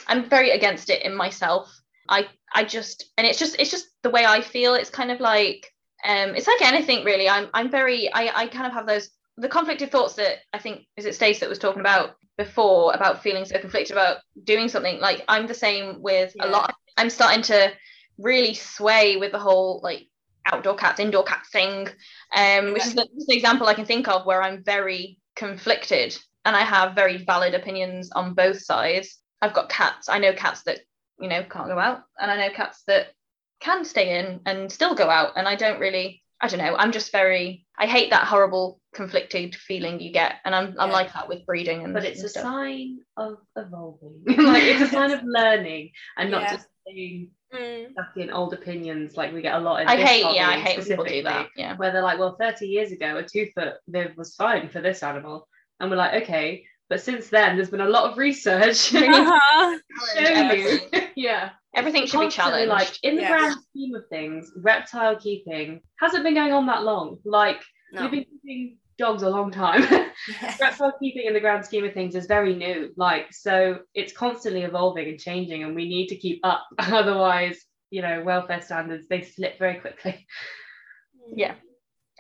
I'm 0.08 0.30
very 0.30 0.52
against 0.52 0.90
it 0.90 1.04
in 1.06 1.16
myself. 1.16 1.74
I 2.10 2.28
I 2.54 2.66
just 2.66 3.06
and 3.18 3.26
it's 3.26 3.40
just 3.40 3.56
it's 3.58 3.72
just 3.72 3.88
the 4.04 4.10
way 4.10 4.26
I 4.26 4.42
feel. 4.42 4.76
It's 4.76 4.90
kind 4.90 5.12
of 5.12 5.22
like 5.22 5.72
um 6.06 6.36
it's 6.36 6.48
like 6.48 6.62
anything 6.62 7.04
really. 7.04 7.28
I'm 7.30 7.50
I'm 7.54 7.70
very 7.70 8.12
I, 8.14 8.32
I 8.44 8.48
kind 8.48 8.68
of 8.68 8.74
have 8.74 8.88
those 8.88 9.10
the 9.38 9.50
conflicted 9.50 9.92
thoughts 9.92 10.16
that 10.16 10.38
I 10.54 10.60
think 10.60 10.86
is 10.98 11.06
it 11.06 11.16
Stace 11.16 11.40
that 11.40 11.50
was 11.50 11.60
talking 11.60 11.82
about 11.82 12.16
before 12.38 12.94
about 12.94 13.24
feeling 13.24 13.46
so 13.46 13.60
conflicted 13.60 13.92
about 13.96 14.18
doing 14.44 14.68
something. 14.70 15.00
Like 15.00 15.24
I'm 15.28 15.48
the 15.48 15.54
same 15.54 16.02
with 16.02 16.34
a 16.40 16.46
Yeah. 16.46 16.52
lot. 16.52 16.76
I'm 16.98 17.10
starting 17.10 17.42
to 17.44 17.74
really 18.18 18.54
sway 18.54 19.18
with 19.18 19.32
the 19.32 19.40
whole 19.40 19.82
like 19.84 20.08
outdoor 20.46 20.76
cats, 20.76 21.00
indoor 21.00 21.24
cats 21.24 21.50
thing 21.50 21.90
um, 22.36 22.74
which 22.74 22.86
is 22.86 22.94
the, 22.94 23.08
just 23.16 23.30
an 23.30 23.36
example 23.36 23.68
I 23.68 23.74
can 23.74 23.86
think 23.86 24.08
of 24.08 24.26
where 24.26 24.42
I'm 24.44 24.64
very 24.64 25.20
conflicted 25.36 26.18
and 26.46 26.56
I 26.56 26.62
have 26.62 26.96
very 26.96 27.18
valid 27.18 27.54
opinions 27.56 28.12
on 28.12 28.34
both 28.34 28.62
sides. 28.62 29.18
I've 29.42 29.54
got 29.54 29.70
cats. 29.70 30.08
I 30.10 30.20
know 30.20 30.34
cats 30.34 30.64
that 30.64 30.80
you 31.20 31.28
know 31.28 31.44
can't 31.44 31.68
go 31.68 31.80
out, 31.80 32.04
and 32.20 32.30
I 32.32 32.38
know 32.38 32.54
cats 32.54 32.84
that 32.88 33.08
can 33.66 33.84
stay 33.86 34.08
in 34.20 34.28
and 34.46 34.72
still 34.72 34.96
go 34.96 35.10
out. 35.10 35.32
And 35.38 35.48
I 35.48 35.56
don't 35.56 35.80
really, 35.86 36.24
I 36.42 36.48
don't 36.48 36.60
know. 36.66 36.76
I'm 36.78 36.92
just 36.92 37.12
very. 37.12 37.66
I 37.78 37.88
hate 37.88 38.10
that 38.12 38.26
horrible 38.32 38.80
conflicted 38.94 39.56
feeling 39.68 40.00
you 40.00 40.12
get, 40.14 40.36
and 40.46 40.54
I'm 40.56 40.76
I'm 40.80 40.92
like 41.00 41.12
that 41.14 41.28
with 41.30 41.46
breeding 41.46 41.84
and. 41.84 41.94
but 41.94 42.06
it's 42.06 42.20
and 42.20 42.26
a 42.28 42.30
stuff. 42.30 42.44
sign 42.44 43.00
of 43.18 43.38
evolving. 43.58 44.24
like 44.28 44.64
it's 44.72 44.82
a 44.82 44.88
sign 44.98 45.12
of 45.12 45.22
learning 45.24 45.92
and 46.18 46.32
not 46.32 46.44
Yeah. 46.44 46.54
just 46.56 46.68
being 46.86 47.32
Mm. 47.54 47.92
stuck 47.92 48.18
in 48.18 48.32
old 48.32 48.54
opinions 48.54 49.16
like 49.16 49.32
we 49.34 49.42
get 49.42 49.56
a 49.56 49.60
lot 49.60 49.82
in 49.82 49.88
I 49.88 49.96
hate. 49.96 50.26
Yeah, 50.36 50.50
I 50.50 50.60
hate 50.60 50.78
when 50.78 50.88
people 50.88 51.06
do 51.06 51.24
that. 51.24 51.48
Yeah. 51.56 51.78
Where 51.78 51.92
they're 51.92 52.02
like, 52.10 52.20
well, 52.20 52.36
30 52.38 52.66
years 52.68 52.92
ago, 52.92 53.18
a 53.18 53.24
two 53.24 53.48
foot 53.56 53.76
viv 53.88 54.12
was 54.18 54.36
fine 54.36 54.68
for 54.68 54.82
this 54.82 55.04
animal. 55.04 55.48
And 55.80 55.90
we're 55.90 55.96
like, 56.06 56.24
okay, 56.24 56.66
but 56.90 57.00
since 57.02 57.30
then, 57.30 57.56
there's 57.56 57.70
been 57.70 57.82
a 57.90 57.96
lot 57.98 58.10
of 58.12 58.18
research. 58.18 58.92
We 58.92 59.08
need 59.08 59.14
to 59.14 59.22
Uh-huh. 59.22 59.78
show 60.18 60.52
you. 60.54 60.80
yeah. 61.16 61.52
Everything 61.76 62.06
should 62.06 62.20
be 62.20 62.26
Constantly, 62.26 62.66
challenged. 62.66 62.70
Like 62.70 63.04
in 63.04 63.16
the 63.16 63.22
Yeah. 63.24 63.38
grand 63.38 63.56
scheme 63.62 63.96
of 63.96 64.08
things, 64.10 64.52
reptile 64.58 65.16
keeping 65.18 65.82
hasn't 66.00 66.24
been 66.24 66.34
going 66.34 66.54
on 66.54 66.66
that 66.68 66.84
long. 66.84 67.18
Like 67.26 67.62
no. 67.92 68.04
we've 68.04 68.12
been 68.12 68.26
keeping 68.26 68.78
dogs 68.98 69.24
a 69.24 69.30
long 69.30 69.52
time. 69.52 69.82
reptile 70.62 70.94
keeping 71.02 71.26
in 71.26 71.34
the 71.34 71.40
grand 71.40 71.66
scheme 71.66 71.84
of 71.84 71.94
things 71.94 72.16
is 72.16 72.26
very 72.28 72.56
new. 72.56 72.92
Like 72.96 73.28
so, 73.32 73.80
it's 73.94 74.14
constantly 74.14 74.64
evolving 74.64 75.10
and 75.10 75.20
changing, 75.20 75.64
and 75.64 75.76
we 75.76 75.88
need 75.88 76.08
to 76.08 76.16
keep 76.16 76.40
up. 76.44 76.66
Otherwise, 76.80 77.60
you 77.90 78.02
know, 78.02 78.24
welfare 78.24 78.62
standards 78.62 79.08
they 79.08 79.22
slip 79.22 79.60
very 79.60 79.76
quickly. 79.80 80.26
Yeah. 81.34 81.56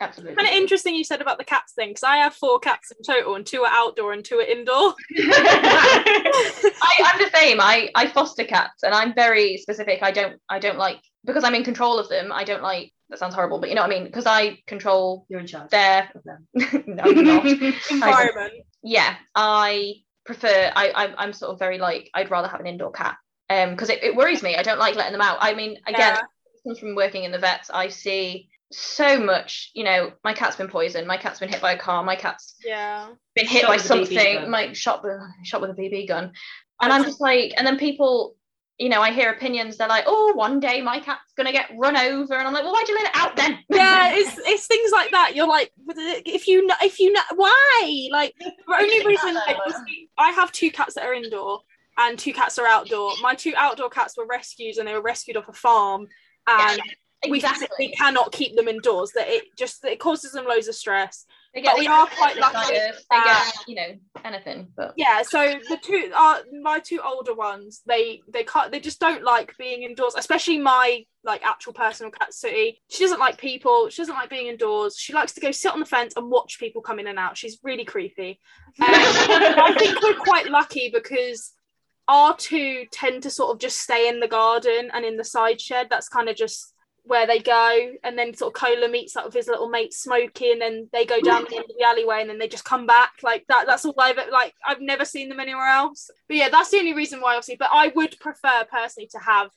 Absolutely. 0.01 0.35
Kind 0.35 0.49
of 0.49 0.53
interesting 0.55 0.93
you 0.95 1.03
said 1.05 1.22
about 1.22 1.38
the 1.38 1.45
cats 1.45 1.73
thing 1.73 1.89
because 1.89 2.03
I 2.03 2.17
have 2.17 2.34
four 2.34 2.59
cats 2.59 2.91
in 2.91 2.97
total 3.03 3.35
and 3.35 3.45
two 3.45 3.61
are 3.61 3.72
outdoor 3.72 4.11
and 4.13 4.26
two 4.26 4.39
are 4.39 4.41
indoor. 4.43 4.93
I, 5.17 7.03
I'm 7.05 7.19
the 7.23 7.30
same. 7.34 7.59
I, 7.61 7.89
I 7.95 8.07
foster 8.07 8.43
cats 8.43 8.84
and 8.84 8.93
I'm 8.93 9.13
very 9.13 9.57
specific. 9.57 9.99
I 10.01 10.11
don't 10.11 10.39
I 10.49 10.59
don't 10.59 10.77
like 10.77 10.99
because 11.26 11.43
I'm 11.43 11.55
in 11.55 11.63
control 11.63 11.97
of 11.97 12.09
them. 12.09 12.31
I 12.31 12.43
don't 12.43 12.63
like 12.63 12.91
that 13.09 13.19
sounds 13.19 13.35
horrible, 13.35 13.59
but 13.59 13.69
you 13.69 13.76
know 13.76 13.81
what 13.81 13.91
I 13.91 13.93
mean. 13.95 14.03
Because 14.05 14.26
I 14.26 14.59
control 14.67 15.26
You're 15.30 15.39
in 15.39 15.47
charge 15.47 15.69
their 15.69 16.09
of 16.15 16.23
them. 16.23 16.47
no, 16.88 17.05
you're 17.05 17.23
not. 17.23 17.45
Environment. 17.91 18.53
yeah. 18.84 19.15
I 19.35 19.93
prefer. 20.26 20.72
I 20.76 20.91
I'm, 20.95 21.15
I'm 21.17 21.34
sort 21.34 21.53
of 21.53 21.59
very 21.59 21.77
like 21.77 22.09
I'd 22.13 22.31
rather 22.31 22.47
have 22.47 22.59
an 22.59 22.67
indoor 22.67 22.91
cat. 22.91 23.15
Um, 23.49 23.72
because 23.72 23.89
it, 23.89 24.03
it 24.03 24.15
worries 24.15 24.41
me. 24.41 24.55
I 24.55 24.63
don't 24.63 24.80
like 24.80 24.95
letting 24.95 25.11
them 25.11 25.22
out. 25.22 25.38
I 25.39 25.53
mean, 25.53 25.77
again, 25.88 26.15
Yeah. 26.15 26.22
this 26.51 26.63
comes 26.63 26.80
from 26.80 26.95
working 26.95 27.26
in 27.26 27.31
the 27.31 27.38
vets. 27.38 27.69
I 27.72 27.89
see 27.89 28.49
so 28.71 29.19
much. 29.19 29.71
You 29.73 29.83
know, 29.83 30.11
my 30.23 30.33
cat's 30.33 30.55
been 30.55 30.67
poisoned. 30.67 31.07
My 31.07 31.17
cat's 31.17 31.39
been 31.39 31.49
hit 31.49 31.61
by 31.61 31.73
a 31.73 31.77
car. 31.77 32.03
My 32.03 32.15
cat's 32.15 32.55
Yeah. 32.63 33.09
been 33.35 33.45
hit 33.47 33.61
Shot 33.61 33.67
by 33.67 33.75
with 33.77 33.85
a 33.91 33.93
BB 33.93 34.05
something, 34.15 34.35
gun. 34.41 34.51
like 34.51 34.75
shot 34.75 35.03
with 35.03 35.19
shot 35.43 35.61
with 35.61 35.69
a 35.71 35.73
BB 35.73 36.07
gun. 36.07 36.31
And 36.81 36.91
I'm 36.91 37.03
just 37.03 37.21
like, 37.21 37.53
and 37.57 37.65
then 37.65 37.77
people, 37.77 38.35
you 38.77 38.89
know, 38.89 39.01
I 39.01 39.11
hear 39.11 39.31
opinions. 39.31 39.77
They're 39.77 39.87
like, 39.87 40.03
oh, 40.07 40.33
one 40.35 40.59
day 40.59 40.81
my 40.81 40.99
cat's 40.99 41.31
gonna 41.37 41.53
get 41.53 41.69
run 41.77 41.95
over, 41.95 42.33
and 42.33 42.45
I'm 42.47 42.53
like, 42.53 42.63
well, 42.63 42.73
why'd 42.73 42.87
you 42.89 42.95
let 42.95 43.05
it 43.05 43.11
out 43.15 43.35
then? 43.37 43.59
Yeah, 43.69 44.11
it's 44.13 44.37
it's 44.39 44.67
things 44.67 44.91
like 44.91 45.11
that. 45.11 45.33
You're 45.35 45.47
like, 45.47 45.71
if 45.87 46.47
you 46.47 46.65
know, 46.65 46.75
if 46.81 46.99
you 46.99 47.13
know, 47.13 47.21
why? 47.35 48.07
Like 48.11 48.33
the 48.39 48.51
only 48.77 49.05
reason 49.05 49.33
like, 49.35 49.55
uh, 49.65 49.71
I 50.17 50.31
have 50.31 50.51
two 50.51 50.71
cats 50.71 50.95
that 50.95 51.05
are 51.05 51.13
indoor 51.13 51.61
and 51.97 52.19
two 52.19 52.33
cats 52.33 52.59
are 52.59 52.67
outdoor. 52.67 53.13
My 53.21 53.35
two 53.35 53.53
outdoor 53.55 53.89
cats 53.89 54.17
were 54.17 54.25
rescues 54.27 54.77
and 54.77 54.85
they 54.87 54.93
were 54.93 55.01
rescued 55.01 55.37
off 55.37 55.47
a 55.47 55.53
farm, 55.53 56.07
and 56.47 56.81
we 56.81 56.95
exactly. 57.23 57.67
physically 57.67 57.95
cannot 57.97 58.31
keep 58.31 58.55
them 58.55 58.67
indoors. 58.67 59.11
That 59.15 59.27
it 59.27 59.45
just 59.57 59.83
it 59.85 59.99
causes 59.99 60.31
them 60.31 60.45
loads 60.45 60.67
of 60.67 60.75
stress. 60.75 61.25
They 61.53 61.61
but 61.61 61.79
we 61.79 61.87
are 61.87 62.05
quite 62.07 62.35
lucky 62.37 62.73
They 62.73 62.91
that- 63.11 63.51
get, 63.55 63.67
you 63.67 63.75
know, 63.75 63.95
anything. 64.25 64.67
But 64.75 64.93
Yeah, 64.97 65.21
so 65.21 65.53
the 65.69 65.77
two 65.81 66.11
are 66.13 66.41
my 66.61 66.79
two 66.79 66.99
older 67.01 67.33
ones. 67.33 67.81
They 67.85 68.21
they 68.27 68.43
can't 68.43 68.71
they 68.71 68.81
just 68.81 68.99
don't 68.99 69.23
like 69.23 69.55
being 69.57 69.83
indoors, 69.83 70.15
especially 70.17 70.59
my 70.59 71.05
like 71.23 71.45
actual 71.45 71.73
personal 71.73 72.11
cat 72.11 72.33
City. 72.33 72.81
She 72.89 73.03
doesn't 73.03 73.19
like 73.19 73.37
people. 73.37 73.89
She 73.89 74.01
doesn't 74.01 74.15
like 74.15 74.29
being 74.29 74.47
indoors. 74.47 74.97
She 74.97 75.13
likes 75.13 75.31
to 75.33 75.41
go 75.41 75.51
sit 75.51 75.71
on 75.71 75.79
the 75.79 75.85
fence 75.85 76.13
and 76.17 76.29
watch 76.29 76.59
people 76.59 76.81
come 76.81 76.99
in 76.99 77.07
and 77.07 77.17
out. 77.17 77.37
She's 77.37 77.57
really 77.63 77.85
creepy. 77.85 78.39
Um, 78.81 78.89
I 78.89 79.73
think 79.79 80.01
we're 80.03 80.19
quite 80.19 80.49
lucky 80.49 80.89
because 80.93 81.53
our 82.09 82.35
two 82.35 82.85
tend 82.91 83.23
to 83.23 83.29
sort 83.29 83.51
of 83.51 83.59
just 83.59 83.79
stay 83.79 84.09
in 84.09 84.19
the 84.19 84.27
garden 84.27 84.91
and 84.93 85.05
in 85.05 85.15
the 85.15 85.23
side 85.23 85.61
shed. 85.61 85.87
That's 85.89 86.09
kind 86.09 86.27
of 86.27 86.35
just 86.35 86.73
where 87.06 87.26
they 87.27 87.40
go. 87.40 87.91
And 88.03 88.18
then 88.18 88.34
sort 88.34 88.56
of 88.56 88.61
Cola 88.61 88.88
meets 88.88 89.15
up 89.15 89.26
with 89.26 89.34
his 89.34 89.48
little 89.48 89.69
mate 89.69 89.94
Smokey, 89.94 90.52
and 90.52 90.61
then 90.61 90.90
they 90.91 91.06
go 91.06 91.19
down 91.22 91.45
the 91.49 91.56
end 91.56 91.65
of 91.69 91.76
the 91.77 91.86
alleyway, 91.86 92.22
and 92.22 92.30
then 92.30 92.40
they 92.40 92.48
just 92.48 92.65
come 92.65 92.86
back. 92.86 93.14
Like 93.23 93.45
that. 93.48 93.65
That's 93.68 93.86
all 93.86 93.95
I've 93.98 94.18
like. 94.32 94.53
I've 94.65 94.82
never 94.82 95.06
seen 95.06 95.30
them 95.30 95.40
anywhere 95.40 95.68
else. 95.68 96.10
But 96.27 96.38
yeah, 96.38 96.49
that's 96.49 96.72
the 96.72 96.77
only 96.77 96.94
reason 96.94 97.22
why, 97.22 97.36
obviously. 97.36 97.57
But 97.57 97.69
I 97.73 97.88
would 97.95 98.19
prefer 98.19 98.65
personally 98.69 99.10
to 99.14 99.19
have 99.19 99.52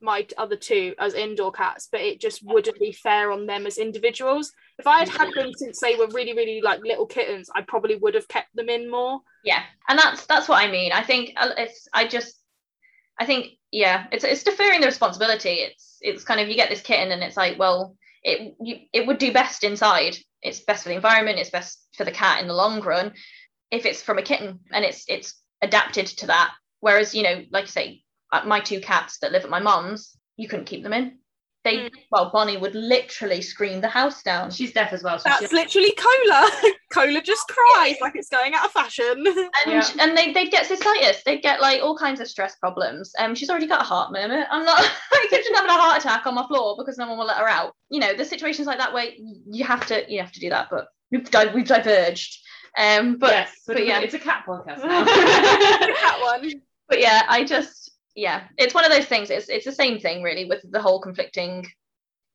my 0.00 0.24
other 0.36 0.54
two 0.54 0.94
as 1.00 1.14
indoor 1.14 1.50
cats, 1.50 1.88
but 1.90 2.00
it 2.00 2.20
just 2.20 2.40
wouldn't 2.44 2.78
be 2.78 2.92
fair 2.92 3.32
on 3.32 3.46
them 3.46 3.66
as 3.66 3.78
individuals. 3.78 4.52
If 4.78 4.86
I 4.86 5.00
had 5.00 5.08
had 5.08 5.30
them 5.34 5.50
since 5.56 5.80
they 5.80 5.96
were 5.96 6.06
really, 6.08 6.34
really 6.34 6.60
like 6.62 6.80
little 6.84 7.06
kittens, 7.06 7.50
I 7.52 7.62
probably 7.62 7.96
would 7.96 8.14
have 8.14 8.28
kept 8.28 8.54
them 8.54 8.68
in 8.68 8.88
more. 8.88 9.20
yeah 9.44 9.62
and 9.88 9.98
that's 9.98 10.26
that's 10.26 10.48
what 10.48 10.62
i 10.62 10.70
mean 10.70 10.92
i 10.92 11.02
think 11.02 11.32
uh, 11.36 11.50
it's 11.56 11.88
i 11.94 12.06
just 12.06 12.40
i 13.18 13.26
think 13.26 13.52
yeah 13.70 14.06
it's 14.12 14.24
it's 14.24 14.42
deferring 14.42 14.80
the 14.80 14.86
responsibility. 14.86 15.50
It's 15.50 15.98
it's 16.00 16.24
kind 16.24 16.40
of 16.40 16.48
you 16.48 16.54
get 16.54 16.70
this 16.70 16.80
kitten 16.80 17.12
and 17.12 17.22
it's 17.22 17.36
like 17.36 17.58
well 17.58 17.96
it 18.22 18.54
you, 18.60 18.76
it 18.92 19.06
would 19.06 19.18
do 19.18 19.32
best 19.32 19.64
inside. 19.64 20.16
It's 20.42 20.60
best 20.60 20.82
for 20.82 20.90
the 20.90 20.94
environment 20.94 21.38
it's 21.38 21.50
best 21.50 21.80
for 21.96 22.04
the 22.04 22.12
cat 22.12 22.40
in 22.40 22.48
the 22.48 22.54
long 22.54 22.80
run 22.80 23.12
if 23.70 23.84
it's 23.84 24.02
from 24.02 24.18
a 24.18 24.22
kitten 24.22 24.60
and 24.72 24.84
it's 24.84 25.04
it's 25.08 25.40
adapted 25.62 26.06
to 26.06 26.26
that. 26.28 26.52
Whereas 26.80 27.14
you 27.14 27.22
know 27.22 27.44
like 27.50 27.64
you 27.64 27.70
say 27.70 28.02
uh, 28.32 28.42
my 28.44 28.60
two 28.60 28.80
cats 28.80 29.18
that 29.18 29.32
live 29.32 29.44
at 29.44 29.50
my 29.50 29.60
mom's 29.60 30.16
you 30.36 30.48
couldn't 30.48 30.66
keep 30.66 30.82
them 30.82 30.92
in 30.92 31.18
they 31.64 31.76
Mm. 31.78 31.90
well 32.10 32.30
bonnie 32.32 32.56
would 32.56 32.74
literally 32.74 33.42
scream 33.42 33.80
the 33.80 33.88
house 33.88 34.22
down 34.22 34.50
She's 34.50 34.72
deaf 34.72 34.92
as 34.92 35.02
well. 35.02 35.18
So 35.18 35.28
That's 35.28 35.48
she, 35.50 35.54
literally 35.56 35.92
Cola. 35.96 36.50
Cola 36.92 37.20
just 37.20 37.42
cries 37.48 37.96
like 38.00 38.14
it's 38.16 38.28
going 38.28 38.54
out 38.54 38.64
of 38.66 38.70
fashion. 38.72 39.24
and 39.26 39.48
Yeah. 39.66 39.84
and 40.00 40.16
they 40.16 40.32
they'd 40.32 40.50
get 40.50 40.66
cystitis 40.66 41.22
they'd 41.24 41.42
get 41.42 41.60
like 41.60 41.82
all 41.82 41.96
kinds 41.98 42.20
of 42.20 42.28
stress 42.28 42.56
problems 42.56 43.12
um 43.18 43.34
she's 43.34 43.50
already 43.50 43.66
got 43.66 43.80
a 43.82 43.84
heart 43.84 44.12
murmur 44.12 44.44
i'm 44.50 44.64
not 44.64 44.78
like 45.12 45.30
she's 45.30 45.48
having 45.54 45.70
a 45.70 45.72
heart 45.72 45.98
attack 46.00 46.26
on 46.26 46.34
my 46.34 46.46
floor 46.46 46.76
because 46.78 46.96
no 46.96 47.08
one 47.08 47.18
will 47.18 47.26
let 47.26 47.38
her 47.38 47.48
out 47.48 47.72
you 47.90 48.00
know 48.00 48.14
the 48.14 48.24
situations 48.24 48.66
like 48.66 48.78
that 48.78 48.92
where 48.92 49.08
you 49.50 49.64
have 49.64 49.84
to 49.86 50.04
you 50.10 50.20
have 50.20 50.32
to 50.32 50.40
do 50.40 50.48
that 50.50 50.68
but 50.70 50.86
we've 51.10 51.30
di- 51.30 51.52
we've 51.54 51.66
diverged 51.66 52.38
um 52.78 53.16
but 53.18 53.30
yes, 53.30 53.50
but, 53.66 53.74
but 53.76 53.86
yeah. 53.86 54.00
it's 54.00 54.14
a 54.14 54.18
cat 54.18 54.44
podcast 54.46 54.78
now. 54.78 55.04
that 55.04 56.18
one. 56.22 56.52
but 56.88 57.00
yeah 57.00 57.22
i 57.28 57.42
just 57.44 57.87
yeah 58.18 58.48
it's 58.56 58.74
one 58.74 58.84
of 58.84 58.90
those 58.90 59.04
things 59.06 59.30
it's 59.30 59.48
it's 59.48 59.64
the 59.64 59.72
same 59.72 59.98
thing 60.00 60.22
really 60.22 60.44
with 60.44 60.60
the 60.72 60.80
whole 60.82 61.00
conflicting 61.00 61.64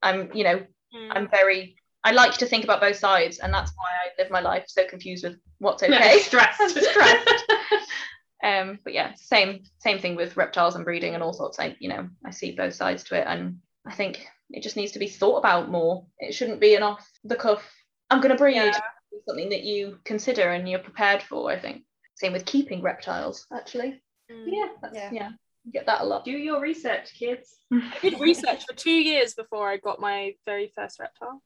i'm 0.02 0.30
you 0.34 0.44
know 0.44 0.60
Mm. 0.96 1.10
i'm 1.16 1.28
very 1.28 1.76
i 2.04 2.12
like 2.12 2.34
to 2.38 2.46
think 2.46 2.64
about 2.64 2.80
both 2.80 2.98
sides 2.98 3.40
and 3.40 3.52
that's 3.52 3.72
why 3.76 3.90
i 3.90 4.22
live 4.22 4.30
my 4.30 4.42
life 4.42 4.66
so 4.68 4.86
confused 4.88 5.24
with 5.24 5.38
what's 5.58 5.82
okay 5.82 6.20
stressed. 6.20 6.70
Stressed. 6.92 7.44
um 8.44 8.78
but 8.84 8.94
yeah 8.94 9.12
same 9.16 9.64
same 9.80 9.98
thing 9.98 10.16
with 10.16 10.38
reptiles 10.38 10.76
and 10.76 10.86
breeding 10.86 11.16
and 11.16 11.24
all 11.24 11.34
sorts 11.34 11.60
i 11.60 11.76
you 11.80 11.90
know 11.90 12.08
i 12.24 12.30
see 12.30 12.52
both 12.56 12.76
sides 12.76 13.04
to 13.06 13.16
it 13.20 13.26
and 13.28 13.58
i 13.88 13.92
think 13.94 14.28
it 14.52 14.62
just 14.62 14.76
needs 14.78 14.92
to 14.92 15.00
be 15.00 15.08
thought 15.08 15.38
about 15.38 15.72
more 15.72 16.06
it 16.20 16.32
shouldn't 16.36 16.62
be 16.62 16.76
an 16.76 16.84
off 16.84 17.10
the 17.24 17.36
cuff 17.36 17.64
i'm 18.12 18.22
going 18.22 18.32
to 18.32 18.38
breed 18.38 18.56
Yeah. 18.56 18.80
Something 19.28 19.50
that 19.50 19.64
you 19.64 19.98
consider 20.04 20.52
and 20.52 20.70
you're 20.70 20.78
prepared 20.90 21.24
for 21.24 21.50
i 21.52 21.58
think 21.58 21.82
same 22.14 22.34
with 22.34 22.46
keeping 22.46 22.84
reptiles 22.84 23.48
actually 23.52 24.00
Mm. 24.32 24.46
yeah 24.48 24.68
that's, 24.82 24.96
Yeah. 24.96 25.10
yeah 25.12 25.30
get 25.72 25.86
that 25.86 26.02
a 26.02 26.04
lot 26.04 26.26
Do 26.26 26.32
your 26.32 26.60
research, 26.60 27.14
kids. 27.18 27.56
I 27.72 27.98
did 28.02 28.20
research 28.20 28.66
for 28.66 28.76
two 28.76 28.92
years 28.92 29.34
before 29.34 29.70
I 29.70 29.78
got 29.78 30.00
my 30.00 30.36
very 30.46 30.72
first 30.76 31.00
reptile. 31.00 31.42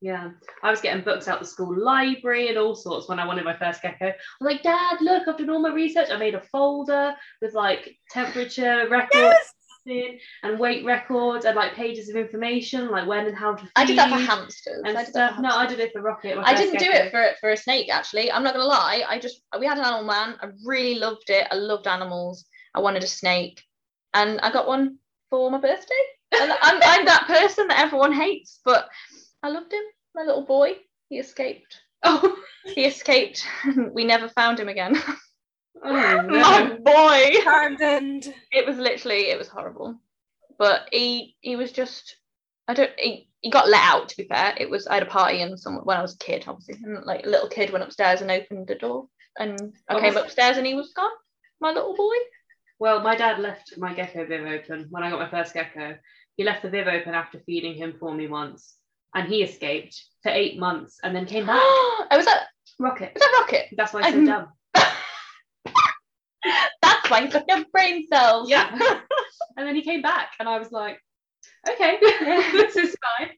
Yeah, 0.00 0.30
I 0.64 0.70
was 0.70 0.80
getting 0.80 1.04
books 1.04 1.28
out 1.28 1.38
the 1.38 1.46
school 1.46 1.78
library 1.78 2.48
and 2.48 2.58
all 2.58 2.74
sorts 2.74 3.08
when 3.08 3.20
I 3.20 3.26
wanted 3.26 3.44
my 3.44 3.56
first 3.56 3.82
gecko. 3.82 4.06
I 4.06 4.14
was 4.40 4.52
like, 4.52 4.62
Dad, 4.64 5.00
look, 5.00 5.28
I've 5.28 5.38
done 5.38 5.50
all 5.50 5.60
my 5.60 5.72
research. 5.72 6.08
I 6.10 6.16
made 6.16 6.34
a 6.34 6.40
folder 6.40 7.14
with 7.40 7.54
like 7.54 7.96
temperature 8.10 8.88
records 8.90 9.36
in 9.86 10.18
and 10.42 10.58
weight 10.58 10.84
records 10.84 11.44
and 11.44 11.56
like 11.56 11.74
pages 11.74 12.08
of 12.08 12.16
information, 12.16 12.90
like 12.90 13.06
when 13.06 13.26
and 13.26 13.36
how 13.36 13.54
to 13.54 13.62
feed 13.62 13.72
i 13.76 13.84
did 13.84 13.98
that 13.98 14.10
for 14.10 14.16
hamsters 14.16 14.82
and 14.84 14.96
I 14.96 15.04
did 15.04 15.10
stuff. 15.10 15.36
for 15.36 15.42
No, 15.42 15.50
I 15.50 15.66
did 15.66 15.80
it 15.80 15.92
for 15.92 16.02
Rocket. 16.02 16.38
I 16.38 16.54
didn't 16.54 16.78
do 16.78 16.90
it 16.90 17.10
for 17.10 17.34
for 17.40 17.50
a 17.50 17.56
snake 17.56 17.88
actually. 17.92 18.30
I'm 18.30 18.42
not 18.42 18.54
gonna 18.54 18.66
lie. 18.66 19.04
I 19.08 19.18
just 19.18 19.42
we 19.58 19.66
had 19.66 19.78
an 19.78 19.84
animal 19.84 20.04
man. 20.04 20.36
I 20.40 20.48
really 20.64 20.98
loved 20.98 21.30
it. 21.30 21.46
I 21.50 21.54
loved 21.54 21.86
animals. 21.86 22.44
I 22.74 22.80
wanted 22.80 23.02
a 23.02 23.08
snake, 23.08 23.62
and 24.14 24.40
I 24.40 24.52
got 24.52 24.66
one 24.66 24.98
for 25.30 25.50
my 25.50 25.58
birthday. 25.58 25.94
And 26.32 26.52
I'm 26.62 26.80
I'm 26.82 27.04
that 27.06 27.26
person 27.26 27.68
that 27.68 27.80
everyone 27.80 28.12
hates, 28.12 28.60
but 28.64 28.88
I 29.42 29.48
loved 29.48 29.72
him. 29.72 29.82
My 30.14 30.22
little 30.22 30.44
boy. 30.44 30.76
He 31.08 31.18
escaped. 31.18 31.80
Oh, 32.04 32.36
He 32.64 32.84
escaped. 32.86 33.46
we 33.92 34.04
never 34.04 34.28
found 34.28 34.58
him 34.58 34.68
again. 34.68 34.96
oh 35.84 36.22
my 36.28 36.76
boy. 36.82 37.40
Abandoned. 37.42 38.32
It 38.50 38.66
was 38.66 38.76
literally 38.76 39.30
it 39.30 39.38
was 39.38 39.48
horrible. 39.48 39.98
But 40.58 40.88
he 40.92 41.36
he 41.40 41.56
was 41.56 41.72
just 41.72 42.16
I 42.68 42.74
don't 42.74 42.92
he, 42.98 43.28
he 43.40 43.50
got 43.50 43.68
let 43.68 43.82
out 43.82 44.08
to 44.08 44.16
be 44.16 44.24
fair. 44.24 44.54
It 44.56 44.70
was 44.70 44.86
I 44.86 44.94
had 44.94 45.02
a 45.02 45.06
party 45.06 45.42
and 45.42 45.58
someone 45.58 45.84
when 45.84 45.98
I 45.98 46.02
was 46.02 46.14
a 46.14 46.18
kid, 46.18 46.44
obviously. 46.46 46.82
And 46.84 47.04
like 47.04 47.26
a 47.26 47.30
little 47.30 47.48
kid 47.48 47.70
went 47.70 47.84
upstairs 47.84 48.22
and 48.22 48.30
opened 48.30 48.68
the 48.68 48.74
door 48.76 49.08
and 49.38 49.74
I 49.88 49.94
What 49.94 50.02
came 50.02 50.16
upstairs 50.16 50.56
and 50.56 50.66
he 50.66 50.74
was 50.74 50.92
gone. 50.92 51.10
My 51.60 51.72
little 51.72 51.96
boy. 51.96 52.14
Well, 52.82 53.00
my 53.00 53.14
dad 53.14 53.38
left 53.38 53.78
my 53.78 53.94
gecko 53.94 54.26
viv 54.26 54.44
open 54.44 54.88
when 54.90 55.04
I 55.04 55.10
got 55.10 55.20
my 55.20 55.30
first 55.30 55.54
gecko. 55.54 55.96
He 56.34 56.42
left 56.42 56.62
the 56.62 56.68
viv 56.68 56.88
open 56.88 57.14
after 57.14 57.38
feeding 57.46 57.76
him 57.76 57.94
for 58.00 58.12
me 58.12 58.26
once, 58.26 58.74
and 59.14 59.28
he 59.28 59.44
escaped 59.44 60.02
for 60.24 60.30
eight 60.32 60.58
months 60.58 60.98
and 61.04 61.14
then 61.14 61.24
came 61.24 61.46
back. 61.46 61.60
oh, 61.62 62.06
was 62.10 62.24
that 62.24 62.48
Rocket. 62.80 63.12
was 63.14 63.20
that 63.22 63.38
Rocket? 63.40 63.66
That's 63.76 63.92
why 63.92 64.10
so 64.10 64.18
Um, 64.18 64.24
dumb. 64.24 64.48
That's 66.82 67.08
why 67.08 67.20
he's 67.22 67.32
got 67.32 67.44
no 67.46 67.64
brain 67.72 68.08
cells. 68.12 68.50
Yeah. 68.50 68.68
and 69.56 69.64
then 69.64 69.76
he 69.76 69.82
came 69.82 70.02
back, 70.02 70.32
and 70.40 70.48
I 70.48 70.58
was 70.58 70.72
like, 70.72 70.98
okay, 71.70 71.98
this 72.00 72.74
is 72.74 72.96
fine. 73.16 73.30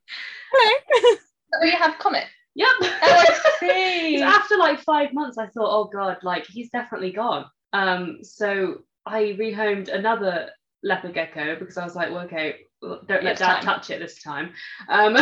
Hello. 0.55 1.19
Oh, 1.61 1.67
you 1.67 1.73
have 1.73 1.99
Comet. 1.99 2.25
Yep. 2.55 2.69
Oh, 2.81 2.89
I 3.03 3.41
see. 3.61 4.19
So 4.21 4.25
after 4.25 4.57
like 4.57 4.81
five 4.81 5.13
months, 5.13 5.37
I 5.37 5.49
thought, 5.49 5.69
oh 5.69 5.85
god, 5.93 6.17
like 6.23 6.47
he's 6.47 6.71
definitely 6.71 7.13
gone. 7.13 7.45
Um, 7.75 8.21
so 8.23 8.79
I 9.07 9.37
rehomed 9.39 9.93
another 9.93 10.51
leopard 10.83 11.15
gecko 11.15 11.57
because 11.59 11.77
I 11.79 11.85
was 11.85 11.97
like, 11.97 12.11
well, 12.11 12.25
okay, 12.25 12.57
don't 12.83 13.25
let 13.25 13.39
dad 13.39 13.57
time. 13.57 13.63
touch 13.63 13.91
it 13.91 13.99
this 13.99 14.23
time. 14.23 14.53
Um, 14.89 15.17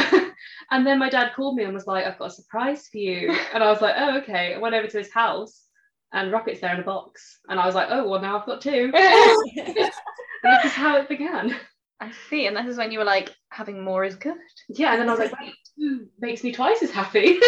and 0.70 0.86
then 0.86 0.98
my 0.98 1.08
dad 1.08 1.32
called 1.34 1.56
me 1.56 1.64
and 1.64 1.74
was 1.74 1.86
like, 1.86 2.04
I've 2.04 2.18
got 2.18 2.30
a 2.30 2.34
surprise 2.34 2.88
for 2.88 2.98
you. 2.98 3.34
And 3.54 3.62
I 3.62 3.70
was 3.70 3.80
like, 3.80 3.94
oh, 3.96 4.18
okay. 4.18 4.54
I 4.54 4.58
went 4.58 4.74
over 4.74 4.88
to 4.88 4.98
his 4.98 5.12
house 5.12 5.62
and 6.12 6.32
Rocket's 6.32 6.60
there 6.60 6.74
in 6.74 6.80
a 6.80 6.84
box. 6.84 7.38
And 7.48 7.60
I 7.60 7.66
was 7.66 7.74
like, 7.74 7.88
oh, 7.90 8.08
well, 8.08 8.20
now 8.20 8.38
I've 8.38 8.46
got 8.46 8.60
two. 8.60 8.90
And 8.94 9.36
this 9.76 10.64
is 10.64 10.72
how 10.72 10.96
it 10.96 11.08
began. 11.08 11.54
I 12.00 12.10
see. 12.28 12.46
And 12.46 12.56
this 12.56 12.66
is 12.66 12.76
when 12.76 12.90
you 12.90 12.98
were 12.98 13.04
like, 13.04 13.34
having 13.50 13.84
more 13.84 14.04
is 14.04 14.16
good. 14.16 14.36
Yeah. 14.68 14.92
And 14.92 15.00
then 15.00 15.08
I 15.08 15.12
was 15.12 15.20
like, 15.20 15.32
wait, 15.38 16.08
makes 16.18 16.42
me 16.42 16.52
twice 16.52 16.82
as 16.82 16.90
happy. 16.90 17.38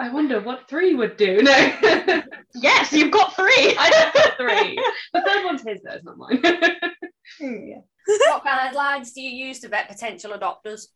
I 0.00 0.10
wonder 0.10 0.40
what 0.40 0.68
three 0.68 0.94
would 0.94 1.16
do. 1.16 1.42
No. 1.42 2.22
Yes, 2.54 2.92
you've 2.94 3.12
got 3.12 3.36
three. 3.36 3.76
I've 3.78 4.14
got 4.14 4.36
three. 4.38 4.76
The 5.12 5.20
third 5.20 5.44
one's 5.44 5.62
his 5.62 5.80
though, 5.82 5.92
it's 5.92 6.04
not 6.04 6.16
mine. 6.16 6.40
yeah. 7.40 7.80
what 8.30 8.42
guidelines 8.44 9.12
do 9.14 9.20
you 9.20 9.46
use 9.46 9.60
to 9.60 9.68
vet 9.68 9.86
potential 9.88 10.32
adopters? 10.32 10.86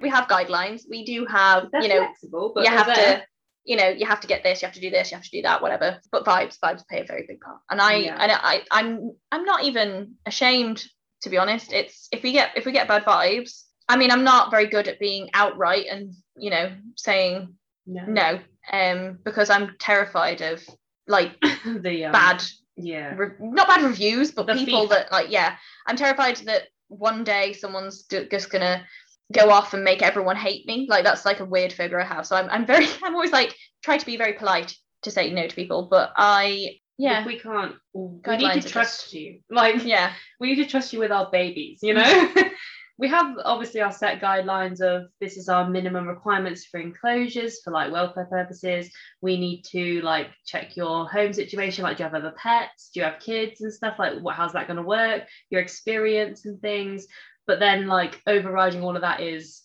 We 0.00 0.10
have 0.10 0.28
guidelines. 0.28 0.82
We 0.88 1.04
do 1.04 1.24
have, 1.26 1.70
They're 1.72 1.82
you 1.82 1.88
know, 1.88 2.04
flexible, 2.04 2.52
but 2.54 2.64
you 2.64 2.70
have 2.70 2.86
there. 2.86 3.16
to 3.18 3.22
you 3.64 3.76
know 3.76 3.88
you 3.88 4.06
have 4.06 4.20
to 4.20 4.26
get 4.26 4.42
this 4.42 4.60
you 4.60 4.66
have 4.66 4.74
to 4.74 4.80
do 4.80 4.90
this 4.90 5.10
you 5.12 5.16
have 5.16 5.22
to 5.24 5.30
do 5.30 5.42
that 5.42 5.62
whatever 5.62 6.00
but 6.10 6.24
vibes 6.24 6.58
vibes 6.58 6.84
play 6.88 6.98
a 7.00 7.04
very 7.04 7.24
big 7.28 7.40
part 7.40 7.58
and 7.70 7.80
i 7.80 7.94
Yeah. 7.94 8.16
and 8.18 8.32
i 8.32 8.62
i'm 8.72 9.12
i'm 9.30 9.44
not 9.44 9.62
even 9.62 10.14
ashamed 10.26 10.84
to 11.20 11.30
be 11.30 11.38
honest 11.38 11.72
it's 11.72 12.08
if 12.10 12.24
we 12.24 12.32
get 12.32 12.50
if 12.56 12.66
we 12.66 12.72
get 12.72 12.88
bad 12.88 13.04
vibes 13.04 13.62
i 13.88 13.96
mean 13.96 14.10
i'm 14.10 14.24
not 14.24 14.50
very 14.50 14.66
good 14.66 14.88
at 14.88 14.98
being 14.98 15.30
outright 15.32 15.86
and 15.88 16.12
you 16.36 16.50
know 16.50 16.72
saying 16.96 17.54
no. 17.86 18.04
no 18.06 18.38
um 18.72 19.18
because 19.24 19.50
i'm 19.50 19.74
terrified 19.78 20.40
of 20.40 20.62
like 21.06 21.36
the 21.64 22.04
um, 22.06 22.12
bad 22.12 22.42
Yeah. 22.76 23.14
re- 23.16 23.36
not 23.40 23.68
bad 23.68 23.82
reviews 23.82 24.30
but 24.30 24.46
The 24.46 24.54
people 24.54 24.86
that 24.88 25.10
like 25.12 25.30
yeah 25.30 25.56
i'm 25.86 25.96
terrified 25.96 26.36
that 26.46 26.64
one 26.88 27.24
day 27.24 27.52
someone's 27.52 28.04
just 28.04 28.50
gonna 28.50 28.84
go 29.32 29.50
off 29.50 29.72
and 29.74 29.82
make 29.82 30.02
everyone 30.02 30.36
hate 30.36 30.66
me 30.66 30.86
like 30.88 31.04
that's 31.04 31.24
like 31.24 31.40
a 31.40 31.44
weird 31.44 31.72
figure 31.72 32.00
i 32.00 32.04
have 32.04 32.26
so 32.26 32.36
i'm, 32.36 32.48
I'm 32.50 32.66
very 32.66 32.86
i'm 33.02 33.14
always 33.14 33.32
like 33.32 33.54
try 33.82 33.96
to 33.98 34.06
be 34.06 34.16
very 34.16 34.34
polite 34.34 34.74
to 35.02 35.10
say 35.10 35.30
no 35.32 35.46
to 35.46 35.54
people 35.54 35.88
but 35.90 36.12
i 36.16 36.76
yeah 36.98 37.20
If 37.22 37.26
we 37.26 37.38
can't, 37.38 37.74
we 37.94 38.36
need 38.36 38.52
to 38.52 38.60
just- 38.60 38.72
trust 38.72 39.12
you. 39.14 39.40
Like 39.50 39.82
yeah 39.84 40.12
we 40.38 40.48
need 40.48 40.62
to 40.62 40.70
trust 40.70 40.92
you 40.92 40.98
with 41.00 41.10
our 41.10 41.30
babies. 41.32 41.80
You 41.82 41.94
know. 41.94 42.34
we 42.98 43.08
have 43.08 43.36
obviously 43.44 43.80
our 43.80 43.92
set 43.92 44.20
guidelines 44.20 44.80
of 44.80 45.08
this 45.20 45.36
is 45.36 45.48
our 45.48 45.68
minimum 45.68 46.06
requirements 46.06 46.66
for 46.66 46.78
enclosures 46.78 47.60
for 47.62 47.72
like 47.72 47.90
welfare 47.90 48.26
purposes. 48.26 48.90
We 49.20 49.38
need 49.38 49.62
to 49.72 50.00
like 50.02 50.28
check 50.46 50.76
your 50.76 51.08
home 51.08 51.32
situation. 51.32 51.84
Like, 51.84 51.96
do 51.96 52.02
you 52.02 52.08
have 52.08 52.14
other 52.14 52.34
pets? 52.36 52.90
Do 52.92 53.00
you 53.00 53.04
have 53.04 53.20
kids 53.20 53.60
and 53.60 53.72
stuff? 53.72 53.98
Like, 53.98 54.20
what? 54.20 54.36
How's 54.36 54.52
that 54.52 54.66
going 54.66 54.76
to 54.76 54.82
work? 54.82 55.24
Your 55.50 55.60
experience 55.60 56.44
and 56.44 56.60
things. 56.60 57.06
But 57.46 57.58
then, 57.58 57.86
like, 57.86 58.20
overriding 58.26 58.82
all 58.82 58.94
of 58.94 59.02
that 59.02 59.20
is, 59.20 59.62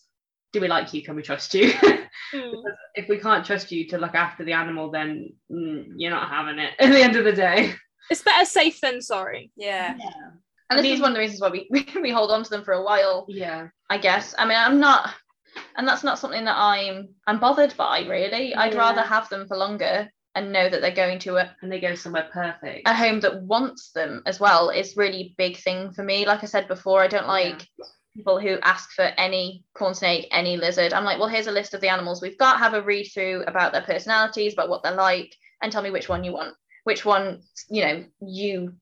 do 0.52 0.60
we 0.60 0.68
like 0.68 0.92
you? 0.92 1.02
Can 1.02 1.14
we 1.16 1.22
trust 1.22 1.54
you? 1.54 1.72
Mm. 2.34 2.52
if 2.94 3.08
we 3.08 3.18
can't 3.18 3.46
trust 3.46 3.72
you 3.72 3.86
to 3.88 3.96
look 3.96 4.14
after 4.14 4.44
the 4.44 4.52
animal, 4.52 4.90
then 4.90 5.32
mm, 5.50 5.86
you're 5.96 6.10
not 6.10 6.28
having 6.28 6.58
it 6.58 6.74
at 6.78 6.90
the 6.90 7.00
end 7.00 7.16
of 7.16 7.24
the 7.24 7.32
day. 7.32 7.72
It's 8.10 8.22
better 8.22 8.44
safe 8.44 8.80
than 8.80 9.00
sorry. 9.00 9.50
Yeah. 9.56 9.96
And 10.70 10.78
this 10.78 10.86
I 10.86 10.94
is 10.94 11.00
one 11.00 11.10
of 11.10 11.14
the 11.14 11.20
reasons 11.20 11.40
why 11.40 11.50
we, 11.70 11.86
we 12.02 12.10
hold 12.10 12.30
on 12.30 12.42
to 12.44 12.50
them 12.50 12.64
for 12.64 12.72
a 12.74 12.82
while 12.84 13.26
Yeah. 13.28 13.68
i 13.90 13.98
guess 13.98 14.34
i 14.38 14.44
mean 14.46 14.58
i'm 14.58 14.80
not 14.80 15.14
and 15.76 15.86
that's 15.88 16.04
not 16.04 16.18
something 16.18 16.44
that 16.44 16.56
i'm 16.56 17.08
i'm 17.26 17.40
bothered 17.40 17.76
by 17.76 18.00
really 18.06 18.54
i'd 18.54 18.72
Yeah. 18.74 18.78
rather 18.78 19.02
have 19.02 19.28
them 19.28 19.46
for 19.48 19.56
longer 19.56 20.10
and 20.34 20.52
know 20.52 20.68
that 20.68 20.80
they're 20.82 20.94
going 20.94 21.18
to 21.20 21.36
a, 21.36 21.50
and 21.62 21.72
they 21.72 21.80
go 21.80 21.96
somewhere 21.96 22.28
perfect. 22.32 22.86
a 22.86 22.94
home 22.94 23.18
that 23.20 23.42
wants 23.42 23.90
them 23.90 24.22
as 24.24 24.38
well 24.38 24.70
is 24.70 24.96
really 24.96 25.34
big 25.36 25.56
thing 25.56 25.90
for 25.90 26.04
me. 26.04 26.26
Like 26.26 26.44
I 26.44 26.46
said 26.46 26.68
before, 26.68 27.02
I 27.02 27.08
don't 27.08 27.26
like 27.26 27.66
people 28.14 28.38
who 28.38 28.56
ask 28.62 28.92
for 28.92 29.02
any 29.02 29.64
corn 29.74 29.94
snake, 29.94 30.28
any 30.30 30.56
lizard. 30.56 30.92
I'm 30.92 31.02
like, 31.02 31.18
well, 31.18 31.26
here's 31.28 31.48
a 31.48 31.50
list 31.50 31.74
of 31.74 31.80
the 31.80 31.88
animals 31.88 32.22
we've 32.22 32.38
got. 32.38 32.58
Have 32.58 32.74
a 32.74 32.82
read 32.82 33.08
through 33.12 33.42
about 33.48 33.72
their 33.72 33.82
personalities, 33.82 34.52
about 34.52 34.68
what 34.68 34.84
they're 34.84 34.92
like, 34.94 35.34
and 35.60 35.72
tell 35.72 35.82
me 35.82 35.90
which 35.90 36.08
one 36.08 36.22
you 36.22 36.34
want, 36.34 36.54
which 36.84 37.04
one 37.04 37.40
you 37.68 37.84
know 37.84 38.04
you 38.20 38.74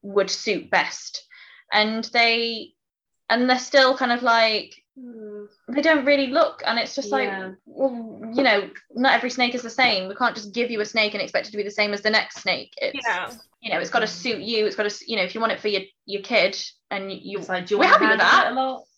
would 0.00 0.30
suit 0.30 0.70
best. 0.70 1.26
And 1.72 2.04
they, 2.12 2.74
and 3.30 3.48
they're 3.48 3.58
still 3.58 3.96
kind 3.96 4.12
of 4.12 4.22
like 4.22 4.74
Hmm. 4.94 5.46
they 5.68 5.80
don't 5.80 6.04
really 6.04 6.26
look, 6.26 6.62
and 6.66 6.78
it's 6.78 6.94
just 6.94 7.10
like, 7.10 7.30
well, 7.64 8.20
you 8.34 8.42
know, 8.42 8.68
not 8.94 9.14
every 9.14 9.30
snake 9.30 9.54
is 9.54 9.62
the 9.62 9.70
same. 9.70 10.06
We 10.06 10.14
can't 10.14 10.36
just 10.36 10.52
give 10.52 10.70
you 10.70 10.82
a 10.82 10.84
snake 10.84 11.14
and 11.14 11.22
expect 11.22 11.48
it 11.48 11.52
to 11.52 11.56
be 11.56 11.62
the 11.62 11.70
same 11.70 11.94
as 11.94 12.02
the 12.02 12.10
next 12.10 12.42
snake. 12.42 12.74
It's, 12.76 13.00
Yeah. 13.02 13.30
you 13.62 13.72
know, 13.72 13.80
it's 13.80 13.88
got 13.88 14.00
to 14.00 14.06
suit 14.06 14.42
you. 14.42 14.66
It's 14.66 14.76
got 14.76 14.90
to, 14.90 15.04
you 15.10 15.16
know, 15.16 15.22
if 15.22 15.34
you 15.34 15.40
want 15.40 15.52
it 15.54 15.60
for 15.60 15.68
your 15.68 15.80
your 16.04 16.20
kid, 16.20 16.62
and 16.90 17.10
you, 17.10 17.38
It's 17.38 17.48
like, 17.48 17.70
you 17.70 17.78
we're 17.78 17.86
happy 17.86 18.06
with 18.06 18.18
that. 18.18 18.52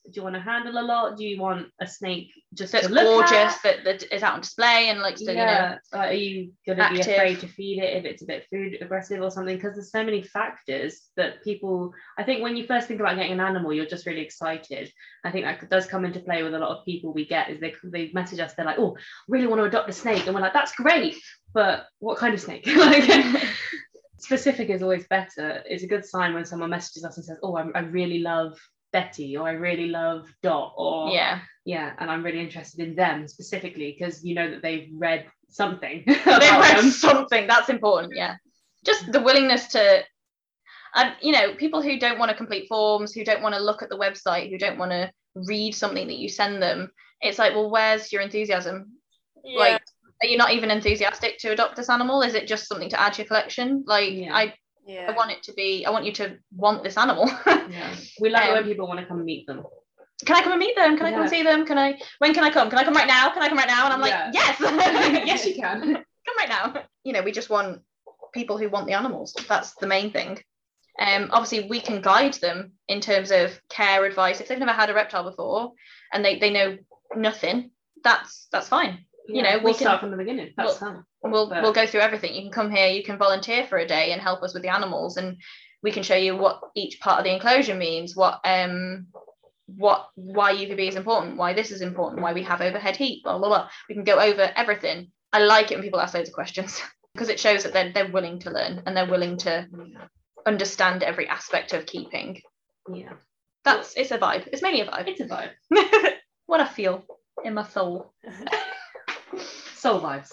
It 0.04 0.10
a 0.10 0.12
lot? 0.12 0.12
Do 0.12 0.20
you 0.20 0.22
want 0.22 0.34
to 0.34 0.40
handle 0.40 0.78
a 0.78 0.84
lot? 0.84 1.16
Do 1.16 1.24
you 1.24 1.40
want 1.40 1.68
a 1.80 1.86
snake 1.86 2.32
just 2.52 2.72
that's 2.72 2.86
to 2.86 2.92
look 2.92 3.04
gorgeous, 3.04 3.32
at? 3.32 3.62
that, 3.62 3.84
that 3.84 4.02
is 4.12 4.22
out 4.22 4.34
on 4.34 4.40
display 4.40 4.88
and 4.88 5.00
likes 5.00 5.20
to, 5.20 5.30
you 5.30 5.36
know, 5.36 5.42
yeah. 5.42 5.78
Are 5.92 6.12
you 6.12 6.52
gonna 6.66 6.90
be 6.92 7.00
afraid 7.00 7.40
to 7.40 7.48
feed 7.48 7.82
it 7.82 7.96
if 7.96 8.04
it's 8.04 8.22
a 8.22 8.26
bit 8.26 8.46
food 8.50 8.78
aggressive 8.80 9.20
or 9.22 9.30
something? 9.30 9.56
Because 9.56 9.74
there's 9.74 9.90
so 9.90 10.04
many 10.04 10.22
factors 10.22 11.08
that 11.16 11.42
people. 11.42 11.92
I 12.18 12.24
think 12.24 12.42
when 12.42 12.56
you 12.56 12.66
first 12.66 12.88
think 12.88 13.00
about 13.00 13.16
getting 13.16 13.32
an 13.32 13.40
animal, 13.40 13.72
you're 13.72 13.86
just 13.86 14.06
really 14.06 14.22
excited. 14.22 14.92
I 15.24 15.30
think 15.30 15.44
that 15.44 15.70
does 15.70 15.86
come 15.86 16.04
into 16.04 16.20
play 16.20 16.42
with 16.42 16.54
a 16.54 16.58
lot 16.58 16.76
of 16.76 16.84
people 16.84 17.12
we 17.12 17.26
get. 17.26 17.50
Is 17.50 17.60
they 17.60 17.74
they 17.84 18.10
message 18.12 18.40
us, 18.40 18.54
they're 18.54 18.66
like, 18.66 18.78
"Oh, 18.78 18.96
really 19.28 19.46
want 19.46 19.60
to 19.60 19.64
adopt 19.64 19.88
a 19.88 19.92
snake," 19.92 20.26
and 20.26 20.34
we're 20.34 20.42
like, 20.42 20.52
"That's 20.52 20.74
great, 20.74 21.16
but 21.52 21.86
what 21.98 22.18
kind 22.18 22.34
of 22.34 22.40
snake?" 22.40 22.66
like, 22.76 23.08
specific 24.18 24.70
is 24.70 24.82
always 24.82 25.06
better. 25.06 25.62
It's 25.66 25.84
a 25.84 25.88
good 25.88 26.04
sign 26.04 26.34
when 26.34 26.44
someone 26.44 26.70
messages 26.70 27.04
us 27.04 27.16
and 27.16 27.26
says, 27.26 27.38
"Oh, 27.42 27.56
I, 27.56 27.66
I 27.74 27.80
really 27.80 28.20
love." 28.20 28.58
Betty, 28.94 29.36
or 29.36 29.48
I 29.48 29.52
really 29.52 29.88
love 29.88 30.32
Dot, 30.40 30.72
or 30.76 31.10
yeah, 31.10 31.40
yeah, 31.64 31.94
and 31.98 32.08
I'm 32.08 32.22
really 32.22 32.38
interested 32.38 32.78
in 32.86 32.94
them 32.94 33.26
specifically 33.26 33.90
because 33.98 34.24
you 34.24 34.36
know 34.36 34.48
that 34.52 34.62
they've 34.62 34.88
read 34.94 35.26
something. 35.50 36.04
they 36.06 36.14
about 36.22 36.60
read 36.60 36.78
them. 36.78 36.90
something. 36.90 37.48
That's 37.48 37.68
important. 37.68 38.12
Yeah, 38.14 38.36
just 38.86 39.10
the 39.10 39.20
willingness 39.20 39.66
to, 39.72 40.04
and 40.94 41.12
you 41.20 41.32
know, 41.32 41.54
people 41.56 41.82
who 41.82 41.98
don't 41.98 42.20
want 42.20 42.30
to 42.30 42.36
complete 42.36 42.68
forms, 42.68 43.12
who 43.12 43.24
don't 43.24 43.42
want 43.42 43.56
to 43.56 43.60
look 43.60 43.82
at 43.82 43.88
the 43.88 43.98
website, 43.98 44.48
who 44.48 44.58
don't 44.58 44.78
want 44.78 44.92
to 44.92 45.10
read 45.34 45.74
something 45.74 46.06
that 46.06 46.18
you 46.18 46.28
send 46.28 46.62
them. 46.62 46.88
It's 47.20 47.38
like, 47.40 47.52
well, 47.54 47.70
where's 47.70 48.12
your 48.12 48.22
enthusiasm? 48.22 48.92
Yeah. 49.42 49.58
Like, 49.58 49.82
are 50.22 50.28
you 50.28 50.36
not 50.38 50.52
even 50.52 50.70
enthusiastic 50.70 51.38
to 51.38 51.50
adopt 51.50 51.74
this 51.74 51.90
animal? 51.90 52.22
Is 52.22 52.34
it 52.34 52.46
just 52.46 52.68
something 52.68 52.90
to 52.90 53.00
add 53.00 53.14
to 53.14 53.22
your 53.22 53.26
collection? 53.26 53.82
Like, 53.86 54.12
Yeah. 54.12 54.32
I, 54.36 54.54
Yeah. 54.86 55.10
I 55.10 55.16
want 55.16 55.30
it 55.30 55.42
to 55.44 55.52
be. 55.54 55.84
I 55.86 55.90
want 55.90 56.04
you 56.04 56.12
to 56.12 56.36
want 56.54 56.82
this 56.84 56.96
animal. 56.96 57.30
Yeah. 57.70 57.94
We 58.20 58.28
like 58.30 58.48
it 58.50 58.52
when 58.52 58.62
Um, 58.64 58.68
people 58.68 58.86
want 58.86 59.00
to 59.00 59.06
come 59.06 59.24
meet 59.24 59.46
them. 59.46 59.64
can 60.26 60.36
I 60.36 60.42
come 60.42 60.52
and 60.52 60.60
meet 60.60 60.76
them? 60.76 60.96
Can 60.98 61.06
I 61.06 61.12
come 61.12 61.28
see 61.28 61.42
them? 61.42 61.64
Can 61.66 61.78
I? 61.78 61.98
When 62.18 62.34
can 62.34 62.44
I 62.44 62.50
come? 62.50 62.68
Can 62.70 62.78
I 62.78 62.84
come 62.84 62.94
right 62.94 63.06
now? 63.06 63.30
Can 63.30 63.42
I 63.42 63.48
come 63.48 63.56
right 63.58 63.66
now? 63.66 63.84
And 63.86 63.92
I'm 63.94 64.00
like, 64.00 64.10
Yeah. 64.10 64.30
yes, 64.32 64.56
yes, 65.26 65.46
you 65.46 65.54
can. 65.54 65.80
come 66.26 66.36
right 66.38 66.48
now. 66.48 66.82
You 67.04 67.12
know, 67.14 67.22
we 67.22 67.32
just 67.32 67.48
want 67.50 67.80
people 68.32 68.58
who 68.58 68.68
want 68.68 68.86
the 68.86 68.92
animals. 68.92 69.34
That's 69.48 69.74
the 69.76 69.86
main 69.86 70.10
thing. 70.12 70.38
Um, 70.98 71.30
obviously, 71.32 71.68
we 71.68 71.80
can 71.80 72.02
guide 72.02 72.34
them 72.34 72.72
in 72.86 73.00
terms 73.00 73.30
of 73.32 73.58
care 73.70 74.04
advice. 74.04 74.40
If 74.40 74.48
they've 74.48 74.58
never 74.58 74.72
had 74.72 74.90
a 74.90 74.94
reptile 74.94 75.24
before 75.28 75.72
and 76.12 76.22
they, 76.24 76.38
they 76.38 76.50
know 76.50 76.76
nothing, 77.16 77.70
that's 78.04 78.46
that's 78.52 78.68
fine. 78.68 79.06
You 79.26 79.42
know, 79.42 79.58
we 79.58 79.64
we'll 79.64 79.74
can- 79.74 79.82
start 79.82 80.00
from 80.00 80.10
the 80.10 80.16
beginning. 80.16 80.52
That's 80.56 80.80
we'll- 80.80 80.92
fun. 80.92 81.04
We'll 81.22 81.48
But- 81.48 81.62
we'll 81.62 81.72
go 81.72 81.86
through 81.86 82.00
everything. 82.00 82.34
You 82.34 82.42
can 82.42 82.50
come 82.52 82.70
here. 82.70 82.88
You 82.88 83.02
can 83.02 83.16
volunteer 83.18 83.66
for 83.66 83.78
a 83.78 83.86
day 83.86 84.12
and 84.12 84.20
help 84.20 84.42
us 84.42 84.52
with 84.54 84.62
the 84.62 84.68
animals, 84.68 85.16
and 85.16 85.38
we 85.82 85.90
can 85.92 86.02
show 86.02 86.16
you 86.16 86.36
what 86.36 86.60
each 86.74 87.00
part 87.00 87.18
of 87.18 87.24
the 87.24 87.32
enclosure 87.32 87.74
means. 87.74 88.14
What 88.14 88.40
um 88.44 89.06
what 89.66 90.08
why 90.14 90.52
UVB 90.52 90.88
is 90.88 90.96
important, 90.96 91.38
why 91.38 91.54
this 91.54 91.70
is 91.70 91.80
important, 91.80 92.20
why 92.20 92.34
we 92.34 92.42
have 92.42 92.60
overhead 92.60 92.96
heat, 92.96 93.22
blah 93.24 93.38
blah 93.38 93.48
blah. 93.48 93.68
We 93.88 93.94
can 93.94 94.04
go 94.04 94.18
over 94.20 94.52
everything. 94.56 95.10
I 95.32 95.38
like 95.40 95.70
it 95.72 95.76
when 95.76 95.82
people 95.84 96.00
ask 96.00 96.12
loads 96.14 96.28
of 96.28 96.34
questions 96.34 96.82
because 97.14 97.30
it 97.30 97.40
shows 97.40 97.62
that 97.64 97.72
they're 97.72 97.92
they're 97.92 98.12
willing 98.12 98.40
to 98.40 98.50
learn 98.50 98.82
and 98.84 98.94
they're 98.94 99.08
willing 99.10 99.38
to 99.38 99.66
understand 100.46 101.02
every 101.02 101.26
aspect 101.28 101.72
of 101.72 101.86
keeping. 101.86 102.42
Yeah, 102.92 103.14
That's 103.64 103.94
it's 103.96 104.10
a 104.10 104.18
vibe. 104.18 104.46
It's 104.52 104.60
mainly 104.60 104.82
a 104.82 104.86
vibe. 104.86 105.08
it's 105.08 105.20
a 105.20 105.24
vibe. 105.24 105.52
what 106.46 106.60
I 106.60 106.66
feel 106.68 107.02
in 107.42 107.54
my 107.54 107.64
soul. 107.66 108.12
Soul 109.74 110.00
vibes. 110.00 110.32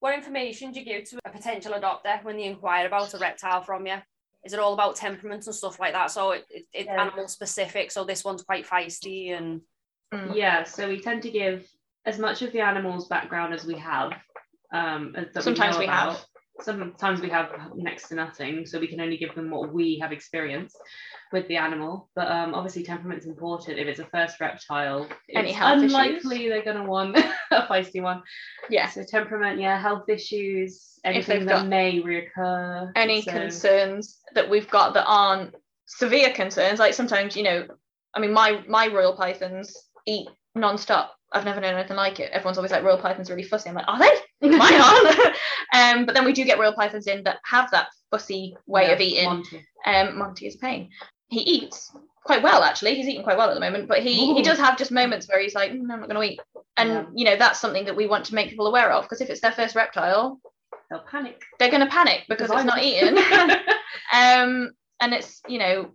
What 0.00 0.14
information 0.14 0.72
do 0.72 0.80
you 0.80 0.84
give 0.86 1.04
to 1.10 1.18
a 1.24 1.30
potential 1.30 1.72
adopter 1.72 2.22
when 2.22 2.36
they 2.36 2.44
inquire 2.44 2.86
about 2.86 3.14
a 3.14 3.18
reptile 3.18 3.62
from 3.62 3.86
you? 3.86 3.96
Is 4.44 4.52
it 4.52 4.60
all 4.60 4.74
about 4.74 4.94
temperaments 4.96 5.46
and 5.46 5.56
stuff 5.56 5.80
like 5.80 5.92
that? 5.94 6.10
So 6.10 6.32
it, 6.32 6.44
it, 6.50 6.66
it's 6.72 6.86
Yeah. 6.86 7.02
animal 7.02 7.26
specific. 7.28 7.90
So 7.90 8.04
this 8.04 8.24
one's 8.24 8.42
quite 8.42 8.66
feisty 8.66 9.36
and 9.36 9.60
Mm. 10.14 10.36
Yeah, 10.36 10.62
so 10.62 10.86
we 10.88 11.00
tend 11.00 11.22
to 11.24 11.30
give 11.32 11.66
as 12.04 12.16
much 12.16 12.40
of 12.40 12.52
the 12.52 12.60
animal's 12.60 13.08
background 13.08 13.52
as 13.52 13.64
we 13.64 13.74
have. 13.74 14.12
Um, 14.72 15.14
as- 15.16 15.32
that 15.34 15.42
Sometimes 15.42 15.74
know 15.74 15.80
we 15.80 15.86
have. 15.86 16.24
Sometimes 16.60 17.20
we 17.20 17.28
have 17.28 17.50
next 17.74 18.08
to 18.08 18.14
nothing, 18.14 18.66
so 18.66 18.80
we 18.80 18.86
can 18.86 19.00
only 19.00 19.16
give 19.16 19.34
them 19.34 19.50
what 19.50 19.72
we 19.72 19.98
have 20.00 20.12
experienced 20.12 20.76
with 21.32 21.46
the 21.48 21.56
animal. 21.56 22.08
But 22.14 22.30
um, 22.30 22.54
obviously, 22.54 22.82
temperament's 22.82 23.26
important. 23.26 23.78
If 23.78 23.86
it's 23.86 24.00
a 24.00 24.06
first 24.06 24.40
reptile, 24.40 25.06
Any 25.34 25.50
it's 25.50 25.58
health 25.58 25.82
unlikely 25.82 26.48
they're 26.48 26.64
going 26.64 26.78
to 26.78 26.84
want 26.84 27.16
a 27.50 27.66
feisty 27.66 28.02
one. 28.02 28.22
Yeah. 28.70 28.88
So 28.88 29.04
temperament, 29.04 29.60
yeah, 29.60 29.80
health 29.80 30.08
issues, 30.08 30.98
anything 31.04 31.46
that 31.46 31.66
may 31.66 32.00
reoccur. 32.00 32.90
any 32.96 33.22
so- 33.22 33.32
concerns 33.32 34.20
that 34.34 34.48
we've 34.48 34.70
got 34.70 34.94
that 34.94 35.04
aren't 35.06 35.54
severe 35.86 36.32
concerns 36.32 36.80
like 36.80 36.94
sometimes 36.94 37.36
you 37.36 37.44
know 37.44 37.64
i 38.14 38.20
mean 38.20 38.32
my 38.32 38.60
my 38.66 38.88
royal 38.88 39.16
pythons 39.16 39.72
eat 40.04 40.26
non-stop. 40.56 41.12
I've 41.32 41.44
never 41.44 41.60
known 41.60 41.74
anything 41.74 41.96
like 41.96 42.20
it. 42.20 42.30
Everyone's 42.32 42.56
always 42.58 42.70
like 42.72 42.84
royal 42.84 42.98
pythons 42.98 43.28
are 43.30 43.34
really 43.34 43.48
fussy. 43.48 43.68
I'm 43.68 43.74
like 43.74 43.88
are 43.88 43.98
they? 43.98 44.48
Mine 44.48 44.80
aren't 44.80 45.18
um 45.74 46.06
but 46.06 46.14
then 46.14 46.24
we 46.24 46.32
do 46.32 46.44
get 46.44 46.58
royal 46.58 46.72
pythons 46.74 47.06
in 47.06 47.22
that 47.24 47.38
have 47.44 47.70
that 47.72 47.88
fussy 48.10 48.56
way 48.66 48.86
Yeah, 48.86 48.92
of 48.92 49.00
eating. 49.00 49.24
Monty. 49.24 49.66
um 49.86 50.18
monty 50.18 50.46
is 50.46 50.54
a 50.54 50.58
pain. 50.58 50.90
He 51.28 51.40
eats 51.40 51.90
quite 52.24 52.42
well 52.42 52.62
actually. 52.62 52.94
He's 52.94 53.08
eating 53.08 53.24
quite 53.24 53.36
well 53.38 53.50
at 53.50 53.54
the 53.54 53.60
moment 53.60 53.88
but 53.88 54.02
he 54.02 54.34
he 54.34 54.42
does 54.42 54.58
have 54.58 54.78
just 54.78 54.90
moments 54.92 55.28
where 55.28 55.40
he's 55.40 55.54
like 55.54 55.72
"Mm, 55.72 55.80
i'm 55.92 56.00
not 56.00 56.08
going 56.08 56.14
to 56.28 56.32
eat. 56.32 56.40
And 56.76 56.88
Yeah. 56.90 57.04
you 57.14 57.24
know 57.24 57.36
that's 57.36 57.60
something 57.60 57.84
that 57.86 57.96
we 57.96 58.06
want 58.06 58.24
to 58.26 58.34
make 58.34 58.48
people 58.50 58.66
aware 58.68 58.92
of 58.92 59.04
because 59.04 59.20
if 59.20 59.28
it's 59.30 59.40
their 59.40 59.52
first 59.52 59.74
reptile 59.74 60.40
They'll 60.90 61.00
panic. 61.10 61.42
they're 61.58 61.70
going 61.70 61.82
to 61.84 61.90
panic 61.90 62.24
because 62.28 62.50
it's 62.50 62.64
not 62.64 62.82
eaten. 62.82 63.18
um 64.12 64.70
and 65.00 65.12
it's 65.12 65.40
you 65.48 65.58
know 65.58 65.90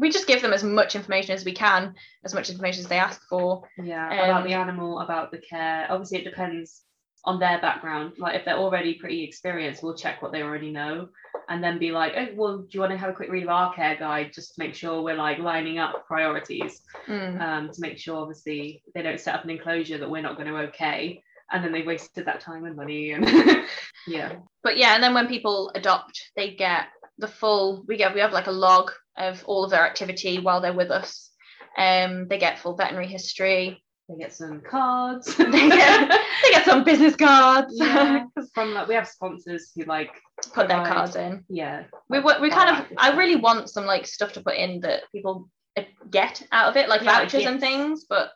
we 0.00 0.10
just 0.10 0.26
give 0.26 0.42
them 0.42 0.52
as 0.52 0.64
much 0.64 0.96
information 0.96 1.34
as 1.34 1.44
we 1.44 1.52
can 1.52 1.94
as 2.24 2.34
much 2.34 2.50
information 2.50 2.80
as 2.80 2.88
they 2.88 2.98
ask 2.98 3.20
for 3.28 3.62
Yeah, 3.78 4.06
Um, 4.08 4.18
about 4.30 4.44
the 4.44 4.54
animal, 4.54 5.00
about 5.00 5.30
the 5.30 5.38
care. 5.38 5.86
Obviously, 5.90 6.18
it 6.18 6.24
depends 6.24 6.82
on 7.24 7.38
their 7.38 7.60
background. 7.60 8.14
Like 8.18 8.34
if 8.34 8.44
they're 8.44 8.56
already 8.56 8.94
pretty 8.94 9.22
experienced, 9.24 9.82
we'll 9.82 9.94
check 10.04 10.22
what 10.22 10.32
they 10.32 10.42
already 10.42 10.70
know, 10.70 11.08
and 11.50 11.62
then 11.62 11.78
be 11.78 11.90
like, 11.92 12.14
oh, 12.16 12.28
well, 12.34 12.58
do 12.58 12.68
you 12.72 12.80
want 12.80 12.92
to 12.92 12.98
have 12.98 13.10
a 13.10 13.12
quick 13.12 13.30
read 13.30 13.42
of 13.42 13.50
our 13.50 13.74
care 13.74 13.96
guide 13.96 14.32
just 14.32 14.54
to 14.54 14.58
make 14.58 14.74
sure 14.74 15.02
we're 15.02 15.14
like 15.16 15.38
lining 15.38 15.78
up 15.78 16.06
priorities, 16.06 16.80
Mm. 17.06 17.40
um, 17.40 17.70
to 17.70 17.80
make 17.80 17.98
sure 17.98 18.16
obviously 18.22 18.82
they 18.94 19.02
don't 19.02 19.20
set 19.20 19.34
up 19.34 19.44
an 19.44 19.50
enclosure 19.50 19.98
that 19.98 20.10
we're 20.10 20.22
not 20.22 20.36
going 20.36 20.48
to 20.48 20.56
okay, 20.68 21.22
and 21.52 21.62
then 21.62 21.72
they 21.72 21.82
wasted 21.82 22.24
that 22.26 22.40
time 22.40 22.64
and 22.64 22.76
money 22.76 23.10
and 23.12 23.26
yeah, 24.06 24.36
but 24.62 24.76
yeah 24.78 24.94
and 24.94 25.02
then 25.02 25.12
when 25.14 25.26
people 25.28 25.70
adopt 25.74 26.30
they 26.36 26.54
get 26.54 26.86
the 27.18 27.28
full 27.28 27.84
we 27.86 27.96
get 27.96 28.14
we 28.14 28.20
have 28.20 28.32
like 28.32 28.46
a 28.46 28.52
log 28.52 28.90
of 29.20 29.44
all 29.46 29.64
of 29.64 29.70
their 29.70 29.86
activity 29.86 30.38
while 30.38 30.60
they're 30.60 30.72
with 30.72 30.90
us. 30.90 31.30
Um 31.76 32.28
they 32.28 32.38
get 32.38 32.58
full 32.58 32.76
veterinary 32.76 33.06
history. 33.06 33.82
They 34.10 34.16
get 34.16 34.32
some 34.32 34.60
cards. 34.60 35.36
they 35.36 35.68
get 35.68 36.08
they 36.08 36.50
get 36.50 36.64
some 36.64 36.84
business 36.84 37.14
cards. 37.14 37.72
Yeah, 37.76 38.24
from 38.54 38.74
like 38.74 38.88
we 38.88 38.94
have 38.94 39.06
sponsors 39.06 39.70
who 39.74 39.84
like 39.84 40.10
put 40.52 40.68
their 40.68 40.84
cards 40.84 41.16
in. 41.16 41.44
Yeah. 41.48 41.84
We 42.08 42.18
we 42.18 42.50
kind 42.50 42.76
of 42.76 42.86
I 42.96 43.16
really 43.16 43.36
want 43.36 43.70
some 43.70 43.86
like 43.86 44.06
stuff 44.06 44.32
to 44.32 44.40
put 44.40 44.56
in 44.56 44.80
that 44.80 45.04
people 45.12 45.48
uh, 45.76 45.82
get 46.10 46.42
out 46.50 46.70
of 46.70 46.76
it 46.76 46.88
like 46.88 47.02
Yeah, 47.02 47.12
like 47.12 47.30
vouchers 47.30 47.46
and 47.46 47.60
things 47.60 48.04
but 48.08 48.32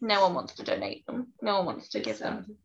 no 0.00 0.22
one 0.22 0.34
wants 0.34 0.54
to 0.54 0.64
donate 0.64 1.06
them. 1.06 1.28
No 1.40 1.58
one 1.58 1.66
wants 1.66 1.90
to 1.90 2.00
give 2.00 2.18
them. 2.18 2.56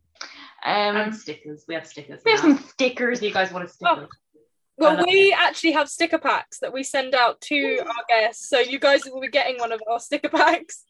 And 0.64 0.96
um 0.96 1.12
stickers. 1.12 1.64
We 1.68 1.74
have 1.74 1.86
stickers. 1.86 2.22
we 2.24 2.32
have 2.32 2.40
some 2.40 2.58
stickers. 2.58 3.18
If 3.18 3.24
you 3.24 3.32
guys 3.32 3.52
want 3.52 3.66
a 3.66 3.68
sticker, 3.68 4.08
Well, 4.78 4.96
love 4.96 5.06
we 5.06 5.32
actually 5.38 5.72
have 5.72 5.88
sticker 5.88 6.18
packs 6.18 6.58
that 6.58 6.72
we 6.72 6.82
send 6.82 7.14
out 7.14 7.40
to 7.42 7.78
our 7.86 8.04
guests. 8.08 8.48
So 8.48 8.58
you 8.58 8.78
guys 8.78 9.02
will 9.06 9.20
be 9.20 9.28
getting 9.28 9.58
one 9.58 9.72
of 9.72 9.80
our 9.90 10.00
sticker 10.00 10.28
packs. 10.28 10.84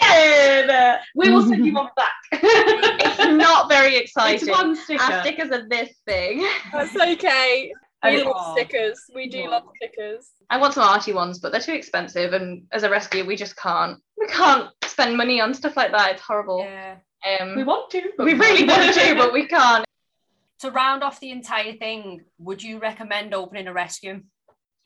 yeah 0.00 0.98
we 1.14 1.30
will 1.30 1.46
send 1.46 1.64
you 1.66 1.74
one 1.82 1.90
back. 1.96 2.12
it's 2.32 3.18
not 3.36 3.68
very 3.68 3.94
it's 3.96 4.10
exciting 4.12 4.48
one 4.50 4.74
sticker. 4.76 5.02
our 5.02 5.22
stickers 5.22 5.50
are 5.50 5.68
this 5.68 5.90
thing. 6.06 6.46
That's 6.72 6.94
okay. 6.96 7.72
We 8.04 8.16
it- 8.20 8.26
love 8.26 8.56
stickers. 8.56 9.00
We 9.14 9.28
do 9.28 9.44
Aw. 9.44 9.50
love 9.50 9.62
stickers. 9.76 10.30
I 10.50 10.58
want 10.58 10.74
some 10.74 10.84
arty 10.88 11.12
ones, 11.12 11.38
but 11.38 11.52
they're 11.52 11.60
too 11.60 11.72
expensive, 11.72 12.32
and 12.34 12.64
as 12.72 12.82
a 12.82 12.90
rescue, 12.90 13.24
we 13.24 13.36
just 13.36 13.56
can't. 13.56 13.98
We 14.18 14.26
can't 14.26 14.68
spend 14.84 15.16
money 15.16 15.40
on 15.40 15.54
stuff 15.54 15.76
like 15.76 15.92
that. 15.92 16.12
It's 16.12 16.22
horrible. 16.22 16.60
yeah. 16.64 16.96
Um, 17.40 17.50
We 17.50 17.56
we, 17.58 17.64
want 17.64 17.90
to, 17.92 18.02
but 18.18 18.24
really 18.26 18.64
want 18.66 18.92
to, 18.94 19.14
but 19.14 19.32
we 19.32 19.46
can't. 19.46 19.84
To 20.62 20.70
round 20.70 21.02
off 21.02 21.18
the 21.20 21.30
entire 21.30 21.72
thing, 21.74 22.22
would 22.38 22.62
you 22.62 22.78
recommend 22.78 23.34
opening 23.34 23.66
a 23.66 23.72
rescue? 23.72 24.22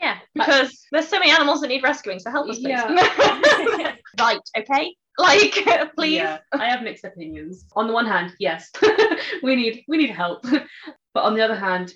Yeah, 0.00 0.18
because 0.34 0.86
there's 0.92 1.08
so 1.08 1.18
many 1.18 1.30
animals 1.30 1.60
that 1.60 1.68
need 1.68 1.82
rescuing, 1.82 2.18
so 2.18 2.30
help 2.30 2.48
us, 2.48 2.56
please. 2.58 2.68
Yeah. 2.68 3.94
right, 4.20 4.40
okay? 4.56 4.94
Like, 5.18 5.52
please. 5.96 6.14
Yeah, 6.14 6.38
I 6.52 6.66
have 6.66 6.82
mixed 6.82 7.04
opinions. 7.04 7.66
On 7.76 7.86
the 7.86 7.92
one 7.92 8.06
hand, 8.06 8.34
yes, 8.38 8.70
we 9.42 9.56
need 9.56 9.84
we 9.88 9.98
need 9.98 10.10
help, 10.10 10.42
but 10.42 11.24
on 11.24 11.34
the 11.34 11.42
other 11.42 11.54
hand, 11.56 11.92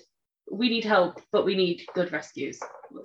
we 0.51 0.69
need 0.69 0.83
help, 0.83 1.21
but 1.31 1.45
we 1.45 1.55
need 1.55 1.83
good 1.95 2.11
rescues, 2.11 2.59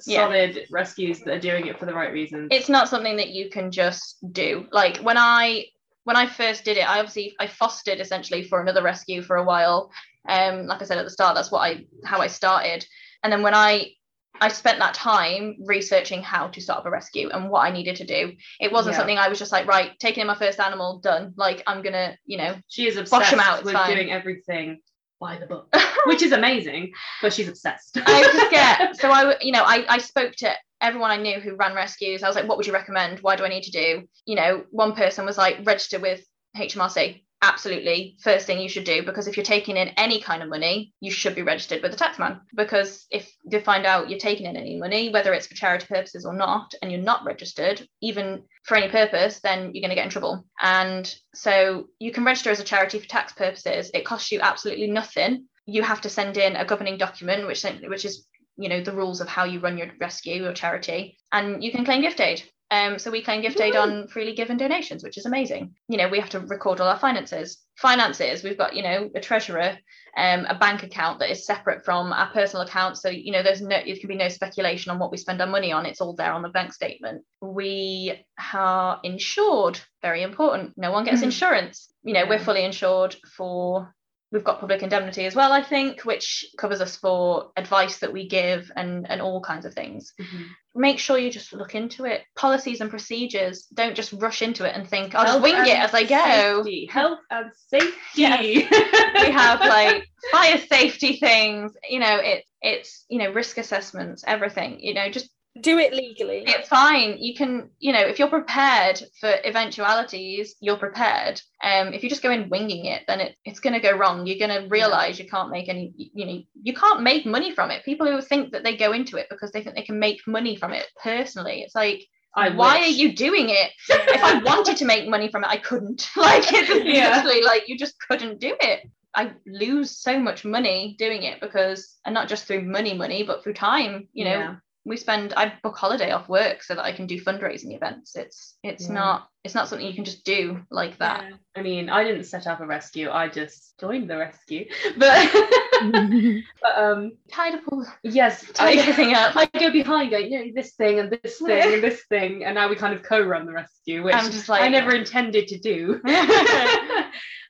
Yeah. 0.06 0.26
solid 0.26 0.66
rescues 0.70 1.20
that 1.20 1.34
are 1.34 1.40
doing 1.40 1.68
it 1.68 1.78
for 1.78 1.86
the 1.86 1.94
right 1.94 2.12
reasons. 2.12 2.48
It's 2.50 2.68
not 2.68 2.88
something 2.88 3.16
that 3.16 3.30
you 3.30 3.48
can 3.48 3.70
just 3.70 4.18
do. 4.32 4.66
Like 4.72 4.98
when 4.98 5.16
I 5.16 5.66
when 6.04 6.16
I 6.16 6.26
first 6.26 6.64
did 6.64 6.76
it, 6.76 6.88
I 6.88 6.98
obviously 6.98 7.34
I 7.40 7.46
fostered 7.46 8.00
essentially 8.00 8.44
for 8.44 8.60
another 8.60 8.82
rescue 8.82 9.22
for 9.22 9.36
a 9.36 9.44
while. 9.44 9.90
Um, 10.28 10.66
like 10.66 10.82
I 10.82 10.84
said 10.84 10.98
at 10.98 11.04
the 11.04 11.10
start, 11.10 11.34
that's 11.34 11.50
what 11.50 11.60
I 11.60 11.86
how 12.04 12.20
I 12.20 12.26
started. 12.26 12.86
And 13.22 13.32
then 13.32 13.42
when 13.42 13.54
I 13.54 13.92
I 14.40 14.48
spent 14.48 14.78
that 14.80 14.94
time 14.94 15.56
researching 15.64 16.22
how 16.22 16.48
to 16.48 16.60
start 16.60 16.80
up 16.80 16.86
a 16.86 16.90
rescue 16.90 17.30
and 17.30 17.48
what 17.48 17.60
I 17.60 17.70
needed 17.70 17.96
to 17.96 18.04
do. 18.04 18.34
It 18.60 18.70
wasn't 18.70 18.92
Yeah. 18.92 18.98
something 18.98 19.18
I 19.18 19.28
was 19.28 19.38
just 19.38 19.52
like, 19.52 19.66
right, 19.66 19.98
taking 19.98 20.20
in 20.20 20.26
my 20.26 20.34
first 20.34 20.60
animal, 20.60 20.98
done. 20.98 21.32
Like 21.36 21.62
I'm 21.66 21.82
gonna, 21.82 22.16
you 22.26 22.36
know, 22.38 22.54
she 22.68 22.86
is 22.86 22.96
obsessed 22.96 23.32
'em 23.32 23.40
out, 23.40 23.64
with 23.64 23.74
fine. 23.74 23.94
doing 23.94 24.12
everything 24.12 24.80
by 25.18 25.38
the 25.38 25.46
book, 25.46 25.72
which 26.06 26.22
is 26.22 26.32
amazing, 26.32 26.92
but 27.22 27.32
she's 27.32 27.48
obsessed. 27.48 27.96
I 28.04 28.22
just 28.22 28.50
get 28.50 28.96
so 29.00 29.10
I, 29.10 29.36
you 29.40 29.52
know 29.52 29.62
I, 29.62 29.86
I 29.88 29.98
spoke 29.98 30.32
to 30.36 30.52
everyone 30.82 31.10
I 31.10 31.16
knew 31.16 31.40
who 31.40 31.56
ran 31.56 31.74
rescues. 31.74 32.22
I 32.22 32.28
was 32.28 32.36
like, 32.36 32.46
what 32.46 32.58
would 32.58 32.66
you 32.66 32.74
recommend? 32.74 33.20
Why 33.20 33.36
do 33.36 33.44
I 33.44 33.48
need 33.48 33.62
to 33.62 33.70
do? 33.70 34.06
You 34.26 34.36
know, 34.36 34.64
one 34.70 34.94
person 34.94 35.24
was 35.24 35.38
like, 35.38 35.60
register 35.64 35.98
with 35.98 36.22
HMRC. 36.54 37.22
Absolutely, 37.42 38.16
first 38.22 38.46
thing 38.46 38.60
you 38.60 38.68
should 38.68 38.84
do 38.84 39.04
because 39.04 39.28
if 39.28 39.36
you're 39.36 39.44
taking 39.44 39.76
in 39.76 39.88
any 39.96 40.20
kind 40.20 40.42
of 40.42 40.48
money, 40.48 40.94
you 41.00 41.10
should 41.10 41.34
be 41.34 41.42
registered 41.42 41.82
with 41.82 41.92
the 41.92 41.96
taxman. 41.96 42.40
Because 42.54 43.06
if 43.10 43.30
they 43.50 43.60
find 43.60 43.84
out 43.84 44.08
you're 44.08 44.18
taking 44.18 44.46
in 44.46 44.56
any 44.56 44.78
money, 44.78 45.10
whether 45.10 45.34
it's 45.34 45.46
for 45.46 45.54
charity 45.54 45.86
purposes 45.86 46.24
or 46.24 46.34
not, 46.34 46.74
and 46.80 46.90
you're 46.90 47.00
not 47.00 47.24
registered, 47.24 47.86
even 48.00 48.42
for 48.64 48.76
any 48.76 48.88
purpose, 48.88 49.40
then 49.40 49.72
you're 49.74 49.82
going 49.82 49.90
to 49.90 49.94
get 49.94 50.04
in 50.04 50.10
trouble. 50.10 50.46
And 50.62 51.14
so 51.34 51.88
you 51.98 52.10
can 52.10 52.24
register 52.24 52.50
as 52.50 52.60
a 52.60 52.64
charity 52.64 52.98
for 52.98 53.08
tax 53.08 53.32
purposes. 53.32 53.90
It 53.92 54.06
costs 54.06 54.32
you 54.32 54.40
absolutely 54.40 54.88
nothing 54.88 55.46
you 55.66 55.82
have 55.82 56.00
to 56.00 56.08
send 56.08 56.36
in 56.36 56.56
a 56.56 56.64
governing 56.64 56.96
document 56.96 57.46
which 57.46 57.64
which 57.88 58.04
is 58.04 58.26
you 58.56 58.68
know 58.68 58.80
the 58.80 58.92
rules 58.92 59.20
of 59.20 59.28
how 59.28 59.44
you 59.44 59.60
run 59.60 59.76
your 59.76 59.88
rescue 60.00 60.46
or 60.46 60.52
charity 60.52 61.18
and 61.32 61.62
you 61.62 61.72
can 61.72 61.84
claim 61.84 62.00
gift 62.00 62.20
aid 62.20 62.42
um, 62.70 62.98
so 62.98 63.10
we 63.10 63.22
claim 63.22 63.42
gift 63.42 63.60
aid 63.60 63.76
on 63.76 64.08
freely 64.08 64.34
given 64.34 64.56
donations 64.56 65.04
which 65.04 65.18
is 65.18 65.26
amazing. 65.26 65.74
You 65.88 65.98
know 65.98 66.08
we 66.08 66.18
have 66.20 66.30
to 66.30 66.40
record 66.40 66.80
all 66.80 66.88
our 66.88 66.98
finances. 66.98 67.58
Finances 67.76 68.42
we've 68.42 68.58
got 68.58 68.74
you 68.74 68.82
know 68.82 69.10
a 69.14 69.20
treasurer 69.20 69.78
um, 70.16 70.46
a 70.46 70.58
bank 70.58 70.82
account 70.82 71.18
that 71.18 71.30
is 71.30 71.44
separate 71.46 71.84
from 71.84 72.12
our 72.12 72.30
personal 72.30 72.66
account. 72.66 72.96
So 72.96 73.08
you 73.08 73.32
know 73.32 73.42
there's 73.42 73.60
no 73.62 73.76
it 73.76 74.00
can 74.00 74.08
be 74.08 74.16
no 74.16 74.28
speculation 74.28 74.90
on 74.90 74.98
what 74.98 75.10
we 75.12 75.18
spend 75.18 75.40
our 75.40 75.46
money 75.46 75.72
on. 75.72 75.86
It's 75.86 76.00
all 76.00 76.14
there 76.14 76.32
on 76.32 76.42
the 76.42 76.48
bank 76.48 76.72
statement. 76.72 77.22
We 77.40 78.24
are 78.54 78.98
insured. 79.04 79.78
Very 80.02 80.22
important. 80.22 80.72
No 80.76 80.90
one 80.90 81.04
gets 81.04 81.20
Mhm. 81.20 81.24
insurance. 81.24 81.92
You 82.02 82.14
know 82.14 82.26
we're 82.26 82.38
fully 82.38 82.64
insured 82.64 83.14
for 83.36 83.94
we've 84.32 84.42
got 84.42 84.58
public 84.58 84.82
indemnity 84.82 85.24
as 85.24 85.36
well 85.36 85.52
i 85.52 85.62
think 85.62 86.00
which 86.04 86.44
covers 86.58 86.80
us 86.80 86.96
for 86.96 87.52
advice 87.56 87.98
that 88.00 88.12
we 88.12 88.26
give 88.28 88.72
and 88.74 89.08
and 89.08 89.20
all 89.22 89.40
kinds 89.40 89.64
of 89.64 89.72
things. 89.72 90.12
Mhm. 90.20 90.46
Make 90.76 90.98
sure 90.98 91.18
you 91.18 91.30
just 91.30 91.52
look 91.52 91.74
into 91.74 92.04
it 92.04 92.22
policies 92.36 92.80
and 92.80 92.90
procedures 92.90 93.66
don't 93.72 93.96
just 93.96 94.12
rush 94.12 94.42
into 94.42 94.64
it 94.68 94.74
and 94.76 94.88
think 94.88 95.14
i'll 95.14 95.24
just 95.24 95.40
wing 95.40 95.54
it 95.54 95.78
as 95.78 95.94
i 95.94 96.04
go 96.04 96.62
safety. 96.62 96.86
Health 96.86 97.18
and 97.30 97.50
safety. 97.68 97.96
Yes. 98.14 98.40
we 99.26 99.32
have 99.32 99.60
like 99.60 100.06
fire 100.30 100.58
safety 100.58 101.16
things 101.16 101.72
you 101.88 101.98
know 101.98 102.16
it 102.16 102.44
it's 102.60 103.04
you 103.08 103.18
know 103.18 103.32
risk 103.32 103.58
assessments 103.58 104.24
everything 104.26 104.78
you 104.80 104.94
know 104.94 105.08
just 105.08 105.30
Do 105.62 105.78
it 105.78 105.92
legally. 105.92 106.44
it's 106.46 106.68
fine 106.68 107.16
you 107.18 107.34
can 107.34 107.70
you 107.78 107.92
know 107.92 108.00
if 108.00 108.18
you're 108.18 108.28
prepared 108.28 109.00
for 109.20 109.32
eventualities 109.44 110.56
you're 110.60 110.76
prepared 110.76 111.40
um 111.62 111.92
if 111.92 112.02
you 112.02 112.08
just 112.08 112.22
go 112.22 112.30
in 112.30 112.48
winging 112.48 112.86
it 112.86 113.02
then 113.06 113.20
it, 113.20 113.36
it's 113.44 113.60
going 113.60 113.72
to 113.72 113.80
go 113.80 113.96
wrong 113.96 114.26
you're 114.26 114.38
going 114.48 114.62
to 114.62 114.68
realize 114.68 115.18
you 115.18 115.28
can't 115.28 115.50
make 115.50 115.68
any 115.68 115.92
you 115.96 116.26
know 116.26 116.38
you 116.62 116.74
can't 116.74 117.02
make 117.02 117.26
money 117.26 117.54
from 117.54 117.70
it 117.70 117.84
people 117.84 118.06
who 118.06 118.20
think 118.20 118.52
that 118.52 118.64
they 118.64 118.76
go 118.76 118.92
into 118.92 119.16
it 119.16 119.26
because 119.30 119.50
they 119.52 119.62
think 119.62 119.74
they 119.76 119.82
can 119.82 119.98
make 119.98 120.20
money 120.26 120.56
from 120.56 120.72
it 120.72 120.86
personally 121.02 121.62
it's 121.62 121.74
like 121.74 122.02
I 122.38 122.50
why 122.50 122.80
wish. 122.80 122.88
are 122.88 122.90
you 123.02 123.14
doing 123.14 123.48
it 123.48 123.70
if 123.88 124.22
I 124.22 124.42
wanted 124.42 124.76
to 124.78 124.84
make 124.84 125.08
money 125.08 125.30
from 125.30 125.42
it, 125.42 125.48
I 125.48 125.56
couldn't. 125.56 126.06
Like 126.18 126.44
it's 126.52 126.84
Yeah. 126.84 127.16
literally 127.16 127.42
like 127.42 127.62
you 127.66 127.78
just 127.78 127.94
couldn't 128.06 128.40
do 128.40 128.54
it. 128.60 128.80
I 129.14 129.32
lose 129.46 129.98
so 129.98 130.18
much 130.20 130.44
money 130.44 130.96
doing 130.98 131.22
it 131.22 131.40
because, 131.40 131.96
and 132.04 132.12
not 132.12 132.28
just 132.28 132.44
through 132.44 132.60
money, 132.60 132.92
money, 132.92 133.22
but 133.22 133.42
through 133.42 133.54
time. 133.54 134.08
You 134.12 134.24
know, 134.26 134.38
Yeah. 134.38 134.54
We 134.86 134.96
spend. 134.96 135.34
I 135.36 135.52
book 135.62 135.76
holiday 135.76 136.12
off 136.12 136.28
work 136.28 136.62
so 136.62 136.76
that 136.76 136.84
I 136.84 136.92
can 136.92 137.06
do 137.06 137.20
fundraising 137.20 137.74
events. 137.74 138.14
It's 138.16 138.56
it's 138.62 138.86
Yeah. 138.86 138.94
not 138.94 139.28
it's 139.42 139.54
not 139.54 139.68
something 139.68 139.86
you 139.86 139.94
can 139.94 140.04
just 140.04 140.24
do 140.24 140.60
like 140.70 140.96
that. 140.98 141.24
Yeah. 141.28 141.36
I 141.56 141.62
mean, 141.62 141.88
I 141.90 142.04
didn't 142.04 142.24
set 142.24 142.46
up 142.46 142.60
a 142.60 142.66
rescue. 142.66 143.10
I 143.10 143.28
just 143.28 143.78
joined 143.80 144.08
the 144.08 144.16
rescue. 144.16 144.66
But, 144.96 145.28
but 146.62 146.78
um, 146.78 147.12
Tied 147.30 147.54
up 147.54 147.60
all, 147.70 147.84
yes, 148.02 148.44
tied 148.54 148.78
I, 148.78 148.80
everything 148.80 149.14
up. 149.14 149.36
I 149.36 149.46
go 149.46 149.70
behind, 149.70 150.10
going, 150.10 150.32
you 150.32 150.38
know, 150.46 150.52
this 150.54 150.72
thing 150.74 150.98
and 151.00 151.10
this 151.22 151.38
thing 151.38 151.74
and 151.74 151.82
this 151.82 152.02
thing, 152.08 152.44
and 152.44 152.54
now 152.54 152.68
we 152.68 152.76
kind 152.76 152.94
of 152.94 153.02
co-run 153.02 153.44
the 153.46 153.52
rescue, 153.52 154.02
which 154.02 154.14
I'm 154.14 154.30
just 154.30 154.48
like- 154.48 154.62
I 154.62 154.68
never 154.68 154.94
intended 154.94 155.48
to 155.48 155.58
do. 155.58 156.00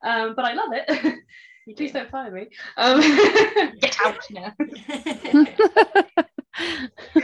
um, 0.02 0.34
but 0.34 0.44
I 0.44 0.54
love 0.54 0.70
it. 0.72 1.14
Please 1.76 1.92
don't 1.92 2.10
fire 2.10 2.30
me. 2.30 2.48
Um, 2.76 3.00
Get 3.80 3.96
out 4.04 4.18
now. 4.30 6.26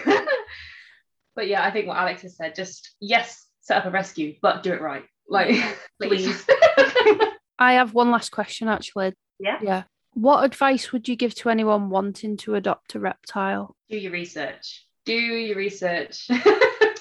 but 1.35 1.47
yeah, 1.49 1.63
I 1.65 1.71
think 1.71 1.87
what 1.87 1.97
Alex 1.97 2.23
has 2.23 2.37
said, 2.37 2.55
just 2.55 2.95
yes, 3.01 3.47
set 3.61 3.79
up 3.79 3.87
a 3.87 3.91
rescue, 3.91 4.35
but 4.43 4.63
do 4.63 4.73
it 4.73 4.81
right. 4.81 5.05
Like, 5.29 5.57
Please. 6.03 6.47
I 7.59 7.75
have 7.75 7.95
one 7.95 8.11
last 8.11 8.31
question 8.31 8.69
actually. 8.69 9.15
Yeah? 9.39 9.59
Yeah. 9.63 9.83
What 10.15 10.45
advice 10.45 10.93
would 10.93 11.09
you 11.09 11.17
give 11.17 11.35
to 11.37 11.49
anyone 11.49 11.89
wanting 11.89 12.37
to 12.39 12.55
adopt 12.55 12.95
a 12.95 13.01
reptile? 13.01 13.77
do 13.89 13.97
your 13.97 14.13
research. 14.13 14.87
Do 15.07 15.15
your 15.15 15.57
research. 15.57 16.29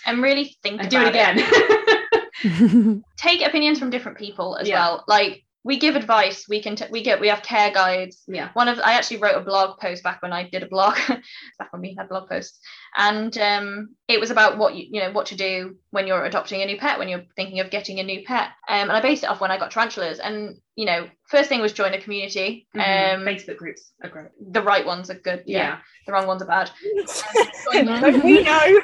and 0.05 0.21
really 0.21 0.55
think 0.63 0.81
and 0.81 0.89
do 0.89 0.99
it 1.01 1.09
again. 1.09 3.03
take 3.17 3.45
opinions 3.45 3.79
from 3.79 3.89
different 3.89 4.17
people 4.17 4.55
as 4.57 4.67
Yeah. 4.67 4.79
well. 4.79 5.03
Like 5.07 5.43
we 5.63 5.77
give 5.77 5.95
advice, 5.95 6.45
we 6.49 6.61
can 6.61 6.75
t- 6.75 6.85
we 6.89 7.03
get 7.03 7.21
we 7.21 7.27
have 7.27 7.43
care 7.43 7.71
guides. 7.71 8.23
yeah. 8.27 8.49
One 8.53 8.67
of 8.67 8.79
I 8.79 8.93
actually 8.93 9.17
wrote 9.17 9.35
a 9.37 9.41
blog 9.45 9.79
post 9.79 10.03
back 10.03 10.21
when 10.21 10.33
I 10.33 10.49
did 10.49 10.63
a 10.63 10.67
blog, 10.67 10.95
back 11.59 11.71
when 11.71 11.81
we 11.81 11.95
had 11.97 12.09
blog 12.09 12.27
posts, 12.29 12.59
and 12.97 13.37
um, 13.37 13.89
it 14.07 14.19
was 14.19 14.31
about 14.31 14.57
what 14.57 14.75
you 14.75 14.87
you 14.89 15.01
know 15.01 15.11
what 15.11 15.27
to 15.27 15.35
do 15.35 15.75
when 15.91 16.07
you're 16.07 16.25
adopting 16.25 16.61
a 16.61 16.65
new 16.65 16.77
pet, 16.79 16.97
when 16.97 17.09
you're 17.09 17.23
thinking 17.35 17.59
of 17.59 17.69
getting 17.69 17.99
a 17.99 18.03
new 18.03 18.23
pet. 18.25 18.47
Um, 18.67 18.89
and 18.89 18.91
I 18.93 19.01
based 19.01 19.23
it 19.23 19.29
off 19.29 19.39
when 19.41 19.51
I 19.51 19.57
got 19.59 19.69
tarantulas, 19.71 20.17
and 20.19 20.57
you 20.75 20.85
know 20.85 21.07
first 21.29 21.47
thing 21.49 21.61
was 21.61 21.73
join 21.73 21.93
a 21.93 22.01
community. 22.01 22.67
Mhm. 22.75 23.15
Um, 23.15 23.21
Facebook 23.25 23.57
groups 23.57 23.91
are 24.03 24.09
great. 24.09 24.29
the 24.51 24.61
right 24.63 24.85
ones 24.85 25.09
are 25.11 25.19
good. 25.19 25.43
Yeah, 25.45 25.57
Yeah. 25.59 25.77
the 26.07 26.11
wrong 26.13 26.25
ones 26.27 26.41
are 26.41 26.47
bad. 26.47 26.71
We 27.73 27.83
know? 28.43 28.79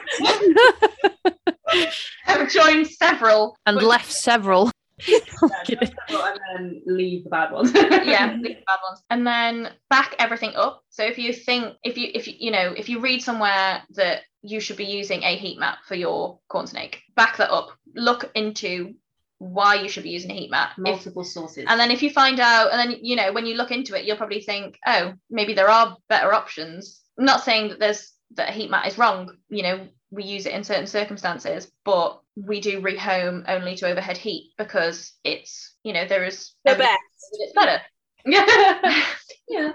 I've 2.27 2.49
joined 2.49 2.87
several 2.87 3.57
and 3.65 3.81
left 3.81 4.11
several. 4.11 4.71
and 5.41 6.39
then 6.55 6.81
leave 6.85 7.23
the 7.23 7.29
bad 7.29 7.51
ones. 7.51 7.71
yeah 7.75 8.33
leave 8.41 8.57
the 8.57 8.63
bad 8.65 8.79
ones. 8.87 9.01
And 9.09 9.25
then 9.25 9.69
back 9.89 10.15
everything 10.19 10.53
up. 10.55 10.83
So 10.89 11.03
if 11.03 11.17
you 11.17 11.33
think 11.33 11.75
if 11.83 11.97
you 11.97 12.09
if 12.13 12.27
you 12.27 12.33
you 12.37 12.51
know 12.51 12.73
if 12.75 12.89
you 12.89 12.99
read 12.99 13.21
somewhere 13.21 13.83
that 13.91 14.21
you 14.41 14.59
should 14.59 14.77
be 14.77 14.85
using 14.85 15.23
a 15.23 15.35
heat 15.35 15.59
mat 15.59 15.79
for 15.87 15.95
your 15.95 16.39
corn 16.49 16.67
snake 16.67 17.01
back 17.15 17.37
that 17.37 17.51
up. 17.51 17.69
Look 17.95 18.31
into 18.35 18.95
why 19.39 19.75
you 19.75 19.89
should 19.89 20.03
be 20.03 20.09
using 20.09 20.31
a 20.31 20.35
heat 20.35 20.51
mat. 20.51 20.71
If- 20.77 20.83
Multiple 20.83 21.23
sources. 21.23 21.65
and 21.67 21.79
then 21.79 21.91
if 21.91 22.01
you 22.01 22.09
find 22.09 22.39
out 22.39 22.71
and 22.71 22.79
then 22.79 22.99
you 23.03 23.15
know 23.15 23.31
when 23.33 23.45
you 23.45 23.55
look 23.55 23.71
into 23.71 23.95
it 23.97 24.05
you'll 24.05 24.17
probably 24.17 24.41
think 24.41 24.77
oh 24.87 25.13
maybe 25.29 25.53
there 25.53 25.69
are 25.69 25.97
better 26.09 26.33
options. 26.33 27.01
I'm 27.19 27.25
not 27.25 27.43
saying 27.43 27.69
that 27.69 27.79
there's 27.79 28.13
that 28.31 28.49
a 28.49 28.51
heat 28.51 28.69
mat 28.69 28.87
is 28.87 28.97
wrong 28.97 29.35
you 29.49 29.63
know 29.63 29.87
we 30.11 30.23
use 30.23 30.45
it 30.45 30.53
in 30.53 30.63
certain 30.63 30.87
circumstances 30.87 31.69
but 31.83 32.21
we 32.35 32.61
do 32.61 32.81
rehome 32.81 33.43
only 33.47 33.75
to 33.75 33.87
overhead 33.87 34.17
heat 34.17 34.51
because 34.57 35.13
it's 35.23 35.75
you 35.83 35.93
know 35.93 36.07
there 36.07 36.23
is 36.25 36.53
The 36.65 36.75
best. 36.75 36.99
it's 37.33 37.53
better 37.53 37.81
yeah. 38.25 39.03
yeah. 39.49 39.71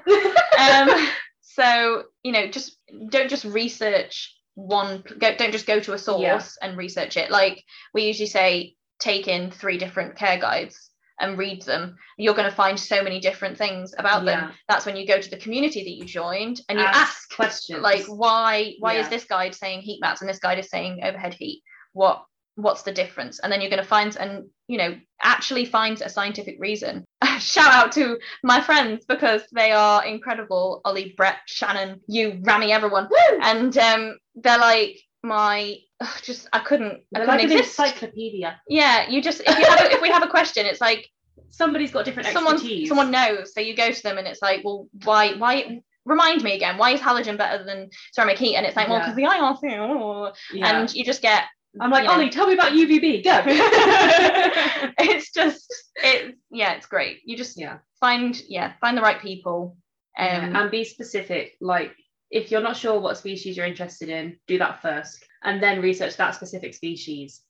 um, 0.58 1.08
so 1.40 2.04
you 2.22 2.32
know 2.32 2.48
just 2.48 2.76
don't 3.08 3.30
just 3.30 3.44
research 3.44 4.34
one 4.54 5.02
go, 5.18 5.34
don't 5.36 5.52
just 5.52 5.66
go 5.66 5.80
to 5.80 5.94
a 5.94 5.98
source 5.98 6.20
Yeah. 6.60 6.68
and 6.68 6.76
research 6.76 7.16
it 7.16 7.30
like 7.30 7.62
we 7.94 8.04
usually 8.04 8.26
say 8.28 8.74
take 8.98 9.26
in 9.28 9.50
three 9.50 9.78
different 9.78 10.16
care 10.16 10.38
guides 10.38 10.90
and 11.22 11.38
read 11.38 11.62
them 11.62 11.96
you're 12.18 12.34
going 12.34 12.48
to 12.48 12.54
find 12.54 12.78
so 12.78 13.02
many 13.02 13.18
different 13.20 13.56
things 13.56 13.94
about 13.98 14.24
them 14.24 14.50
that's 14.68 14.84
when 14.84 14.96
you 14.96 15.06
go 15.06 15.18
to 15.20 15.30
the 15.30 15.36
community 15.38 15.82
that 15.82 15.90
you 15.90 16.04
joined 16.04 16.60
and 16.68 16.78
you 16.78 16.84
Ask 16.84 17.00
ask 17.00 17.34
questions. 17.34 17.80
like 17.80 18.04
why 18.06 18.74
why 18.80 18.94
is 18.94 19.08
this 19.08 19.24
guide 19.24 19.54
saying 19.54 19.80
heat 19.80 20.00
mats 20.02 20.20
and 20.20 20.28
this 20.28 20.38
guide 20.38 20.58
is 20.58 20.68
saying 20.68 21.00
overhead 21.02 21.32
heat 21.34 21.62
what 21.94 22.24
what's 22.56 22.82
the 22.82 22.92
difference 22.92 23.38
and 23.38 23.50
then 23.50 23.60
you're 23.62 23.70
going 23.70 23.82
to 23.82 23.88
find 23.88 24.14
and 24.18 24.44
you 24.68 24.76
know 24.76 24.94
actually 25.22 25.64
find 25.64 26.02
a 26.02 26.08
scientific 26.08 26.56
reason 26.58 27.02
shout 27.38 27.72
out 27.72 27.92
to 27.92 28.18
my 28.42 28.60
friends 28.60 29.04
because 29.06 29.42
they 29.52 29.72
are 29.72 30.04
incredible. 30.04 30.80
Ollie, 30.84 31.14
Brett, 31.16 31.38
Shannon, 31.46 32.00
you, 32.06 32.40
Rami, 32.42 32.72
everyone, 32.72 33.08
and 33.42 33.76
um, 33.78 34.16
they're 34.36 34.58
like 34.58 34.98
my. 35.22 35.76
ugh, 36.00 36.20
just 36.22 36.48
I 36.52 36.60
couldn't. 36.60 37.02
I 37.14 37.20
couldn't 37.20 37.28
like 37.28 37.44
an 37.44 37.52
exist. 37.52 37.78
encyclopedia. 37.78 38.60
Yeah, 38.68 39.08
you 39.08 39.22
just 39.22 39.40
if 39.40 39.58
you 39.58 39.64
have 39.64 39.80
a, 39.80 39.92
if 39.92 40.02
we 40.02 40.08
have 40.10 40.22
a 40.22 40.28
question, 40.28 40.66
it's 40.66 40.80
like 40.80 41.08
Somebody's 41.50 41.90
got 41.92 42.04
different 42.04 42.28
someone 42.30 42.54
expertise. 42.54 42.88
someone 42.88 43.10
knows. 43.10 43.52
So 43.54 43.60
you 43.60 43.76
go 43.76 43.90
to 43.92 44.02
them 44.02 44.18
and 44.18 44.26
it's 44.26 44.42
like, 44.42 44.62
well, 44.64 44.88
why 45.04 45.34
why 45.34 45.82
remind 46.04 46.42
me 46.42 46.54
again? 46.54 46.78
Why 46.78 46.92
is 46.92 47.00
halogen 47.00 47.36
better 47.36 47.62
than 47.64 47.90
ceramic 48.12 48.38
heat? 48.38 48.56
And 48.56 48.66
it's 48.66 48.76
like, 48.76 48.88
well, 48.88 48.98
Yeah. 48.98 49.12
because 49.12 49.16
the 49.16 49.66
IRC, 49.68 49.78
oh. 49.78 50.32
Yeah. 50.52 50.80
and 50.80 50.94
you 50.94 51.04
just 51.04 51.22
get 51.22 51.44
I'm 51.80 51.90
like, 51.90 52.02
you 52.02 52.08
know. 52.08 52.14
Ollie, 52.14 52.30
tell 52.30 52.46
me 52.46 52.54
about 52.54 52.72
UVB. 52.72 53.24
Go. 53.24 53.42
it's 54.98 55.30
just 55.32 55.72
it 55.96 56.36
yeah, 56.50 56.72
it's 56.74 56.86
great. 56.86 57.20
You 57.24 57.36
just 57.36 57.58
Yeah. 57.58 57.78
find 58.00 58.40
yeah, 58.48 58.72
find 58.80 58.96
the 58.96 59.02
right 59.02 59.20
people. 59.20 59.76
Um 60.18 60.26
Yeah, 60.26 60.60
and 60.62 60.70
be 60.70 60.84
specific. 60.84 61.56
Like, 61.60 61.94
if 62.30 62.50
you're 62.50 62.60
not 62.62 62.76
sure 62.76 62.98
what 63.00 63.16
species 63.18 63.56
you're 63.56 63.66
interested 63.66 64.08
in, 64.08 64.36
do 64.46 64.58
that 64.58 64.82
first, 64.82 65.24
and 65.42 65.62
then 65.62 65.80
research 65.82 66.16
that 66.16 66.34
specific 66.34 66.74
species 66.74 67.42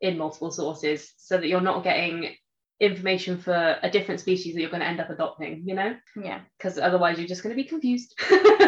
in 0.00 0.18
multiple 0.18 0.50
sources, 0.50 1.12
so 1.16 1.38
that 1.38 1.48
you're 1.48 1.60
not 1.60 1.84
getting 1.84 2.34
information 2.80 3.38
for 3.38 3.76
a 3.82 3.90
different 3.90 4.20
species 4.20 4.54
that 4.54 4.60
you're 4.60 4.70
going 4.70 4.80
to 4.80 4.86
end 4.86 5.00
up 5.00 5.10
adopting. 5.10 5.62
You 5.66 5.74
know, 5.74 5.96
yeah. 6.22 6.40
because 6.58 6.78
otherwise 6.78 7.18
you're 7.18 7.28
just 7.28 7.42
going 7.42 7.54
to 7.54 7.62
be 7.62 7.68
confused. 7.68 8.18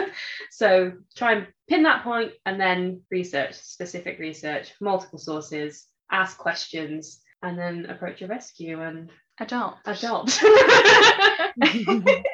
so 0.50 0.92
try 1.16 1.32
and 1.32 1.46
pin 1.68 1.82
that 1.84 2.04
point, 2.04 2.32
and 2.46 2.60
then 2.60 3.02
research 3.10 3.54
specific 3.54 4.18
research, 4.18 4.72
multiple 4.80 5.18
sources, 5.18 5.86
ask 6.10 6.38
questions, 6.38 7.20
and 7.42 7.58
then 7.58 7.86
approach 7.86 8.22
a 8.22 8.26
rescue 8.26 8.82
and 8.82 9.10
Adopt. 9.40 9.86
adopt. 9.86 10.42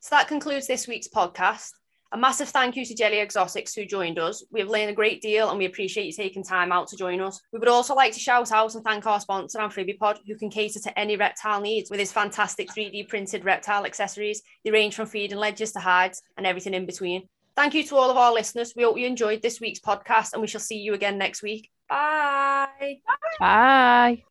So 0.00 0.14
that 0.14 0.28
concludes 0.28 0.66
this 0.66 0.86
week's 0.86 1.08
podcast. 1.08 1.72
A 2.10 2.16
massive 2.16 2.48
thank 2.48 2.74
you 2.74 2.86
to 2.86 2.94
Jelly 2.94 3.20
Exotics 3.20 3.74
who 3.74 3.84
joined 3.84 4.18
us. 4.18 4.42
We 4.50 4.60
have 4.60 4.70
learned 4.70 4.90
a 4.90 4.94
great 4.94 5.20
deal 5.20 5.50
and 5.50 5.58
we 5.58 5.66
appreciate 5.66 6.06
you 6.06 6.12
taking 6.12 6.42
time 6.42 6.72
out 6.72 6.88
to 6.88 6.96
join 6.96 7.20
us. 7.20 7.38
We 7.52 7.58
would 7.58 7.68
also 7.68 7.94
like 7.94 8.14
to 8.14 8.18
shout 8.18 8.50
out 8.50 8.74
and 8.74 8.82
thank 8.82 9.06
our 9.06 9.20
sponsor, 9.20 9.58
Amphibipod, 9.58 10.18
who 10.26 10.34
can 10.36 10.48
cater 10.48 10.80
to 10.80 10.98
any 10.98 11.16
reptile 11.16 11.60
needs 11.60 11.90
with 11.90 12.00
his 12.00 12.10
fantastic 12.10 12.70
3D 12.70 13.08
printed 13.08 13.44
reptile 13.44 13.84
accessories. 13.84 14.42
They 14.64 14.70
range 14.70 14.94
from 14.94 15.06
feeding 15.06 15.36
ledges 15.36 15.72
to 15.72 15.80
hides 15.80 16.22
and 16.38 16.46
everything 16.46 16.72
in 16.72 16.86
between. 16.86 17.28
Thank 17.56 17.74
you 17.74 17.84
to 17.84 17.96
all 17.96 18.10
of 18.10 18.16
our 18.16 18.32
listeners. 18.32 18.72
We 18.74 18.84
hope 18.84 18.96
you 18.96 19.06
enjoyed 19.06 19.42
this 19.42 19.60
week's 19.60 19.80
podcast 19.80 20.32
and 20.32 20.40
we 20.40 20.48
shall 20.48 20.60
see 20.60 20.78
you 20.78 20.94
again 20.94 21.18
next 21.18 21.42
week. 21.42 21.70
Bye. 21.90 23.00
Bye. 23.38 24.24